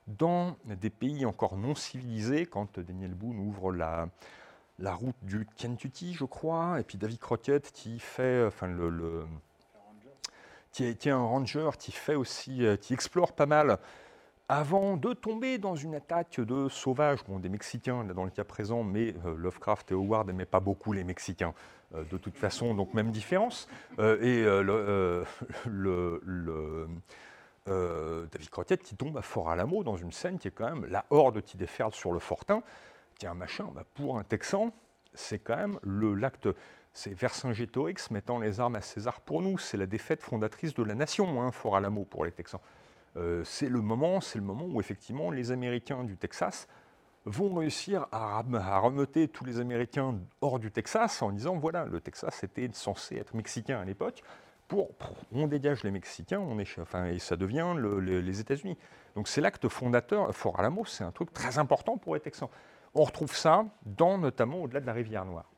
dans 0.05 0.57
des 0.65 0.89
pays 0.89 1.25
encore 1.25 1.57
non 1.57 1.73
civilisés, 1.73 2.45
quand 2.45 2.79
Daniel 2.79 3.13
Boone 3.13 3.39
ouvre 3.39 3.73
la, 3.73 4.09
route 4.93 5.15
du 5.23 5.47
Kentucky, 5.55 6.13
je 6.13 6.25
crois, 6.25 6.79
et 6.79 6.83
puis 6.83 6.97
David 6.97 7.19
Crockett 7.19 7.71
qui 7.71 7.99
fait, 7.99 8.45
enfin 8.45 8.67
le 8.67 9.25
qui 10.71 10.83
est, 10.83 11.07
un 11.07 11.17
ranger 11.17 11.71
qui 11.79 11.91
fait 11.91 12.13
aussi, 12.13 12.63
euh, 12.63 12.75
qui 12.75 12.93
explore 12.93 13.33
pas 13.33 13.47
mal 13.47 13.79
avant 14.47 14.95
de 14.95 15.13
tomber 15.13 15.57
dans 15.57 15.75
une 15.75 15.95
attaque 15.95 16.39
de 16.39 16.69
sauvages, 16.69 17.19
des 17.27 17.49
Mexicains 17.49 18.03
dans 18.03 18.23
le 18.23 18.29
cas 18.29 18.43
présent, 18.43 18.83
mais 18.83 19.15
euh, 19.25 19.35
Lovecraft 19.35 19.91
et 19.91 19.95
Howard 19.95 20.27
n'aimaient 20.27 20.45
pas 20.45 20.59
beaucoup 20.59 20.93
les 20.93 21.03
Mexicains. 21.03 21.53
Euh, 21.95 22.03
de 22.11 22.17
toute 22.17 22.37
façon, 22.37 22.73
donc 22.73 22.93
même 22.93 23.11
différence. 23.11 23.67
et 23.99 24.43
le, 24.43 25.25
David 28.31 28.49
Crockett 28.49 28.81
qui 28.81 28.95
tombe 28.95 29.17
à 29.17 29.21
Fort-Alamo 29.21 29.83
dans 29.83 29.97
une 29.97 30.11
scène 30.11 30.37
qui 30.39 30.47
est 30.47 30.51
quand 30.51 30.69
même 30.69 30.85
la 30.85 31.05
horde 31.09 31.41
qui 31.41 31.57
déferle 31.57 31.93
sur 31.93 32.11
le 32.13 32.19
Fortin, 32.19 32.63
un 33.23 33.33
machin, 33.33 33.67
bah, 33.73 33.83
pour 33.95 34.17
un 34.19 34.23
Texan, 34.23 34.71
c'est 35.13 35.39
quand 35.39 35.57
même 35.57 35.79
l'acte 35.83 36.47
c'est 36.97 37.13
Vercingétorix 37.13 38.09
mettant 38.09 38.39
les 38.39 38.59
armes 38.59 38.75
à 38.75 38.81
César 38.81 39.21
pour 39.21 39.43
nous. 39.43 39.59
C'est 39.59 39.77
la 39.77 39.85
défaite 39.85 40.23
fondatrice 40.23 40.73
de 40.73 40.81
la 40.81 40.95
nation, 40.95 41.43
hein, 41.43 41.51
Fort 41.51 41.75
Alamo 41.75 42.05
pour 42.05 42.25
les 42.25 42.31
Texans. 42.31 42.59
Euh, 43.17 43.43
c'est 43.43 43.69
le 43.69 43.81
moment, 43.81 44.19
c'est 44.19 44.39
le 44.39 44.43
moment 44.43 44.65
où 44.65 44.79
effectivement 44.79 45.29
les 45.29 45.51
Américains 45.51 46.03
du 46.03 46.17
Texas 46.17 46.67
vont 47.27 47.53
réussir 47.53 48.07
à, 48.11 48.39
à, 48.39 48.43
tous 49.31 49.45
les 49.45 49.59
Américains 49.59 50.15
hors 50.41 50.59
du 50.59 50.71
Texas 50.71 51.21
en 51.21 51.31
disant 51.31 51.57
voilà, 51.57 51.85
le 51.85 51.99
Texas 51.99 52.43
était 52.43 52.69
censé 52.73 53.17
être 53.17 53.35
mexicain 53.35 53.79
à 53.79 53.85
l'époque. 53.85 54.23
Pour, 54.67 54.89
on 55.31 55.47
dégage 55.47 55.83
les 55.83 55.91
Mexicains, 55.91 56.39
on 56.39 56.59
et 56.59 57.19
ça 57.19 57.37
devient 57.37 57.73
les 57.77 58.39
États-Unis. 58.41 58.77
Donc 59.15 59.29
c'est 59.29 59.39
l'acte 59.39 59.69
fondateur. 59.69 60.35
Fort 60.35 60.59
Alamo, 60.59 60.83
c'est 60.85 61.05
un 61.05 61.11
truc 61.11 61.31
très 61.31 61.57
important 61.57 61.97
pour 61.97 62.15
les 62.15 62.21
Texans. 62.21 62.49
On 62.93 63.03
retrouve 63.03 63.33
ça 63.33 63.65
dans 63.85 64.17
notamment 64.17 64.63
au-delà 64.63 64.81
de 64.81 64.85
la 64.85 64.93
rivière 64.93 65.23
Noire. 65.23 65.49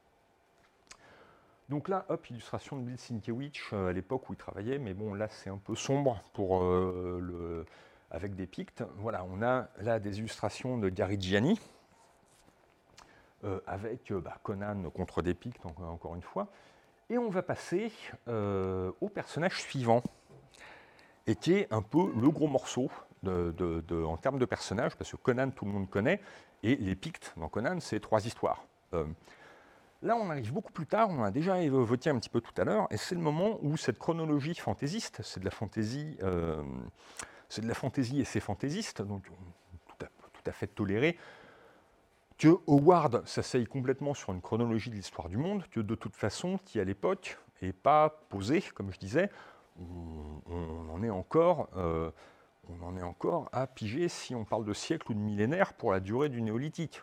Donc 1.69 1.87
là, 1.87 2.05
hop, 2.09 2.27
illustration 2.29 2.77
de 2.77 2.81
Bill 2.81 2.97
Sienkiewicz 2.97 3.73
euh, 3.73 3.89
à 3.89 3.93
l'époque 3.93 4.27
où 4.29 4.33
il 4.33 4.37
travaillait, 4.37 4.79
mais 4.79 4.95
bon, 4.95 5.13
là 5.13 5.27
c'est 5.29 5.51
un 5.51 5.57
peu 5.57 5.75
sombre 5.75 6.21
pour, 6.33 6.63
euh, 6.63 7.19
le, 7.21 7.65
avec 8.11 8.35
des 8.35 8.47
pictes. 8.47 8.83
Voilà, 8.97 9.25
on 9.29 9.41
a 9.41 9.69
là 9.79 9.99
des 9.99 10.19
illustrations 10.19 10.77
de 10.77 10.89
Gary 10.89 11.19
Gianni, 11.19 11.59
euh, 13.43 13.59
avec 13.67 14.11
bah, 14.11 14.37
Conan 14.43 14.89
contre 14.89 15.21
des 15.21 15.33
pictes, 15.33 15.65
encore 15.65 16.15
une 16.15 16.21
fois. 16.21 16.47
Et 17.09 17.17
on 17.17 17.29
va 17.29 17.41
passer 17.41 17.91
au 18.27 19.09
personnage 19.09 19.61
suivant, 19.61 20.03
et 21.25 21.35
qui 21.35 21.53
est 21.53 21.73
un 21.73 21.81
peu 21.81 22.11
le 22.15 22.29
gros 22.29 22.47
morceau 22.47 22.91
en 23.25 24.17
termes 24.17 24.37
de 24.37 24.45
personnage, 24.45 24.95
parce 24.95 25.11
que 25.11 25.17
Conan, 25.17 25.49
tout 25.49 25.65
le 25.65 25.71
monde 25.71 25.89
connaît, 25.89 26.21
et 26.61 26.75
les 26.75 26.95
pictes 26.95 27.33
dans 27.37 27.49
Conan, 27.49 27.79
c'est 27.79 27.99
trois 27.99 28.25
histoires. 28.27 28.63
Là, 30.01 30.15
on 30.15 30.29
arrive 30.29 30.53
beaucoup 30.53 30.71
plus 30.71 30.85
tard, 30.85 31.09
on 31.09 31.23
a 31.23 31.31
déjà 31.31 31.61
évoqué 31.61 32.09
un 32.09 32.17
petit 32.19 32.29
peu 32.29 32.39
tout 32.39 32.53
à 32.61 32.63
l'heure, 32.63 32.87
et 32.89 32.95
c'est 32.95 33.15
le 33.15 33.21
moment 33.21 33.59
où 33.61 33.75
cette 33.75 33.99
chronologie 33.99 34.55
fantaisiste, 34.55 35.21
c'est 35.23 35.41
de 35.41 35.45
la 35.45 35.51
fantaisie, 35.51 36.15
euh, 36.23 36.63
c'est 37.49 37.61
de 37.61 37.67
la 37.67 37.73
fantaisie 37.73 38.21
et 38.21 38.25
c'est 38.25 38.39
fantaisiste, 38.39 39.01
donc 39.01 39.23
tout 39.23 40.49
à, 40.49 40.51
fait 40.51 40.67
toléré, 40.67 41.17
que 42.37 42.57
Howard 42.67 43.27
s'asseye 43.27 43.65
complètement 43.65 44.13
sur 44.13 44.31
une 44.31 44.41
chronologie 44.41 44.89
de 44.89 44.95
l'histoire 44.95 45.27
du 45.27 45.37
monde, 45.37 45.67
que 45.69 45.81
de 45.81 45.95
toute 45.95 46.15
façon, 46.15 46.59
qui 46.63 46.79
à 46.79 46.83
l'époque 46.83 47.37
n'est 47.61 47.73
pas 47.73 48.09
posée, 48.29 48.61
comme 48.73 48.91
je 48.91 48.99
disais, 48.99 49.29
on, 49.79 50.89
en 50.89 51.03
est 51.03 51.09
encore, 51.09 51.69
euh, 51.75 52.11
on 52.69 52.85
en 52.85 52.97
est 52.97 53.03
encore 53.03 53.49
à 53.51 53.67
piger 53.67 54.07
si 54.07 54.35
on 54.35 54.45
parle 54.45 54.63
de 54.63 54.73
siècle 54.73 55.11
ou 55.11 55.13
de 55.13 55.19
millénaire 55.19 55.73
pour 55.73 55.91
la 55.91 55.99
durée 55.99 56.29
du 56.29 56.41
néolithique. 56.41 57.01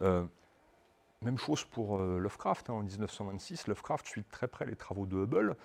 Euh, 0.00 0.24
même 1.22 1.38
chose 1.38 1.64
pour 1.64 2.00
euh, 2.00 2.18
Lovecraft. 2.18 2.70
Hein. 2.70 2.74
en 2.74 2.82
1926, 2.82 3.68
Lovecraft 3.68 4.06
suit 4.06 4.24
très 4.24 4.48
près 4.48 4.66
les 4.66 4.76
travaux 4.76 5.06
de 5.06 5.16
Hubble. 5.16 5.56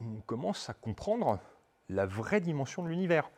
On 0.00 0.20
commence 0.26 0.70
à 0.70 0.74
comprendre 0.74 1.38
la 1.88 2.06
vraie 2.06 2.40
dimension 2.40 2.82
de 2.82 2.88
l'univers. 2.88 3.30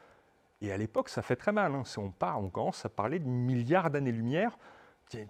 Et 0.65 0.73
à 0.73 0.79
l'époque, 0.79 1.11
ça 1.11 1.21
fait 1.21 1.37
très 1.37 1.53
mal. 1.53 1.75
Hein. 1.75 1.83
on, 1.99 2.11
part, 2.11 2.43
on 2.43 2.49
commence 2.49 2.87
à 2.87 2.89
parler 2.89 3.19
de 3.19 3.29
milliards 3.29 3.91
d'années-lumière, 3.91 4.57
qui, 5.11 5.27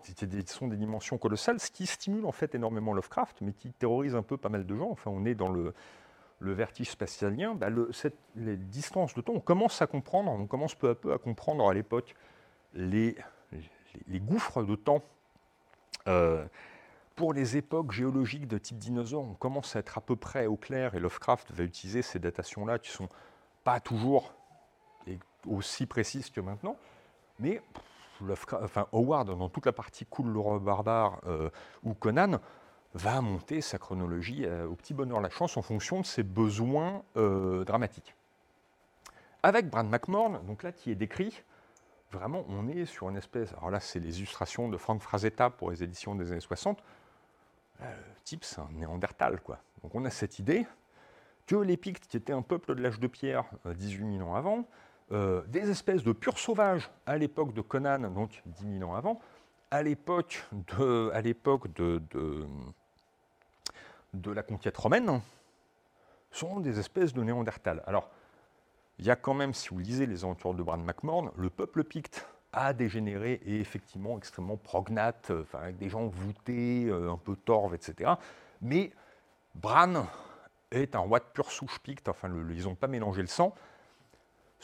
sont 0.46 0.68
des 0.68 0.76
dimensions 0.76 1.18
colossales, 1.18 1.58
ce 1.58 1.72
qui 1.72 1.86
stimule 1.86 2.24
en 2.24 2.32
fait 2.32 2.54
énormément 2.54 2.92
Lovecraft, 2.94 3.40
mais 3.40 3.52
qui 3.52 3.72
terrorise 3.72 4.14
un 4.14 4.22
peu 4.22 4.36
pas 4.36 4.48
mal 4.48 4.64
de 4.64 4.76
gens. 4.76 4.90
Enfin, 4.90 5.10
on 5.10 5.24
est 5.24 5.34
dans 5.34 5.48
le, 5.48 5.74
vertige 6.40 6.90
spatialien. 6.90 7.56
Bah, 7.56 7.66
les 8.36 8.56
distances 8.56 9.12
de 9.14 9.20
temps, 9.22 9.32
on 9.34 9.40
commence 9.40 9.82
à 9.82 9.88
comprendre, 9.88 10.30
on 10.30 10.46
commence 10.46 10.76
peu 10.76 10.90
à 10.90 10.94
peu 10.94 11.12
à 11.12 11.18
comprendre 11.18 11.68
à 11.68 11.74
l'époque 11.74 12.14
les, 12.72 13.16
gouffres 14.08 14.62
de 14.62 14.76
temps 14.76 15.02
euh, 16.06 16.44
pour 17.16 17.32
les 17.32 17.56
époques 17.56 17.90
géologiques 17.90 18.46
de 18.46 18.58
type 18.58 18.78
dinosaure, 18.78 19.24
on 19.24 19.34
commence 19.34 19.74
à 19.74 19.80
être 19.80 19.98
à 19.98 20.00
peu 20.00 20.16
près 20.16 20.46
au 20.46 20.56
clair 20.56 20.94
et 20.94 21.00
Lovecraft 21.00 21.50
va 21.52 21.64
utiliser 21.64 22.02
ces 22.02 22.18
datations-là 22.18 22.78
qui 22.78 22.90
sont 22.90 23.08
pas 23.64 23.80
toujours 23.80 24.34
aussi 25.46 25.86
précises 25.86 26.30
que 26.30 26.40
maintenant. 26.40 26.76
Mais 27.38 27.60
Howard, 28.92 29.36
dans 29.36 29.48
toute 29.48 29.66
la 29.66 29.72
partie 29.72 30.06
cool 30.06 30.32
le 30.32 30.58
barbare 30.58 31.20
euh, 31.26 31.50
ou 31.82 31.94
Conan, 31.94 32.38
va 32.94 33.20
monter 33.20 33.60
sa 33.60 33.78
chronologie 33.78 34.44
euh, 34.46 34.66
au 34.66 34.74
petit 34.74 34.94
bonheur 34.94 35.20
la 35.20 35.30
chance 35.30 35.56
en 35.56 35.62
fonction 35.62 36.00
de 36.00 36.06
ses 36.06 36.22
besoins 36.22 37.02
euh, 37.16 37.64
dramatiques. 37.64 38.14
Avec 39.42 39.68
Brad 39.68 39.86
McMorn, 39.86 40.44
donc 40.46 40.62
là 40.62 40.72
qui 40.72 40.90
est 40.90 40.94
décrit, 40.94 41.42
vraiment 42.12 42.44
on 42.48 42.68
est 42.68 42.86
sur 42.86 43.10
une 43.10 43.16
espèce. 43.16 43.52
Alors 43.54 43.70
là, 43.70 43.80
c'est 43.80 43.98
les 43.98 44.18
illustrations 44.18 44.68
de 44.68 44.76
Frank 44.76 45.02
Frazetta 45.02 45.50
pour 45.50 45.70
les 45.70 45.82
éditions 45.82 46.14
des 46.14 46.30
années 46.30 46.40
60. 46.40 46.78
le 47.80 47.86
type, 48.22 48.44
c'est 48.44 48.60
un 48.60 48.68
néandertal, 48.72 49.40
quoi. 49.40 49.58
Donc 49.82 49.94
on 49.94 50.04
a 50.04 50.10
cette 50.10 50.38
idée 50.38 50.66
que 51.46 51.56
les 51.56 51.76
Pictes, 51.76 52.06
qui 52.06 52.16
étaient 52.16 52.32
un 52.32 52.40
peuple 52.40 52.74
de 52.74 52.82
l'âge 52.82 53.00
de 53.00 53.06
pierre 53.06 53.44
18 53.66 54.18
000 54.18 54.26
ans 54.26 54.34
avant, 54.34 54.64
euh, 55.12 55.42
des 55.48 55.70
espèces 55.70 56.02
de 56.02 56.12
purs 56.12 56.38
sauvages 56.38 56.90
à 57.04 57.18
l'époque 57.18 57.52
de 57.52 57.60
Conan, 57.60 57.98
donc 58.10 58.42
10 58.46 58.78
000 58.78 58.90
ans 58.90 58.94
avant, 58.94 59.20
à 59.70 59.82
l'époque 59.82 60.46
de, 60.78 61.10
la 64.30 64.42
conquête 64.42 64.76
romaine, 64.76 65.20
sont 66.30 66.60
des 66.60 66.78
espèces 66.78 67.12
de 67.12 67.22
néandertals. 67.22 67.82
Alors, 67.86 68.08
il 68.98 69.04
y 69.04 69.10
a 69.10 69.16
quand 69.16 69.34
même, 69.34 69.52
si 69.52 69.68
vous 69.68 69.78
lisez 69.78 70.06
les 70.06 70.24
aventures 70.24 70.54
de 70.54 70.62
Bran 70.62 70.78
McMorn, 70.78 71.30
le 71.36 71.50
peuple 71.50 71.84
picte 71.84 72.26
a 72.52 72.72
dégénéré 72.72 73.40
et 73.44 73.60
effectivement 73.60 74.16
extrêmement 74.16 74.56
prognate, 74.56 75.32
enfin, 75.32 75.58
avec 75.58 75.76
des 75.76 75.88
gens 75.88 76.06
voûtés, 76.06 76.86
euh, 76.86 77.10
un 77.10 77.18
peu 77.18 77.36
torves, 77.36 77.74
etc. 77.74 78.12
Mais 78.62 78.92
Bran 79.54 80.06
est 80.70 80.94
un 80.94 81.00
roi 81.00 81.18
de 81.18 81.24
pure 81.34 81.50
souche 81.50 81.78
picte, 81.80 82.08
enfin, 82.08 82.30
ils 82.50 82.64
n'ont 82.64 82.74
pas 82.74 82.86
mélangé 82.86 83.20
le 83.20 83.28
sang, 83.28 83.54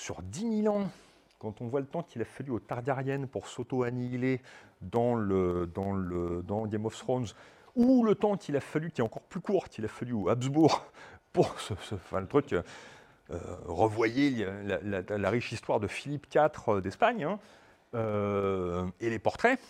sur 0.01 0.23
10 0.23 0.63
000 0.63 0.75
ans, 0.75 0.89
quand 1.39 1.61
on 1.61 1.69
voit 1.69 1.81
le 1.81 1.87
temps 1.87 2.03
qu'il 2.03 2.23
a 2.23 2.25
fallu 2.25 2.51
aux 2.51 2.59
Targaryens 2.59 3.27
pour 3.27 3.47
s'auto-annihiler 3.47 4.41
dans, 4.81 5.17
Game 6.67 6.87
of 6.87 6.97
Thrones, 6.97 7.27
ou 7.77 8.05
le 8.05 8.15
temps 8.15 8.37
qu'il 8.37 8.57
a 8.57 8.61
fallu, 8.61 8.91
qui 8.91 9.01
est 9.01 9.05
encore 9.05 9.23
plus 9.23 9.41
court, 9.41 9.69
qu'il 9.69 9.85
a 9.85 9.89
fallu 9.89 10.13
aux 10.13 10.29
Habsbourg 10.29 10.85
pour 11.33 11.61
ce, 11.61 11.75
le 12.15 12.27
truc, 12.27 12.55
euh, 13.31 13.73
la, 15.19 15.31
riche 15.31 15.53
histoire 15.53 15.81
de 15.81 15.87
Philippe 15.87 16.27
IV 16.35 16.51
euh, 16.69 16.81
d'Espagne, 16.81 17.25
hein, 17.25 17.39
euh, 17.95 18.87
et 19.01 19.11
les 19.11 19.19
portraits. 19.19 19.61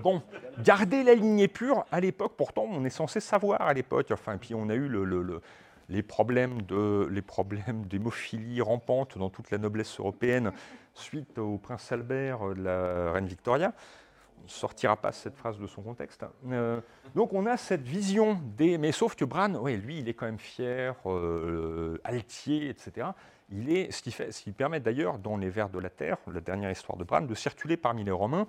bon, 0.00 0.22
garder 0.58 1.02
la 1.02 1.14
lignée 1.14 1.48
pure, 1.48 1.86
à 1.90 2.00
l'époque, 2.00 2.34
pourtant, 2.36 2.66
on 2.70 2.84
est 2.84 2.90
censé 2.90 3.20
savoir 3.20 3.62
à 3.62 3.72
l'époque, 3.72 4.10
enfin, 4.12 4.36
puis 4.36 4.54
on 4.54 4.68
a 4.68 4.74
eu 4.74 4.86
le 4.88 5.40
les 5.88 6.02
problèmes, 6.02 6.62
de, 6.62 7.08
les 7.10 7.22
problèmes 7.22 7.86
d'hémophilie 7.86 8.60
rampante 8.60 9.18
dans 9.18 9.30
toute 9.30 9.50
la 9.50 9.58
noblesse 9.58 9.98
européenne 9.98 10.52
suite 10.94 11.38
au 11.38 11.58
prince 11.58 11.90
Albert 11.92 12.54
de 12.54 12.62
la 12.62 13.12
reine 13.12 13.26
Victoria. 13.26 13.72
On 14.40 14.44
ne 14.44 14.48
sortira 14.48 14.96
pas 14.96 15.12
cette 15.12 15.36
phrase 15.36 15.58
de 15.58 15.66
son 15.66 15.82
contexte. 15.82 16.24
Euh, 16.50 16.80
donc 17.14 17.32
on 17.32 17.46
a 17.46 17.56
cette 17.56 17.82
vision 17.82 18.40
des... 18.56 18.76
Mais 18.76 18.90
sauf 18.90 19.14
que 19.14 19.24
Bran, 19.24 19.54
ouais, 19.54 19.76
lui, 19.76 19.98
il 20.00 20.08
est 20.08 20.14
quand 20.14 20.26
même 20.26 20.38
fier, 20.38 20.96
euh, 21.06 21.98
altier, 22.02 22.68
etc. 22.68 23.08
Il 23.50 23.70
est, 23.70 23.92
ce 23.92 24.02
qui, 24.02 24.10
fait, 24.10 24.32
ce 24.32 24.42
qui 24.42 24.50
permet 24.50 24.80
d'ailleurs, 24.80 25.18
dans 25.18 25.36
les 25.36 25.48
vers 25.48 25.68
de 25.68 25.78
la 25.78 25.90
Terre, 25.90 26.16
la 26.32 26.40
dernière 26.40 26.70
histoire 26.70 26.98
de 26.98 27.04
Bran, 27.04 27.20
de 27.20 27.34
circuler 27.34 27.76
parmi 27.76 28.02
les 28.02 28.10
Romains 28.10 28.46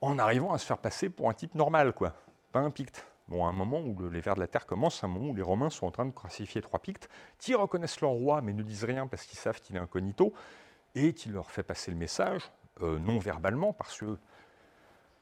en 0.00 0.18
arrivant 0.18 0.52
à 0.52 0.58
se 0.58 0.66
faire 0.66 0.78
passer 0.78 1.10
pour 1.10 1.28
un 1.28 1.34
type 1.34 1.54
normal, 1.54 1.92
quoi, 1.92 2.14
pas 2.50 2.60
un 2.60 2.70
picte. 2.70 3.04
À 3.32 3.46
un 3.46 3.52
moment 3.52 3.80
où 3.80 4.10
les 4.10 4.20
vers 4.20 4.34
de 4.34 4.40
la 4.40 4.46
terre 4.46 4.66
commencent, 4.66 5.02
un 5.02 5.08
moment 5.08 5.30
où 5.30 5.34
les 5.34 5.42
Romains 5.42 5.70
sont 5.70 5.86
en 5.86 5.90
train 5.90 6.04
de 6.04 6.10
classifier 6.10 6.60
trois 6.60 6.80
pictes, 6.80 7.08
qui 7.38 7.54
reconnaissent 7.54 8.00
leur 8.00 8.10
roi 8.10 8.42
mais 8.42 8.52
ne 8.52 8.62
disent 8.62 8.84
rien 8.84 9.06
parce 9.06 9.24
qu'ils 9.24 9.38
savent 9.38 9.60
qu'il 9.60 9.76
est 9.76 9.80
incognito, 9.80 10.34
et 10.94 11.14
qui 11.14 11.30
leur 11.30 11.50
fait 11.50 11.62
passer 11.62 11.90
le 11.90 11.96
message, 11.96 12.42
euh, 12.82 12.98
non 12.98 13.18
verbalement, 13.18 13.72
parce 13.72 13.98
que 13.98 14.18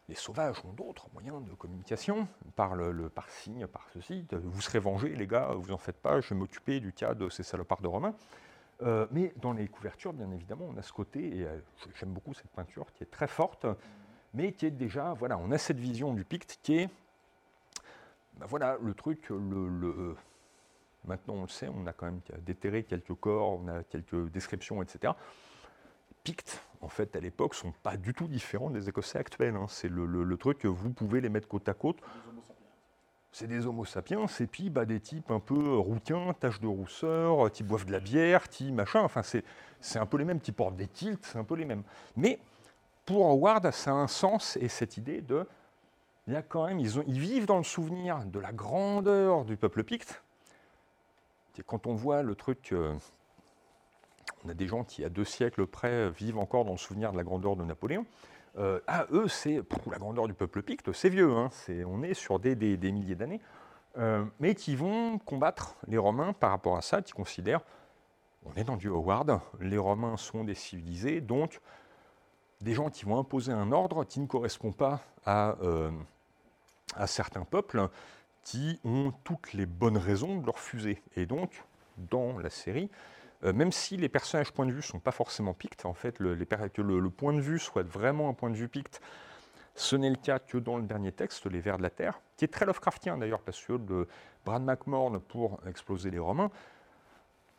les 0.09 0.17
sauvages 0.17 0.57
ont 0.65 0.73
d'autres 0.73 1.07
moyens 1.13 1.45
de 1.45 1.55
communication, 1.55 2.27
par, 2.57 2.75
le, 2.75 3.09
par 3.09 3.29
signe, 3.29 3.67
par 3.69 3.87
ceci, 3.95 4.27
vous 4.33 4.61
serez 4.61 4.81
vengés, 4.81 5.15
les 5.15 5.29
gars, 5.29 5.53
vous 5.55 5.71
en 5.71 5.79
faites 5.79 5.99
pas, 5.99 6.21
je 6.21 6.31
vais 6.31 6.35
m'occuper 6.35 6.81
du 6.81 6.93
cas 6.93 7.15
de 7.15 7.29
ces 7.29 7.45
salopards 7.45 7.81
de 7.81 7.87
Romains. 7.87 8.15
Euh, 8.83 9.07
mais 9.13 9.33
dans 9.37 9.53
les 9.53 9.69
couvertures, 9.69 10.13
bien 10.13 10.31
évidemment, 10.33 10.67
on 10.69 10.77
a 10.79 10.83
ce 10.83 10.93
côté, 10.93 11.39
et 11.39 11.45
euh, 11.45 11.61
j'aime 11.95 12.11
beaucoup 12.11 12.35
cette 12.35 12.51
peinture 12.51 12.93
qui 12.93 13.05
est 13.05 13.11
très 13.11 13.29
forte, 13.29 13.67
mais 14.35 14.53
qui 14.53 14.67
est 14.67 14.71
déjà, 14.71 15.13
voilà, 15.13 15.39
on 15.39 15.51
a 15.53 15.59
cette 15.59 15.79
vision 15.79 16.13
du 16.13 16.25
picte 16.25 16.59
qui 16.63 16.79
est 16.79 16.91
ben 18.41 18.47
voilà, 18.47 18.79
le 18.83 18.95
truc, 18.95 19.29
le, 19.29 20.17
maintenant 21.05 21.35
on 21.35 21.43
le 21.43 21.49
sait, 21.49 21.69
on 21.69 21.87
a 21.87 21.93
quand 21.93 22.07
même 22.07 22.21
déterré 22.41 22.85
quelques 22.85 23.15
corps, 23.15 23.61
on 23.61 23.69
a 23.69 23.83
quelques 23.85 24.31
descriptions, 24.31 24.83
etc. 24.83 25.13
Pictes, 26.25 26.63
en 26.81 26.89
fait, 26.89 27.15
à 27.17 27.21
l'époque, 27.21 27.55
sont 27.55 27.73
pas 27.83 27.99
du 27.99 28.15
tout 28.15 28.29
différents 28.29 28.71
des 28.71 28.89
Écossais 28.89 29.19
actuels. 29.19 29.57
Hein. 29.57 29.67
C'est 29.69 29.89
le, 29.89 30.37
truc 30.39 30.59
que 30.59 30.69
vous 30.69 30.91
pouvez 30.91 31.21
les 31.21 31.29
mettre 31.29 31.49
côte 31.49 31.69
à 31.69 31.75
côte. 31.75 31.99
C'est 33.31 33.47
des 33.47 33.67
homo 33.67 33.85
sapiens, 33.85 34.25
et 34.41 34.47
puis 34.47 34.71
bah, 34.71 34.87
des 34.87 35.01
types 35.01 35.31
un 35.31 35.39
peu 35.39 35.77
rouquins, 35.77 36.33
taches 36.41 36.61
de 36.61 36.67
rousseur, 36.67 37.53
qui 37.53 37.63
boivent 37.63 37.85
de 37.85 37.93
la 37.93 38.01
bière, 38.01 38.49
qui 38.49 38.73
machin. 38.73 39.03
Enfin, 39.03 39.23
c'est 39.23 39.99
un 39.99 40.07
peu 40.07 40.17
les 40.17 40.25
mêmes, 40.25 40.41
qui 40.41 40.53
portent 40.53 40.77
des 40.77 40.89
tilts, 40.89 41.27
c'est 41.27 41.39
un 41.39 41.45
peu 41.45 41.57
les 41.57 41.67
mêmes. 41.67 41.85
Mais 42.17 42.41
pour 43.05 43.27
Howard, 43.27 43.71
ça 43.71 43.91
a 43.91 43.95
un 43.95 44.09
sens, 44.09 44.57
et 44.57 44.69
cette 44.69 44.97
idée 44.97 45.21
de 45.21 45.47
il 46.31 46.45
quand 46.49 46.67
même, 46.67 46.79
ils, 46.79 47.19
vivent 47.19 47.47
dans 47.47 47.59
le 47.59 47.65
souvenir 47.65 48.25
de 48.25 48.39
la 48.39 48.53
grandeur 48.53 49.45
du 49.45 49.57
peuple 49.57 49.83
picte. 49.83 50.23
Quand 51.67 51.87
on 51.87 51.95
voit 51.95 52.23
le 52.23 52.35
truc, 52.35 52.71
euh, 52.73 52.95
on 54.45 54.49
a 54.49 54.55
des 54.55 54.67
gens 54.67 54.85
qui, 54.85 55.05
à 55.05 55.09
deux 55.09 55.25
siècles 55.25 55.67
près, 55.67 56.09
vivent 56.11 56.39
encore 56.39 56.65
dans 56.65 56.73
le 56.73 56.79
souvenir 56.79 57.13
de 57.13 57.17
la 57.17 57.25
grandeur 57.25 57.57
de 57.57 57.65
Napoléon. 57.65 58.07
Euh, 58.59 58.81
ah, 58.87 59.07
eux, 59.11 59.29
c'est 59.29 59.61
la 59.91 59.99
grandeur 59.99 60.27
du 60.27 60.35
peuple 60.35 60.63
picte, 60.63 60.93
c'est 60.93 61.09
vieux, 61.09 61.37
hein, 61.37 61.51
on 61.87 62.03
est 62.03 62.15
sur 62.15 62.39
des, 62.39 62.57
milliers 62.57 63.15
d'années, 63.15 63.41
euh, 63.99 64.25
mais 64.41 64.55
qui 64.55 64.75
vont 64.75 65.19
combattre 65.19 65.77
les 65.87 65.99
Romains 65.99 66.33
par 66.33 66.51
rapport 66.51 66.77
à 66.77 66.83
ça, 66.83 67.03
qui 67.03 67.13
considèrent, 67.13 67.61
on 68.45 68.55
est 68.55 68.65
dans 68.65 68.77
du 68.77 68.89
Howard, 68.89 69.41
les 69.61 69.79
Romains 69.79 70.17
sont 70.17 70.45
des 70.45 70.55
civilisés, 70.55 71.21
donc 71.21 71.61
des 72.61 72.73
gens 72.73 72.91
qui 72.91 73.05
vont 73.05 73.19
imposer 73.19 73.53
un 73.53 73.71
ordre 73.71 74.05
qui 74.05 74.21
ne 74.21 74.27
correspond 74.27 74.73
pas 74.73 75.01
à, 75.27 75.57
à 76.97 77.07
certains 77.07 77.45
peuples 77.45 77.89
qui 78.43 78.81
ont 78.85 79.13
toutes 79.25 79.53
les 79.53 79.67
bonnes 79.67 79.99
raisons 79.99 80.39
de 80.39 80.47
leur 80.47 80.55
refuser. 80.55 81.03
Et 81.17 81.27
donc, 81.27 81.63
dans 81.97 82.39
la 82.39 82.51
série, 82.51 82.91
euh, 83.45 83.53
même 83.53 83.73
si 83.73 83.97
les 83.97 84.09
personnages 84.09 84.53
point 84.53 84.67
de 84.67 84.71
vue 84.71 84.79
ne 84.79 84.83
sont 84.83 85.01
pas 85.01 85.13
forcément 85.13 85.55
pictes, 85.55 85.87
en 85.87 85.95
fait, 85.95 86.19
le, 86.19 86.37
que 86.37 86.83
le, 86.83 87.11
point 87.11 87.33
de 87.33 87.41
vue 87.41 87.59
soit 87.59 87.87
vraiment 87.87 88.29
un 88.29 88.35
point 88.35 88.51
de 88.51 88.57
vue 88.57 88.69
picte, 88.69 89.01
ce 89.75 89.97
n'est 89.97 90.11
le 90.11 90.17
cas 90.17 90.39
que 90.39 90.59
dans 90.59 90.77
le 90.77 90.83
dernier 90.83 91.13
texte, 91.13 91.47
Les 91.47 91.61
Vers 91.61 91.79
de 91.79 91.83
la 91.83 91.91
Terre, 91.91 92.21
qui 92.37 92.45
est 92.45 92.49
très 92.49 92.67
Lovecraftien 92.67 93.17
d'ailleurs, 93.17 93.41
parce 93.41 93.65
que 93.65 93.73
le 93.73 94.09
Brad 94.45 94.63
McMorn, 94.63 95.21
pour 95.21 95.61
exploser 95.67 96.11
les 96.11 96.19
Romains, 96.19 96.51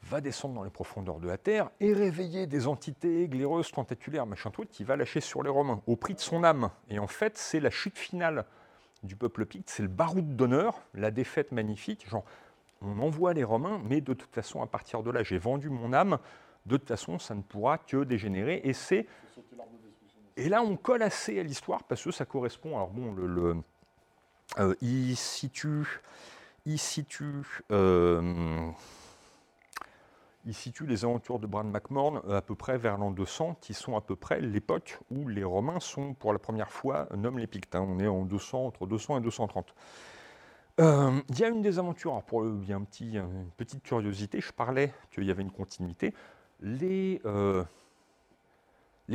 va 0.03 0.19
descendre 0.19 0.55
dans 0.55 0.63
les 0.63 0.71
profondeurs 0.71 1.19
de 1.19 1.27
la 1.27 1.37
Terre 1.37 1.69
et 1.79 1.93
réveiller 1.93 2.47
des 2.47 2.67
entités 2.67 3.27
glaireuses, 3.27 3.71
tentaculaires, 3.71 4.25
machin 4.25 4.49
tout, 4.49 4.65
qui 4.65 4.83
va 4.83 4.95
lâcher 4.95 5.21
sur 5.21 5.43
les 5.43 5.49
Romains, 5.49 5.81
au 5.87 5.95
prix 5.95 6.15
de 6.15 6.19
son 6.19 6.43
âme. 6.43 6.69
Et 6.89 6.99
en 6.99 7.07
fait, 7.07 7.37
c'est 7.37 7.59
la 7.59 7.69
chute 7.69 7.97
finale 7.97 8.45
du 9.03 9.15
peuple 9.15 9.45
picte, 9.45 9.69
c'est 9.69 9.83
le 9.83 9.89
baroud 9.89 10.35
d'honneur, 10.35 10.81
la 10.93 11.11
défaite 11.11 11.51
magnifique. 11.51 12.07
Genre, 12.09 12.23
on 12.81 12.99
envoie 12.99 13.33
les 13.33 13.43
Romains, 13.43 13.81
mais 13.85 14.01
de 14.01 14.13
toute 14.13 14.33
façon, 14.33 14.61
à 14.61 14.67
partir 14.67 15.03
de 15.03 15.11
là, 15.11 15.23
j'ai 15.23 15.37
vendu 15.37 15.69
mon 15.69 15.93
âme. 15.93 16.17
De 16.65 16.77
toute 16.77 16.87
façon, 16.87 17.19
ça 17.19 17.33
ne 17.33 17.41
pourra 17.41 17.77
que 17.77 18.03
dégénérer. 18.03 18.61
Et 18.63 18.73
c'est. 18.73 19.07
Et 20.37 20.49
là, 20.49 20.61
on 20.61 20.75
colle 20.77 21.01
assez 21.01 21.39
à 21.39 21.43
l'histoire 21.43 21.83
parce 21.83 22.03
que 22.03 22.11
ça 22.11 22.25
correspond. 22.25 22.75
Alors 22.75 22.89
bon, 22.89 23.13
le, 23.13 23.57
euh, 24.59 24.75
il 24.81 25.15
situe, 25.15 26.01
il 26.65 26.79
situe 26.79 27.43
euh, 27.71 28.71
il 30.45 30.53
situe 30.53 30.85
les 30.85 31.05
aventures 31.05 31.39
de 31.39 31.47
Bran 31.47 31.63
McMorn 31.63 32.21
euh, 32.27 32.37
à 32.37 32.41
peu 32.41 32.55
près 32.55 32.77
vers 32.77 32.97
l'an 32.97 33.11
200, 33.11 33.57
qui 33.61 33.73
sont 33.73 33.95
à 33.95 34.01
peu 34.01 34.15
près 34.15 34.41
l'époque 34.41 34.99
où 35.11 35.27
les 35.27 35.43
Romains 35.43 35.79
sont 35.79 36.13
pour 36.13 36.33
la 36.33 36.39
première 36.39 36.71
fois 36.71 37.07
nomment 37.15 37.39
les 37.39 37.47
Pictes. 37.47 37.75
Hein. 37.75 37.85
On 37.87 37.99
est 37.99 38.07
en 38.07 38.25
200, 38.25 38.65
entre 38.65 38.87
200 38.87 39.19
et 39.19 39.21
230. 39.21 39.73
Euh, 40.79 41.19
il 41.29 41.39
y 41.39 41.43
a 41.43 41.49
une 41.49 41.61
des 41.61 41.79
aventures, 41.79 42.23
pour 42.23 42.43
petit, 42.43 43.17
une 43.17 43.51
petite 43.57 43.83
curiosité, 43.83 44.41
je 44.41 44.51
parlais 44.51 44.93
qu'il 45.11 45.25
y 45.25 45.31
avait 45.31 45.43
une 45.43 45.51
continuité. 45.51 46.13
Les, 46.61 47.21
euh, 47.25 47.63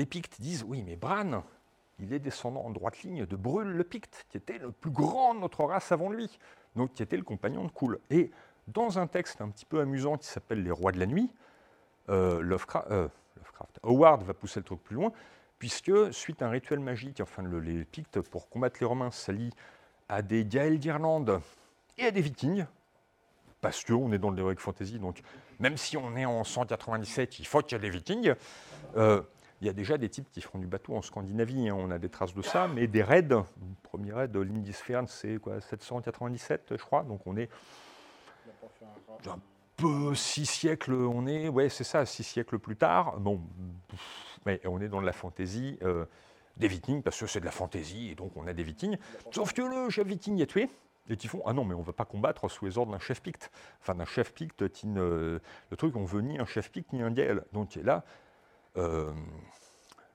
Pictes 0.09 0.41
disent 0.41 0.65
oui, 0.69 0.83
mais 0.85 0.97
Bran, 0.97 1.43
il 1.99 2.13
est 2.13 2.19
descendant 2.19 2.61
en 2.61 2.71
droite 2.71 3.03
ligne 3.03 3.25
de 3.27 3.37
Brûle 3.37 3.69
le 3.69 3.85
Picte, 3.85 4.27
qui 4.29 4.37
était 4.37 4.59
le 4.59 4.71
plus 4.71 4.91
grand 4.91 5.35
de 5.35 5.41
notre 5.41 5.65
race 5.65 5.91
avant 5.91 6.11
lui, 6.11 6.39
donc 6.77 6.93
qui 6.93 7.03
était 7.03 7.17
le 7.17 7.23
compagnon 7.23 7.65
de 7.65 7.71
Cool. 7.71 7.99
Et 8.11 8.31
dans 8.69 8.99
un 8.99 9.07
texte 9.07 9.41
un 9.41 9.49
petit 9.49 9.65
peu 9.65 9.81
amusant 9.81 10.17
qui 10.17 10.27
s'appelle 10.27 10.63
Les 10.63 10.71
Rois 10.71 10.93
de 10.93 10.99
la 10.99 11.07
Nuit, 11.07 11.31
euh, 12.09 12.41
Lovecraft, 12.41 12.91
Howard 13.83 14.23
va 14.23 14.35
pousser 14.35 14.61
le 14.61 14.65
truc 14.65 14.83
plus 14.83 14.97
loin, 14.97 15.13
puisque 15.59 16.13
suite 16.13 16.43
à 16.43 16.47
un 16.47 16.51
rituel 16.51 16.81
magique, 16.81 17.21
enfin 17.21 17.43
les 17.43 17.85
Pictes, 17.85 18.21
pour 18.21 18.49
combattre 18.49 18.77
les 18.81 18.87
Romains, 18.87 19.11
s'allient 19.11 19.53
à 20.09 20.23
des 20.23 20.45
Gaëls 20.45 20.79
d'Irlande 20.79 21.41
et 21.99 22.05
à 22.07 22.11
des 22.11 22.21
Vikings, 22.21 22.67
parce 23.61 23.85
qu'on 23.85 24.13
est 24.13 24.19
dans 24.19 24.31
le 24.31 24.39
Heroic 24.39 24.57
Fantasy, 24.59 24.99
donc 24.99 25.23
même 25.59 25.77
si 25.77 25.97
on 25.97 26.17
est 26.17 26.27
en 26.27 26.45
197, 26.45 27.39
il 27.39 27.47
faut 27.47 27.63
qu'il 27.63 27.77
y 27.77 27.79
ait 27.79 27.83
des 27.83 27.91
Vikings. 27.91 28.35
Euh, 28.97 29.23
il 29.63 29.67
y 29.67 29.71
a 29.71 29.73
déjà 29.73 29.97
des 29.97 30.11
types 30.11 30.31
qui 30.31 30.43
font 30.43 30.59
du 30.59 30.67
bateau 30.67 30.95
en 30.95 31.01
Scandinavie, 31.01 31.71
hein, 31.71 31.77
on 31.79 31.91
a 31.91 31.99
des 31.99 32.11
traces 32.11 32.35
de 32.35 32.43
ça, 32.43 32.69
mais 32.69 32.87
des 32.87 33.03
raids, 33.03 33.23
le 33.23 33.43
premier 33.83 34.13
raid, 34.13 34.37
l'Indisfern, 34.37 35.07
c'est 35.07 35.39
quoi, 35.39 35.63
797, 35.63 36.75
je 36.77 36.85
crois, 36.85 37.05
donc 37.05 37.23
on 37.27 37.39
est 37.39 37.49
un 39.27 39.41
peu 39.77 40.15
six 40.15 40.47
siècles, 40.47 40.95
on 40.95 41.27
est, 41.27 41.49
ouais, 41.49 41.69
c'est 41.69 41.85
ça, 41.85 42.07
six 42.07 42.25
siècles 42.25 42.59
plus 42.59 42.77
tard. 42.77 43.19
Bon, 43.21 43.41
mais 44.45 44.61
on 44.65 44.81
est 44.81 44.89
dans 44.89 45.01
la 45.01 45.13
fantaisie 45.13 45.79
euh, 45.83 46.07
des 46.57 46.69
Vikings 46.69 47.03
parce 47.03 47.19
que 47.21 47.27
c'est 47.27 47.41
de 47.41 47.45
la 47.45 47.51
fantaisie 47.51 48.11
et 48.11 48.15
donc 48.15 48.33
on 48.37 48.47
a 48.47 48.53
des 48.53 48.63
Vikings. 48.63 48.97
Sauf 49.31 49.53
que 49.53 49.63
le 49.63 49.91
chef 49.91 50.07
Viking 50.07 50.41
est 50.41 50.47
tué. 50.47 50.69
Et 51.09 51.17
qui 51.17 51.29
font 51.29 51.41
Ah 51.47 51.53
non, 51.53 51.65
mais 51.65 51.75
on 51.75 51.81
ne 51.81 51.85
va 51.85 51.93
pas 51.93 52.05
combattre 52.05 52.49
sous 52.49 52.65
les 52.65 52.79
ordres 52.79 52.91
d'un 52.91 52.99
chef 52.99 53.23
picte. 53.23 53.53
Enfin, 53.81 53.95
d'un 53.95 54.05
chef 54.05 54.33
picte, 54.35 54.63
le 54.63 55.41
truc, 55.79 55.95
on 55.95 56.05
veut 56.05 56.21
ni 56.21 56.39
un 56.39 56.47
chef 56.47 56.73
picte 56.73 56.93
ni 56.93 57.01
un 57.01 57.13
Gaël. 57.13 57.45
Donc 57.53 57.77
là, 57.77 58.05
euh, 58.77 59.13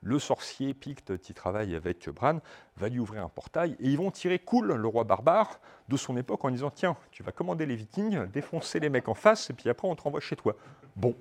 le 0.02 0.20
sorcier 0.20 0.74
picte 0.74 1.18
qui 1.18 1.34
travaille 1.34 1.76
avec 1.76 2.10
Bran 2.10 2.40
va 2.78 2.90
lui 2.90 3.00
ouvrir 3.00 3.24
un 3.24 3.30
portail 3.30 3.76
et 3.80 3.88
ils 3.88 3.98
vont 3.98 4.12
tirer 4.12 4.40
Cool, 4.40 4.74
le 4.74 4.88
roi 4.88 5.04
barbare, 5.04 5.60
de 5.90 5.98
son 5.98 6.18
époque 6.18 6.44
en 6.44 6.50
disant 6.50 6.72
Tiens, 6.72 6.98
tu 7.12 7.24
vas 7.24 7.32
commander 7.32 7.66
les 7.66 7.76
vikings, 7.76 8.26
défoncer 8.28 8.80
les 8.80 8.90
mecs 8.90 9.08
en 9.08 9.14
face 9.14 9.50
et 9.50 9.54
puis 9.54 9.70
après 9.70 9.88
on 9.88 9.96
te 9.96 10.02
renvoie 10.02 10.20
chez 10.20 10.36
toi. 10.36 10.56
Bon. 10.96 11.16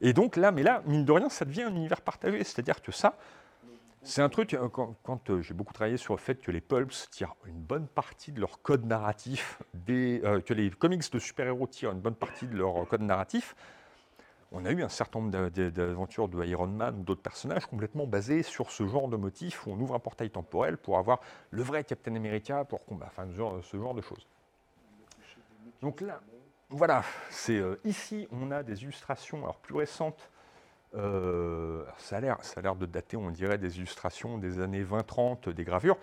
Et 0.00 0.12
donc 0.12 0.36
là, 0.36 0.52
mais 0.52 0.62
là, 0.62 0.82
mine 0.86 1.04
de 1.04 1.12
rien, 1.12 1.28
ça 1.28 1.44
devient 1.44 1.62
un 1.62 1.74
univers 1.74 2.00
partagé. 2.00 2.44
C'est-à-dire 2.44 2.82
que 2.82 2.92
ça, 2.92 3.16
c'est 4.02 4.20
un 4.20 4.28
truc, 4.28 4.52
euh, 4.52 4.68
quand, 4.68 5.30
euh, 5.30 5.40
j'ai 5.40 5.54
beaucoup 5.54 5.72
travaillé 5.72 5.96
sur 5.96 6.14
le 6.14 6.18
fait 6.18 6.34
que 6.34 6.50
les 6.50 6.60
pulps 6.60 7.08
tirent 7.10 7.34
une 7.46 7.60
bonne 7.60 7.86
partie 7.86 8.30
de 8.30 8.40
leur 8.40 8.60
code 8.60 8.84
narratif, 8.84 9.62
des, 9.72 10.20
que 10.44 10.52
les 10.52 10.70
comics 10.70 11.10
de 11.10 11.18
super-héros 11.18 11.66
tirent 11.68 11.92
une 11.92 12.00
bonne 12.00 12.14
partie 12.14 12.46
de 12.46 12.54
leur 12.54 12.86
code 12.86 13.00
narratif, 13.00 13.56
on 14.54 14.64
a 14.64 14.70
eu 14.70 14.82
un 14.82 14.88
certain 14.88 15.20
nombre 15.20 15.48
d'aventures 15.50 16.28
de 16.28 16.44
Iron 16.44 16.68
Man 16.68 17.00
ou 17.00 17.02
d'autres 17.02 17.22
personnages 17.22 17.66
complètement 17.66 18.06
basés 18.06 18.42
sur 18.44 18.70
ce 18.70 18.86
genre 18.86 19.08
de 19.08 19.16
motif 19.16 19.66
où 19.66 19.70
on 19.70 19.80
ouvre 19.80 19.94
un 19.94 19.98
portail 19.98 20.30
temporel 20.30 20.76
pour 20.76 20.96
avoir 20.96 21.20
le 21.50 21.62
vrai 21.62 21.82
Captain 21.82 22.14
America 22.14 22.64
pour 22.64 22.84
combattre, 22.84 23.20
ce 23.26 23.76
genre, 23.76 23.94
de 23.94 24.00
choses. 24.00 24.26
Donc 25.82 26.00
là, 26.00 26.20
voilà, 26.70 27.02
c'est 27.30 27.58
euh, 27.58 27.80
ici 27.84 28.28
on 28.30 28.52
a 28.52 28.62
des 28.62 28.84
illustrations 28.84 29.42
alors 29.42 29.58
plus 29.58 29.74
récentes. 29.74 30.30
Euh, 30.94 31.84
ça 31.98 32.18
a 32.18 32.20
l'air 32.20 32.76
de 32.76 32.86
dater, 32.86 33.16
on 33.16 33.30
dirait, 33.30 33.58
des 33.58 33.78
illustrations 33.78 34.38
des 34.38 34.60
années 34.60 34.84
20-30, 34.84 35.50
des 35.50 35.64
gravures. 35.64 35.98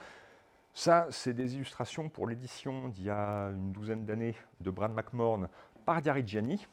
Ça, 0.73 1.07
c'est 1.09 1.33
des 1.33 1.55
illustrations 1.55 2.09
pour 2.09 2.27
l'édition 2.27 2.89
d'il 2.89 3.05
y 3.05 3.09
a 3.09 3.47
une 3.47 3.71
douzaine 3.71 4.05
d'années 4.05 4.35
de 4.59 4.69
Brad 4.69 4.93
McMorn 4.93 5.47
par 5.85 6.01
Gary 6.01 6.23
Gianni, 6.25 6.67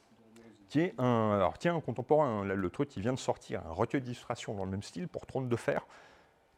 qui 0.69 0.81
est 0.81 0.95
un, 0.99 1.33
alors 1.33 1.59
tiens, 1.59 1.77
un 1.77 1.81
contemporain, 1.81 2.45
le 2.45 2.71
truc 2.71 2.89
qui 2.89 3.01
vient 3.01 3.13
de 3.13 3.19
sortir, 3.19 3.67
un 3.67 3.73
recueil 3.73 4.01
d'illustrations 4.01 4.55
dans 4.55 4.65
le 4.65 4.71
même 4.71 4.83
style 4.83 5.09
pour 5.09 5.27
Trône 5.27 5.49
de 5.49 5.57
Fer, 5.57 5.87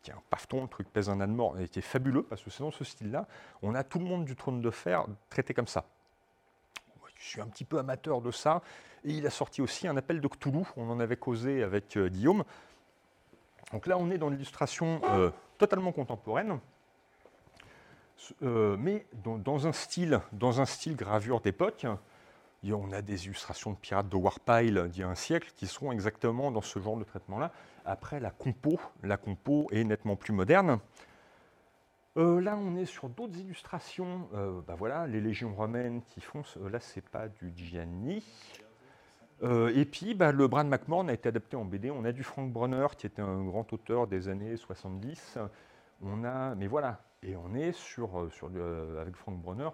qui 0.03 0.11
est 0.11 0.15
un 0.15 0.23
pafton, 0.31 0.63
le 0.63 0.69
truc 0.69 0.89
pèse 0.89 1.09
un 1.11 1.21
âne 1.21 1.35
mort, 1.35 1.59
et 1.59 1.69
qui 1.69 1.83
fabuleux, 1.83 2.23
parce 2.23 2.43
que 2.43 2.51
c'est 2.51 2.63
dans 2.63 2.71
ce 2.71 2.85
style-là, 2.85 3.27
on 3.63 3.75
a 3.75 3.85
tout 3.85 3.99
le 3.99 4.05
monde 4.05 4.25
du 4.25 4.35
Trône 4.35 4.61
de 4.61 4.71
Fer 4.71 5.07
traité 5.29 5.55
comme 5.55 5.67
ça. 5.67 5.85
Je 7.17 7.29
suis 7.29 7.41
un 7.41 7.47
petit 7.47 7.65
peu 7.65 7.79
amateur 7.79 8.23
de 8.23 8.31
ça, 8.31 8.63
et 9.05 9.13
il 9.13 9.27
a 9.27 9.31
sorti 9.31 9.61
aussi 9.61 9.87
un 9.87 9.97
appel 9.97 10.21
de 10.21 10.29
Cthulhu, 10.29 10.65
on 10.77 10.89
en 10.91 11.01
avait 11.01 11.17
causé 11.17 11.63
avec 11.63 11.97
euh, 11.97 12.09
Guillaume. 12.09 12.45
Donc 13.73 13.87
là, 13.87 13.99
on 13.99 14.11
est 14.11 14.19
dans 14.19 14.31
l'illustration 14.31 15.01
euh, 15.05 15.31
totalement 15.59 15.93
contemporaine, 15.93 16.59
euh, 18.43 18.77
mais 18.79 19.07
dans, 19.23 19.67
un 19.67 19.73
style, 19.73 20.21
dans 20.33 20.61
un 20.61 20.65
style 20.65 20.97
gravure 20.97 21.41
d'époque, 21.41 21.87
on 22.65 22.93
a 22.93 23.03
des 23.03 23.27
illustrations 23.27 23.73
de 23.73 23.77
pirates 23.77 24.09
de 24.09 24.17
Warpile 24.17 24.89
d'il 24.91 25.01
y 25.01 25.05
a 25.05 25.09
un 25.09 25.15
siècle 25.15 25.51
qui 25.57 25.67
sont 25.67 25.93
exactement 25.93 26.51
dans 26.51 26.61
ce 26.61 26.79
genre 26.79 26.97
de 26.97 27.05
traitement-là. 27.05 27.53
Après, 27.85 28.21
la 28.21 28.31
compo, 28.31 28.79
la 29.03 29.17
compo 29.17 29.67
est 29.73 29.85
nettement 29.85 30.17
plus 30.17 30.33
moderne. 30.33 30.79
Euh, 32.17 32.41
là, 32.41 32.57
on 32.57 32.77
est 32.77 32.87
sur 32.87 33.09
d'autres 33.09 33.39
illustrations. 33.39 34.29
Euh, 34.35 34.61
bah 34.67 34.75
voilà, 34.77 35.07
les 35.07 35.21
légions 35.21 35.55
romaines 35.55 36.03
qui 36.03 36.21
font. 36.21 36.43
Euh, 36.57 36.69
là, 36.69 36.81
c'est 36.81 37.09
pas 37.09 37.29
du 37.29 37.53
Gianni. 37.57 38.25
et 39.43 39.85
puis, 39.87 40.15
bah, 40.15 40.33
le 40.33 40.49
Brad 40.49 40.67
McMahon 40.67 41.09
a 41.09 41.15
été 41.15 41.29
adapté 41.29 41.57
en 41.57 41.65
BD. 41.65 41.91
On 41.91 42.05
a 42.05 42.13
du 42.13 42.23
Frank 42.23 42.53
Brunner, 42.53 42.89
qui 42.99 43.07
était 43.07 43.23
un 43.23 43.43
grand 43.45 43.73
auteur 43.73 44.07
des 44.07 44.29
années 44.29 44.57
70. 44.57 45.39
On 46.03 46.25
a, 46.25 46.55
mais 46.57 46.67
voilà, 46.67 47.01
et 47.23 47.37
on 47.37 47.55
est 47.55 47.73
sur, 47.73 48.29
sur 48.33 48.51
avec 49.01 49.17
Frank 49.17 49.41
Brunner, 49.41 49.71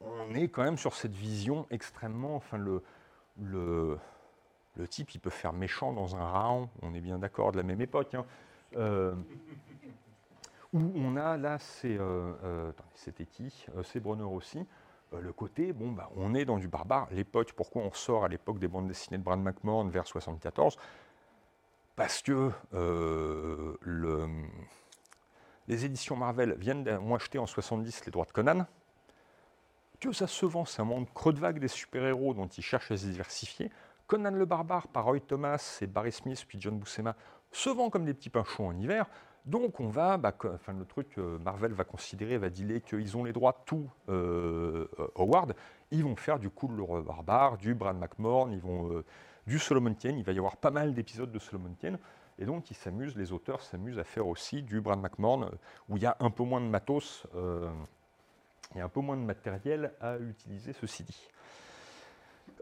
on 0.00 0.34
est 0.34 0.48
quand 0.48 0.62
même 0.62 0.78
sur 0.78 0.94
cette 0.94 1.14
vision 1.14 1.66
extrêmement. 1.70 2.36
Enfin, 2.36 2.58
le, 2.58 3.98
type, 4.88 5.14
il 5.14 5.20
peut 5.20 5.30
faire 5.30 5.52
méchant 5.52 5.92
dans 5.92 6.16
un 6.16 6.24
raon, 6.24 6.70
on 6.82 6.94
est 6.94 7.00
bien 7.00 7.18
d'accord, 7.18 7.52
de 7.52 7.58
la 7.58 7.62
même 7.62 7.80
époque. 7.80 8.14
Hein. 8.14 8.24
Euh, 8.76 9.14
où 10.72 10.80
on 10.94 11.16
a 11.16 11.36
là, 11.36 11.58
c'est. 11.58 11.96
Euh, 11.98 12.32
euh, 12.44 12.72
c'était 12.94 13.26
qui 13.26 13.66
C'est 13.82 14.00
Brunner 14.00 14.22
aussi. 14.22 14.64
le 15.12 15.32
côté, 15.32 15.72
bon, 15.72 15.90
bah, 15.90 16.10
on 16.16 16.34
est 16.34 16.44
dans 16.44 16.58
du 16.58 16.68
barbare. 16.68 17.08
L'époque, 17.10 17.52
pourquoi 17.54 17.82
on 17.82 17.92
sort 17.92 18.24
à 18.24 18.28
l'époque 18.28 18.58
des 18.58 18.68
bandes 18.68 18.86
dessinées 18.86 19.18
de 19.18 19.24
Brad 19.24 19.40
McMahon 19.40 19.88
vers 19.88 20.06
74 20.06 20.76
Parce 21.96 22.22
que 22.22 22.52
le, 22.72 24.28
les 25.66 25.84
éditions 25.84 26.16
Marvel 26.16 26.54
viennent 26.58 26.88
ont 26.88 27.14
acheté 27.16 27.38
en 27.38 27.46
70 27.46 28.06
les 28.06 28.12
droits 28.12 28.26
de 28.26 28.32
Conan 28.32 28.66
ça 30.12 30.26
se 30.26 30.46
vend, 30.46 30.64
c'est 30.64 30.80
un 30.82 30.86
monde 30.86 31.06
creux 31.12 31.32
de 31.32 31.38
vague 31.38 31.58
des 31.58 31.68
super-héros 31.68 32.34
dont 32.34 32.46
ils 32.46 32.62
cherchent 32.62 32.90
à 32.90 32.96
se 32.96 33.06
diversifier. 33.06 33.70
Conan 34.06 34.30
le 34.30 34.44
Barbare 34.44 34.88
par 34.88 35.04
Roy 35.04 35.20
Thomas 35.20 35.78
et 35.82 35.86
Barry 35.86 36.10
Smith 36.10 36.44
puis 36.48 36.60
John 36.60 36.78
Buscema 36.78 37.14
se 37.52 37.70
vend 37.70 37.90
comme 37.90 38.04
des 38.04 38.14
petits 38.14 38.30
pains 38.30 38.44
chauds 38.44 38.66
en 38.66 38.76
hiver. 38.76 39.06
Donc 39.46 39.80
on 39.80 39.88
va, 39.88 40.16
bah, 40.16 40.34
enfin 40.44 40.72
le 40.72 40.84
truc, 40.84 41.18
euh, 41.18 41.38
Marvel 41.38 41.72
va 41.72 41.84
considérer, 41.84 42.36
va 42.38 42.50
dealer 42.50 42.82
qu'ils 42.82 43.16
ont 43.16 43.24
les 43.24 43.32
droits 43.32 43.62
tout 43.66 43.90
euh, 44.08 44.86
Howard. 45.16 45.54
Ils 45.90 46.04
vont 46.04 46.16
faire 46.16 46.38
du 46.38 46.50
coup 46.50 46.68
le 46.68 47.02
Barbare, 47.02 47.56
du 47.56 47.74
Brad 47.74 47.96
McMorn, 47.98 48.52
ils 48.52 48.60
vont 48.60 48.92
euh, 48.92 49.04
du 49.46 49.58
Solomon 49.58 49.94
Kane. 49.94 50.18
Il 50.18 50.24
va 50.24 50.32
y 50.32 50.38
avoir 50.38 50.56
pas 50.56 50.70
mal 50.70 50.92
d'épisodes 50.94 51.30
de 51.30 51.38
Solomon 51.38 51.74
Kane. 51.78 51.98
Et 52.38 52.46
donc 52.46 52.70
ils 52.70 52.76
s'amusent, 52.76 53.16
les 53.16 53.32
auteurs 53.32 53.62
s'amusent 53.62 53.98
à 53.98 54.04
faire 54.04 54.26
aussi 54.26 54.62
du 54.62 54.80
Brad 54.80 54.98
McMorn 54.98 55.50
où 55.88 55.96
il 55.96 56.02
y 56.02 56.06
a 56.06 56.16
un 56.20 56.30
peu 56.30 56.42
moins 56.42 56.60
de 56.60 56.68
matos 56.68 57.26
il 58.74 58.78
y 58.78 58.80
a 58.80 58.84
un 58.84 58.88
peu 58.88 59.00
moins 59.00 59.16
de 59.16 59.22
matériel 59.22 59.92
à 60.00 60.16
utiliser, 60.18 60.72
ceci 60.72 61.02
dit. 61.02 61.28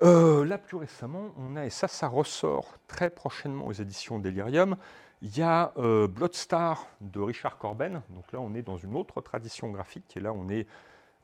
Euh, 0.03 0.45
là, 0.45 0.59
plus 0.59 0.77
récemment, 0.77 1.33
on 1.37 1.57
a, 1.57 1.67
et 1.67 1.71
ça, 1.71 1.89
ça 1.89 2.09
ressort 2.09 2.77
très 2.87 3.11
prochainement 3.11 3.67
aux 3.67 3.73
éditions 3.73 4.19
Delirium, 4.19 4.77
il 5.23 5.37
y 5.37 5.43
a 5.43 5.73
euh, 5.77 6.07
Bloodstar 6.07 6.87
de 7.01 7.21
Richard 7.21 7.59
Corben. 7.59 8.03
Donc 8.11 8.31
là, 8.33 8.41
on 8.41 8.55
est 8.55 8.63
dans 8.63 8.77
une 8.77 8.95
autre 8.95 9.21
tradition 9.21 9.71
graphique. 9.71 10.17
Et 10.17 10.21
là, 10.21 10.33
on 10.33 10.49
est, 10.49 10.67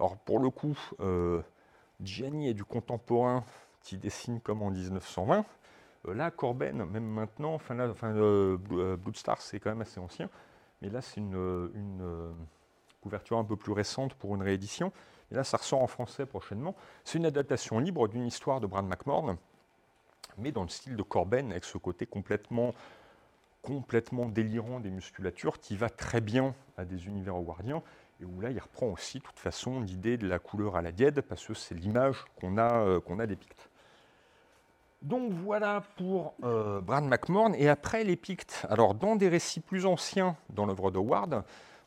alors 0.01 0.17
pour 0.17 0.41
le 0.41 0.51
coup, 0.51 0.77
euh, 1.01 1.43
Gianni 2.01 2.49
est 2.49 2.55
du 2.55 2.65
contemporain 2.65 3.45
qui 3.83 3.97
dessine 3.97 4.41
comme 4.41 4.63
en 4.63 4.71
1920. 4.71 5.45
Euh, 6.09 6.15
là, 6.15 6.31
Corben, 6.33 6.85
même 6.85 7.05
maintenant, 7.05 7.55
enfin, 7.55 7.75
là, 7.75 7.89
enfin 7.89 8.13
Bloodstar, 8.13 9.41
c'est 9.41 9.61
quand 9.61 9.71
même 9.71 9.83
assez 9.83 10.01
ancien. 10.01 10.29
Mais 10.83 10.91
là, 10.91 11.01
c'est 11.01 11.21
une, 11.21 11.71
une 11.75 12.35
couverture 13.05 13.37
un 13.39 13.45
peu 13.45 13.57
plus 13.57 13.73
récente 13.73 14.15
pour 14.15 14.35
une 14.35 14.43
réédition. 14.43 14.91
Et 15.31 15.35
là, 15.35 15.45
ça 15.45 15.59
ressort 15.59 15.83
en 15.83 15.87
français 15.87 16.25
prochainement. 16.25 16.75
C'est 17.05 17.19
une 17.19 17.27
adaptation 17.27 17.79
libre 17.79 18.09
d'une 18.09 18.27
histoire 18.27 18.61
de 18.61 18.67
Brad 18.67 18.87
McMorn, 18.87 19.37
mais 20.39 20.53
dans 20.53 20.63
le 20.63 20.69
style 20.69 20.97
de 20.97 21.03
Corben, 21.03 21.53
avec 21.53 21.65
ce 21.65 21.77
côté 21.77 22.07
complètement, 22.07 22.75
complètement 23.63 24.27
délirant 24.27 24.81
des 24.81 24.91
musculatures 24.91 25.61
qui 25.61 25.77
va 25.77 25.91
très 25.91 26.23
bien 26.23 26.55
à 26.79 26.87
des 26.87 27.07
univers 27.07 27.37
howardiens, 27.37 27.83
et 28.21 28.25
où 28.25 28.41
là, 28.41 28.51
il 28.51 28.59
reprend 28.59 28.87
aussi, 28.87 29.19
de 29.19 29.25
toute 29.25 29.39
façon, 29.39 29.81
l'idée 29.81 30.17
de 30.17 30.27
la 30.27 30.39
couleur 30.39 30.77
à 30.77 30.83
la 30.83 30.93
diède, 30.93 31.21
parce 31.21 31.45
que 31.47 31.53
c'est 31.53 31.75
l'image 31.75 32.25
qu'on 32.41 32.57
a, 32.57 32.85
euh, 32.85 33.19
a 33.19 33.27
des 33.27 33.37
Pictes. 33.37 33.69
Donc 35.03 35.33
voilà 35.33 35.83
pour 35.97 36.35
euh, 36.45 36.81
Brad. 36.81 37.05
Et 37.59 37.69
après 37.69 38.05
les 38.05 38.17
Pictes, 38.17 38.65
alors 38.71 38.95
dans 38.95 39.17
des 39.17 39.29
récits 39.29 39.61
plus 39.61 39.85
anciens 39.85 40.35
dans 40.49 40.65
l'œuvre 40.65 40.91
d'Howard, 40.91 41.45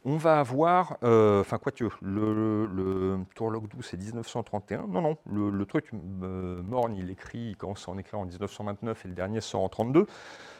on 0.10 0.16
va 0.16 0.40
avoir, 0.40 0.98
euh, 1.04 1.42
enfin 1.42 1.58
quoi 1.58 1.74
tu 1.74 1.86
le, 2.02 2.66
le 2.66 3.20
Tourlog 3.36 3.68
12 3.68 3.86
c'est 3.86 3.98
1931. 3.98 4.88
Non, 4.88 5.02
non, 5.02 5.18
le, 5.30 5.66
truc 5.66 5.90
euh, 6.24 6.64
Morne, 6.64 6.96
il 6.96 7.10
écrit, 7.10 7.50
il 7.50 7.58
commence 7.58 7.86
en 7.90 7.98
écrire 7.98 8.22
en 8.22 8.26
1929 8.26 9.04
et 9.04 9.08
le 9.10 9.14
dernier 9.14 9.42
sort 9.42 9.64
en 9.64 9.70
32. 9.70 10.08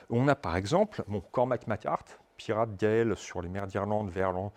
On 0.10 0.28
a 0.28 0.36
par 0.36 0.58
exemple 0.58 1.02
bon, 1.08 1.22
Cormac 1.32 1.66
McCart, 1.66 2.04
pirate 2.36 2.76
Gaël 2.78 3.16
sur 3.16 3.42
les 3.42 3.48
mers 3.48 3.68
d'Irlande 3.68 4.10
vers 4.10 4.34
l'an 4.34 4.52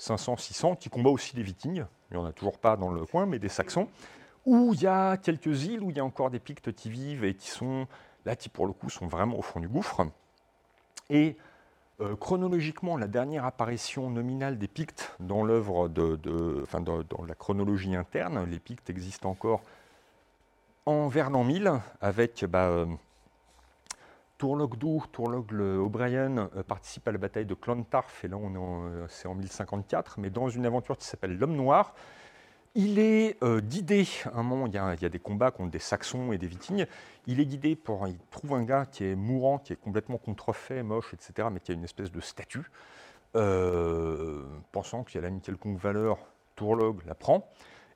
500-600, 0.00 0.78
qui 0.78 0.88
combat 0.88 1.10
aussi 1.10 1.36
des 1.36 1.42
vikings, 1.42 1.84
il 2.10 2.16
n'y 2.16 2.22
en 2.22 2.24
a 2.24 2.32
toujours 2.32 2.58
pas 2.58 2.78
dans 2.78 2.90
le 2.90 3.04
coin, 3.04 3.26
mais 3.26 3.38
des 3.38 3.50
saxons, 3.50 3.86
où 4.46 4.72
il 4.72 4.80
y 4.80 4.86
a 4.86 5.18
quelques 5.18 5.66
îles 5.66 5.82
où 5.82 5.90
il 5.90 5.98
y 5.98 6.00
a 6.00 6.04
encore 6.06 6.30
des 6.30 6.40
pictes 6.40 6.72
qui 6.72 6.88
vivent 6.88 7.24
et 7.24 7.34
qui 7.34 7.50
sont, 7.50 7.86
là, 8.24 8.34
qui 8.34 8.48
pour 8.48 8.66
le 8.66 8.72
coup 8.72 8.88
sont 8.88 9.08
vraiment 9.08 9.38
au 9.38 9.42
fond 9.42 9.60
du 9.60 9.68
gouffre. 9.68 10.06
Et 11.10 11.36
chronologiquement, 12.20 12.96
la 12.96 13.06
dernière 13.06 13.44
apparition 13.44 14.10
nominale 14.10 14.58
des 14.58 14.68
Pictes 14.68 15.14
dans 15.20 15.44
l'œuvre 15.44 15.88
de, 15.88 16.16
dans, 16.16 17.24
la 17.26 17.34
chronologie 17.34 17.94
interne, 17.96 18.44
les 18.48 18.58
Pictes 18.58 18.90
existent 18.90 19.30
encore 19.30 19.62
en 20.86 21.08
Vernon 21.08 21.44
1000 21.44 21.72
avec 22.00 22.44
bah, 22.44 22.66
euh, 22.66 22.86
Tourlogdou, 24.38 25.04
Tourlog 25.12 25.52
O'Brien 25.52 26.50
euh, 26.56 26.62
participe 26.62 27.06
à 27.06 27.12
la 27.12 27.18
bataille 27.18 27.46
de 27.46 27.54
Clontarf, 27.54 28.24
et 28.24 28.28
là 28.28 28.36
c'est 29.08 29.28
en 29.28 29.34
1054, 29.34 30.18
mais 30.18 30.30
dans 30.30 30.48
une 30.48 30.66
aventure 30.66 30.96
qui 30.96 31.06
s'appelle 31.06 31.38
L'Homme 31.38 31.54
Noir, 31.54 31.94
il 32.74 32.98
est 32.98 33.36
euh, 33.42 33.60
guidé, 33.60 34.06
à 34.24 34.38
un 34.38 34.42
moment, 34.42 34.66
il 34.66 34.72
y, 34.72 34.78
a, 34.78 34.96
des 34.96 35.18
combats 35.18 35.50
contre 35.50 35.70
des 35.70 35.78
Saxons 35.78 36.32
et 36.32 36.38
des 36.38 36.46
Vikings. 36.46 36.86
Il 37.26 37.38
est 37.38 37.46
guidé 37.46 37.76
pour. 37.76 38.06
Il 38.08 38.16
trouve 38.30 38.54
un 38.54 38.62
gars 38.62 38.86
qui 38.86 39.04
est 39.04 39.14
mourant, 39.14 39.58
qui 39.58 39.74
est 39.74 39.76
complètement 39.76 40.16
contrefait, 40.16 40.82
moche, 40.82 41.12
etc., 41.12 41.48
mais 41.52 41.60
qui 41.60 41.72
a 41.72 41.74
une 41.74 41.84
espèce 41.84 42.10
de 42.10 42.20
statue. 42.20 42.70
Euh, 43.36 44.42
pensant 44.72 45.04
qu'il 45.04 45.24
a 45.24 45.28
une 45.28 45.40
quelconque 45.40 45.78
valeur, 45.78 46.18
Tourlog 46.56 47.02
la 47.06 47.14
prend. 47.14 47.46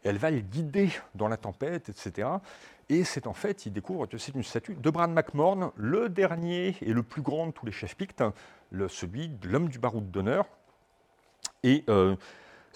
Et 0.04 0.08
elle 0.08 0.18
va 0.18 0.30
le 0.30 0.40
guider 0.40 0.90
dans 1.14 1.28
la 1.28 1.38
tempête, 1.38 1.88
etc. 1.88 2.28
Et 2.90 3.02
c'est 3.02 3.26
en 3.26 3.32
fait, 3.32 3.66
il 3.66 3.72
découvre 3.72 4.06
que 4.06 4.18
c'est 4.18 4.34
une 4.34 4.44
statue 4.44 4.74
de 4.74 4.90
Bran 4.90 5.08
MacMorn, 5.08 5.72
le 5.74 6.10
dernier 6.10 6.76
et 6.82 6.92
le 6.92 7.02
plus 7.02 7.22
grand 7.22 7.46
de 7.46 7.52
tous 7.52 7.66
les 7.66 7.72
chefs 7.72 7.96
pictes, 7.96 8.22
celui 8.88 9.28
de 9.28 9.48
l'homme 9.48 9.68
du 9.70 9.78
baroud 9.78 10.10
d'honneur. 10.10 10.46
Et. 11.62 11.82
Euh, 11.88 12.14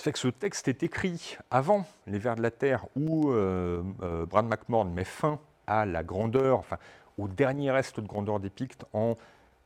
ça 0.01 0.05
fait 0.05 0.13
que 0.13 0.19
ce 0.19 0.29
texte 0.29 0.67
est 0.67 0.83
écrit 0.83 1.37
avant 1.51 1.85
les 2.07 2.19
Vers 2.19 2.35
de 2.35 2.41
la 2.41 2.51
Terre 2.51 2.87
où 2.97 3.31
euh, 3.33 3.83
euh, 4.03 4.25
Brad 4.25 4.47
McMorn 4.47 4.91
met 4.91 5.05
fin 5.05 5.39
à 5.67 5.85
la 5.85 6.03
grandeur, 6.03 6.59
enfin 6.59 6.79
au 7.19 7.29
dernier 7.29 7.71
reste 7.71 8.01
de 8.01 8.07
grandeur 8.07 8.41
des 8.41 8.49
Pictes, 8.49 8.87
en, 8.95 9.19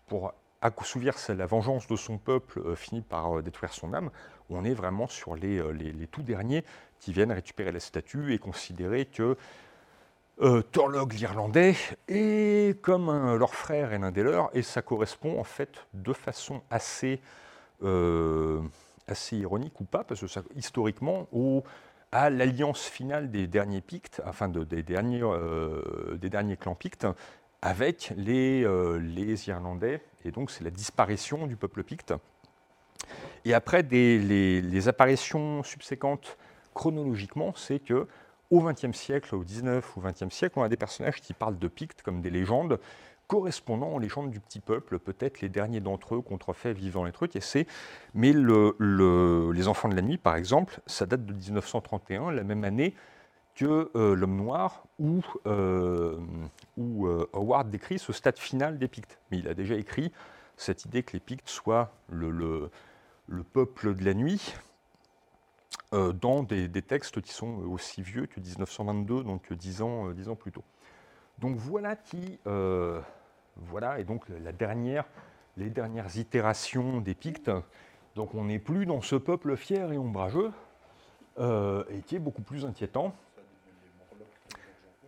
pour 0.09 0.35
assouvir 0.61 1.15
la 1.28 1.47
vengeance 1.47 1.86
de 1.86 1.94
son 1.94 2.19
peuple, 2.19 2.61
euh, 2.66 2.74
finit 2.74 3.02
par 3.02 3.44
détruire 3.44 3.73
son 3.73 3.94
âme. 3.94 4.11
On 4.51 4.65
est 4.65 4.74
vraiment 4.74 5.06
sur 5.06 5.36
les, 5.36 5.62
les, 5.73 6.06
tout 6.09 6.23
derniers 6.23 6.65
qui 6.98 7.12
viennent 7.12 7.31
récupérer 7.31 7.70
la 7.70 7.78
statue 7.78 8.35
et 8.35 8.39
considérer 8.39 9.06
que 9.06 9.36
Thorlog 10.73 11.12
l'Irlandais 11.12 11.77
est 12.09 12.82
comme 12.82 13.36
leur 13.36 13.55
frère 13.55 13.93
et 13.93 13.98
l'un 13.98 14.11
des 14.11 14.24
leurs, 14.24 14.51
et 14.52 14.62
ça 14.62 14.82
correspond 14.82 15.39
en 15.39 15.44
fait 15.44 15.86
de 15.93 16.12
façon 16.12 16.61
assez 16.70 17.20
assez 19.09 19.37
ironique 19.37 19.81
ou 19.81 19.85
pas, 19.85 20.05
parce 20.05 20.21
que 20.21 20.27
ça, 20.27 20.43
historiquement, 20.57 21.29
au, 21.33 21.63
à 22.13 22.31
l'alliance 22.31 22.85
finale 22.85 23.31
des 23.31 23.47
derniers 23.47 23.81
Pictes, 23.81 24.23
enfin 24.27 24.49
des, 24.49 24.83
derniers, 24.83 25.23
euh, 25.23 26.17
des 26.17 26.31
derniers 26.31 26.57
clans 26.57 26.75
Pictes, 26.75 27.07
avec 27.61 28.13
les, 28.17 28.63
euh, 28.65 28.99
les 28.99 29.49
Irlandais, 29.49 30.01
et 30.25 30.31
donc 30.31 30.51
c'est 30.51 30.65
la 30.65 30.71
disparition 30.71 31.47
du 31.47 31.57
peuple 31.57 31.83
Picte. 31.83 32.15
Et 33.45 33.53
après, 33.53 33.83
des, 33.83 34.19
les, 34.19 34.89
apparitions 34.89 35.63
subséquentes 35.63 36.39
chronologiquement, 36.73 37.53
c'est 37.57 37.79
que 37.79 38.07
au 38.51 38.61
XXe 38.63 38.97
siècle, 38.97 39.35
au 39.35 39.41
XIXe 39.41 39.97
ou 39.97 40.01
XXe 40.01 40.33
siècle, 40.33 40.59
on 40.59 40.63
a 40.63 40.69
des 40.69 40.77
personnages 40.77 41.21
qui 41.21 41.33
parlent 41.33 41.59
de 41.59 41.69
Pictes 41.69 42.03
comme 42.03 42.21
des 42.21 42.31
légendes, 42.31 42.79
correspondant 43.27 43.89
aux 43.89 43.99
légendes 43.99 44.31
du 44.31 44.41
petit 44.41 44.61
peuple, 44.61 44.99
peut-être 44.99 45.41
les 45.41 45.49
derniers 45.49 45.81
d'entre 45.81 46.17
eux 46.17 46.21
contrefaits 46.21 46.77
vivant 46.77 47.05
les 47.05 47.13
trucs, 47.13 47.37
et 47.37 47.41
c'est, 47.41 47.67
mais 48.15 48.33
le, 48.33 48.77
les 49.53 49.69
Enfants 49.69 49.89
de 49.89 49.95
la 49.95 50.03
Nuit, 50.03 50.19
par 50.19 50.37
exemple, 50.37 50.81
ça 50.87 51.07
date 51.07 51.25
de 51.25 51.33
1931, 51.33 52.33
la 52.33 52.45
même 52.45 52.65
année 52.65 52.95
que 53.55 53.91
euh, 53.95 54.15
L'Homme 54.15 54.37
Noir, 54.37 54.85
où, 54.99 55.23
euh, 55.47 56.19
euh, 56.79 57.27
Howard 57.33 57.71
décrit 57.71 57.99
ce 57.99 58.13
stade 58.13 58.39
final 58.39 58.79
des 58.79 58.89
Pictes. 58.89 59.19
Mais 59.31 59.39
il 59.39 59.49
a 59.49 59.55
déjà 59.55 59.77
écrit 59.77 60.13
cette 60.57 60.85
idée 60.85 61.03
que 61.03 61.13
les 61.13 61.21
Pictes 61.21 61.49
soient 61.49 61.93
le, 62.11 62.31
le, 63.29 63.43
peuple 63.45 63.95
de 63.95 64.05
la 64.05 64.15
nuit, 64.15 64.55
dans 65.93 66.43
des, 66.43 66.67
des, 66.67 66.83
textes 66.83 67.21
qui 67.21 67.33
sont 67.33 67.61
aussi 67.71 68.03
vieux 68.03 68.27
que 68.27 68.41
1922, 68.41 69.23
donc 69.23 69.53
10 69.53 69.83
ans, 69.83 70.11
10 70.11 70.29
ans 70.29 70.35
plus 70.35 70.51
tôt. 70.51 70.65
Donc 71.39 71.56
voilà 71.56 71.97
qui, 71.97 72.39
euh, 72.47 73.01
voilà, 73.56 73.98
et 73.98 74.05
donc 74.05 74.28
la 74.28 74.52
dernière, 74.52 75.05
les 75.56 75.70
dernières 75.70 76.16
itérations 76.16 77.01
des 77.01 77.15
Pictes. 77.15 77.51
Donc 78.15 78.35
on 78.35 78.44
n'est 78.44 78.59
plus 78.59 78.86
dans 78.86 79.01
ce 79.01 79.16
peuple 79.16 79.56
fier 79.56 79.93
et 79.93 79.98
ombrageux, 79.98 80.52
euh, 81.39 81.85
et 81.90 82.01
qui 82.02 82.16
est 82.16 82.20
beaucoup 82.20 82.43
plus 82.43 82.65
inquiétant. 82.65 83.15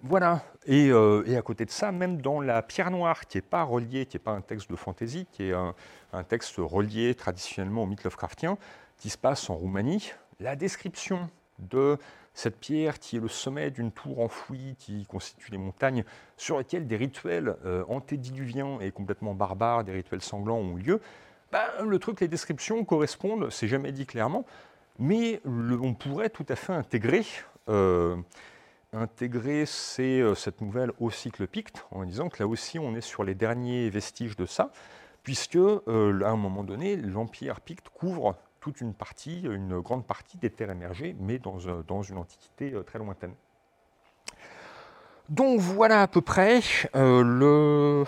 Voilà, 0.03 0.43
euh, 0.69 1.25
et, 1.27 1.37
à 1.37 1.43
côté 1.43 1.65
de 1.65 1.71
ça, 1.71 1.91
même 1.91 2.21
dans 2.21 2.41
la 2.41 2.63
pierre 2.63 2.91
noire, 2.91 3.27
qui 3.27 3.39
n'est 3.39 3.43
pas 3.43 3.63
reliée, 3.63 4.07
qui 4.07 4.17
n'est 4.17 4.23
pas 4.23 4.33
un 4.33 4.41
texte 4.41 4.71
de 4.71 4.77
fantaisie, 4.77 5.27
qui 5.33 5.45
est 5.45 5.53
un, 5.53 5.75
un, 6.13 6.23
texte 6.23 6.57
relié 6.59 7.15
traditionnellement 7.15 7.85
au 7.85 7.87
mythe 7.87 8.05
Lovecraftien, 8.05 8.59
qui 8.99 9.11
se 9.11 9.19
passe 9.19 9.49
en 9.51 9.57
Roumanie, 9.57 10.13
la 10.39 10.55
description 10.55 11.31
de 11.59 11.99
cette 12.37 12.59
pierre 12.59 12.99
qui 12.99 13.17
est 13.17 13.21
le 13.21 13.29
sommet 13.29 13.71
d'une 13.71 13.91
tour 13.91 14.21
enfouie 14.21 14.77
qui 14.79 15.07
constitue 15.07 15.51
les 15.51 15.59
montagnes, 15.59 16.05
sur 16.37 16.59
lesquelles 16.59 16.87
des 16.87 16.99
rituels 16.99 17.57
euh, 17.65 17.83
antédiluviens 17.89 18.79
et 18.81 18.91
complètement 18.91 19.35
barbares, 19.35 19.85
des 19.85 19.93
rituels 19.93 20.21
sanglants 20.21 20.59
ont 20.59 20.77
lieu, 20.77 21.01
ben, 21.51 21.65
le 21.83 21.99
truc, 21.99 22.21
les 22.21 22.29
descriptions 22.29 22.85
correspondent, 22.85 23.49
c'est 23.51 23.69
jamais 23.69 23.91
dit 23.91 24.05
clairement, 24.05 24.45
mais 24.99 25.41
on 25.47 25.95
pourrait 25.95 26.29
tout 26.29 26.45
à 26.51 26.57
fait 26.57 26.75
intégrer, 26.75 27.25
euh, 27.71 28.17
euh, 28.95 30.35
cette 30.35 30.61
nouvelle 30.61 30.93
au 31.01 31.11
cycle 31.11 31.47
Picte, 31.47 31.87
en 31.91 32.05
disant 32.05 32.29
que 32.29 32.43
là 32.43 32.47
aussi 32.47 32.79
on 32.79 32.95
est 32.95 33.01
sur 33.01 33.25
les 33.25 33.35
derniers 33.35 33.89
vestiges 33.89 34.37
de 34.37 34.45
ça, 34.45 34.73
puisque 35.23 35.57
à 35.57 35.91
un 36.29 36.37
moment 36.37 36.65
donné, 36.65 36.97
l'empire 36.97 37.63
Picte 37.63 37.89
couvre 37.89 38.37
toute 38.67 38.81
une 38.81 38.95
partie, 38.95 39.43
une 39.43 39.79
grande 39.79 40.05
partie 40.05 40.39
des 40.39 40.51
terres 40.51 40.73
émergées, 40.73 41.15
mais 41.21 41.39
dans, 41.39 41.59
dans 41.87 42.03
une 42.03 42.19
antiquité 42.19 42.73
euh, 42.73 42.83
très 42.83 42.99
lointaine. 42.99 43.33
Donc 45.29 45.61
voilà 45.61 46.03
à 46.03 46.09
peu 46.09 46.21
près 46.21 46.59
euh, 46.97 47.23
le 47.23 48.05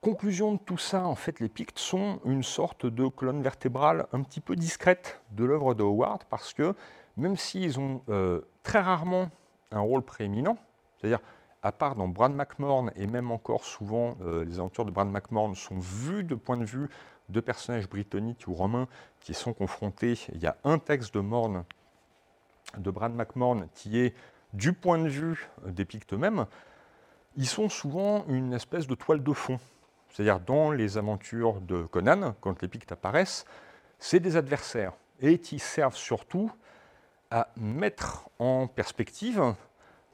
conclusion 0.00 0.52
de 0.52 0.58
tout 0.58 0.78
ça. 0.78 1.04
En 1.04 1.16
fait, 1.16 1.40
les 1.40 1.48
Pictes 1.48 1.80
sont 1.80 2.20
une 2.24 2.44
sorte 2.44 2.86
de 2.86 3.08
colonne 3.08 3.42
vertébrale 3.42 4.06
un 4.12 4.22
petit 4.22 4.40
peu 4.40 4.54
discrète 4.54 5.20
de 5.32 5.44
l'œuvre 5.44 5.74
de 5.74 5.82
Howard, 5.82 6.22
parce 6.30 6.54
que 6.54 6.72
même 7.16 7.36
s'ils 7.36 7.80
ont 7.80 8.02
euh, 8.08 8.42
très 8.62 8.80
rarement 8.80 9.30
un 9.72 9.80
rôle 9.80 10.02
prééminent, 10.02 10.58
c'est-à-dire 10.96 11.18
à 11.64 11.72
part 11.72 11.96
dans 11.96 12.06
Bran 12.06 12.28
McMorn, 12.28 12.92
et 12.94 13.08
même 13.08 13.32
encore 13.32 13.64
souvent 13.64 14.16
les 14.46 14.60
aventures 14.60 14.84
de 14.84 14.92
Bran 14.92 15.06
McMorn 15.06 15.56
sont 15.56 15.80
vues 15.80 16.22
de 16.22 16.36
point 16.36 16.56
de 16.56 16.64
vue 16.64 16.88
deux 17.28 17.42
personnages 17.42 17.88
britanniques 17.88 18.44
ou 18.46 18.54
romains 18.54 18.88
qui 19.20 19.34
sont 19.34 19.52
confrontés. 19.52 20.18
Il 20.32 20.40
y 20.40 20.46
a 20.46 20.56
un 20.64 20.78
texte 20.78 21.14
de 21.14 21.20
Morne, 21.20 21.64
de 22.78 22.90
Brad 22.90 23.12
McMorn, 23.14 23.68
qui 23.74 23.98
est 23.98 24.14
du 24.52 24.72
point 24.72 24.98
de 24.98 25.08
vue 25.08 25.48
des 25.66 25.84
Pictes 25.84 26.12
eux-mêmes. 26.12 26.46
Ils 27.36 27.46
sont 27.46 27.68
souvent 27.68 28.24
une 28.28 28.52
espèce 28.52 28.86
de 28.86 28.94
toile 28.94 29.22
de 29.22 29.32
fond. 29.32 29.58
C'est-à-dire, 30.08 30.40
dans 30.40 30.70
les 30.70 30.96
aventures 30.96 31.60
de 31.60 31.82
Conan, 31.82 32.34
quand 32.40 32.62
les 32.62 32.68
Pictes 32.68 32.92
apparaissent, 32.92 33.44
c'est 33.98 34.20
des 34.20 34.36
adversaires 34.36 34.92
et 35.20 35.38
qui 35.38 35.58
servent 35.58 35.96
surtout 35.96 36.50
à 37.30 37.48
mettre 37.56 38.28
en 38.38 38.66
perspective 38.66 39.54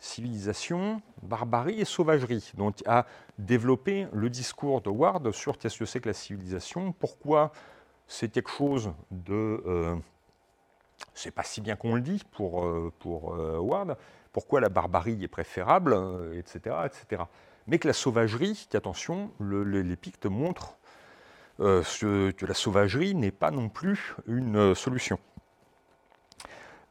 civilisation, 0.02 1.00
barbarie 1.22 1.80
et 1.80 1.84
sauvagerie. 1.84 2.52
Donc 2.56 2.82
à 2.86 3.06
développer 3.38 4.08
le 4.12 4.28
discours 4.28 4.80
de 4.80 4.90
Ward 4.90 5.30
sur 5.30 5.58
qu'est-ce 5.58 5.78
que 5.78 5.84
c'est 5.84 6.00
que 6.00 6.08
la 6.08 6.14
civilisation, 6.14 6.92
pourquoi 6.92 7.52
c'est 8.08 8.28
quelque 8.28 8.50
chose 8.50 8.92
de... 9.12 9.62
Euh, 9.64 9.96
c'est 11.14 11.30
pas 11.30 11.44
si 11.44 11.60
bien 11.60 11.76
qu'on 11.76 11.94
le 11.94 12.00
dit 12.00 12.22
pour, 12.32 12.64
euh, 12.64 12.92
pour 12.98 13.34
euh, 13.34 13.58
Ward, 13.58 13.96
pourquoi 14.32 14.60
la 14.60 14.68
barbarie 14.68 15.22
est 15.22 15.28
préférable, 15.28 15.96
etc., 16.34 16.76
etc. 16.84 17.22
Mais 17.68 17.78
que 17.78 17.86
la 17.86 17.94
sauvagerie, 17.94 18.66
qu'attention, 18.70 19.30
les 19.40 19.96
Pictes 19.96 20.26
montrent 20.26 20.76
que 21.58 22.46
la 22.46 22.54
sauvagerie 22.54 23.14
n'est 23.14 23.30
pas 23.30 23.52
non 23.52 23.68
plus 23.68 24.16
une 24.26 24.74
solution. 24.74 25.18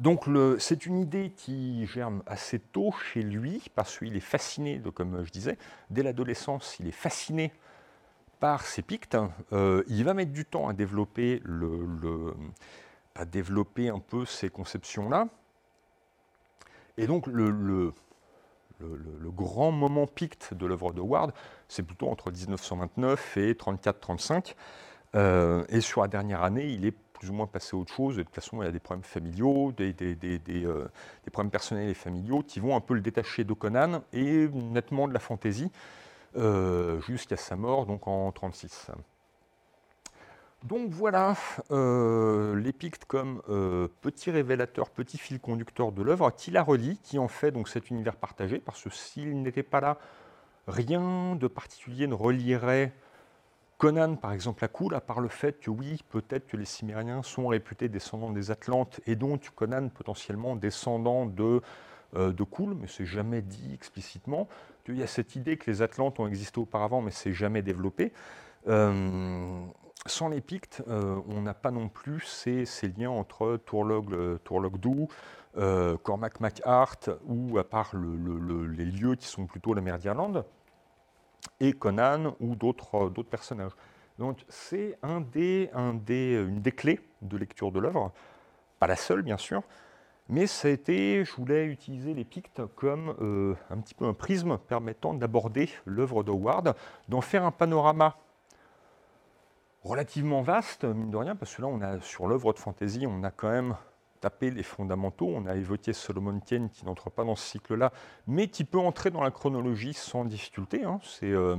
Donc 0.01 0.25
c'est 0.57 0.87
une 0.87 0.97
idée 0.97 1.29
qui 1.29 1.85
germe 1.85 2.23
assez 2.25 2.57
tôt 2.57 2.91
chez 2.91 3.21
lui, 3.21 3.61
parce 3.75 3.99
qu'il 3.99 4.15
est 4.15 4.19
fasciné, 4.19 4.81
comme 4.95 5.23
je 5.23 5.29
disais, 5.31 5.59
dès 5.91 6.01
l'adolescence, 6.01 6.77
il 6.79 6.87
est 6.87 6.91
fasciné 6.91 7.53
par 8.39 8.65
ces 8.65 8.81
Pictes. 8.81 9.15
Euh, 9.53 9.83
il 9.87 10.03
va 10.03 10.15
mettre 10.15 10.31
du 10.31 10.43
temps 10.43 10.67
à 10.67 10.73
développer, 10.73 11.39
un 13.89 13.99
peu 13.99 14.25
ces 14.25 14.49
conceptions-là. 14.49 15.27
Et 16.97 17.05
donc 17.05 17.27
le, 17.27 17.51
le, 17.51 17.93
grand 19.29 19.71
moment 19.71 20.07
Picte 20.07 20.55
de 20.55 20.65
l'œuvre 20.65 20.93
de 20.93 21.01
Ward, 21.01 21.31
c'est 21.67 21.83
plutôt 21.83 22.09
entre 22.09 22.31
1929 22.31 23.37
et 23.37 23.53
34-35. 23.53 24.55
Euh, 25.13 25.63
et 25.69 25.79
sur 25.79 26.01
la 26.01 26.07
dernière 26.07 26.41
année, 26.41 26.69
il 26.69 26.87
est 26.87 26.95
plus 27.21 27.29
ou 27.29 27.33
moins 27.33 27.45
passer 27.45 27.77
à 27.77 27.79
autre 27.79 27.93
chose. 27.93 28.17
de 28.17 28.23
toute 28.23 28.33
façon, 28.33 28.63
il 28.63 28.65
y 28.65 28.67
a 28.67 28.71
des 28.71 28.79
problèmes 28.79 29.03
familiaux, 29.03 29.71
des, 29.71 29.93
euh, 30.65 30.87
problèmes 31.31 31.51
personnels 31.51 31.87
et 31.87 31.93
familiaux 31.93 32.41
qui 32.41 32.59
vont 32.59 32.75
un 32.75 32.79
peu 32.79 32.95
le 32.95 33.01
détacher 33.01 33.43
de 33.43 33.53
Conan 33.53 34.01
et 34.11 34.47
nettement 34.47 35.07
de 35.07 35.13
la 35.13 35.19
fantaisie 35.19 35.71
euh, 36.35 36.99
jusqu'à 37.01 37.37
sa 37.37 37.55
mort, 37.55 37.85
donc 37.85 38.07
en 38.07 38.31
1936. 38.31 38.89
Donc 40.63 40.89
voilà, 40.89 41.35
euh, 41.69 42.71
comme 43.07 43.43
euh, 43.49 43.87
petit 44.01 44.31
révélateur, 44.31 44.89
petit 44.89 45.19
fil 45.19 45.39
conducteur 45.39 45.91
de 45.91 46.01
l'œuvre, 46.01 46.31
qui 46.31 46.49
la 46.49 46.63
relie, 46.63 46.97
qui 47.03 47.19
en 47.19 47.27
fait 47.27 47.51
donc 47.51 47.69
cet 47.69 47.91
univers 47.91 48.15
partagé, 48.15 48.57
parce 48.57 48.81
que 48.81 48.89
s'il 48.89 49.43
n'était 49.43 49.61
pas 49.61 49.79
là, 49.79 49.99
rien 50.67 51.35
de 51.35 51.45
particulier 51.45 52.07
ne 52.07 52.15
relierait 52.15 52.91
Conan, 53.81 54.15
par 54.15 54.31
exemple, 54.31 54.63
à 54.63 54.67
Cool, 54.67 54.93
à 54.93 55.01
part 55.01 55.21
le 55.21 55.27
fait 55.27 55.59
que 55.59 55.71
oui, 55.71 56.03
peut-être 56.11 56.45
que 56.45 56.55
les 56.55 56.65
Cimériens 56.65 57.23
sont 57.23 57.47
réputés 57.47 57.89
descendants 57.89 58.29
des 58.29 58.51
Atlantes, 58.51 59.01
et 59.07 59.15
donc 59.15 59.49
Conan 59.55 59.89
potentiellement 59.89 60.55
descendant 60.55 61.25
de, 61.25 61.63
euh, 62.15 62.31
de 62.31 62.43
Cool, 62.43 62.75
mais 62.75 62.85
c'est 62.85 63.07
jamais 63.07 63.41
dit 63.41 63.73
explicitement. 63.73 64.47
Il 64.87 64.99
y 64.99 65.01
a 65.01 65.07
cette 65.07 65.35
idée 65.35 65.57
que 65.57 65.71
les 65.71 65.81
Atlantes 65.81 66.19
ont 66.19 66.27
existé 66.27 66.59
auparavant, 66.59 67.01
mais 67.01 67.09
c'est 67.09 67.33
jamais 67.33 67.63
développé. 67.63 68.13
Euh, 68.67 69.65
sans 70.05 70.29
les 70.29 70.41
Pictes, 70.41 70.83
euh, 70.87 71.19
on 71.27 71.41
n'a 71.41 71.55
pas 71.55 71.71
non 71.71 71.89
plus 71.89 72.21
ces, 72.21 72.67
liens 72.95 73.09
entre 73.09 73.57
Tourlog, 73.65 74.37
Tourlog-Dou, 74.43 75.07
Cormac 76.03 76.39
MacArt, 76.39 77.09
ou 77.25 77.57
à 77.57 77.63
part 77.63 77.93
les 77.95 78.85
lieux 78.85 79.15
qui 79.15 79.25
sont 79.25 79.47
plutôt 79.47 79.73
la 79.73 79.81
mer 79.81 79.97
d'Irlande 79.97 80.45
et 81.59 81.73
Conan 81.73 82.35
ou 82.39 82.55
d'autres 82.55 83.23
personnages. 83.23 83.71
Donc 84.19 84.37
c'est 84.49 84.97
une 85.03 85.23
des 85.25 86.71
clés 86.75 86.99
de 87.21 87.37
lecture 87.37 87.71
de 87.71 87.79
l'œuvre, 87.79 88.11
pas 88.79 88.87
la 88.87 88.95
seule 88.95 89.21
bien 89.21 89.37
sûr, 89.37 89.63
mais 90.29 90.47
ça 90.47 90.67
a 90.67 90.71
été, 90.71 91.25
je 91.25 91.35
voulais 91.35 91.65
utiliser 91.65 92.13
les 92.13 92.23
Pictes 92.23 92.61
comme 92.75 93.15
euh, 93.21 93.55
un 93.69 93.77
petit 93.79 93.93
peu 93.93 94.05
un 94.05 94.13
prisme 94.13 94.57
permettant 94.57 95.13
d'aborder 95.13 95.69
l'œuvre 95.85 96.23
d'Howard, 96.23 96.75
d'en 97.09 97.21
faire 97.21 97.43
un 97.43 97.51
panorama 97.51 98.15
relativement 99.83 100.41
vaste, 100.41 100.83
mine 100.83 101.09
de 101.09 101.17
rien, 101.17 101.35
parce 101.35 101.55
que 101.55 101.61
là, 101.61 101.99
sur 102.01 102.27
l'œuvre 102.27 102.53
de 102.53 102.59
fantasy, 102.59 103.05
on 103.07 103.23
a 103.23 103.31
quand 103.31 103.49
même 103.49 103.75
taper 104.21 104.51
les 104.51 104.63
fondamentaux. 104.63 105.27
On 105.27 105.45
a 105.45 105.55
évoqué 105.55 105.91
Solomon 105.91 106.39
Kane 106.39 106.69
qui 106.69 106.85
n'entre 106.85 107.09
pas 107.09 107.25
dans 107.25 107.35
ce 107.35 107.45
cycle-là, 107.51 107.91
mais 108.27 108.47
qui 108.47 108.63
peut 108.63 108.79
entrer 108.79 109.09
dans 109.09 109.23
la 109.23 109.31
chronologie 109.31 109.93
sans 109.93 110.23
difficulté. 110.23 110.85
Hein. 110.85 110.99
C'est 111.03 111.31
euh, 111.31 111.57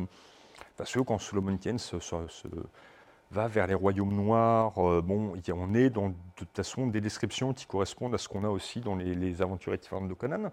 parce 0.76 0.92
que 0.92 1.00
quand 1.00 1.18
Solomon 1.18 1.58
Kane 1.58 1.78
va 3.30 3.48
vers 3.48 3.66
les 3.66 3.74
royaumes 3.74 4.14
noirs, 4.14 4.78
euh, 4.78 5.02
bon, 5.02 5.34
on 5.52 5.74
est 5.74 5.90
dans 5.90 6.10
de 6.10 6.14
toute 6.36 6.54
façon 6.54 6.86
des 6.86 7.00
descriptions 7.00 7.52
qui 7.52 7.66
correspondent 7.66 8.14
à 8.14 8.18
ce 8.18 8.28
qu'on 8.28 8.44
a 8.44 8.48
aussi 8.48 8.80
dans 8.80 8.96
les, 8.96 9.14
les 9.14 9.42
aventures 9.42 9.72
de 9.72 10.14
Conan. 10.14 10.50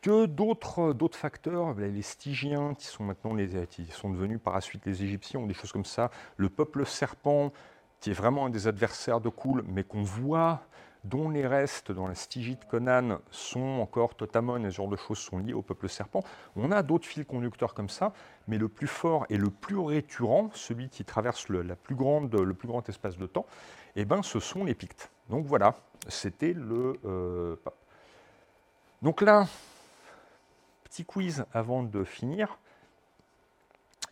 Que 0.00 0.26
d'autres 0.26 1.16
facteurs, 1.16 1.74
les 1.74 2.02
Stygiens, 2.02 2.74
qui 2.74 2.86
sont 2.86 3.04
maintenant 3.04 3.34
les, 3.34 3.68
qui 3.68 3.86
sont 3.86 4.10
devenus 4.10 4.40
par 4.42 4.54
la 4.54 4.60
suite 4.60 4.84
les 4.84 5.04
Égyptiens, 5.04 5.38
ou 5.38 5.46
des 5.46 5.54
choses 5.54 5.70
comme 5.70 5.84
ça, 5.84 6.10
le 6.36 6.48
peuple 6.48 6.84
serpent, 6.84 7.52
qui 8.00 8.10
est 8.10 8.14
vraiment 8.14 8.46
un 8.46 8.50
des 8.50 8.66
adversaires 8.66 9.20
de 9.20 9.28
Cool, 9.28 9.62
mais 9.68 9.84
qu'on 9.84 10.02
voit 10.02 10.62
dont 11.04 11.30
les 11.30 11.46
restes 11.46 11.90
dans 11.90 12.06
la 12.06 12.14
Stygie 12.14 12.56
de 12.56 12.64
Conan 12.64 13.18
sont 13.30 13.80
encore 13.80 14.14
Totamon 14.14 14.64
et 14.64 14.70
ce 14.70 14.76
genre 14.76 14.88
de 14.88 14.96
choses 14.96 15.18
sont 15.18 15.38
liés 15.38 15.52
au 15.52 15.62
peuple 15.62 15.88
serpent. 15.88 16.22
On 16.54 16.70
a 16.70 16.82
d'autres 16.82 17.06
fils 17.06 17.24
conducteurs 17.24 17.74
comme 17.74 17.88
ça, 17.88 18.12
mais 18.46 18.56
le 18.58 18.68
plus 18.68 18.86
fort 18.86 19.26
et 19.28 19.36
le 19.36 19.50
plus 19.50 19.78
récurrent, 19.78 20.50
celui 20.54 20.88
qui 20.88 21.04
traverse 21.04 21.48
le, 21.48 21.64
plus 21.74 21.96
grande, 21.96 22.34
le 22.34 22.54
plus 22.54 22.68
grand 22.68 22.88
espace 22.88 23.18
de 23.18 23.26
temps, 23.26 23.46
eh 23.96 24.04
ben, 24.04 24.22
ce 24.22 24.38
sont 24.38 24.64
les 24.64 24.74
Pictes. 24.74 25.10
Donc 25.28 25.46
voilà, 25.46 25.74
c'était 26.08 26.52
le... 26.52 26.98
Euh, 27.04 27.56
donc 29.02 29.20
là, 29.20 29.46
petit 30.84 31.04
quiz 31.04 31.44
avant 31.52 31.82
de 31.82 32.04
finir. 32.04 32.58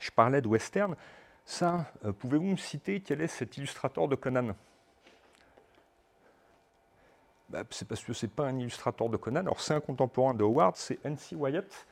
Je 0.01 0.11
parlais 0.11 0.41
de 0.41 0.49
western. 0.49 0.97
Ça, 1.45 1.87
euh, 2.05 2.13
pouvez-vous 2.13 2.47
me 2.47 2.57
citer 2.57 3.01
quel 3.01 3.21
est 3.21 3.29
cet 3.29 3.57
illustrateur 3.57 4.09
de 4.09 4.17
Conan? 4.17 4.55
Bah, 7.51 7.65
c'est 7.71 7.87
parce 7.87 8.05
que 8.05 8.13
ce 8.13 8.27
n'est 8.27 8.31
pas 8.31 8.47
un 8.47 8.57
illustrateur 8.59 9.09
de 9.09 9.17
Conan. 9.17 9.41
Alors 9.41 9.61
c'est 9.61 9.75
un 9.75 9.81
contemporain 9.81 10.35
de 10.35 10.45
Howard, 10.45 10.77
c'est 10.77 11.05
N.C. 11.05 11.35
Wyatt, 11.35 11.87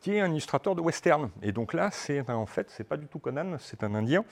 qui 0.00 0.14
est 0.14 0.20
un 0.20 0.30
illustrateur 0.30 0.74
de 0.74 0.80
western. 0.80 1.30
Et 1.42 1.52
donc 1.52 1.72
là, 1.72 1.90
c'est 1.92 2.28
en 2.28 2.46
fait, 2.46 2.70
c'est 2.70 2.84
pas 2.84 2.96
du 2.96 3.06
tout 3.06 3.20
Conan, 3.20 3.56
c'est 3.60 3.84
un 3.84 3.94
Indien. 3.94 4.24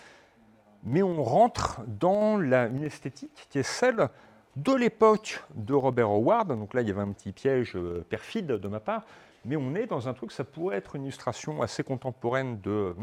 Mais 0.83 1.03
on 1.03 1.23
rentre 1.23 1.81
dans 1.87 2.39
une 2.39 2.83
esthétique 2.83 3.47
qui 3.49 3.59
est 3.59 3.63
celle 3.63 4.09
de 4.57 4.73
l'époque 4.73 5.43
de 5.55 5.75
Robert 5.75 6.11
Howard. 6.11 6.49
Donc 6.49 6.75
là, 6.75 6.83
il 6.83 6.89
y 6.89 6.91
avait 6.91 7.01
un 7.01 7.13
petit 7.13 7.33
piège 7.33 7.77
euh, 7.77 8.05
perfide 8.09 8.47
de 8.47 8.69
ma 8.69 8.81
part, 8.81 9.05
mais 9.45 9.57
on 9.57 9.75
est 9.75 9.87
dans 9.87 10.09
un 10.09 10.15
truc, 10.15 10.33
ça 10.33 10.45
pourrait 10.45 10.77
être 10.77 10.97
une 10.97 11.05
illustration 11.05 11.63
assez 11.63 11.85
contemporaine 11.85 12.61
de. 12.61 12.95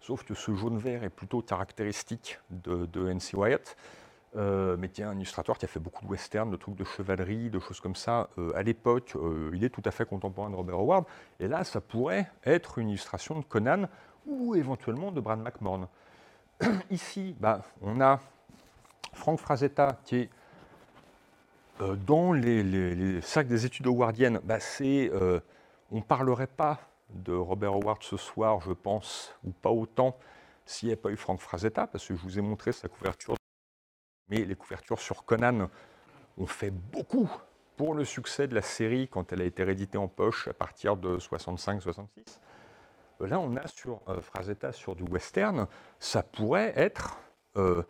Sauf 0.00 0.22
que 0.22 0.34
ce 0.34 0.54
jaune-vert 0.54 1.02
est 1.02 1.10
plutôt 1.10 1.40
caractéristique 1.40 2.38
de, 2.50 2.86
de 2.86 3.08
N.C. 3.08 3.36
Wyatt. 3.36 3.76
Euh, 4.36 4.76
mais 4.78 4.90
qui 4.90 5.00
est 5.00 5.04
un 5.04 5.14
illustrateur 5.14 5.56
qui 5.56 5.64
a 5.64 5.68
fait 5.68 5.80
beaucoup 5.80 6.04
de 6.04 6.10
westerns, 6.10 6.50
de 6.50 6.56
trucs 6.56 6.74
de 6.74 6.84
chevalerie, 6.84 7.48
de 7.48 7.58
choses 7.58 7.80
comme 7.80 7.94
ça. 7.94 8.28
Euh, 8.36 8.52
à 8.54 8.62
l'époque, 8.62 9.12
euh, 9.16 9.50
il 9.54 9.64
est 9.64 9.70
tout 9.70 9.82
à 9.86 9.90
fait 9.90 10.04
contemporain 10.04 10.50
de 10.50 10.56
Robert 10.56 10.78
Howard. 10.78 11.04
Et 11.40 11.48
là, 11.48 11.64
ça 11.64 11.80
pourrait 11.80 12.30
être 12.44 12.78
une 12.78 12.90
illustration 12.90 13.38
de 13.38 13.44
Conan 13.44 13.88
ou 14.26 14.54
éventuellement 14.54 15.10
de 15.10 15.20
Brad 15.20 15.38
McMorn. 15.38 15.88
Ici, 16.90 17.34
bah, 17.40 17.62
on 17.80 17.98
a 18.02 18.20
Frank 19.14 19.38
Frazetta 19.38 19.98
qui 20.04 20.16
est 20.16 20.30
dans 22.06 22.32
les, 22.32 23.20
cercles 23.22 23.48
des 23.48 23.64
études 23.64 23.86
howardiennes. 23.86 24.40
Bah, 24.44 24.58
on 24.80 25.96
ne 25.96 26.02
parlerait 26.02 26.46
pas 26.46 26.80
de 27.10 27.32
Robert 27.32 27.72
Howard 27.72 28.02
ce 28.02 28.18
soir, 28.18 28.60
je 28.60 28.72
pense, 28.72 29.34
ou 29.44 29.50
pas 29.50 29.70
autant, 29.70 30.16
s'il 30.66 30.88
n'y 30.88 30.92
avait 30.92 31.00
pas 31.00 31.10
eu 31.10 31.16
Frank 31.16 31.40
Frazetta, 31.40 31.86
parce 31.86 32.06
que 32.06 32.14
je 32.14 32.20
vous 32.20 32.38
ai 32.38 32.42
montré 32.42 32.72
sa 32.72 32.88
couverture 32.88 33.36
mais 34.28 34.44
les 34.44 34.54
couvertures 34.54 35.00
sur 35.00 35.24
Conan 35.24 35.68
ont 36.38 36.46
fait 36.46 36.70
beaucoup 36.70 37.30
pour 37.76 37.94
le 37.94 38.04
succès 38.04 38.48
de 38.48 38.54
la 38.54 38.62
série 38.62 39.08
quand 39.08 39.32
elle 39.32 39.42
a 39.42 39.44
été 39.44 39.62
rééditée 39.62 39.98
en 39.98 40.08
poche 40.08 40.48
à 40.48 40.54
partir 40.54 40.96
de 40.96 41.18
65-66. 41.18 42.38
Euh, 43.20 43.26
là, 43.26 43.38
on 43.38 43.56
a 43.56 43.66
sur 43.66 44.00
euh, 44.08 44.20
Frazetta 44.20 44.72
sur 44.72 44.96
du 44.96 45.02
western, 45.04 45.66
ça 45.98 46.22
pourrait 46.22 46.72
être. 46.76 47.18
Euh, 47.56 47.82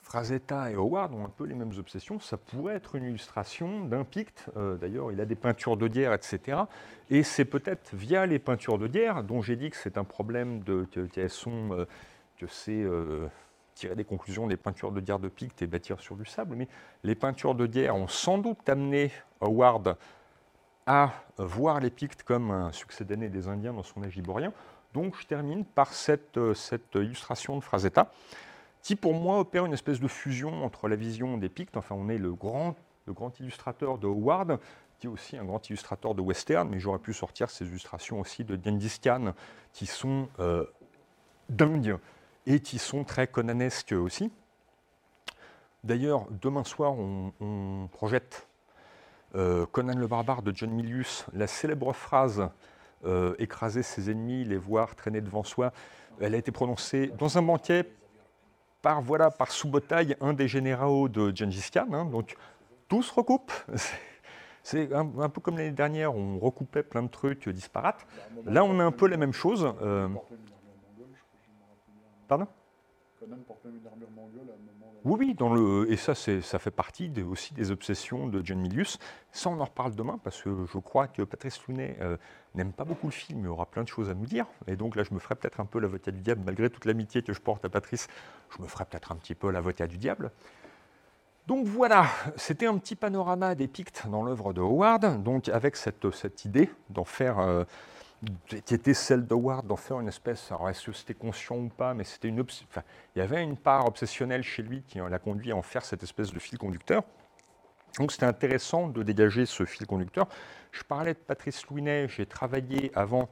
Frazetta 0.00 0.70
et 0.70 0.74
Howard 0.74 1.12
ont 1.12 1.24
un 1.24 1.28
peu 1.28 1.44
les 1.44 1.54
mêmes 1.54 1.72
obsessions, 1.78 2.18
ça 2.18 2.38
pourrait 2.38 2.76
être 2.76 2.94
une 2.94 3.04
illustration 3.04 3.84
d'un 3.84 4.04
Picte. 4.04 4.46
D'ailleurs, 4.80 5.12
il 5.12 5.20
a 5.20 5.26
des 5.26 5.34
peintures 5.34 5.76
de 5.76 5.86
dière, 5.86 6.14
etc. 6.14 6.60
Et 7.10 7.22
c'est 7.22 7.44
peut-être 7.44 7.90
via 7.94 8.24
les 8.24 8.38
peintures 8.38 8.78
de 8.78 8.86
dière, 8.86 9.22
dont 9.22 9.42
j'ai 9.42 9.56
dit 9.56 9.68
que 9.68 9.76
c'est 9.76 9.98
un 9.98 10.04
problème 10.04 10.62
de, 10.62 10.86
que, 10.90 11.28
sont, 11.28 11.86
que 12.38 12.46
c'est 12.46 12.86
tirer 13.78 13.94
des 13.94 14.04
conclusions. 14.04 14.46
Des 14.46 14.56
peintures 14.56 14.92
de 14.92 15.00
Dière 15.00 15.18
de 15.18 15.28
Picte 15.28 15.62
et 15.62 15.66
bâtir 15.66 16.00
sur 16.00 16.16
du 16.16 16.26
sable, 16.26 16.56
mais 16.56 16.68
les 17.04 17.14
peintures 17.14 17.54
de 17.54 17.66
Dière 17.66 17.96
ont 17.96 18.08
sans 18.08 18.38
doute 18.38 18.68
amené 18.68 19.10
Howard 19.40 19.96
à 20.86 21.12
voir 21.36 21.80
les 21.80 21.90
Pictes 21.90 22.22
comme 22.22 22.50
un 22.50 22.72
succès 22.72 23.04
d'année 23.04 23.28
des 23.28 23.46
Indiens 23.48 23.72
dans 23.72 23.82
son 23.82 24.02
âge 24.02 24.16
iborien. 24.16 24.52
Donc 24.94 25.16
je 25.20 25.26
termine 25.26 25.64
par 25.64 25.92
cette, 25.92 26.38
cette 26.54 26.94
illustration 26.94 27.56
de 27.56 27.62
Frazetta, 27.62 28.10
qui 28.82 28.96
pour 28.96 29.14
moi 29.14 29.38
opère 29.38 29.66
une 29.66 29.74
espèce 29.74 30.00
de 30.00 30.08
fusion 30.08 30.64
entre 30.64 30.88
la 30.88 30.96
vision 30.96 31.36
des 31.36 31.48
Pictes, 31.48 31.76
enfin 31.76 31.94
on 31.94 32.08
est 32.08 32.18
le 32.18 32.32
grand, 32.32 32.74
illustrateur 33.38 33.98
de 33.98 34.06
Howard, 34.06 34.58
qui 34.98 35.06
est 35.06 35.10
aussi 35.10 35.36
un 35.36 35.44
grand 35.44 35.68
illustrateur 35.68 36.14
de 36.14 36.22
western, 36.22 36.68
mais 36.68 36.80
j'aurais 36.80 36.98
pu 36.98 37.12
sortir 37.12 37.50
ces 37.50 37.66
illustrations 37.66 38.18
aussi 38.18 38.44
de 38.44 38.58
Genghis 38.62 38.98
qui 39.72 39.86
sont 39.86 40.28
euh, 40.40 40.64
dingues 41.50 41.98
et 42.48 42.60
qui 42.60 42.78
sont 42.78 43.04
très 43.04 43.26
conanesques 43.26 43.92
aussi. 43.92 44.32
D'ailleurs, 45.84 46.26
demain 46.30 46.64
soir, 46.64 46.94
on, 46.98 47.88
projette 47.92 48.48
euh, 49.34 49.66
Conan 49.66 49.96
le 49.96 50.06
barbare 50.06 50.42
de 50.42 50.52
John 50.54 50.70
Milius, 50.70 51.26
la 51.34 51.46
célèbre 51.46 51.92
phrase 51.92 52.48
euh, 53.04 53.34
écraser 53.38 53.82
ses 53.82 54.10
ennemis, 54.10 54.44
les 54.44 54.56
voir 54.56 54.96
traîner 54.96 55.20
devant 55.20 55.44
soi. 55.44 55.72
Elle 56.20 56.34
a 56.34 56.38
été 56.38 56.50
prononcée 56.50 57.12
dans 57.18 57.36
un 57.36 57.42
banquet 57.42 57.86
par 58.80 59.02
voilà 59.02 59.30
par 59.30 59.52
Subotai, 59.52 60.16
un 60.20 60.32
des 60.32 60.48
généraux 60.48 61.08
de 61.08 61.30
Gengis 61.36 61.70
Khan. 61.70 61.86
Hein. 61.92 62.06
donc 62.06 62.34
tout 62.88 63.02
se 63.02 63.12
recoupe. 63.12 63.52
C'est 64.62 64.92
un, 64.92 65.06
peu 65.06 65.40
comme 65.40 65.56
l'année 65.56 65.70
dernière, 65.70 66.14
on 66.14 66.38
recoupait 66.38 66.82
plein 66.82 67.02
de 67.02 67.08
trucs 67.08 67.48
disparates. 67.48 68.06
Là, 68.44 68.64
on 68.64 68.78
a 68.80 68.84
un 68.84 68.90
peu 68.90 69.06
la 69.06 69.16
même 69.16 69.32
chose. 69.32 69.72
Euh, 69.80 70.08
Pardon 72.28 72.46
Oui, 75.04 75.16
oui, 75.18 75.34
dans 75.34 75.52
le, 75.52 75.90
et 75.90 75.96
ça, 75.96 76.14
ça 76.14 76.58
fait 76.58 76.70
partie 76.70 77.10
aussi 77.28 77.54
des 77.54 77.70
obsessions 77.70 78.28
de 78.28 78.44
John 78.44 78.60
Milius. 78.60 78.98
Ça, 79.32 79.50
on 79.50 79.58
en 79.58 79.64
reparle 79.64 79.94
demain, 79.94 80.20
parce 80.22 80.42
que 80.42 80.50
je 80.72 80.78
crois 80.78 81.08
que 81.08 81.22
Patrice 81.22 81.60
Lounet 81.66 81.96
euh, 82.00 82.16
n'aime 82.54 82.72
pas 82.72 82.84
beaucoup 82.84 83.06
le 83.06 83.12
film, 83.12 83.40
il 83.40 83.48
aura 83.48 83.66
plein 83.66 83.82
de 83.82 83.88
choses 83.88 84.08
à 84.10 84.14
nous 84.14 84.26
dire. 84.26 84.46
Et 84.66 84.76
donc 84.76 84.94
là, 84.94 85.02
je 85.02 85.12
me 85.14 85.18
ferai 85.18 85.34
peut-être 85.34 85.58
un 85.58 85.64
peu 85.64 85.80
l'avocat 85.80 86.12
du 86.12 86.20
diable, 86.20 86.42
malgré 86.44 86.70
toute 86.70 86.84
l'amitié 86.84 87.22
que 87.22 87.32
je 87.32 87.40
porte 87.40 87.64
à 87.64 87.68
Patrice, 87.68 88.06
je 88.56 88.62
me 88.62 88.68
ferai 88.68 88.84
peut-être 88.84 89.10
un 89.10 89.16
petit 89.16 89.34
peu 89.34 89.50
l'avocat 89.50 89.86
du 89.86 89.98
diable. 89.98 90.30
Donc 91.48 91.66
voilà, 91.66 92.06
c'était 92.36 92.66
un 92.66 92.76
petit 92.76 92.94
panorama 92.94 93.54
des 93.54 93.68
Pictes 93.68 94.06
dans 94.08 94.22
l'œuvre 94.22 94.52
de 94.52 94.60
Howard, 94.60 95.22
donc 95.22 95.48
avec 95.48 95.76
cette, 95.76 96.10
cette 96.12 96.44
idée 96.44 96.70
d'en 96.90 97.04
faire... 97.04 97.38
Euh, 97.40 97.64
qui 98.46 98.74
était 98.74 98.94
celle 98.94 99.26
d'Howard 99.26 99.66
d'en 99.66 99.76
faire 99.76 100.00
une 100.00 100.08
espèce, 100.08 100.50
alors 100.50 100.68
est-ce 100.68 100.86
que 100.86 100.92
c'était 100.92 101.14
conscient 101.14 101.56
ou 101.56 101.68
pas, 101.68 101.94
mais 101.94 102.04
c'était 102.04 102.28
une 102.28 102.40
enfin, 102.40 102.82
il 103.14 103.20
y 103.20 103.22
avait 103.22 103.42
une 103.42 103.56
part 103.56 103.86
obsessionnelle 103.86 104.42
chez 104.42 104.62
lui 104.62 104.82
qui 104.82 104.98
l'a 104.98 105.18
conduit 105.18 105.52
à 105.52 105.56
en 105.56 105.62
faire 105.62 105.84
cette 105.84 106.02
espèce 106.02 106.32
de 106.32 106.38
fil 106.38 106.58
conducteur. 106.58 107.04
Donc 107.98 108.12
c'était 108.12 108.26
intéressant 108.26 108.88
de 108.88 109.02
dégager 109.02 109.46
ce 109.46 109.64
fil 109.64 109.86
conducteur. 109.86 110.26
Je 110.72 110.82
parlais 110.82 111.14
de 111.14 111.18
Patrice 111.18 111.66
Louinet, 111.68 112.08
j'ai 112.08 112.26
travaillé 112.26 112.90
avant, 112.94 113.28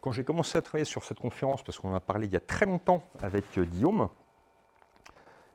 quand 0.00 0.12
j'ai 0.12 0.24
commencé 0.24 0.58
à 0.58 0.62
travailler 0.62 0.84
sur 0.84 1.04
cette 1.04 1.18
conférence, 1.18 1.62
parce 1.62 1.78
qu'on 1.78 1.90
en 1.90 1.94
a 1.94 2.00
parlé 2.00 2.26
il 2.26 2.32
y 2.32 2.36
a 2.36 2.40
très 2.40 2.66
longtemps 2.66 3.02
avec 3.22 3.44
euh, 3.56 3.64
Guillaume, 3.64 4.08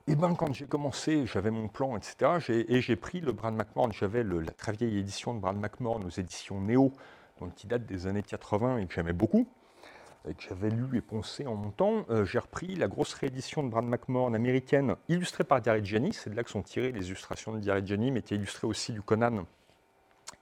et 0.07 0.15
ben 0.15 0.35
quand 0.35 0.53
j'ai 0.53 0.67
commencé, 0.67 1.25
j'avais 1.25 1.51
mon 1.51 1.67
plan, 1.67 1.97
etc. 1.97 2.63
Et 2.69 2.79
j'ai 2.79 2.95
pris 2.95 3.19
le 3.19 3.33
Brad 3.33 3.53
McMorn, 3.53 3.91
j'avais 3.91 4.23
la 4.23 4.51
très 4.53 4.71
vieille 4.71 4.97
édition 4.99 5.33
de 5.33 5.39
Brad 5.39 5.57
McMorn 5.57 6.03
aux 6.05 6.09
éditions 6.09 6.61
Néo, 6.61 6.93
qui 7.55 7.67
date 7.67 7.85
des 7.85 8.07
années 8.07 8.23
80 8.23 8.79
et 8.79 8.87
que 8.87 8.93
j'aimais 8.93 9.13
beaucoup, 9.13 9.47
et 10.27 10.33
que 10.33 10.43
j'avais 10.43 10.69
lu 10.69 10.97
et 10.97 11.01
poncé 11.01 11.45
en 11.45 11.55
montant. 11.55 12.05
Euh, 12.09 12.25
j'ai 12.25 12.39
repris 12.39 12.75
la 12.75 12.87
grosse 12.87 13.13
réédition 13.13 13.63
de 13.63 13.69
Brad 13.69 13.85
McMorn 13.85 14.35
américaine, 14.35 14.95
illustrée 15.09 15.43
par 15.43 15.61
Diary 15.61 15.85
Jenny. 15.85 16.13
C'est 16.13 16.29
de 16.29 16.35
là 16.35 16.43
que 16.43 16.49
sont 16.49 16.63
tirées 16.63 16.91
les 16.91 17.07
illustrations 17.07 17.53
de 17.53 17.59
Diary 17.59 17.85
Jenny, 17.85 18.11
mais 18.11 18.21
qui 18.21 18.33
est 18.33 18.63
aussi 18.63 18.91
du 18.91 19.01
Conan 19.01 19.45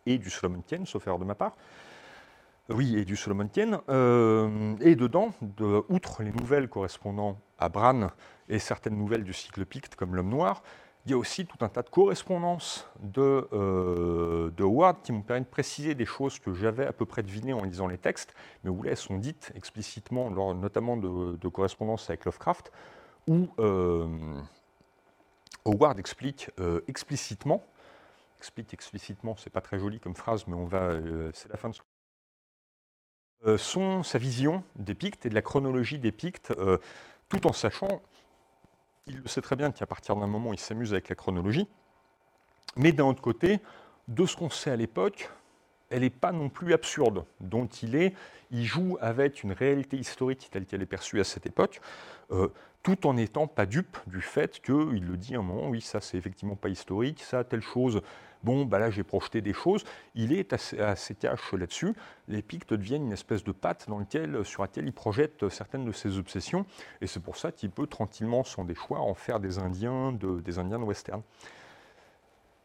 et 0.05 0.17
du 0.17 0.29
Solomon 0.29 0.61
Kane, 0.65 0.85
sauf 0.85 1.05
erreur 1.07 1.19
de 1.19 1.25
ma 1.25 1.35
part. 1.35 1.55
Oui, 2.69 2.97
et 2.97 3.05
du 3.05 3.15
Solomon 3.15 3.47
Kane. 3.47 3.79
Euh, 3.89 4.75
et 4.81 4.95
dedans, 4.95 5.33
de, 5.41 5.83
outre 5.89 6.23
les 6.23 6.31
nouvelles 6.31 6.67
correspondant 6.67 7.39
à 7.59 7.69
Bran 7.69 8.09
et 8.49 8.59
certaines 8.59 8.97
nouvelles 8.97 9.23
du 9.23 9.33
cycle 9.33 9.65
Picte 9.65 9.95
comme 9.95 10.15
L'Homme 10.15 10.29
Noir, 10.29 10.63
il 11.05 11.11
y 11.11 11.13
a 11.13 11.17
aussi 11.17 11.45
tout 11.45 11.57
un 11.61 11.69
tas 11.69 11.83
de 11.83 11.89
correspondances 11.89 12.87
de, 13.01 13.47
euh, 13.53 14.49
de 14.51 14.63
Howard 14.63 15.01
qui 15.03 15.11
m'ont 15.11 15.21
permis 15.21 15.43
de 15.43 15.49
préciser 15.49 15.93
des 15.93 16.05
choses 16.05 16.39
que 16.39 16.53
j'avais 16.53 16.85
à 16.85 16.93
peu 16.93 17.05
près 17.05 17.21
devinées 17.21 17.53
en 17.53 17.63
lisant 17.63 17.87
les 17.87 17.97
textes, 17.97 18.33
mais 18.63 18.69
où 18.69 18.83
là 18.83 18.91
elles 18.91 18.97
sont 18.97 19.17
dites 19.17 19.51
explicitement, 19.55 20.31
notamment 20.53 20.97
de, 20.97 21.47
correspondances 21.47 22.09
avec 22.09 22.25
Lovecraft, 22.25 22.71
où 23.27 23.47
euh, 23.59 24.07
Howard 25.65 25.99
explique 25.99 26.49
explicitement, 26.87 27.63
explique 28.39 28.73
explicitement, 28.73 29.35
c'est 29.37 29.51
pas 29.51 29.61
très 29.61 29.79
joli 29.79 29.99
comme 29.99 30.15
phrase, 30.15 30.45
mais 30.47 30.55
on 30.55 30.65
va, 30.65 30.91
c'est 31.33 31.49
la 31.49 31.57
fin 31.57 31.69
de 31.69 31.75
euh, 33.45 33.57
son, 33.59 34.01
sa 34.01 34.17
vision 34.17 34.63
des 34.75 34.95
Pictes 34.95 35.25
et 35.25 35.29
de 35.29 35.35
la 35.35 35.41
chronologie 35.43 35.99
des 35.99 36.11
Pictes, 36.11 36.51
euh, 36.57 36.79
tout 37.29 37.45
en 37.45 37.53
sachant, 37.53 38.01
il 39.07 39.17
le 39.17 39.27
sait 39.27 39.41
très 39.41 39.55
bien 39.55 39.71
qu'à 39.71 39.85
partir 39.85 40.15
d'un 40.15 40.27
moment, 40.27 40.53
il 40.53 40.59
s'amuse 40.59 40.93
avec 40.93 41.09
la 41.09 41.15
chronologie, 41.15 41.67
mais 42.75 42.91
d'un 42.91 43.05
autre 43.05 43.21
côté, 43.21 43.59
de 44.07 44.25
ce 44.25 44.35
qu'on 44.35 44.49
sait 44.49 44.71
à 44.71 44.75
l'époque, 44.75 45.29
elle 45.89 46.01
n'est 46.01 46.09
pas 46.09 46.31
non 46.31 46.49
plus 46.49 46.73
absurde. 46.73 47.25
Donc 47.39 47.83
il 47.83 47.95
est, 47.95 48.13
il 48.51 48.65
joue 48.65 48.97
avec 49.01 49.43
une 49.43 49.51
réalité 49.51 49.97
historique 49.97 50.49
telle 50.51 50.65
qu'elle 50.65 50.81
est 50.81 50.87
perçue 50.87 51.19
à 51.19 51.23
cette 51.23 51.45
époque, 51.45 51.79
euh, 52.31 52.49
tout 52.83 53.07
en 53.07 53.13
n'étant 53.13 53.47
pas 53.47 53.65
dupe 53.65 53.97
du 54.07 54.21
fait 54.21 54.59
qu'il 54.61 55.05
le 55.05 55.17
dit 55.17 55.35
à 55.35 55.39
un 55.39 55.43
moment, 55.43 55.69
oui, 55.69 55.81
ça 55.81 56.01
c'est 56.01 56.17
effectivement 56.17 56.55
pas 56.55 56.69
historique, 56.69 57.21
ça 57.21 57.43
telle 57.43 57.61
chose 57.61 58.01
bon, 58.45 58.65
bah 58.65 58.79
là 58.79 58.89
j'ai 58.89 59.03
projeté 59.03 59.41
des 59.41 59.53
choses, 59.53 59.83
il 60.13 60.31
est 60.31 60.53
assez, 60.53 60.79
assez 60.79 61.15
là-dessus. 61.53 61.93
Les 62.27 62.41
Pictes 62.41 62.73
deviennent 62.73 63.05
une 63.05 63.13
espèce 63.13 63.43
de 63.43 63.51
patte 63.51 63.89
dans 63.89 63.97
lequel, 63.97 64.45
sur 64.45 64.61
laquelle 64.61 64.85
il 64.85 64.93
projette 64.93 65.49
certaines 65.49 65.83
de 65.83 65.91
ses 65.91 66.17
obsessions, 66.17 66.65
et 67.01 67.07
c'est 67.07 67.19
pour 67.19 67.37
ça 67.37 67.51
qu'il 67.51 67.71
peut 67.71 67.87
tranquillement, 67.87 68.43
sans 68.43 68.63
des 68.63 68.75
choix, 68.75 68.99
en 68.99 69.15
faire 69.15 69.39
des 69.39 69.57
Indiens 69.57 70.11
de, 70.11 70.39
des 70.39 70.59
Indiens 70.59 70.79
de 70.79 70.83
western. 70.83 71.21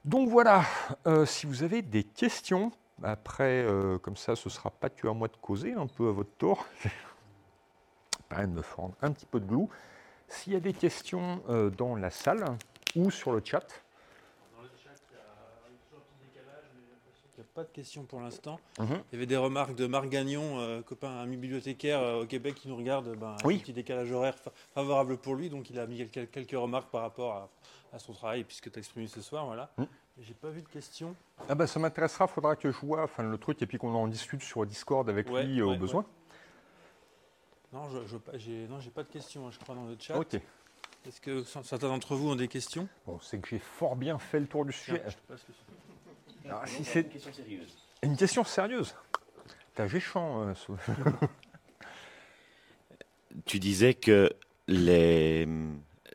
Donc 0.05 0.29
voilà, 0.29 0.65
euh, 1.07 1.27
si 1.27 1.47
vous 1.47 1.63
avez 1.63 1.83
des 1.83 2.05
questions, 2.05 2.73
après, 3.03 3.65
euh, 3.65 3.99
comme 3.99 4.17
ça, 4.17 4.37
ce 4.37 4.49
ne 4.49 4.53
sera 4.53 4.71
pas 4.71 4.91
que 4.91 5.09
à 5.09 5.13
moi 5.13 5.29
de 5.29 5.37
causer, 5.37 5.73
un 5.73 5.87
peu 5.87 6.09
à 6.09 6.13
votre 6.13 6.33
tour. 6.37 6.67
Pas 8.29 8.47
de 8.47 8.53
me 8.53 8.63
prendre 8.63 8.95
un 9.03 9.11
petit 9.11 9.27
peu 9.27 9.41
de 9.41 9.47
glue. 9.47 9.67
S'il 10.29 10.53
y 10.53 10.57
a 10.57 10.61
des 10.61 10.73
questions 10.73 11.43
euh, 11.49 11.71
dans 11.71 11.97
la 11.97 12.11
salle 12.11 12.45
ou 12.95 13.11
sur 13.11 13.33
le 13.33 13.43
chat, 13.45 13.67
pas 17.61 17.65
de 17.65 17.73
questions 17.73 18.05
pour 18.05 18.21
l'instant. 18.21 18.59
Mhm. 18.79 19.03
Il 19.13 19.15
y 19.15 19.17
avait 19.17 19.27
des 19.27 19.37
remarques 19.37 19.75
de 19.75 19.87
Marc 19.87 20.09
Gagnon, 20.09 20.61
euh, 20.61 20.81
copain, 20.81 21.19
ami 21.19 21.37
bibliothécaire 21.37 22.01
euh, 22.01 22.23
au 22.23 22.27
Québec 22.27 22.55
qui 22.55 22.69
nous 22.69 22.77
regarde, 22.77 23.15
ben, 23.19 23.37
un 23.45 23.59
petit 23.59 23.75
décalage 23.75 24.11
horaire 24.11 24.35
favorable 24.75 25.19
pour 25.19 25.35
lui, 25.35 25.51
donc 25.51 25.69
il 25.69 25.79
a 25.79 25.87
mis 25.87 26.09
quelques, 26.09 26.53
remarques 26.53 26.91
par 26.91 27.03
rapport 27.03 27.51
à, 27.93 27.99
son 27.99 28.15
travail, 28.15 28.45
puisque 28.45 28.71
tu 28.71 28.79
as 28.79 28.81
exprimé 28.81 29.09
ce 29.09 29.21
soir. 29.21 29.45
Voilà. 29.45 29.71
Mhm. 29.77 29.87
J'ai 30.21 30.33
pas 30.33 30.49
vu 30.49 30.63
de 30.63 30.69
questions. 30.69 31.15
Ah 31.51 31.55
bah, 31.55 31.67
ça 31.67 31.79
m'intéressera, 31.79 32.27
il 32.27 32.33
faudra 32.33 32.57
que 32.57 32.71
je 32.71 32.79
vois 32.79 33.03
enfin, 33.03 33.25
le 33.25 33.37
truc 33.37 33.61
et 33.61 33.67
puis 33.67 33.77
qu'on 33.77 33.95
en 33.95 34.09
discute 34.09 34.43
sur 34.43 34.65
Discord 34.65 35.07
avec 35.11 35.29
lui 35.29 35.61
euh, 35.61 35.67
au 35.67 35.77
besoin. 35.77 36.07
Non, 37.75 37.91
je 37.91 38.15
n'ai 38.15 38.91
pas 38.91 39.03
de 39.03 39.09
questions, 39.09 39.47
hein, 39.47 39.51
je 39.51 39.59
crois, 39.59 39.75
dans 39.75 39.85
le 39.85 39.97
chat. 39.99 40.19
Ok. 40.19 40.41
Est-ce 41.07 41.21
que 41.21 41.43
certains 41.45 41.89
d'entre 41.89 42.15
vous 42.15 42.31
ont 42.31 42.37
des 42.37 42.49
questions? 42.49 42.89
Bon, 43.07 43.19
c'est 43.21 43.39
que 43.39 43.49
j'ai 43.49 43.59
fort 43.59 43.97
bien 43.97 44.19
fait 44.19 44.41
le 44.41 44.47
tour 44.47 44.65
du 44.65 44.73
sujet. 44.73 45.03
je 45.07 45.17
te 45.17 45.23
passe 45.29 45.45
le 45.47 45.55
c'est 46.67 47.01
une 47.01 47.09
question 47.09 47.33
sérieuse. 47.33 47.77
Une 48.03 48.17
question 48.17 48.45
sérieuse 48.45 48.95
T'as 49.75 49.87
géchant. 49.87 50.49
Euh, 50.49 50.55
tu 53.45 53.59
disais 53.59 53.95
que 53.95 54.31
les, 54.67 55.47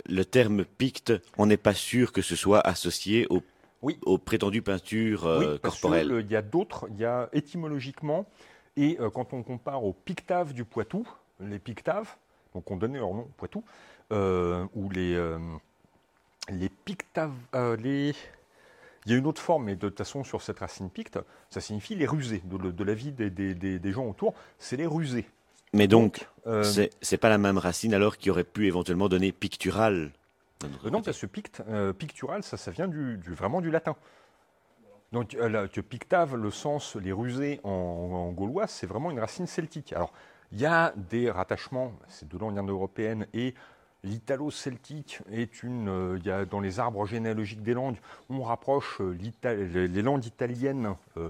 le 0.07 0.25
terme 0.25 0.65
picte, 0.65 1.13
on 1.37 1.45
n'est 1.45 1.57
pas 1.57 1.73
sûr 1.73 2.11
que 2.11 2.21
ce 2.21 2.35
soit 2.35 2.59
associé 2.59 3.27
aux, 3.29 3.43
oui. 3.81 3.97
aux 4.03 4.17
prétendues 4.17 4.61
peintures 4.61 5.25
euh, 5.25 5.53
oui, 5.53 5.59
corporelles. 5.59 6.23
Il 6.25 6.31
y 6.31 6.35
a 6.35 6.41
d'autres, 6.41 6.87
il 6.91 6.97
y 6.97 7.05
a 7.05 7.29
étymologiquement, 7.33 8.25
et 8.75 8.97
euh, 8.99 9.09
quand 9.09 9.33
on 9.33 9.41
compare 9.41 9.83
aux 9.83 9.93
pictaves 9.93 10.53
du 10.53 10.65
Poitou, 10.65 11.07
les 11.39 11.59
pictaves, 11.59 12.09
donc 12.53 12.69
on 12.71 12.77
donnait 12.77 12.99
leur 12.99 13.13
nom 13.13 13.27
Poitou, 13.37 13.63
ou 14.11 14.89
les, 14.91 15.37
les 16.49 16.69
pictaves, 16.69 17.33
les, 17.79 18.13
il 19.05 19.11
y 19.11 19.15
a 19.15 19.17
une 19.17 19.27
autre 19.27 19.41
forme, 19.41 19.65
mais 19.65 19.75
de 19.75 19.87
toute 19.87 19.97
façon, 19.97 20.23
sur 20.23 20.41
cette 20.41 20.59
racine 20.59 20.89
picte, 20.89 21.19
ça 21.49 21.61
signifie 21.61 21.95
les 21.95 22.07
rusés. 22.07 22.41
De, 22.45 22.83
la 22.83 22.93
vie 22.93 23.11
des, 23.11 23.91
gens 23.91 24.05
autour, 24.05 24.33
c'est 24.57 24.77
les 24.77 24.87
rusés. 24.87 25.27
Mais 25.73 25.87
donc, 25.87 26.27
euh, 26.47 26.63
ce 26.63 26.89
c'est 27.01 27.17
pas 27.17 27.29
la 27.29 27.37
même 27.37 27.57
racine 27.57 27.93
alors 27.93 28.17
qui 28.17 28.29
aurait 28.29 28.43
pu 28.43 28.65
éventuellement 28.65 29.09
donner 29.09 29.31
pictural 29.31 30.11
euh, 30.63 30.89
Non, 30.89 31.01
parce 31.01 31.19
que 31.19 31.25
picte, 31.27 31.61
euh, 31.67 31.93
pictural, 31.93 32.41
ça, 32.43 32.57
ça 32.57 32.71
vient 32.71 32.87
du, 32.87 33.19
vraiment 33.27 33.61
du 33.61 33.69
latin. 33.69 33.95
Donc, 35.11 35.29
que 35.29 35.81
pictave, 35.81 36.35
le 36.35 36.51
sens, 36.51 36.95
les 36.95 37.11
rusés 37.11 37.61
en, 37.63 38.31
gaulois, 38.31 38.67
c'est 38.67 38.87
vraiment 38.87 39.11
une 39.11 39.19
racine 39.19 39.47
celtique. 39.47 39.93
Alors, 39.93 40.11
il 40.51 40.59
y 40.59 40.65
a 40.65 40.93
des 40.95 41.29
rattachements, 41.29 41.93
c'est 42.07 42.27
de 42.27 42.37
langue 42.37 42.57
indo-européenne 42.57 43.27
et 43.33 43.53
L'italo-celtique 44.05 45.21
est 45.31 45.63
une. 45.63 45.89
Euh, 45.89 46.19
y 46.23 46.29
a 46.29 46.45
dans 46.45 46.59
les 46.59 46.79
arbres 46.79 47.07
généalogiques 47.07 47.63
des 47.63 47.73
langues, 47.73 47.97
on 48.29 48.43
rapproche 48.43 49.01
euh, 49.01 49.17
les 49.43 50.01
langues 50.03 50.25
italiennes, 50.25 50.95
euh, 51.17 51.29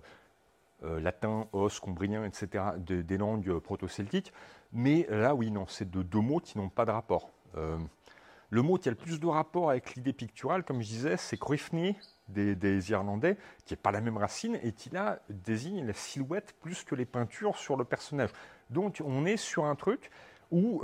latin, 0.99 1.47
os, 1.53 1.79
combrien, 1.79 2.25
etc., 2.25 2.63
des 2.77 3.17
langues 3.17 3.59
proto-celtiques. 3.59 4.33
Mais 4.73 5.07
là, 5.09 5.33
oui, 5.33 5.51
non, 5.51 5.65
c'est 5.67 5.89
de 5.89 6.03
deux 6.03 6.19
mots 6.19 6.41
qui 6.41 6.57
n'ont 6.57 6.69
pas 6.69 6.85
de 6.85 6.91
rapport. 6.91 7.31
le 7.55 8.61
mot 8.61 8.77
qui 8.77 8.89
a 8.89 8.91
le 8.91 8.97
plus 8.97 9.19
de 9.19 9.25
rapport 9.25 9.69
avec 9.69 9.95
l'idée 9.95 10.13
picturale, 10.13 10.63
comme 10.63 10.81
je 10.81 10.87
disais, 10.87 11.17
c'est 11.17 11.37
Croifni 11.37 11.95
des, 12.27 12.91
Irlandais, 12.91 13.37
qui 13.65 13.73
n'est 13.73 13.77
pas 13.77 13.91
la 13.91 14.01
même 14.01 14.17
racine 14.17 14.59
et 14.61 14.73
qui 14.73 14.89
là 14.89 15.19
désigne 15.29 15.87
la 15.87 15.93
silhouette 15.93 16.53
plus 16.61 16.83
que 16.83 16.93
les 16.93 17.05
peintures 17.05 17.57
sur 17.57 17.77
le 17.77 17.85
personnage. 17.85 18.29
Donc 18.69 19.01
on 19.03 19.25
est 19.25 19.37
sur 19.37 19.65
un 19.65 19.75
truc 19.75 20.11
où 20.51 20.81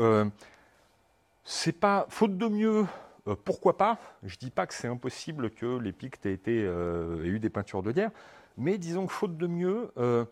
c'est 1.51 1.73
pas 1.73 2.05
faute 2.07 2.37
de 2.37 2.47
mieux. 2.47 2.85
Euh, 3.27 3.35
pourquoi 3.35 3.77
pas? 3.77 3.99
Je 4.23 4.37
dis 4.37 4.49
pas 4.49 4.65
que 4.65 4.73
c'est 4.73 4.87
impossible 4.87 5.51
que 5.51 5.77
les 5.77 5.91
Pictes 5.91 6.25
aient, 6.25 6.39
euh, 6.47 7.23
eu 7.25 7.39
des 7.39 7.49
peintures 7.49 7.83
de 7.83 7.91
guerre, 7.91 8.11
mais 8.57 8.77
disons 8.77 9.05
que 9.05 9.11
faute 9.11 9.35
de 9.37 9.47
mieux, 9.47 9.91
euh, 9.97 10.23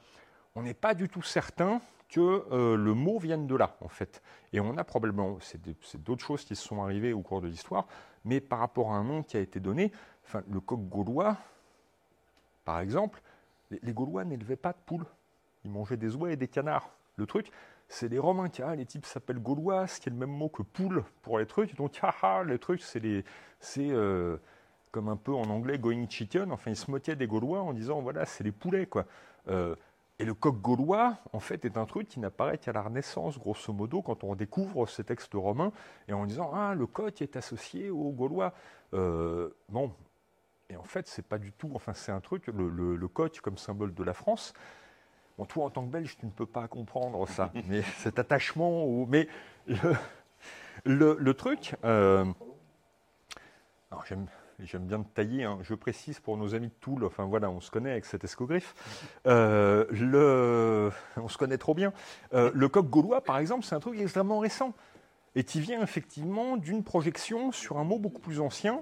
on 0.55 0.63
n'est 0.63 0.73
pas 0.73 0.93
du 0.93 1.09
tout 1.09 1.21
certain 1.21 1.81
que 2.07 2.47
le 2.51 2.93
mot 2.95 3.19
vienne 3.19 3.45
de 3.45 3.55
là, 3.55 3.75
en 3.81 3.87
fait. 3.87 4.23
Et 4.51 4.59
on 4.59 4.77
a 4.77 4.83
probablement, 4.83 5.37
c'est 5.41 5.61
d'autres 6.01 6.25
choses 6.25 6.43
qui 6.43 6.55
se 6.55 6.67
sont 6.67 6.81
arrivées 6.81 7.13
au 7.13 7.21
cours 7.21 7.39
de 7.39 7.47
l'histoire, 7.47 7.85
mais 8.25 8.39
par 8.39 8.57
rapport 8.57 8.91
à 8.91 8.95
un 8.95 9.03
nom 9.03 9.21
qui 9.21 9.37
a 9.37 9.41
été 9.41 9.59
donné, 9.59 9.91
enfin, 10.25 10.41
le 10.49 10.59
coq 10.59 10.79
gaulois, 10.89 11.37
par 12.65 12.79
exemple, 12.79 13.21
les 13.69 13.93
Gaulois 13.93 14.25
n'élevaient 14.25 14.55
pas 14.55 14.71
de 14.71 14.79
poules, 14.87 15.05
ils 15.63 15.69
mangeaient 15.69 15.97
des 15.97 16.15
oies 16.15 16.31
et 16.31 16.35
des 16.35 16.47
canards. 16.47 16.89
Le 17.15 17.27
truc, 17.27 17.51
c'est 17.89 18.07
les 18.07 18.19
Romains 18.19 18.49
qui, 18.49 18.61
ah, 18.61 18.75
les 18.75 18.85
types 18.85 19.05
s'appellent 19.05 19.39
Gaulois, 19.39 19.87
ce 19.87 19.99
qui 19.99 20.09
est 20.09 20.11
le 20.11 20.17
même 20.17 20.29
mot 20.29 20.47
que 20.47 20.61
poule 20.61 21.03
pour 21.23 21.39
les 21.39 21.47
trucs. 21.47 21.75
Donc, 21.75 21.99
ah, 22.21 22.43
les 22.45 22.59
trucs, 22.59 22.83
c'est 22.83 23.23
euh, 23.77 24.37
comme 24.91 25.09
un 25.09 25.17
peu 25.17 25.33
en 25.33 25.49
anglais 25.49 25.79
going 25.79 26.07
chicken. 26.07 26.51
Enfin, 26.51 26.69
ils 26.69 26.77
se 26.77 26.89
moquaient 26.89 27.15
des 27.15 27.25
Gaulois 27.25 27.61
en 27.61 27.73
disant, 27.73 27.99
voilà, 27.99 28.25
c'est 28.25 28.43
les 28.43 28.51
poulets, 28.51 28.85
quoi. 28.85 29.05
Euh, 29.49 29.75
et 30.19 30.25
le 30.25 30.33
coq 30.33 30.61
gaulois, 30.61 31.17
en 31.33 31.39
fait, 31.39 31.65
est 31.65 31.77
un 31.77 31.85
truc 31.85 32.07
qui 32.09 32.19
n'apparaît 32.19 32.57
qu'à 32.57 32.73
la 32.73 32.81
Renaissance, 32.83 33.39
grosso 33.39 33.73
modo, 33.73 34.01
quand 34.01 34.23
on 34.23 34.35
découvre 34.35 34.85
ces 34.85 35.03
textes 35.03 35.33
romains, 35.33 35.71
et 36.07 36.13
en 36.13 36.25
disant, 36.25 36.51
ah, 36.53 36.75
le 36.75 36.85
coq 36.85 37.21
est 37.21 37.37
associé 37.37 37.89
aux 37.89 38.11
Gaulois. 38.11 38.53
Euh, 38.93 39.49
bon, 39.69 39.93
et 40.69 40.75
en 40.75 40.83
fait, 40.83 41.07
c'est 41.07 41.25
pas 41.25 41.39
du 41.39 41.53
tout, 41.53 41.71
enfin, 41.73 41.93
c'est 41.93 42.11
un 42.11 42.19
truc, 42.19 42.47
le 42.47 43.07
coq 43.07 43.39
comme 43.39 43.57
symbole 43.57 43.95
de 43.95 44.03
la 44.03 44.13
France, 44.13 44.53
Toi, 45.45 45.65
en 45.65 45.69
tant 45.69 45.85
que 45.85 45.91
Belge, 45.91 46.17
tu 46.19 46.25
ne 46.25 46.31
peux 46.31 46.45
pas 46.45 46.67
comprendre 46.67 47.27
ça, 47.27 47.51
mais 47.67 47.81
cet 47.97 48.19
attachement. 48.19 49.05
Mais 49.07 49.27
le, 50.85 51.31
truc. 51.33 51.75
Euh... 51.83 52.25
J'aime 54.61 54.85
bien 54.85 55.03
tailler, 55.03 55.45
hein. 55.45 55.57
je 55.61 55.73
précise 55.73 56.19
pour 56.19 56.35
nos 56.35 56.53
amis 56.53 56.67
de 56.67 56.73
Toul, 56.81 57.07
on 57.17 57.61
se 57.61 57.71
connaît 57.71 57.91
avec 57.91 58.05
cet 58.05 58.25
escogriffe. 58.25 58.75
Euh, 59.25 59.85
le... 59.89 60.91
On 61.15 61.29
se 61.29 61.37
connaît 61.37 61.57
trop 61.57 61.73
bien. 61.73 61.93
Euh, 62.33 62.51
le 62.53 62.67
coq 62.67 62.89
gaulois, 62.89 63.21
par 63.21 63.37
exemple, 63.37 63.65
c'est 63.65 63.75
un 63.75 63.79
truc 63.79 63.97
extrêmement 63.99 64.39
récent. 64.39 64.73
Et 65.35 65.43
qui 65.43 65.61
vient 65.61 65.81
effectivement 65.81 66.57
d'une 66.57 66.83
projection 66.83 67.51
sur 67.51 67.77
un 67.77 67.83
mot 67.83 67.99
beaucoup 67.99 68.19
plus 68.19 68.41
ancien. 68.41 68.81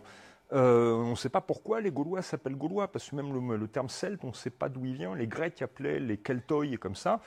Euh, 0.53 0.93
on 0.93 1.11
ne 1.11 1.15
sait 1.15 1.29
pas 1.29 1.41
pourquoi 1.41 1.81
les 1.81 1.91
Gaulois 1.91 2.21
s'appellent 2.21 2.55
Gaulois, 2.55 2.91
parce 2.91 3.09
que 3.09 3.15
même 3.15 3.51
le, 3.53 3.67
terme 3.67 3.89
celte, 3.89 4.23
on 4.23 4.27
ne 4.27 4.33
sait 4.33 4.49
pas 4.49 4.69
d'où 4.69 4.85
il 4.85 4.93
vient. 4.93 5.15
Les 5.15 5.27
Grecs 5.27 5.61
appelaient 5.61 5.99
les 5.99 6.17
Keltoi 6.17 6.77
comme 6.77 6.95
ça, 6.95 7.19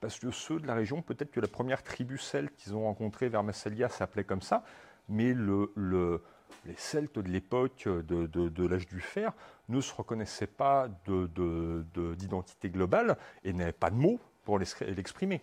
parce 0.00 0.18
que 0.18 0.30
ceux 0.30 0.58
de 0.58 0.66
la 0.66 0.74
région, 0.74 1.00
peut-être 1.02 1.30
que 1.30 1.40
la 1.40 1.48
première 1.48 1.82
tribu 1.82 2.18
celte 2.18 2.54
qu'ils 2.56 2.74
ont 2.74 2.84
rencontrée 2.84 3.28
vers 3.28 3.42
Massalia 3.42 3.88
s'appelait 3.88 4.24
comme 4.24 4.42
ça, 4.42 4.64
mais 5.08 5.34
les 5.34 6.74
Celtes 6.76 7.18
de 7.18 7.30
l'époque 7.30 7.86
de, 7.86 8.66
l'âge 8.66 8.88
du 8.88 9.00
fer 9.00 9.32
ne 9.68 9.80
se 9.80 9.94
reconnaissaient 9.94 10.46
pas 10.46 10.88
d'identité 11.06 12.70
globale 12.70 13.16
et 13.44 13.52
n'avaient 13.52 13.72
pas 13.72 13.90
de 13.90 13.96
mots 13.96 14.18
pour 14.44 14.58
l'exprimer. 14.58 15.42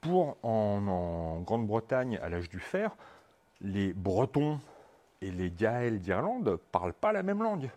Pour 0.00 0.36
en, 0.42 1.40
Grande-Bretagne, 1.40 2.18
à 2.22 2.28
l'âge 2.28 2.48
du 2.48 2.60
fer, 2.60 2.96
les 3.60 3.92
Bretons 3.92 4.58
et 5.22 5.30
les 5.30 5.50
Gaëls 5.50 6.00
d'Irlande 6.00 6.58
parlent 6.70 6.92
pas 6.92 7.12
la 7.12 7.22
même 7.22 7.42
langue. 7.42 7.70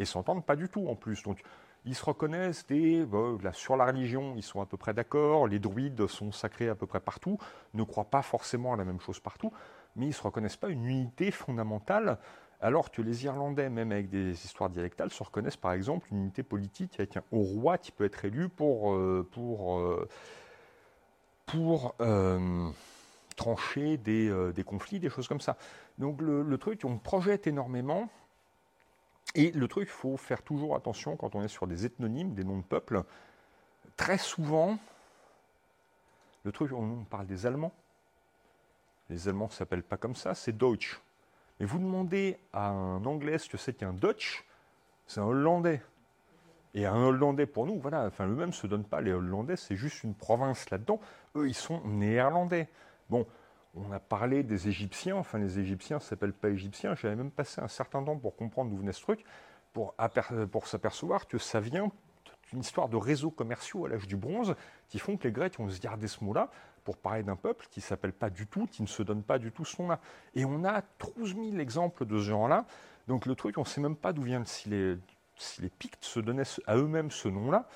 Et 0.00 0.04
s'entendent 0.04 0.44
pas 0.44 0.56
du 0.56 0.68
tout 0.68 0.88
en 0.88 0.94
plus. 0.96 1.22
Donc 1.22 1.42
ils 1.84 1.94
se 1.94 2.04
reconnaissent 2.04 2.66
des, 2.66 3.06
sur 3.52 3.76
la 3.76 3.86
religion, 3.86 4.34
ils 4.36 4.42
sont 4.42 4.60
à 4.60 4.66
peu 4.66 4.76
près 4.76 4.92
d'accord, 4.92 5.46
les 5.46 5.58
druides 5.58 6.06
sont 6.06 6.32
sacrés 6.32 6.68
à 6.68 6.74
peu 6.74 6.86
près 6.86 7.00
partout, 7.00 7.38
ne 7.74 7.82
croient 7.82 8.10
pas 8.10 8.22
forcément 8.22 8.74
à 8.74 8.76
la 8.76 8.84
même 8.84 9.00
chose 9.00 9.20
partout, 9.20 9.52
mais 9.96 10.06
ils 10.06 10.12
se 10.12 10.22
reconnaissent 10.22 10.56
pas 10.56 10.68
une 10.68 10.84
unité 10.84 11.30
fondamentale, 11.30 12.18
alors 12.60 12.90
que 12.90 13.00
les 13.00 13.24
Irlandais, 13.24 13.70
même 13.70 13.92
avec 13.92 14.10
des 14.10 14.32
histoires 14.32 14.68
dialectales, 14.68 15.10
se 15.10 15.22
reconnaissent 15.22 15.56
par 15.56 15.72
exemple 15.72 16.08
une 16.10 16.18
unité 16.18 16.42
politique 16.42 16.98
avec 16.98 17.16
un 17.16 17.22
roi 17.30 17.78
qui 17.78 17.92
peut 17.92 18.04
être 18.04 18.24
élu 18.24 18.48
pour, 18.48 18.92
euh, 18.92 19.26
pour 19.30 19.78
euh, 19.78 20.08
pour 21.46 21.94
euh, 22.00 22.70
trancher 23.38 23.98
euh, 24.06 24.52
des, 24.52 24.64
conflits, 24.64 25.00
des 25.00 25.08
choses 25.08 25.28
comme 25.28 25.40
ça. 25.40 25.56
Donc 25.96 26.20
le, 26.20 26.58
truc, 26.58 26.82
on 26.84 26.98
projette 26.98 27.46
énormément. 27.46 28.10
Et 29.34 29.52
le 29.52 29.68
truc, 29.68 29.88
il 29.88 29.92
faut 29.92 30.16
faire 30.16 30.42
toujours 30.42 30.74
attention 30.74 31.16
quand 31.16 31.34
on 31.34 31.42
est 31.42 31.48
sur 31.48 31.66
des 31.66 31.86
ethnonymes, 31.86 32.34
des 32.34 32.44
noms 32.44 32.58
de 32.58 32.62
peuples. 32.62 33.02
Très 33.96 34.18
souvent, 34.18 34.78
le 36.44 36.52
truc, 36.52 36.72
on 36.72 37.04
parle 37.04 37.26
des 37.26 37.46
Allemands. 37.46 37.72
Les 39.08 39.28
Allemands 39.28 39.46
ne 39.46 39.52
s'appellent 39.52 39.82
pas 39.82 39.96
comme 39.96 40.16
ça, 40.16 40.34
c'est 40.34 40.56
Deutsch. 40.56 41.00
Mais 41.60 41.66
vous 41.66 41.78
demandez 41.78 42.38
à 42.52 42.68
un 42.68 43.04
Anglais 43.04 43.38
ce 43.38 43.48
que 43.48 43.56
c'est 43.56 43.72
qu'un 43.72 43.92
Deutsch, 43.92 44.44
c'est 45.06 45.20
un 45.20 45.24
Hollandais. 45.24 45.82
Et 46.74 46.86
un 46.86 46.96
Hollandais 46.96 47.46
pour 47.46 47.66
nous, 47.66 47.78
voilà, 47.80 48.06
enfin 48.06 48.26
eux-mêmes 48.26 48.48
ne 48.48 48.54
se 48.54 48.66
donnent 48.66 48.84
pas, 48.84 49.00
les 49.00 49.12
Hollandais, 49.12 49.56
c'est 49.56 49.76
juste 49.76 50.04
une 50.04 50.14
province 50.14 50.68
là-dedans. 50.70 51.00
Eux, 51.36 51.48
ils 51.48 51.54
sont 51.54 51.80
néerlandais. 51.84 52.68
Bon, 53.08 53.26
on 53.74 53.92
a 53.92 54.00
parlé 54.00 54.42
des 54.42 54.68
Égyptiens, 54.68 55.16
enfin 55.16 55.38
les 55.38 55.58
Égyptiens 55.58 55.96
ne 55.96 56.02
s'appellent 56.02 56.32
pas 56.32 56.50
Égyptiens, 56.50 56.94
j'avais 56.94 57.16
même 57.16 57.30
passé 57.30 57.60
un 57.60 57.68
certain 57.68 58.02
temps 58.02 58.16
pour 58.16 58.36
comprendre 58.36 58.70
d'où 58.70 58.78
venait 58.78 58.92
ce 58.92 59.02
truc, 59.02 59.24
pour, 59.72 59.94
pour 60.50 60.66
s'apercevoir 60.66 61.26
que 61.26 61.38
ça 61.38 61.60
vient 61.60 61.90
d'une 62.50 62.60
histoire 62.60 62.88
de 62.88 62.96
réseaux 62.96 63.30
commerciaux 63.30 63.86
à 63.86 63.90
l'âge 63.90 64.06
du 64.06 64.16
bronze 64.16 64.54
qui 64.88 64.98
font 64.98 65.16
que 65.16 65.24
les 65.24 65.32
Grecs 65.32 65.58
ont 65.60 65.68
gardé 65.80 66.08
ce 66.08 66.24
mot-là 66.24 66.50
pour 66.84 66.96
parler 66.96 67.22
d'un 67.22 67.36
peuple 67.36 67.66
qui 67.70 67.80
ne 67.80 67.84
s'appelle 67.84 68.14
pas 68.14 68.30
du 68.30 68.46
tout, 68.46 68.66
qui 68.66 68.82
ne 68.82 68.86
se 68.86 69.02
donne 69.02 69.22
pas 69.22 69.38
du 69.38 69.52
tout 69.52 69.64
ce 69.64 69.80
nom-là. 69.82 70.00
Et 70.34 70.46
on 70.46 70.64
a 70.64 70.82
12 71.16 71.34
000 71.34 71.58
exemples 71.58 72.06
de 72.06 72.16
ce 72.16 72.24
genre-là. 72.24 72.64
Donc 73.06 73.26
le 73.26 73.34
truc, 73.34 73.58
on 73.58 73.62
ne 73.62 73.66
sait 73.66 73.80
même 73.82 73.96
pas 73.96 74.14
d'où 74.14 74.22
vient, 74.22 74.42
si 74.44 74.70
les, 74.70 74.96
si 75.36 75.60
les 75.60 75.68
Pictes 75.68 76.04
se 76.04 76.20
donnaient 76.20 76.44
à 76.66 76.76
eux-mêmes 76.76 77.10
ce 77.10 77.28
nom-là, 77.28 77.68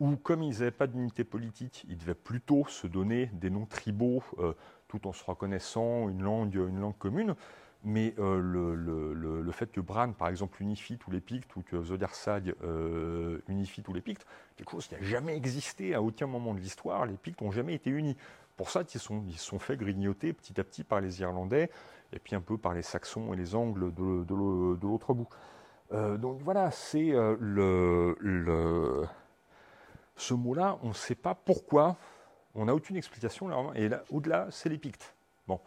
ou 0.00 0.16
comme 0.16 0.42
ils 0.42 0.58
n'avaient 0.58 0.70
pas 0.70 0.86
d'unité 0.86 1.24
politique, 1.24 1.86
ils 1.88 1.96
devaient 1.96 2.14
plutôt 2.14 2.66
se 2.68 2.86
donner 2.86 3.30
des 3.32 3.50
noms 3.50 3.66
tribaux 3.66 4.22
euh, 4.38 4.52
tout 4.88 5.06
en 5.06 5.12
se 5.12 5.24
reconnaissant 5.24 6.08
une 6.08 6.22
langue, 6.22 6.54
une 6.54 6.80
langue 6.80 6.98
commune. 6.98 7.34
Mais 7.84 8.14
euh, 8.18 8.40
le, 8.40 9.52
fait 9.52 9.70
que 9.70 9.80
Bran, 9.80 10.12
par 10.12 10.28
exemple, 10.28 10.60
unifie 10.60 10.98
tous 10.98 11.10
les 11.10 11.20
Pictes 11.20 11.54
ou 11.54 11.62
que 11.62 11.82
Zodarsag 11.82 12.54
euh, 12.64 13.38
unifie 13.48 13.82
tous 13.82 13.92
les 13.92 14.00
Pictes, 14.00 14.26
quelque 14.56 14.72
chose 14.72 14.88
qui 14.88 14.94
n'a 14.94 15.02
jamais 15.02 15.36
existé 15.36 15.94
à 15.94 16.02
aucun 16.02 16.26
moment 16.26 16.52
de 16.52 16.58
l'histoire. 16.58 17.06
Les 17.06 17.16
Pictes 17.16 17.40
n'ont 17.42 17.52
jamais 17.52 17.74
été 17.74 17.90
unis. 17.90 18.16
Pour 18.56 18.70
ça, 18.70 18.82
ils 18.92 18.98
sont, 18.98 19.22
ils 19.28 19.38
sont 19.38 19.60
fait 19.60 19.76
grignoter 19.76 20.32
petit 20.32 20.58
à 20.60 20.64
petit 20.64 20.82
par 20.82 21.00
les 21.00 21.20
Irlandais 21.20 21.70
et 22.12 22.18
puis 22.18 22.34
un 22.34 22.40
peu 22.40 22.58
par 22.58 22.74
les 22.74 22.82
Saxons 22.82 23.32
et 23.32 23.36
les 23.36 23.54
Angles 23.54 23.94
de 23.94 24.34
l'autre 24.82 25.14
bout. 25.14 25.28
Euh, 25.92 26.16
donc 26.16 26.40
voilà, 26.42 26.72
c'est 26.72 27.12
le, 27.38 28.16
ce 30.16 30.34
mot-là, 30.34 30.78
on 30.82 30.88
ne 30.88 30.94
sait 30.94 31.14
pas 31.14 31.34
pourquoi, 31.34 31.96
on 32.54 32.64
n'a 32.66 32.74
aucune 32.74 32.96
explication. 32.96 33.48
Là, 33.48 33.72
et 33.74 33.88
là, 33.88 34.02
au-delà, 34.10 34.48
c'est 34.50 34.68
les 34.68 34.78
Pictes. 34.78 35.14
Bon. 35.46 35.60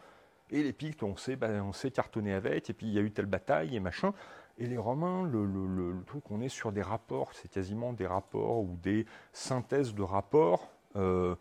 Et 0.50 0.62
les 0.62 0.72
Pictes, 0.72 1.02
on 1.02 1.16
sait, 1.16 1.36
ben, 1.36 1.62
on 1.62 1.72
sait 1.72 1.90
cartonner 1.90 2.34
avec, 2.34 2.68
et 2.68 2.72
puis 2.72 2.86
il 2.86 2.92
y 2.92 2.98
a 2.98 3.02
eu 3.02 3.12
telle 3.12 3.26
bataille 3.26 3.76
et 3.76 3.80
machin. 3.80 4.12
Et 4.58 4.66
les 4.66 4.76
Romains, 4.76 5.22
le, 5.24 5.46
le, 5.46 6.04
truc, 6.04 6.30
on 6.30 6.40
est 6.40 6.48
sur 6.48 6.72
des 6.72 6.82
rapports, 6.82 7.30
c'est 7.32 7.48
quasiment 7.48 7.92
des 7.92 8.06
rapports 8.06 8.58
ou 8.58 8.76
des 8.82 9.06
synthèses 9.32 9.94
de 9.94 10.02
rapports 10.02 10.68
euh, 10.96 11.34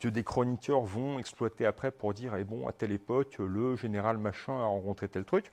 que 0.00 0.08
des 0.08 0.24
chroniqueurs 0.24 0.80
vont 0.80 1.18
exploiter 1.18 1.66
après 1.66 1.90
pour 1.90 2.14
dire, 2.14 2.34
eh 2.36 2.44
bon, 2.44 2.66
à 2.66 2.72
telle 2.72 2.90
époque, 2.90 3.36
le 3.38 3.76
général 3.76 4.18
machin 4.18 4.54
a 4.54 4.64
rencontré 4.64 5.08
tel 5.08 5.24
truc. 5.24 5.52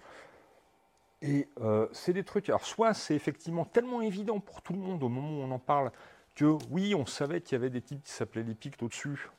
Et 1.21 1.47
euh, 1.61 1.87
c'est 1.91 2.13
des 2.13 2.23
trucs. 2.23 2.49
Alors, 2.49 2.65
soit 2.65 2.93
c'est 2.93 3.15
effectivement 3.15 3.65
tellement 3.65 4.01
évident 4.01 4.39
pour 4.39 4.61
tout 4.61 4.73
le 4.73 4.79
monde 4.79 5.03
au 5.03 5.09
moment 5.09 5.29
où 5.29 5.41
on 5.41 5.51
en 5.51 5.59
parle 5.59 5.91
que 6.35 6.57
oui, 6.69 6.93
on 6.95 7.05
savait 7.05 7.41
qu'il 7.41 7.53
y 7.53 7.55
avait 7.55 7.69
des 7.69 7.81
types 7.81 8.03
qui 8.03 8.11
s'appelaient 8.11 8.43
les 8.43 8.55
Pictes 8.55 8.83
au-dessus 8.83 9.29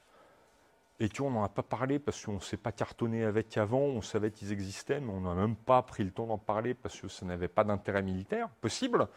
et 0.98 1.08
qu'on 1.08 1.30
n'en 1.30 1.44
a 1.44 1.48
pas 1.48 1.62
parlé 1.62 1.98
parce 1.98 2.24
qu'on 2.24 2.34
ne 2.34 2.40
s'est 2.40 2.56
pas 2.56 2.72
cartonné 2.72 3.24
avec 3.24 3.56
avant, 3.58 3.80
on 3.80 4.00
savait 4.00 4.30
qu'ils 4.30 4.52
existaient, 4.52 5.00
mais 5.00 5.12
on 5.12 5.20
n'a 5.20 5.34
même 5.34 5.56
pas 5.56 5.82
pris 5.82 6.04
le 6.04 6.10
temps 6.10 6.26
d'en 6.26 6.38
parler 6.38 6.74
parce 6.74 6.98
que 6.98 7.08
ça 7.08 7.26
n'avait 7.26 7.48
pas 7.48 7.64
d'intérêt 7.64 8.02
militaire. 8.02 8.48
Possible, 8.60 9.08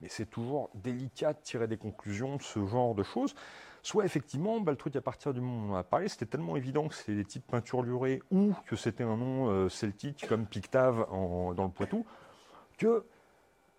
mais 0.00 0.08
c'est 0.08 0.26
toujours 0.26 0.70
délicat 0.74 1.34
de 1.34 1.40
tirer 1.40 1.68
des 1.68 1.76
conclusions 1.76 2.36
de 2.36 2.42
ce 2.42 2.66
genre 2.66 2.94
de 2.94 3.04
choses. 3.04 3.34
Soit 3.82 4.04
effectivement, 4.04 4.60
bah, 4.60 4.72
le 4.72 4.76
truc 4.76 4.96
à 4.96 5.00
partir 5.00 5.32
du 5.32 5.40
moment 5.40 5.72
où 5.72 5.76
on 5.76 5.78
a 5.78 5.84
parlé, 5.84 6.08
c'était 6.08 6.26
tellement 6.26 6.56
évident 6.56 6.88
que 6.88 6.94
c'était 6.94 7.14
des 7.14 7.24
types 7.24 7.46
peinturlurés 7.46 8.20
ou 8.32 8.52
que 8.66 8.74
c'était 8.74 9.04
un 9.04 9.16
nom 9.16 9.48
euh, 9.48 9.68
celtique 9.68 10.26
comme 10.28 10.46
Pictave 10.46 11.06
dans 11.10 11.64
le 11.64 11.70
Poitou, 11.70 12.04
que, 12.76 13.04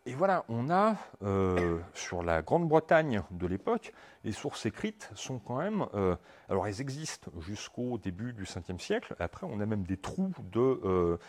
et 0.09 0.15
voilà, 0.15 0.43
on 0.49 0.71
a 0.71 0.95
euh, 1.21 1.77
sur 1.93 2.23
la 2.23 2.41
Grande-Bretagne 2.41 3.21
de 3.29 3.45
l'époque, 3.45 3.93
les 4.23 4.31
sources 4.31 4.65
écrites 4.65 5.11
sont 5.13 5.37
quand 5.37 5.59
même, 5.59 5.85
euh, 5.93 6.15
alors 6.49 6.65
elles 6.65 6.81
existent 6.81 7.29
jusqu'au 7.39 7.99
début 7.99 8.33
du 8.33 8.45
5e 8.45 8.79
siècle, 8.79 9.15
après 9.19 9.45
on 9.47 9.59
a 9.59 9.67
même 9.67 9.83
des 9.83 9.97
trous 9.97 10.33
de, 10.51 11.19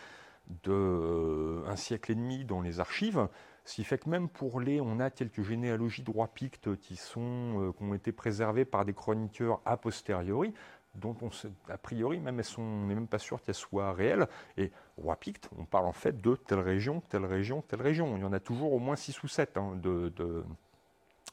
un 1.67 1.75
siècle 1.75 2.11
et 2.11 2.15
demi 2.15 2.43
dans 2.43 2.59
les 2.59 2.79
archives, 2.79 3.27
ce 3.65 3.75
qui 3.75 3.83
fait 3.83 3.99
que 3.99 4.09
même 4.09 4.27
pour 4.27 4.59
les, 4.59 4.81
on 4.81 4.99
a 4.99 5.11
quelques 5.11 5.43
généalogies 5.43 6.01
de 6.01 6.09
rois 6.09 6.29
pictes 6.29 6.75
qui, 6.77 6.95
sont, 6.95 7.61
euh, 7.61 7.71
qui 7.73 7.83
ont 7.83 7.93
été 7.93 8.11
préservées 8.11 8.65
par 8.65 8.83
des 8.83 8.93
chroniqueurs 8.93 9.61
a 9.63 9.77
posteriori, 9.77 10.55
dont 10.95 11.15
on 11.21 11.31
sait, 11.31 11.49
a 11.69 11.77
priori, 11.77 12.19
même 12.19 12.39
elles 12.39 12.45
sont, 12.45 12.61
on 12.61 12.85
n'est 12.87 12.95
même 12.95 13.07
pas 13.07 13.19
sûr 13.19 13.41
qu'elles 13.41 13.55
soient 13.55 13.93
réelles. 13.93 14.27
Et 14.57 14.71
roi 14.97 15.15
picte, 15.15 15.49
on 15.57 15.65
parle 15.65 15.85
en 15.85 15.93
fait 15.93 16.21
de 16.21 16.35
telle 16.35 16.59
région, 16.59 17.01
telle 17.09 17.25
région, 17.25 17.61
telle 17.61 17.81
région. 17.81 18.17
Il 18.17 18.21
y 18.21 18.25
en 18.25 18.33
a 18.33 18.39
toujours 18.39 18.73
au 18.73 18.79
moins 18.79 18.95
6 18.95 19.23
ou 19.23 19.27
7. 19.27 19.57
Hein, 19.57 19.75
de, 19.77 20.43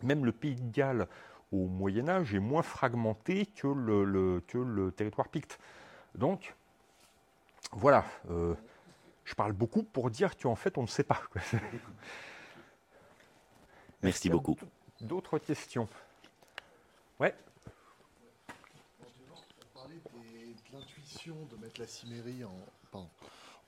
Même 0.03 0.25
le 0.25 0.33
pays 0.33 0.55
de 0.55 0.71
Galles 0.71 1.09
au 1.53 1.67
Moyen 1.67 2.09
Âge 2.09 2.35
est 2.35 2.41
moins 2.41 2.63
fragmenté 2.63 3.47
que 3.47 3.69
le, 3.69 4.43
que 4.47 4.59
le 4.59 4.93
territoire 4.93 5.29
picte. 5.29 5.59
Donc, 6.15 6.55
voilà. 7.73 8.05
Euh, 8.31 8.55
je 9.25 9.35
parle 9.35 9.53
beaucoup 9.53 9.83
pour 9.83 10.11
dire 10.11 10.37
qu'en 10.37 10.55
fait, 10.55 10.79
on 10.79 10.83
ne 10.83 10.87
sait 10.87 11.05
pas. 11.05 11.21
Merci 14.03 14.31
beaucoup. 14.31 14.57
D'autres 15.01 15.39
questions? 15.39 15.89
Ouais. 17.21 17.35
On 18.51 19.79
parlait 19.79 19.97
de 19.97 20.03
l'intuition 21.09 21.37
de 21.51 21.57
mettre 21.57 21.81
la 21.81 21.87
cimérie 21.87 22.45
en. 22.45 22.55
Pardon 22.91 23.09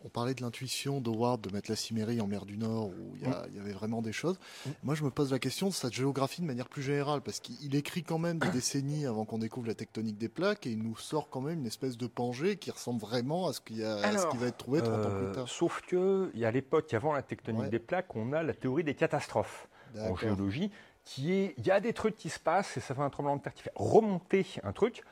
on 0.02 0.08
parlait 0.08 0.32
de 0.32 0.40
l'intuition 0.40 1.02
d'Howard 1.02 1.42
de 1.42 1.52
mettre 1.52 1.70
la 1.70 1.76
Cimérie 1.76 2.22
en 2.22 2.26
mer 2.26 2.46
du 2.46 2.56
Nord, 2.56 2.88
où 2.88 3.16
il 3.16 3.54
y, 3.54 3.58
avait 3.58 3.72
vraiment 3.72 4.00
des 4.00 4.12
choses. 4.12 4.38
Moi, 4.82 4.94
je 4.94 5.04
me 5.04 5.10
pose 5.10 5.30
la 5.30 5.38
question 5.38 5.68
de 5.68 5.74
sa 5.74 5.90
géographie 5.90 6.40
de 6.40 6.46
manière 6.46 6.70
plus 6.70 6.82
générale, 6.82 7.20
parce 7.20 7.38
qu'il 7.38 7.74
écrit 7.74 8.02
quand 8.02 8.16
même 8.16 8.38
des 8.38 8.48
décennies 8.48 9.04
avant 9.04 9.26
qu'on 9.26 9.36
découvre 9.36 9.66
la 9.66 9.74
tectonique 9.74 10.16
des 10.16 10.30
plaques, 10.30 10.66
et 10.66 10.70
il 10.70 10.82
nous 10.82 10.96
sort 10.96 11.28
quand 11.28 11.42
même 11.42 11.58
une 11.58 11.66
espèce 11.66 11.98
de 11.98 12.06
pangée 12.06 12.56
qui 12.56 12.70
ressemble 12.70 12.98
vraiment 12.98 13.48
à 13.48 13.52
ce, 13.52 13.60
qui 13.60 13.82
va 13.82 14.46
être 14.46 14.56
trouvé 14.56 14.80
30 14.80 14.94
ans 14.94 15.10
plus 15.10 15.26
euh, 15.26 15.34
tard. 15.34 15.48
Sauf 15.50 15.82
que, 15.82 16.30
y 16.34 16.46
a 16.46 16.50
l'époque, 16.50 16.94
avant 16.94 17.12
la 17.12 17.22
tectonique 17.22 17.68
des 17.68 17.78
plaques, 17.78 18.16
on 18.16 18.32
a 18.32 18.42
la 18.42 18.54
théorie 18.54 18.84
des 18.84 18.94
catastrophes 18.94 19.68
en 19.98 20.16
géologie, 20.16 20.70
qui 21.04 21.30
est, 21.34 21.54
il 21.58 21.66
y 21.66 21.70
a 21.70 21.78
des 21.78 21.92
trucs 21.92 22.16
qui 22.16 22.30
se 22.30 22.38
passent 22.38 22.74
et 22.78 22.80
ça 22.80 22.94
fait 22.94 23.02
un 23.02 23.10
tremblement 23.10 23.36
de 23.36 23.42
terre 23.42 23.52
qui 23.52 23.64
fait 23.64 23.72
remonter 23.74 24.46
un 24.62 24.72
truc 24.72 25.02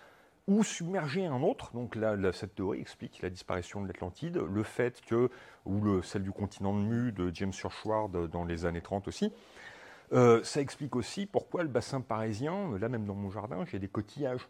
ou 0.49 0.65
submerger 0.65 1.27
un 1.27 1.43
autre. 1.43 1.71
Donc 1.75 1.95
là, 1.95 2.17
cette 2.33 2.57
théorie 2.57 2.81
explique 2.81 3.21
la 3.23 3.31
disparition 3.31 3.83
de 3.83 3.87
l'Atlantide, 3.87 4.39
le 4.39 4.63
fait 4.65 5.01
que, 5.03 5.31
ou 5.67 5.81
le, 5.81 6.03
celle 6.03 6.23
du 6.23 6.33
continent 6.33 6.75
de 6.75 6.81
Mu 6.81 7.13
de 7.13 7.31
James 7.35 7.53
Churchward 7.53 8.29
dans 8.31 8.45
les 8.45 8.65
années 8.65 8.81
30 8.81 9.07
aussi. 9.07 9.33
Euh, 10.13 10.43
ça 10.43 10.63
explique 10.63 10.97
aussi 10.97 11.27
pourquoi 11.27 11.63
le 11.63 11.69
bassin 11.69 12.01
parisien, 12.01 12.77
là 12.79 12.89
même 12.89 13.05
dans 13.05 13.15
mon 13.15 13.31
jardin, 13.31 13.65
j'ai 13.67 13.79
des 13.79 13.89
coquillages 13.89 14.49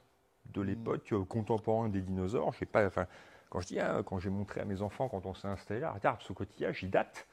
de 0.52 0.62
l'époque 0.62 1.12
euh, 1.12 1.24
contemporaine 1.24 1.90
des 1.90 2.00
dinosaures. 2.00 2.52
J'ai 2.58 2.64
pas, 2.64 2.86
enfin, 2.86 3.06
quand 3.50 3.60
je 3.60 3.66
dis, 3.66 3.80
hein, 3.80 4.04
quand 4.06 4.20
j'ai 4.20 4.30
montré 4.30 4.60
à 4.60 4.64
mes 4.64 4.82
enfants 4.82 5.08
quand 5.08 5.26
on 5.26 5.34
s'est 5.34 5.48
installé 5.48 5.80
là, 5.80 5.90
regarde, 5.90 6.22
ce 6.22 6.32
coquillage, 6.32 6.84
il 6.84 6.90
date 6.90 7.26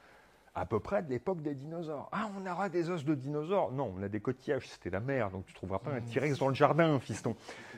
à 0.56 0.64
peu 0.64 0.80
près 0.80 1.02
de 1.02 1.10
l'époque 1.10 1.42
des 1.42 1.54
dinosaures. 1.54 2.08
Ah, 2.12 2.30
on 2.36 2.50
aura 2.50 2.70
des 2.70 2.88
os 2.88 3.04
de 3.04 3.14
dinosaures 3.14 3.70
Non, 3.72 3.94
on 3.96 4.02
a 4.02 4.08
des 4.08 4.20
coquillages, 4.20 4.66
c'était 4.66 4.90
la 4.90 5.00
mer, 5.00 5.30
donc 5.30 5.44
tu 5.44 5.52
ne 5.52 5.56
trouveras 5.56 5.78
pas 5.78 5.90
un 5.90 6.00
T-Rex 6.00 6.38
dans 6.38 6.48
le 6.48 6.54
jardin, 6.54 6.98
fiston. 6.98 7.36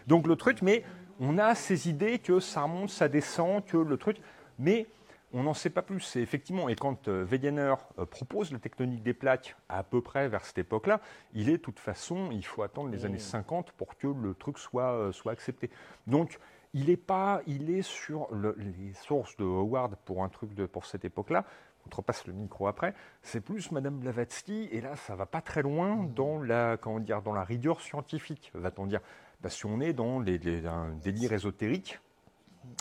Donc 0.09 0.27
le 0.27 0.37
truc, 0.37 0.63
mais 0.63 0.85
on 1.21 1.37
a 1.37 1.55
ces 1.55 1.91
idées 1.91 2.19
que 2.19 2.41
ça 2.41 2.63
remonte, 2.63 2.89
ça 2.89 3.09
descend, 3.09 3.63
que 3.67 3.77
le 3.77 3.99
truc, 3.99 4.17
mais 4.59 4.87
on 5.35 5.43
n'en 5.43 5.53
sait 5.53 5.69
pas 5.69 5.83
plus. 5.83 6.01
C'est 6.01 6.23
effectivement, 6.23 6.71
et 6.71 6.77
quand 6.77 7.09
euh, 7.09 7.27
Wegener 7.29 7.75
euh, 7.99 8.07
propose 8.07 8.51
la 8.51 8.59
tectonique 8.59 9.03
des 9.03 9.13
plaques 9.13 9.55
à 9.69 9.83
peu 9.83 10.01
près 10.01 10.27
vers 10.29 10.47
cette 10.47 10.57
époque-là, 10.57 11.03
il 11.35 11.51
est 11.51 11.59
de 11.59 11.63
toute 11.63 11.79
façon, 11.79 12.31
il 12.33 12.43
faut 12.43 12.63
attendre 12.63 12.89
les 12.89 13.05
années 13.05 13.19
50 13.19 13.73
pour 13.73 13.99
que 13.99 14.07
le 14.07 14.33
truc 14.33 14.57
soit, 14.57 14.93
euh, 14.93 15.13
soit 15.13 15.33
accepté. 15.33 15.69
Donc, 16.07 16.39
il 16.73 16.89
est 16.89 16.97
pas, 16.97 17.43
il 17.47 17.69
est 17.69 17.83
sur 17.83 18.29
les 18.33 18.95
sources 18.95 19.37
de 19.37 19.45
Howard 19.45 19.95
pour 20.07 20.25
un 20.25 20.31
truc 20.31 20.55
de, 20.55 20.65
pour 20.65 20.87
cette 20.87 21.05
époque-là, 21.05 21.45
on 21.85 21.91
te 21.91 21.97
repasse 21.97 22.27
le 22.27 22.33
micro 22.33 22.67
après, 22.67 22.95
c'est 23.23 23.41
plus 23.41 23.71
Madame 23.73 23.99
Blavatsky, 23.99 24.69
et 24.73 24.81
là, 24.81 24.97
ça 24.97 25.15
va 25.17 25.27
pas 25.27 25.41
très 25.43 25.63
loin 25.63 25.97
mmh. 25.97 26.15
dans 26.15 26.43
la, 26.43 26.79
comment 26.79 27.01
dire, 27.01 27.21
dans 27.21 27.35
la 27.35 27.45
rigueur 27.45 27.83
scientifique, 27.83 28.51
va-t-on 28.55 28.87
dire. 28.87 29.01
Parce 29.43 29.57
si 29.57 29.67
on 29.67 29.81
est 29.81 29.93
dans 29.93 30.21
un 30.21 30.91
délire 31.03 31.33
ésotérique, 31.33 32.01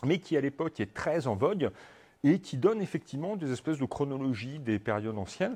mais 0.06 0.20
qui 0.20 0.36
à 0.38 0.42
l'époque 0.42 0.80
est 0.80 0.94
très 0.94 1.28
en 1.28 1.36
vogue, 1.36 1.72
et 2.24 2.40
qui 2.40 2.58
donne 2.58 2.82
effectivement 2.82 3.36
des 3.36 3.52
espèces 3.52 3.78
de 3.78 3.86
chronologie 3.86 4.60
des 4.60 4.80
périodes 4.80 5.18
anciennes, 5.18 5.56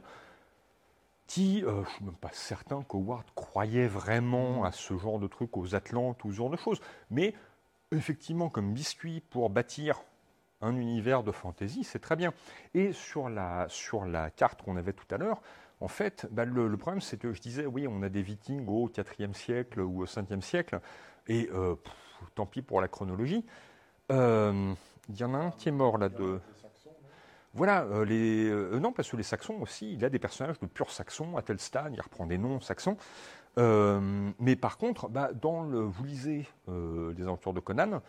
qui, 1.28 1.64
euh, 1.64 1.72
je 1.76 1.80
ne 1.80 1.86
suis 1.86 2.06
même 2.06 2.15
pas 2.15 2.32
certain 2.34 2.84
qu'Howard 2.84 3.26
croyait 3.36 3.88
vraiment 3.88 4.64
à 4.64 4.72
ce 4.72 4.98
genre 4.98 5.18
de 5.18 5.28
truc, 5.28 5.56
aux 5.57 5.76
Atlantes 5.76 6.23
ou 6.23 6.32
ce 6.32 6.36
genre 6.36 6.49
de 6.49 6.57
choses, 6.57 6.82
mais 7.10 7.34
effectivement, 7.91 8.49
comme 8.49 8.73
biscuit 8.73 9.22
pour 9.30 9.49
bâtir 9.49 10.02
un 10.61 10.76
univers 10.76 11.23
de 11.23 11.32
fantasy, 11.32 11.84
c'est 11.84 11.99
très 11.99 12.15
bien. 12.15 12.34
Et 12.73 12.94
sur 12.94 13.30
la 13.30 13.68
carte 14.36 14.61
qu'on 14.61 14.78
avait 14.78 14.94
tout 14.94 15.07
à 15.10 15.18
l'heure, 15.18 15.41
en 15.82 15.88
fait, 15.88 16.28
bah, 16.32 16.45
le, 16.45 16.78
problème, 16.78 17.02
c'est 17.02 17.18
que 17.18 17.34
je 17.34 17.41
disais, 17.41 17.66
oui, 17.66 17.88
on 17.88 18.02
a 18.03 18.10
des 18.10 18.22
vikings 18.22 18.66
au 18.68 18.90
IVe 18.90 19.34
siècle 19.34 19.82
ou 19.82 20.03
au 20.03 20.06
5e 20.06 20.41
siècle, 20.41 20.80
et 21.28 21.49
euh, 21.53 21.76
tant 22.36 22.45
pis 22.45 22.62
pour 22.62 22.82
la 22.82 22.88
chronologie. 22.88 23.45
Euh, 24.12 24.74
il 25.10 25.20
y 25.20 25.24
en 25.24 25.34
a 25.34 25.38
un 25.38 25.52
qui 25.52 25.70
est 25.70 25.74
mort 25.74 25.98
là 25.98 26.10
de. 26.10 26.40
Voilà, 27.53 27.82
euh, 27.84 28.06
les, 28.06 28.80
non, 28.80 28.94
parce 28.94 29.10
que 29.10 29.18
les 29.18 29.24
Saxons 29.24 29.60
aussi, 29.62 29.94
il 29.94 30.06
a 30.06 30.10
des 30.10 30.20
personnages 30.20 30.60
de 30.60 30.68
purs 30.68 30.91
Saxons, 30.91 31.36
Athelstan, 31.36 31.91
il 31.91 31.99
reprend 31.99 32.26
des 32.26 32.38
noms 32.38 32.62
saxons. 32.62 32.95
mais 33.58 34.56
par 34.56 34.78
contre, 34.78 35.10
bah, 35.10 35.32
dans 35.34 35.64
le, 35.64 35.80
vous 35.80 36.03
lisez 36.06 36.48
les 36.68 37.24
aventures 37.24 37.53
de 37.53 37.60
Conan, 37.60 38.02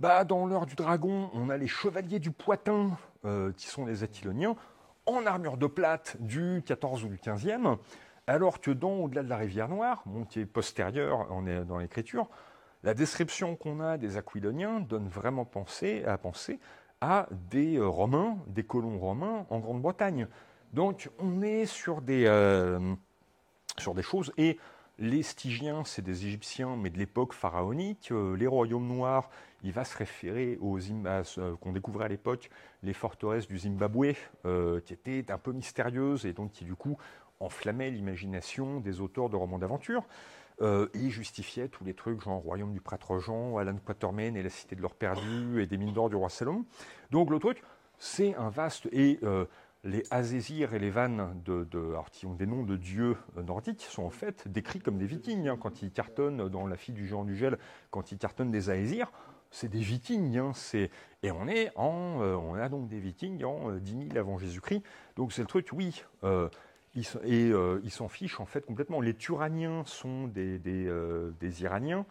bah, 0.00 0.24
dans 0.24 0.46
l'heure 0.46 0.66
du 0.66 0.76
dragon, 0.76 1.30
on 1.34 1.50
a 1.50 1.56
les 1.56 1.66
chevaliers 1.66 2.20
du 2.20 2.30
Poitin, 2.30 2.96
euh, 3.26 3.52
qui 3.52 3.66
sont 3.66 3.84
les 3.84 4.02
Attiloniens, 4.02 4.56
en 5.16 5.26
armure 5.26 5.56
de 5.56 5.66
plate 5.66 6.16
du 6.20 6.62
14 6.64 7.04
ou 7.04 7.08
du 7.08 7.16
15e, 7.16 7.78
alors 8.26 8.60
que 8.60 8.70
dans 8.70 8.92
Au-delà 8.92 9.22
de 9.22 9.28
la 9.28 9.36
rivière 9.36 9.68
Noire, 9.68 10.04
qui 10.28 10.40
est 10.40 10.46
postérieur 10.46 11.26
on 11.30 11.46
est 11.46 11.64
dans 11.64 11.78
l'écriture, 11.78 12.28
la 12.82 12.94
description 12.94 13.56
qu'on 13.56 13.80
a 13.80 13.98
des 13.98 14.16
Aquiloniens 14.16 14.80
donne 14.80 15.08
vraiment 15.08 15.44
penser, 15.44 16.04
à 16.04 16.16
penser 16.16 16.58
à 17.00 17.26
des 17.50 17.78
Romains, 17.78 18.38
des 18.46 18.62
colons 18.62 18.98
romains 18.98 19.46
en 19.50 19.58
Grande-Bretagne. 19.58 20.28
Donc 20.72 21.10
on 21.18 21.42
est 21.42 21.66
sur 21.66 22.00
des, 22.02 22.24
euh, 22.26 22.94
sur 23.78 23.94
des 23.94 24.02
choses, 24.02 24.32
et 24.36 24.58
les 25.00 25.22
Stygiens, 25.22 25.82
c'est 25.84 26.02
des 26.02 26.26
Égyptiens, 26.26 26.76
mais 26.76 26.90
de 26.90 26.98
l'époque 26.98 27.32
pharaonique. 27.32 28.12
les 28.36 28.46
royaumes 28.46 28.86
noirs, 28.86 29.30
il 29.62 29.72
va 29.72 29.84
se 29.84 29.96
référer 29.96 30.58
aux 30.60 30.78
euh, 30.78 31.56
qu'on 31.60 31.72
découvrait 31.72 32.04
à 32.04 32.08
l'époque, 32.08 32.50
les 32.82 32.92
forteresses 32.92 33.48
du 33.48 33.58
Zimbabwe, 33.58 34.14
euh, 34.44 34.80
qui 34.80 34.92
étaient 34.92 35.30
un 35.30 35.38
peu 35.38 35.52
mystérieuses 35.52 36.26
et 36.26 36.34
donc 36.34 36.52
qui 36.52 36.64
du 36.64 36.74
coup 36.74 36.98
enflammaient 37.40 37.90
l'imagination 37.90 38.80
des 38.80 39.00
auteurs 39.00 39.30
de 39.30 39.36
romans 39.36 39.58
d'aventure. 39.58 40.04
Euh, 40.60 40.88
et 40.92 41.08
justifiaient 41.08 41.68
tous 41.68 41.84
les 41.84 41.94
trucs 41.94 42.20
genre 42.20 42.42
Royaume 42.42 42.74
du 42.74 42.82
prêtre 42.82 43.18
Jean, 43.18 43.56
Alan 43.56 43.76
Quatermain 43.76 44.34
et 44.34 44.42
la 44.42 44.50
cité 44.50 44.76
de 44.76 44.82
l'or 44.82 44.94
perdu 44.94 45.62
et 45.62 45.66
des 45.66 45.78
mines 45.78 45.94
d'or 45.94 46.10
du 46.10 46.16
roi 46.16 46.28
Salomon. 46.28 46.66
Donc 47.10 47.30
le 47.30 47.38
truc, 47.38 47.62
c'est 47.96 48.34
un 48.34 48.50
vaste. 48.50 48.86
Et 48.92 49.18
les 49.84 50.02
Azésirs 50.10 50.74
et 50.74 50.78
les 50.78 50.90
Vannes, 50.90 51.40
de, 51.44 51.66
qui 52.12 52.26
ont 52.26 52.34
des 52.34 52.46
noms 52.46 52.64
de 52.64 52.76
dieux 52.76 53.16
nordiques, 53.36 53.86
sont 53.88 54.04
en 54.04 54.10
fait 54.10 54.46
décrits 54.46 54.80
comme 54.80 54.98
des 54.98 55.06
vikings. 55.06 55.48
Hein. 55.48 55.56
quand 55.58 55.82
ils 55.82 55.90
cartonnent 55.90 56.48
dans 56.48 56.66
La 56.66 56.76
fille 56.76 56.94
du 56.94 57.06
géant 57.06 57.24
du 57.24 57.36
gel, 57.36 57.58
quand 57.90 58.12
ils 58.12 58.18
cartonnent 58.18 58.50
des 58.50 58.70
Aésirs, 58.70 59.10
c'est 59.50 59.68
des 59.68 59.80
vikings. 59.80 60.38
Hein, 60.38 60.52
et 61.22 61.30
on, 61.30 61.48
est 61.48 61.70
en, 61.76 62.22
euh, 62.22 62.34
on 62.34 62.54
a 62.54 62.68
donc 62.68 62.88
des 62.88 63.00
vikings 63.00 63.44
en 63.44 63.72
10 63.72 63.94
euh, 63.94 64.08
000 64.08 64.18
avant 64.18 64.38
Jésus-Christ. 64.38 64.82
Donc 65.16 65.32
c'est 65.32 65.42
le 65.42 65.48
truc, 65.48 65.68
oui. 65.72 66.04
Euh, 66.24 66.48
et 67.24 67.52
ils 67.84 67.90
s'en 67.90 68.08
fichent 68.08 68.40
en 68.40 68.46
fait 68.46 68.66
complètement. 68.66 69.00
Les 69.00 69.14
Turaniens 69.14 69.84
sont 69.86 70.26
des, 70.26 70.58
des, 70.58 71.62
Iraniens. 71.62 72.04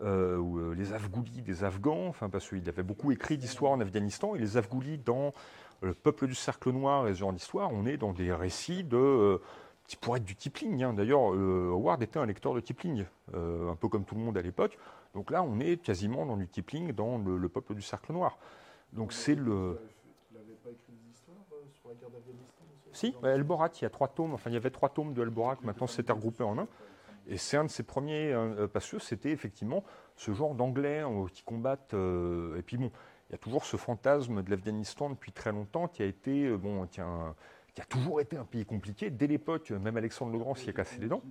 ou 0.00 0.72
les 0.72 0.94
Afghoulis 0.94 1.42
des 1.42 1.64
Afghans, 1.64 2.06
enfin 2.06 2.30
parce 2.30 2.48
qu'il 2.48 2.66
avait 2.66 2.82
beaucoup 2.82 3.12
écrit 3.12 3.36
d'histoire 3.36 3.72
en 3.72 3.80
Afghanistan, 3.80 4.34
et 4.34 4.38
les 4.38 4.56
Afghoulis 4.56 4.96
dans 4.96 5.34
le 5.82 5.94
peuple 5.94 6.26
du 6.26 6.34
cercle 6.34 6.70
noir 6.70 7.08
et 7.08 7.14
ce 7.14 7.18
genre 7.18 7.32
d'histoire, 7.32 7.70
on 7.72 7.86
est 7.86 7.96
dans 7.96 8.12
des 8.12 8.32
récits 8.32 8.84
de 8.84 9.40
qui 9.86 9.96
pourraient 9.96 10.20
être 10.20 10.24
du 10.24 10.36
Kipling. 10.36 10.82
Hein. 10.82 10.92
D'ailleurs, 10.94 11.20
Howard 11.20 12.02
était 12.02 12.18
un 12.18 12.26
lecteur 12.26 12.54
de 12.54 12.60
Kipling, 12.60 13.04
un 13.34 13.74
peu 13.74 13.88
comme 13.88 14.04
tout 14.04 14.14
le 14.14 14.20
monde 14.20 14.38
à 14.38 14.42
l'époque. 14.42 14.78
Donc 15.14 15.30
là, 15.30 15.42
on 15.42 15.60
est 15.60 15.76
quasiment 15.82 16.24
dans 16.24 16.36
du 16.36 16.48
Kipling, 16.48 16.92
dans 16.92 17.18
le, 17.18 17.48
peuple 17.48 17.74
du 17.74 17.82
cercle 17.82 18.12
noir. 18.12 18.38
Donc 18.92 19.12
c'est 19.12 19.34
le. 19.34 19.78
Il 20.30 20.38
n'avait 20.38 20.54
pas 20.54 20.70
écrit 20.70 20.92
des 20.92 21.10
histoires 21.10 21.36
euh, 21.52 21.56
sur 21.70 21.88
la 21.88 21.94
guerre 21.94 22.10
d'Afghanistan 22.10 22.64
Si, 22.92 23.14
bah, 23.22 23.36
il 23.36 23.82
y 23.82 23.84
a 23.84 23.90
trois 23.90 24.08
tomes, 24.08 24.34
enfin 24.34 24.50
il 24.50 24.54
y 24.54 24.56
avait 24.56 24.70
trois 24.70 24.88
tomes 24.88 25.12
de 25.12 25.22
Elborat, 25.22 25.58
maintenant 25.62 25.86
c'était 25.86 26.12
regroupé 26.12 26.44
en 26.44 26.58
un. 26.58 26.68
Et 27.28 27.36
c'est 27.36 27.56
un 27.56 27.64
de 27.64 27.70
ses 27.70 27.84
premiers, 27.84 28.32
euh, 28.32 28.66
parce 28.66 28.90
que 28.90 28.98
c'était 28.98 29.30
effectivement 29.30 29.84
ce 30.16 30.32
genre 30.32 30.54
d'anglais 30.54 31.00
hein, 31.00 31.26
qui 31.32 31.42
combattent. 31.42 31.94
Euh, 31.94 32.58
et 32.58 32.62
puis 32.62 32.78
bon, 32.78 32.90
il 33.32 33.36
y 33.36 33.36
a 33.36 33.38
toujours 33.38 33.64
ce 33.64 33.76
fantasme 33.76 34.42
de 34.42 34.50
l'Afghanistan 34.50 35.08
depuis 35.10 35.32
très 35.32 35.52
longtemps 35.52 35.88
qui 35.88 36.02
a 36.02 36.06
été, 36.06 36.54
bon, 36.56 36.86
qui 36.86 37.00
a, 37.00 37.34
qui 37.74 37.80
a 37.80 37.84
toujours 37.84 38.20
été 38.20 38.36
un 38.36 38.44
pays 38.44 38.66
compliqué. 38.66 39.08
Dès 39.10 39.26
l'époque, 39.26 39.70
même 39.70 39.96
Alexandre 39.96 40.32
le 40.32 40.38
Grand 40.38 40.54
s'y 40.54 40.68
a 40.68 40.72
cassé 40.72 40.98
les 41.00 41.08
dents 41.08 41.22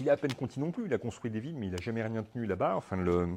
qu'il 0.00 0.08
a 0.08 0.14
à 0.14 0.16
peine 0.16 0.32
conti 0.32 0.58
non 0.58 0.70
plus. 0.70 0.86
Il 0.86 0.94
a 0.94 0.98
construit 0.98 1.30
des 1.30 1.40
villes, 1.40 1.56
mais 1.56 1.66
il 1.66 1.72
n'a 1.72 1.80
jamais 1.80 2.02
rien 2.02 2.22
tenu 2.22 2.46
là-bas. 2.46 2.74
Enfin, 2.76 2.96
le... 2.96 3.36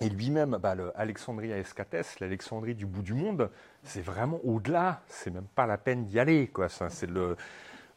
Et 0.00 0.08
lui-même, 0.08 0.56
bah, 0.56 0.74
à 0.94 1.06
Escatès, 1.06 2.18
l'Alexandrie 2.20 2.74
du 2.74 2.86
bout 2.86 3.02
du 3.02 3.12
monde, 3.12 3.50
c'est 3.82 4.00
vraiment 4.00 4.40
au-delà. 4.44 5.02
C'est 5.06 5.30
même 5.30 5.46
pas 5.54 5.66
la 5.66 5.76
peine 5.76 6.06
d'y 6.06 6.18
aller. 6.18 6.48
Quoi. 6.48 6.68
c'est 6.68 7.06
le, 7.06 7.36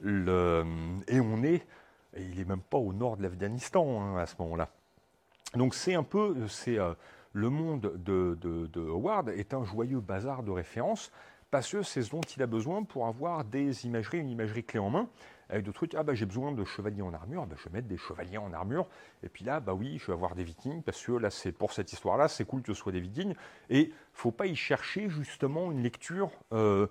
le... 0.01 0.65
Et 1.07 1.21
on 1.21 1.43
est. 1.43 1.65
Et 2.17 2.23
il 2.23 2.39
est 2.39 2.45
même 2.45 2.61
pas 2.61 2.77
au 2.77 2.91
nord 2.91 3.15
de 3.15 3.23
l'Afghanistan 3.23 4.01
hein, 4.01 4.17
à 4.17 4.25
ce 4.25 4.35
moment-là. 4.39 4.69
Donc 5.55 5.73
c'est 5.75 5.95
un 5.95 6.03
peu. 6.03 6.47
c'est 6.47 6.77
euh, 6.77 6.93
Le 7.33 7.49
monde 7.49 7.93
de, 7.95 8.89
Howard 8.89 9.29
est 9.29 9.53
un 9.53 9.63
joyeux 9.63 9.99
bazar 9.99 10.43
de 10.43 10.51
référence 10.51 11.11
parce 11.51 11.71
que 11.71 11.83
c'est 11.83 12.01
ce 12.01 12.11
dont 12.11 12.21
il 12.21 12.41
a 12.41 12.47
besoin 12.47 12.83
pour 12.83 13.07
avoir 13.07 13.45
des 13.45 13.85
imageries, 13.85 14.19
une 14.19 14.29
imagerie 14.29 14.63
clé 14.63 14.79
en 14.79 14.89
main 14.89 15.07
avec 15.49 15.63
d'autres 15.63 15.77
trucs. 15.77 15.95
Ah, 15.95 16.03
bah, 16.03 16.13
j'ai 16.13 16.25
besoin 16.25 16.51
de 16.51 16.63
chevaliers 16.65 17.01
en 17.01 17.13
armure, 17.13 17.45
bah, 17.45 17.55
je 17.57 17.69
vais 17.69 17.75
mettre 17.75 17.87
des 17.87 17.97
chevaliers 17.97 18.37
en 18.37 18.51
armure. 18.51 18.87
Et 19.23 19.29
puis 19.29 19.45
là, 19.45 19.59
bah 19.59 19.73
oui, 19.73 19.97
je 19.99 20.07
vais 20.07 20.13
avoir 20.13 20.35
des 20.35 20.43
vikings, 20.43 20.81
parce 20.81 21.01
que 21.03 21.13
là, 21.13 21.29
c'est 21.29 21.51
pour 21.51 21.71
cette 21.71 21.93
histoire-là, 21.93 22.27
c'est 22.27 22.45
cool 22.45 22.61
que 22.61 22.73
ce 22.73 22.79
soit 22.79 22.91
des 22.91 22.99
vikings. 22.99 23.35
Et 23.69 23.91
faut 24.11 24.31
pas 24.31 24.47
y 24.47 24.55
chercher 24.55 25.07
justement 25.07 25.71
une 25.71 25.83
lecture, 25.83 26.31
euh, 26.51 26.87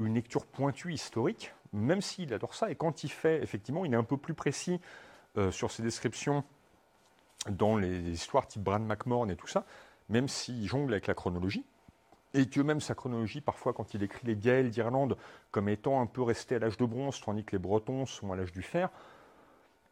une 0.00 0.14
lecture 0.14 0.46
pointue 0.46 0.92
historique, 0.92 1.52
même 1.72 2.00
s'il 2.00 2.32
adore 2.32 2.54
ça. 2.54 2.70
Et 2.70 2.74
quand 2.74 3.04
il 3.04 3.10
fait, 3.10 3.42
effectivement, 3.42 3.84
il 3.84 3.92
est 3.92 3.96
un 3.96 4.04
peu 4.04 4.16
plus 4.16 4.34
précis 4.34 4.80
euh, 5.36 5.50
sur 5.50 5.70
ses 5.70 5.82
descriptions 5.82 6.44
dans 7.50 7.76
les, 7.76 8.10
histoires 8.10 8.46
type 8.46 8.62
Bran 8.62 8.80
McMorn 8.80 9.30
et 9.30 9.36
tout 9.36 9.46
ça, 9.46 9.64
même 10.08 10.28
s'il 10.28 10.66
jongle 10.66 10.92
avec 10.92 11.06
la 11.06 11.14
chronologie 11.14 11.64
et 12.34 12.46
que 12.46 12.60
même 12.60 12.80
sa 12.80 12.94
chronologie, 12.94 13.40
parfois, 13.40 13.72
quand 13.72 13.94
il 13.94 14.02
écrit 14.02 14.26
les 14.26 14.36
Gaëls 14.36 14.70
d'Irlande 14.70 15.16
comme 15.50 15.68
étant 15.68 16.00
un 16.00 16.06
peu 16.06 16.22
restés 16.22 16.56
à 16.56 16.58
l'âge 16.58 16.76
de 16.76 16.84
bronze, 16.84 17.20
tandis 17.20 17.44
que 17.44 17.52
les 17.52 17.58
Bretons 17.58 18.04
sont 18.06 18.32
à 18.32 18.36
l'âge 18.36 18.52
du 18.52 18.62
fer, 18.62 18.90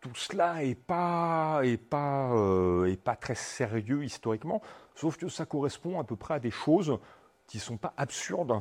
tout 0.01 0.15
cela 0.15 0.57
n'est 0.57 0.75
pas, 0.75 1.61
est 1.65 1.79
pas, 1.79 2.33
euh, 2.35 2.95
pas 3.03 3.17
très 3.17 3.35
sérieux 3.35 4.05
historiquement, 4.05 4.61
sauf 4.95 5.17
que 5.17 5.29
ça 5.29 5.47
correspond 5.47 5.99
à 5.99 6.05
peu 6.05 6.17
près 6.17 6.35
à 6.35 6.39
des 6.39 6.51
choses 6.51 6.99
qui 7.47 7.57
ne 7.57 7.63
sont 7.63 7.79
pas 7.79 7.95
absurdes 7.97 8.61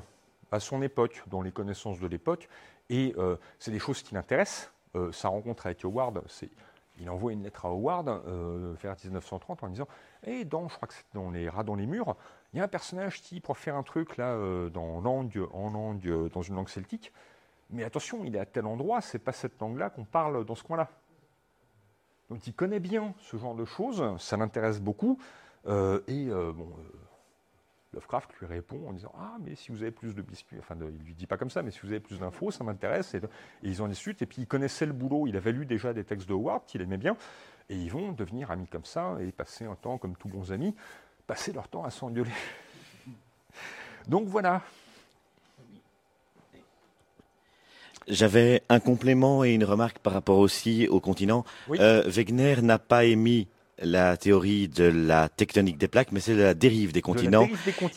à 0.51 0.59
son 0.59 0.81
époque, 0.81 1.23
dans 1.27 1.41
les 1.41 1.51
connaissances 1.51 1.99
de 1.99 2.07
l'époque, 2.07 2.47
et 2.89 3.13
euh, 3.17 3.35
c'est 3.59 3.71
des 3.71 3.79
choses 3.79 4.01
qui 4.01 4.13
l'intéressent. 4.13 4.71
Euh, 4.95 5.11
sa 5.11 5.27
rencontre 5.27 5.65
avec 5.65 5.83
Howard, 5.83 6.21
il 6.99 7.09
envoie 7.09 7.33
une 7.33 7.43
lettre 7.43 7.65
à 7.65 7.69
Howard 7.69 8.07
vers 8.81 8.95
1930 9.03 9.63
en 9.63 9.69
disant 9.69 9.87
Eh, 10.23 10.45
dans, 10.45 10.67
je 10.67 10.75
crois 10.75 10.87
que 10.87 10.93
c'est 10.93 11.05
dans 11.13 11.29
les 11.31 11.49
rats 11.49 11.63
dans 11.63 11.75
les 11.75 11.85
murs, 11.85 12.15
il 12.53 12.57
y 12.57 12.61
a 12.61 12.63
un 12.63 12.69
personnage 12.69 13.21
qui, 13.21 13.41
pour 13.41 13.57
faire 13.57 13.75
un 13.75 13.83
truc 13.83 14.17
là, 14.17 14.37
dans 14.69 15.01
langue, 15.01 15.45
en 15.53 15.69
langue, 15.69 16.29
dans 16.31 16.41
une 16.41 16.55
langue 16.55 16.69
celtique, 16.69 17.11
mais 17.69 17.83
attention, 17.83 18.23
il 18.23 18.35
est 18.35 18.39
à 18.39 18.45
tel 18.45 18.65
endroit, 18.65 19.01
c'est 19.01 19.19
pas 19.19 19.31
cette 19.31 19.59
langue-là 19.59 19.89
qu'on 19.89 20.05
parle 20.05 20.45
dans 20.45 20.55
ce 20.55 20.63
coin-là. 20.63 20.89
Donc 22.29 22.45
il 22.47 22.53
connaît 22.53 22.79
bien 22.79 23.13
ce 23.19 23.37
genre 23.37 23.55
de 23.55 23.65
choses, 23.65 24.03
ça 24.19 24.37
l'intéresse 24.37 24.79
beaucoup. 24.79 25.19
Euh, 25.67 26.01
et 26.07 26.27
euh, 26.29 26.51
bon, 26.53 26.67
euh, 26.67 26.97
Lovecraft 27.95 28.29
lui 28.39 28.45
répond 28.45 28.87
en 28.87 28.93
disant 28.93 29.11
Ah, 29.17 29.37
mais 29.43 29.55
si 29.55 29.71
vous 29.71 29.81
avez 29.81 29.91
plus 29.91 30.13
de 30.13 30.21
biscuits, 30.21 30.57
enfin, 30.59 30.75
il 30.79 31.03
lui 31.05 31.15
dit 31.15 31.25
pas 31.25 31.37
comme 31.37 31.49
ça, 31.49 31.63
mais 31.63 31.71
si 31.71 31.79
vous 31.81 31.87
avez 31.87 31.99
plus 31.99 32.19
d'infos, 32.19 32.51
ça 32.51 32.63
m'intéresse. 32.63 33.15
Et, 33.15 33.21
ils 33.63 33.81
en 33.81 33.87
discutent. 33.87 34.21
Et 34.21 34.25
puis 34.25 34.43
il 34.43 34.47
connaissait 34.47 34.85
le 34.85 34.93
boulot, 34.93 35.27
il 35.27 35.35
avait 35.35 35.51
lu 35.51 35.65
déjà 35.65 35.93
des 35.93 36.03
textes 36.03 36.27
de 36.27 36.33
Howard 36.33 36.65
qu'il 36.65 36.81
aimait 36.81 36.97
bien. 36.97 37.17
Et 37.69 37.75
ils 37.75 37.89
vont 37.89 38.11
devenir 38.11 38.51
amis 38.51 38.67
comme 38.67 38.85
ça 38.85 39.17
et 39.19 39.31
passer 39.31 39.65
un 39.65 39.75
temps, 39.75 39.97
comme 39.97 40.15
tous 40.15 40.27
bons 40.27 40.51
amis, 40.51 40.75
passer 41.25 41.51
leur 41.51 41.67
temps 41.67 41.83
à 41.83 41.89
s'engueuler. 41.89 42.29
Donc 44.07 44.27
voilà. 44.27 44.61
J'avais 48.07 48.61
un 48.69 48.79
complément 48.79 49.43
et 49.43 49.53
une 49.53 49.63
remarque 49.63 49.97
par 49.97 50.13
rapport 50.13 50.37
aussi 50.37 50.87
au 50.87 50.99
continent. 50.99 51.43
Euh, 51.71 52.03
Wegener 52.05 52.61
n'a 52.61 52.77
pas 52.77 53.05
émis 53.05 53.47
la 53.79 54.17
théorie 54.17 54.67
de 54.67 54.85
la 54.85 55.29
tectonique 55.29 55.77
des 55.77 55.87
plaques, 55.87 56.11
mais 56.11 56.19
c'est 56.19 56.33
la 56.33 56.53
dérive 56.53 56.91
des 56.91 57.01
continents. 57.01 57.47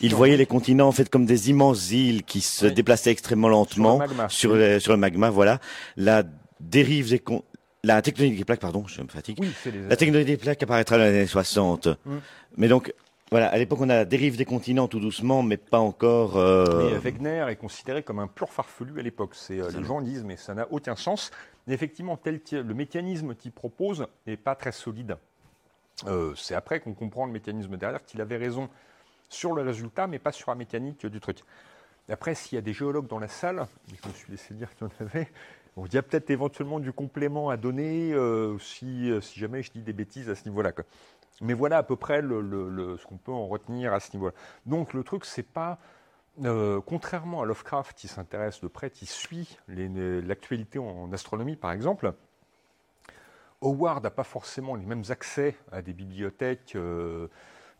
Il 0.01 0.13
voyait 0.13 0.37
les 0.37 0.45
continents 0.45 0.87
en 0.87 0.91
fait 0.91 1.09
comme 1.09 1.25
des 1.25 1.49
immenses 1.49 1.91
îles 1.91 2.23
qui 2.23 2.41
se 2.41 2.65
déplaçaient 2.65 3.11
extrêmement 3.11 3.49
lentement 3.49 4.01
sur 4.27 4.55
le, 4.55 4.79
sur 4.79 4.91
le, 4.91 4.97
magma. 4.97 5.29
Voilà, 5.29 5.59
la 5.95 6.23
dérive 6.59 7.09
des 7.09 7.21
la 7.83 8.01
tectonique 8.01 8.37
des 8.37 8.43
plaques, 8.43 8.59
pardon, 8.59 8.85
je 8.87 9.01
me 9.01 9.07
fatigue. 9.07 9.41
La 9.87 9.95
tectonique 9.95 10.27
des 10.27 10.37
plaques 10.37 10.61
apparaîtra 10.61 10.97
dans 10.97 11.03
les 11.03 11.09
années 11.11 11.27
60. 11.27 11.87
Mm. 11.87 12.17
Mais 12.57 12.67
donc, 12.67 12.93
voilà, 13.31 13.47
à 13.47 13.57
l'époque, 13.57 13.79
on 13.81 13.89
a 13.89 13.95
la 13.95 14.05
dérive 14.05 14.35
des 14.35 14.43
continents 14.43 14.87
tout 14.87 14.99
doucement, 14.99 15.43
mais 15.43 15.55
pas 15.55 15.79
encore. 15.79 16.35
Euh... 16.35 16.91
Mais 16.91 16.97
Wegener 16.97 17.45
est 17.49 17.55
considéré 17.55 18.03
comme 18.03 18.19
un 18.19 18.27
pur 18.27 18.51
farfelu 18.51 18.99
à 18.99 19.03
l'époque. 19.03 19.31
C'est 19.33 19.61
euh, 19.61 19.69
les 19.71 19.83
gens 19.85 20.01
disent, 20.01 20.25
mais 20.25 20.35
ça 20.35 20.53
n'a 20.53 20.67
aucun 20.71 20.95
sens. 20.95 21.31
Mais 21.67 21.73
effectivement, 21.73 22.17
tel, 22.17 22.41
le 22.51 22.73
mécanisme 22.73 23.35
qu'il 23.35 23.51
propose 23.51 24.07
n'est 24.27 24.35
pas 24.35 24.55
très 24.55 24.71
solide. 24.71 25.15
Euh, 26.07 26.33
c'est 26.35 26.55
après 26.55 26.79
qu'on 26.79 26.93
comprend 26.93 27.25
le 27.25 27.31
mécanisme 27.31 27.77
derrière 27.77 28.03
qu'il 28.03 28.21
avait 28.21 28.37
raison 28.37 28.69
sur 29.29 29.53
le 29.53 29.61
résultat, 29.61 30.07
mais 30.07 30.19
pas 30.19 30.31
sur 30.31 30.49
la 30.49 30.55
mécanique 30.55 31.05
du 31.05 31.19
truc. 31.19 31.39
Après, 32.09 32.33
s'il 32.33 32.55
y 32.55 32.59
a 32.59 32.61
des 32.61 32.73
géologues 32.73 33.07
dans 33.07 33.19
la 33.19 33.27
salle, 33.27 33.67
je 33.87 34.07
me 34.07 34.13
suis 34.13 34.31
laissé 34.31 34.53
dire 34.55 34.75
qu'il 34.75 34.87
y 34.87 34.89
en 34.89 35.05
avait, 35.05 35.27
il 35.77 35.93
y 35.93 35.97
a 35.97 36.01
peut-être 36.01 36.29
éventuellement 36.31 36.79
du 36.79 36.91
complément 36.91 37.49
à 37.49 37.57
donner 37.57 38.13
euh, 38.13 38.57
si, 38.57 39.11
si, 39.21 39.39
jamais 39.39 39.61
je 39.61 39.71
dis 39.71 39.81
des 39.81 39.93
bêtises 39.93 40.29
à 40.29 40.35
ce 40.35 40.45
niveau-là. 40.49 40.71
Mais 41.41 41.53
voilà 41.53 41.77
à 41.77 41.83
peu 41.83 41.95
près 41.95 42.21
ce 42.21 43.05
qu'on 43.05 43.17
peut 43.17 43.31
en 43.31 43.47
retenir 43.47 43.93
à 43.93 43.99
ce 43.99 44.11
niveau-là. 44.13 44.33
Donc 44.65 44.93
le 44.93 45.03
truc, 45.03 45.25
c'est 45.25 45.43
pas. 45.43 45.79
Euh, 46.45 46.79
contrairement 46.85 47.41
à 47.41 47.45
Lovecraft 47.45 47.97
qui 47.97 48.07
s'intéresse 48.07 48.61
de 48.61 48.67
près, 48.67 48.89
qui 48.89 49.05
suit 49.05 49.57
l'actualité 49.67 50.79
en 50.79 51.11
astronomie 51.11 51.57
par 51.57 51.73
exemple, 51.73 52.13
Howard 53.61 54.03
n'a 54.03 54.09
pas 54.09 54.23
forcément 54.23 54.75
les 54.75 54.85
mêmes 54.85 55.03
accès 55.09 55.55
à 55.71 55.81
des 55.81 55.93
bibliothèques 55.93 56.73
euh, 56.75 57.27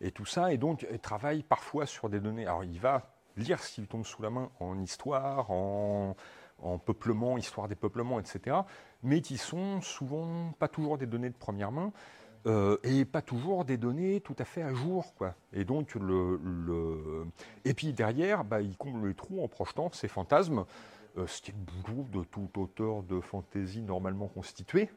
et 0.01 0.11
tout 0.11 0.26
ça, 0.26 0.53
et 0.53 0.57
donc 0.57 0.85
il 0.91 0.99
travaille 0.99 1.43
parfois 1.43 1.85
sur 1.85 2.10
des 2.10 2.19
données. 2.19 2.45
Alors 2.45 2.64
il 2.64 2.80
va 2.80 3.15
lire 3.38 3.60
lui 3.77 3.88
tombe 3.88 4.06
sous 4.06 4.22
la 4.22 4.30
main 4.30 4.49
en 4.60 4.80
histoire, 4.80 5.49
en, 5.51 6.15
en 6.61 6.77
peuplement, 6.77 7.38
histoire 7.38 7.68
des 7.68 7.76
peuplements, 7.76 8.19
etc., 8.19 8.57
mais 9.03 9.22
qui 9.22 9.38
sont 9.38 9.81
souvent 9.81 10.51
pas 10.60 10.68
toujours 10.68 10.97
des 10.97 11.06
données 11.06 11.30
de 11.30 11.38
première 11.38 11.72
main. 11.72 11.91
Euh, 12.47 12.77
et 12.84 13.03
pas 13.03 13.22
toujours 13.22 13.65
des 13.65 13.76
données 13.76 14.22
tout 14.22 14.35
à 14.39 14.45
fait 14.45 14.61
à 14.61 14.73
jour. 14.73 15.14
Quoi. 15.15 15.35
Et 15.51 15.65
donc, 15.65 15.95
le, 15.95 17.26
puis 17.76 17.91
derrière, 17.91 18.45
bah, 18.45 18.61
il 18.61 18.77
comble 18.77 19.10
les 19.10 19.14
trous 19.14 19.43
en 19.43 19.49
projetant 19.49 19.91
ses 19.91 20.07
fantasmes, 20.07 20.64
euh, 21.18 21.27
ce 21.27 21.41
qui 21.41 21.51
est 21.51 21.53
le 21.53 21.93
boulot 21.93 22.07
de 22.11 22.23
tout 22.23 22.49
auteur 22.57 23.03
de 23.03 23.19
fantaisie 23.19 23.81
normalement 23.81 24.27
constitué. 24.27 24.89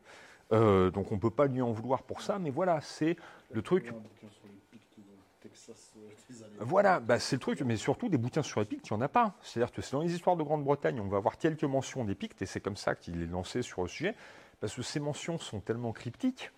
Euh, 0.52 0.90
donc 0.90 1.12
on 1.12 1.16
ne 1.16 1.20
peut 1.20 1.30
pas 1.30 1.46
lui 1.46 1.62
en 1.62 1.72
vouloir 1.72 2.02
pour 2.02 2.20
ça, 2.20 2.38
mais 2.38 2.50
voilà, 2.50 2.80
c'est 2.80 3.16
le 3.50 3.62
truc. 3.62 3.92
Voilà, 6.60 6.98
bah 6.98 7.18
c'est 7.18 7.36
le 7.36 7.40
truc, 7.40 7.60
mais 7.62 7.76
surtout 7.76 8.08
des 8.08 8.16
bouquins 8.16 8.42
sur 8.42 8.60
les 8.60 8.66
Pictes, 8.66 8.88
il 8.88 8.94
n'y 8.94 8.98
en 8.98 9.02
a 9.02 9.08
pas. 9.08 9.34
C'est-à-dire 9.42 9.72
que 9.72 9.82
c'est 9.82 9.92
dans 9.92 10.02
les 10.02 10.14
histoires 10.14 10.36
de 10.36 10.42
Grande-Bretagne, 10.42 10.98
on 11.00 11.08
va 11.08 11.18
avoir 11.18 11.36
quelques 11.36 11.64
mentions 11.64 12.04
des 12.04 12.14
Pictes, 12.14 12.40
et 12.42 12.46
c'est 12.46 12.60
comme 12.60 12.76
ça 12.76 12.94
qu'il 12.94 13.20
est 13.20 13.26
lancé 13.26 13.60
sur 13.62 13.82
le 13.82 13.88
sujet, 13.88 14.14
parce 14.60 14.74
que 14.74 14.82
ces 14.82 14.98
mentions 14.98 15.38
sont 15.38 15.60
tellement 15.60 15.92
cryptiques 15.92 16.50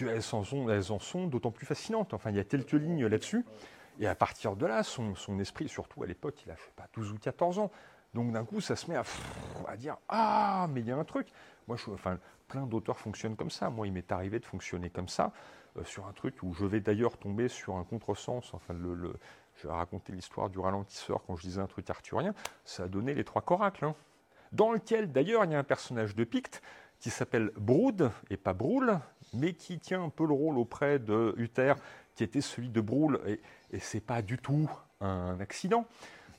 elles 0.00 0.22
en 0.90 0.98
sont, 0.98 1.26
d'autant 1.26 1.50
plus 1.50 1.66
fascinantes. 1.66 2.14
Enfin, 2.14 2.30
il 2.30 2.36
y 2.36 2.40
a 2.40 2.44
quelques 2.44 2.72
lignes 2.72 3.06
là-dessus. 3.06 3.44
Et 4.00 4.06
à 4.06 4.14
partir 4.14 4.56
de 4.56 4.66
là, 4.66 4.82
son, 4.82 5.14
esprit, 5.38 5.68
surtout 5.68 6.02
à 6.02 6.06
l'époque, 6.06 6.42
il 6.46 6.50
a 6.50 6.56
fait 6.56 6.72
pas 6.74 6.88
12 6.94 7.12
ou 7.12 7.18
14 7.18 7.58
ans. 7.58 7.70
Donc 8.14 8.32
d'un 8.32 8.44
coup, 8.44 8.60
ça 8.60 8.76
se 8.76 8.90
met 8.90 8.96
à, 8.96 9.04
à 9.66 9.76
dire 9.76 9.96
Ah, 10.08 10.66
mais 10.70 10.80
il 10.80 10.86
y 10.86 10.90
a 10.90 10.96
un 10.96 11.04
truc. 11.04 11.28
Moi, 11.68 11.76
je, 11.76 11.90
enfin, 11.90 12.18
plein 12.48 12.66
d'auteurs 12.66 12.98
fonctionnent 12.98 13.36
comme 13.36 13.50
ça. 13.50 13.70
Moi, 13.70 13.86
il 13.86 13.92
m'est 13.92 14.12
arrivé 14.12 14.38
de 14.38 14.44
fonctionner 14.44 14.90
comme 14.90 15.08
ça, 15.08 15.32
euh, 15.76 15.84
sur 15.84 16.06
un 16.06 16.12
truc 16.12 16.42
où 16.42 16.52
je 16.52 16.66
vais 16.66 16.80
d'ailleurs 16.80 17.16
tomber 17.16 17.48
sur 17.48 17.76
un 17.76 17.84
contresens. 17.84 18.52
Enfin, 18.54 18.74
je 19.54 19.66
vais 19.66 19.72
raconter 19.72 20.12
l'histoire 20.12 20.50
du 20.50 20.58
ralentisseur 20.58 21.22
quand 21.26 21.36
je 21.36 21.42
disais 21.42 21.60
un 21.60 21.66
truc 21.66 21.88
arthurien. 21.90 22.34
Ça 22.64 22.84
a 22.84 22.88
donné 22.88 23.14
les 23.14 23.24
trois 23.24 23.42
coracles. 23.42 23.84
Hein. 23.84 23.94
dans 24.52 24.70
lequel, 24.72 25.12
d'ailleurs, 25.12 25.44
il 25.44 25.52
y 25.52 25.54
a 25.54 25.58
un 25.58 25.64
personnage 25.64 26.14
de 26.14 26.24
Picte 26.24 26.62
qui 26.98 27.10
s'appelle 27.10 27.50
Brood, 27.56 28.10
et 28.30 28.36
pas 28.36 28.52
Broul, 28.52 28.98
mais 29.32 29.54
qui 29.54 29.78
tient 29.78 30.04
un 30.04 30.08
peu 30.10 30.26
le 30.26 30.34
rôle 30.34 30.58
auprès 30.58 30.98
de 30.98 31.34
Uther, 31.36 31.74
qui 32.14 32.22
était 32.22 32.42
celui 32.42 32.68
de 32.68 32.80
Broul, 32.80 33.18
et, 33.26 33.40
et 33.72 33.80
c'est 33.80 34.00
pas 34.00 34.22
du 34.22 34.38
tout 34.38 34.70
un 35.00 35.40
accident. 35.40 35.86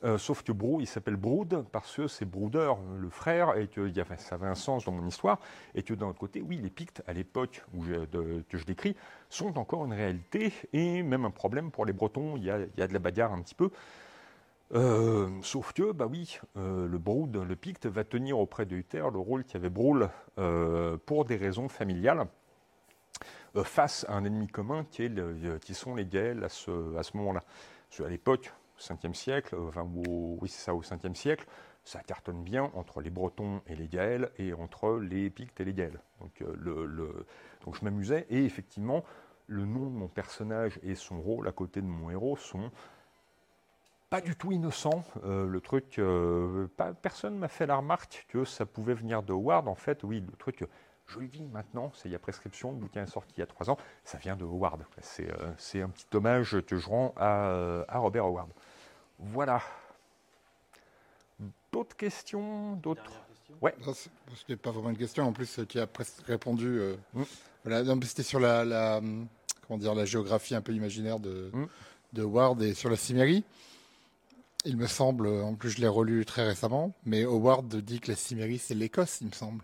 Euh, 0.04 0.18
sauf 0.18 0.44
que 0.44 0.52
Brou, 0.52 0.82
il 0.82 0.88
s'appelle 0.88 1.16
Brood 1.16 1.66
parce 1.72 1.96
que 1.96 2.08
c'est 2.08 2.26
Brooder, 2.26 2.74
le 3.00 3.10
frère, 3.10 3.58
et 3.58 3.68
que 3.68 3.92
ça 4.18 4.36
avait 4.36 4.48
un 4.48 4.56
sens 4.56 4.86
dans 4.86 4.92
mon 4.92 5.08
histoire, 5.08 5.40
et 5.76 5.84
que 5.84 5.94
d'un 5.94 6.08
autre 6.08 6.20
côté, 6.20 6.42
oui, 6.42 6.58
les 6.58 6.70
Pictes, 6.70 7.02
à 7.08 7.14
l'époque 7.14 7.64
que 8.50 8.58
je 8.58 8.66
décris, 8.66 8.96
sont 9.30 9.58
encore 9.58 9.86
une 9.86 9.94
réalité, 9.94 10.54
et 10.74 11.04
même 11.04 11.26
un 11.26 11.32
problème 11.32 11.72
pour 11.72 11.86
les 11.86 11.94
Bretons, 11.94 12.36
il 12.36 12.44
y 12.44 12.52
a, 12.52 12.60
de 12.60 12.94
la 12.94 13.00
bagarre 13.00 13.34
un 13.34 13.42
petit 13.42 13.56
peu. 13.56 13.70
Euh, 14.74 15.30
sauf 15.42 15.72
que, 15.72 15.92
bah 15.92 16.08
oui, 16.10 16.40
euh, 16.58 16.88
le 16.88 16.98
Brood, 16.98 17.36
le 17.36 17.56
Picte, 17.56 17.86
va 17.86 18.04
tenir 18.04 18.40
auprès 18.40 18.66
de 18.66 18.76
Uther 18.76 19.06
le 19.12 19.20
rôle 19.20 19.44
qu'avait 19.46 19.70
Broul 19.70 20.10
pour 21.06 21.26
des 21.26 21.38
raisons 21.38 21.70
familiales. 21.70 22.28
Euh, 23.56 23.64
face 23.64 24.04
à 24.10 24.16
un 24.16 24.26
ennemi 24.26 24.48
commun 24.48 24.84
qui, 24.90 25.74
sont 25.74 25.94
les 25.94 26.06
Gaëls 26.06 26.44
à 26.44 26.50
ce, 26.50 26.98
à 26.98 27.04
ce 27.04 27.16
moment-là. 27.18 27.44
À 28.00 28.10
l'époque, 28.10 28.52
5e 28.84 29.14
siècle, 29.14 29.56
euh, 29.56 30.48
ça, 30.48 30.74
au 30.74 30.82
5e 30.82 31.16
siècle, 31.16 31.46
ça 31.84 32.00
cartonne 32.02 32.44
bien 32.44 32.72
entre 32.76 33.02
les 33.02 33.10
Bretons 33.10 33.62
et 33.68 33.76
les 33.76 33.88
Gaëls 33.88 34.32
et 34.38 34.54
entre 34.54 35.00
les 35.00 35.30
Pictes 35.30 35.60
et 35.60 35.66
les 35.66 35.74
Gaëls. 35.74 36.00
Donc, 36.22 36.42
euh, 36.42 37.26
donc 37.64 37.76
je 37.76 37.84
m'amusais 37.84 38.26
et 38.30 38.46
effectivement, 38.46 39.04
le 39.48 39.66
nom 39.66 39.86
de 39.86 39.96
mon 39.96 40.08
personnage 40.08 40.80
et 40.84 40.96
son 40.96 41.22
rôle 41.22 41.48
à 41.48 41.52
côté 41.52 41.82
de 41.82 41.88
mon 41.88 42.10
héros 42.10 42.38
sont 42.38 42.72
pas 44.10 44.22
du 44.22 44.36
tout 44.36 44.52
innocents. 44.52 45.04
le 45.24 45.60
truc, 45.60 46.00
personne 47.02 47.36
m'a 47.36 47.48
fait 47.48 47.66
la 47.66 47.78
remarque 47.78 48.28
que 48.30 48.46
ça 48.46 48.64
pouvait 48.64 48.94
venir 48.94 49.24
de 49.24 49.34
Howard. 49.34 49.68
En 49.68 49.74
fait, 49.74 50.04
oui, 50.04 50.22
le 50.22 50.38
truc 50.38 50.64
je 51.08 51.20
le 51.20 51.26
vis 51.26 51.44
maintenant, 51.44 51.92
c'est 51.94 52.10
il 52.10 52.12
y 52.12 52.16
a 52.16 52.20
prescription, 52.20 52.72
le 52.72 52.78
bouquin 52.78 53.04
est 53.04 53.08
sorti 53.08 53.34
il 53.38 53.40
y 53.40 53.44
a 53.44 53.46
trois 53.46 53.70
ans, 53.70 53.78
ça 54.04 54.18
vient 54.18 54.36
de 54.36 54.44
Howard. 54.44 54.86
Euh, 55.20 55.54
c'est 55.58 55.82
un 55.82 55.90
petit 55.90 56.06
hommage 56.14 56.62
que 56.62 56.78
je 56.78 56.88
rends 56.88 57.14
à, 57.18 57.48
euh, 57.50 57.86
Robert 57.94 58.26
Howard. 58.26 58.50
Voilà. 59.32 59.62
D'autres 61.72 61.96
questions 61.96 62.76
D'autres 62.76 63.24
Ouais. 63.62 63.74
Ce 63.94 64.10
n'est 64.50 64.56
pas 64.56 64.72
vraiment 64.72 64.90
une 64.90 64.98
question, 64.98 65.26
en 65.26 65.32
plus, 65.32 65.60
qui 65.68 65.80
a 65.80 65.88
presque 65.88 66.26
répondu. 66.26 66.80
Euh, 66.80 66.96
mm. 67.14 67.24
voilà, 67.64 67.96
c'était 68.04 68.24
sur 68.24 68.40
la, 68.40 69.02
comment 69.68 69.78
dire, 69.78 69.96
la 69.96 70.06
géographie 70.06 70.56
un 70.56 70.62
peu 70.62 70.74
imaginaire 70.74 71.20
de, 71.20 71.50
mm. 71.54 71.68
de 72.14 72.24
Howard 72.24 72.62
et 72.62 72.74
sur 72.74 72.90
la 72.90 72.98
Cimérie. 72.98 73.44
Il 74.66 74.78
me 74.78 74.88
semble, 74.88 75.28
en 75.28 75.56
plus 75.56 75.72
je 75.72 75.82
l'ai 75.82 75.88
relu 75.88 76.26
très 76.26 76.48
récemment, 76.48 76.94
mais 77.06 77.24
Howard 77.24 77.68
dit 77.68 78.00
que 78.00 78.10
la 78.12 78.16
Cimérie 78.16 78.60
c'est 78.60 78.76
l'Écosse, 78.76 79.18
il 79.20 79.28
me 79.28 79.34
semble. 79.34 79.64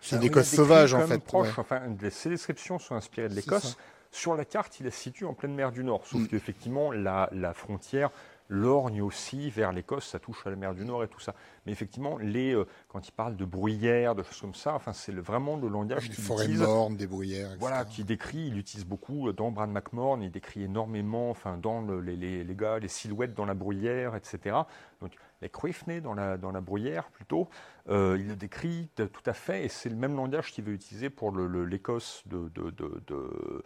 C'est 0.00 0.20
l'Écosse 0.20 0.48
sauvage, 0.48 0.94
en 0.94 1.06
fait. 1.06 1.22
Proche, 1.22 1.56
enfin, 1.58 1.80
ces 2.10 2.28
descriptions 2.28 2.80
sont 2.80 2.96
inspirées 2.96 3.28
de 3.28 3.34
l'Écosse. 3.34 3.76
Sur 4.10 4.34
la 4.34 4.44
carte, 4.44 4.78
il 4.80 4.84
la 4.84 4.90
situe 4.90 5.24
en 5.24 5.32
pleine 5.32 5.54
mer 5.54 5.72
du 5.72 5.84
Nord, 5.84 6.06
sauf 6.06 6.22
mm. 6.22 6.26
qu'effectivement, 6.28 6.92
la, 6.92 7.30
la, 7.32 7.54
frontière 7.54 8.10
L'orgne 8.54 9.00
aussi, 9.00 9.48
vers 9.48 9.72
l'Écosse, 9.72 10.06
ça 10.06 10.18
touche 10.18 10.46
à 10.46 10.50
la 10.50 10.56
mer 10.56 10.74
du 10.74 10.84
Nord 10.84 11.02
et 11.04 11.08
tout 11.08 11.20
ça. 11.20 11.34
Mais 11.64 11.72
effectivement, 11.72 12.18
les, 12.18 12.54
euh, 12.54 12.66
quand 12.88 13.08
il 13.08 13.12
parle 13.12 13.34
de 13.34 13.46
bruyères, 13.46 14.14
de 14.14 14.22
choses 14.22 14.42
comme 14.42 14.54
ça, 14.54 14.74
enfin, 14.74 14.92
c'est 14.92 15.14
vraiment 15.14 15.56
le 15.56 15.68
langage 15.68 16.10
Des 16.10 16.14
forêts 16.14 16.48
mornes, 16.48 16.96
des 16.96 17.06
bruyères, 17.06 17.46
etc. 17.46 17.56
Voilà, 17.58 17.86
qui 17.86 18.04
décrit, 18.04 18.48
il 18.48 18.58
utilise 18.58 18.84
beaucoup 18.84 19.32
dans 19.32 19.50
Brad 19.50 19.70
McMorn, 19.70 20.20
il 20.22 20.30
décrit 20.30 20.64
énormément, 20.64 21.30
enfin, 21.30 21.56
dans 21.56 21.80
les, 21.80 22.14
les, 22.14 22.44
les, 22.44 22.54
gars, 22.54 22.78
les 22.78 22.88
silhouettes 22.88 23.32
dans 23.32 23.46
la 23.46 23.54
bruyère, 23.54 24.16
etc. 24.16 24.54
Donc, 25.00 25.12
les 25.40 25.48
Cruifney 25.48 26.02
dans 26.02 26.12
la, 26.12 26.36
dans 26.36 26.52
la 26.52 26.60
bruyère 26.60 27.08
plutôt, 27.08 27.48
euh, 27.88 28.18
il 28.20 28.28
le 28.28 28.36
décrit 28.36 28.90
tout 28.96 29.22
à 29.24 29.32
fait, 29.32 29.64
et 29.64 29.68
c'est 29.68 29.88
le 29.88 29.96
même 29.96 30.14
langage 30.14 30.52
qu'il 30.52 30.64
veut 30.64 30.74
utiliser 30.74 31.08
pour 31.08 31.34
l'Écosse 31.34 32.22
de, 32.26 32.50
de, 32.50 32.70
de, 32.70 33.64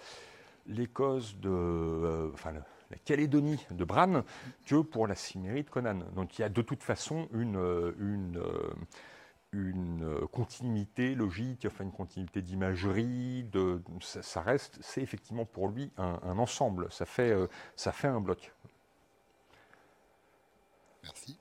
l'Écosse 0.68 1.36
de, 1.38 1.50
euh, 1.50 2.30
enfin, 2.32 2.52
la 2.90 2.98
Calédonie 2.98 3.64
de 3.70 3.84
Bran 3.84 4.22
que 4.66 4.80
pour 4.82 5.06
la 5.06 5.14
Cimmérie 5.14 5.64
de 5.64 5.70
Conan. 5.70 6.00
Donc 6.14 6.38
il 6.38 6.42
y 6.42 6.44
a 6.44 6.48
de 6.48 6.62
toute 6.62 6.82
façon 6.82 7.28
une, 7.32 7.56
une, 7.98 8.42
une 9.52 10.26
continuité 10.32 11.14
logique, 11.14 11.66
enfin 11.66 11.84
une 11.84 11.92
continuité 11.92 12.42
d'imagerie, 12.42 13.48
ça, 14.00 14.22
ça, 14.22 14.40
reste, 14.42 14.78
c'est 14.80 15.02
effectivement 15.02 15.44
pour 15.44 15.68
lui 15.68 15.90
un, 15.96 16.20
un, 16.22 16.38
ensemble, 16.38 16.88
ça 16.90 17.06
fait, 17.06 17.30
euh, 17.30 17.46
ça 17.74 17.92
fait 17.92 18.08
un 18.08 18.20
bloc. 18.20 18.52
Merci. 21.02 21.38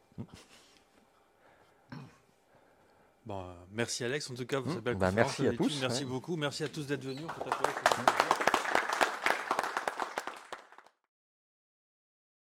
Bon, 3.26 3.44
merci 3.72 4.04
Alex, 4.04 4.30
en 4.30 4.36
tout 4.36 4.46
cas, 4.46 4.60
vous 4.60 4.78
mmh. 4.78 4.94
bah, 4.94 5.12
merci 5.12 5.48
à 5.48 5.54
tous. 5.54 5.82
Merci 5.82 6.06
beaucoup, 6.06 6.36
merci 6.36 6.64
à 6.64 6.70
tous 6.70 6.86
d'être 6.86 7.04
venus. 7.04 7.26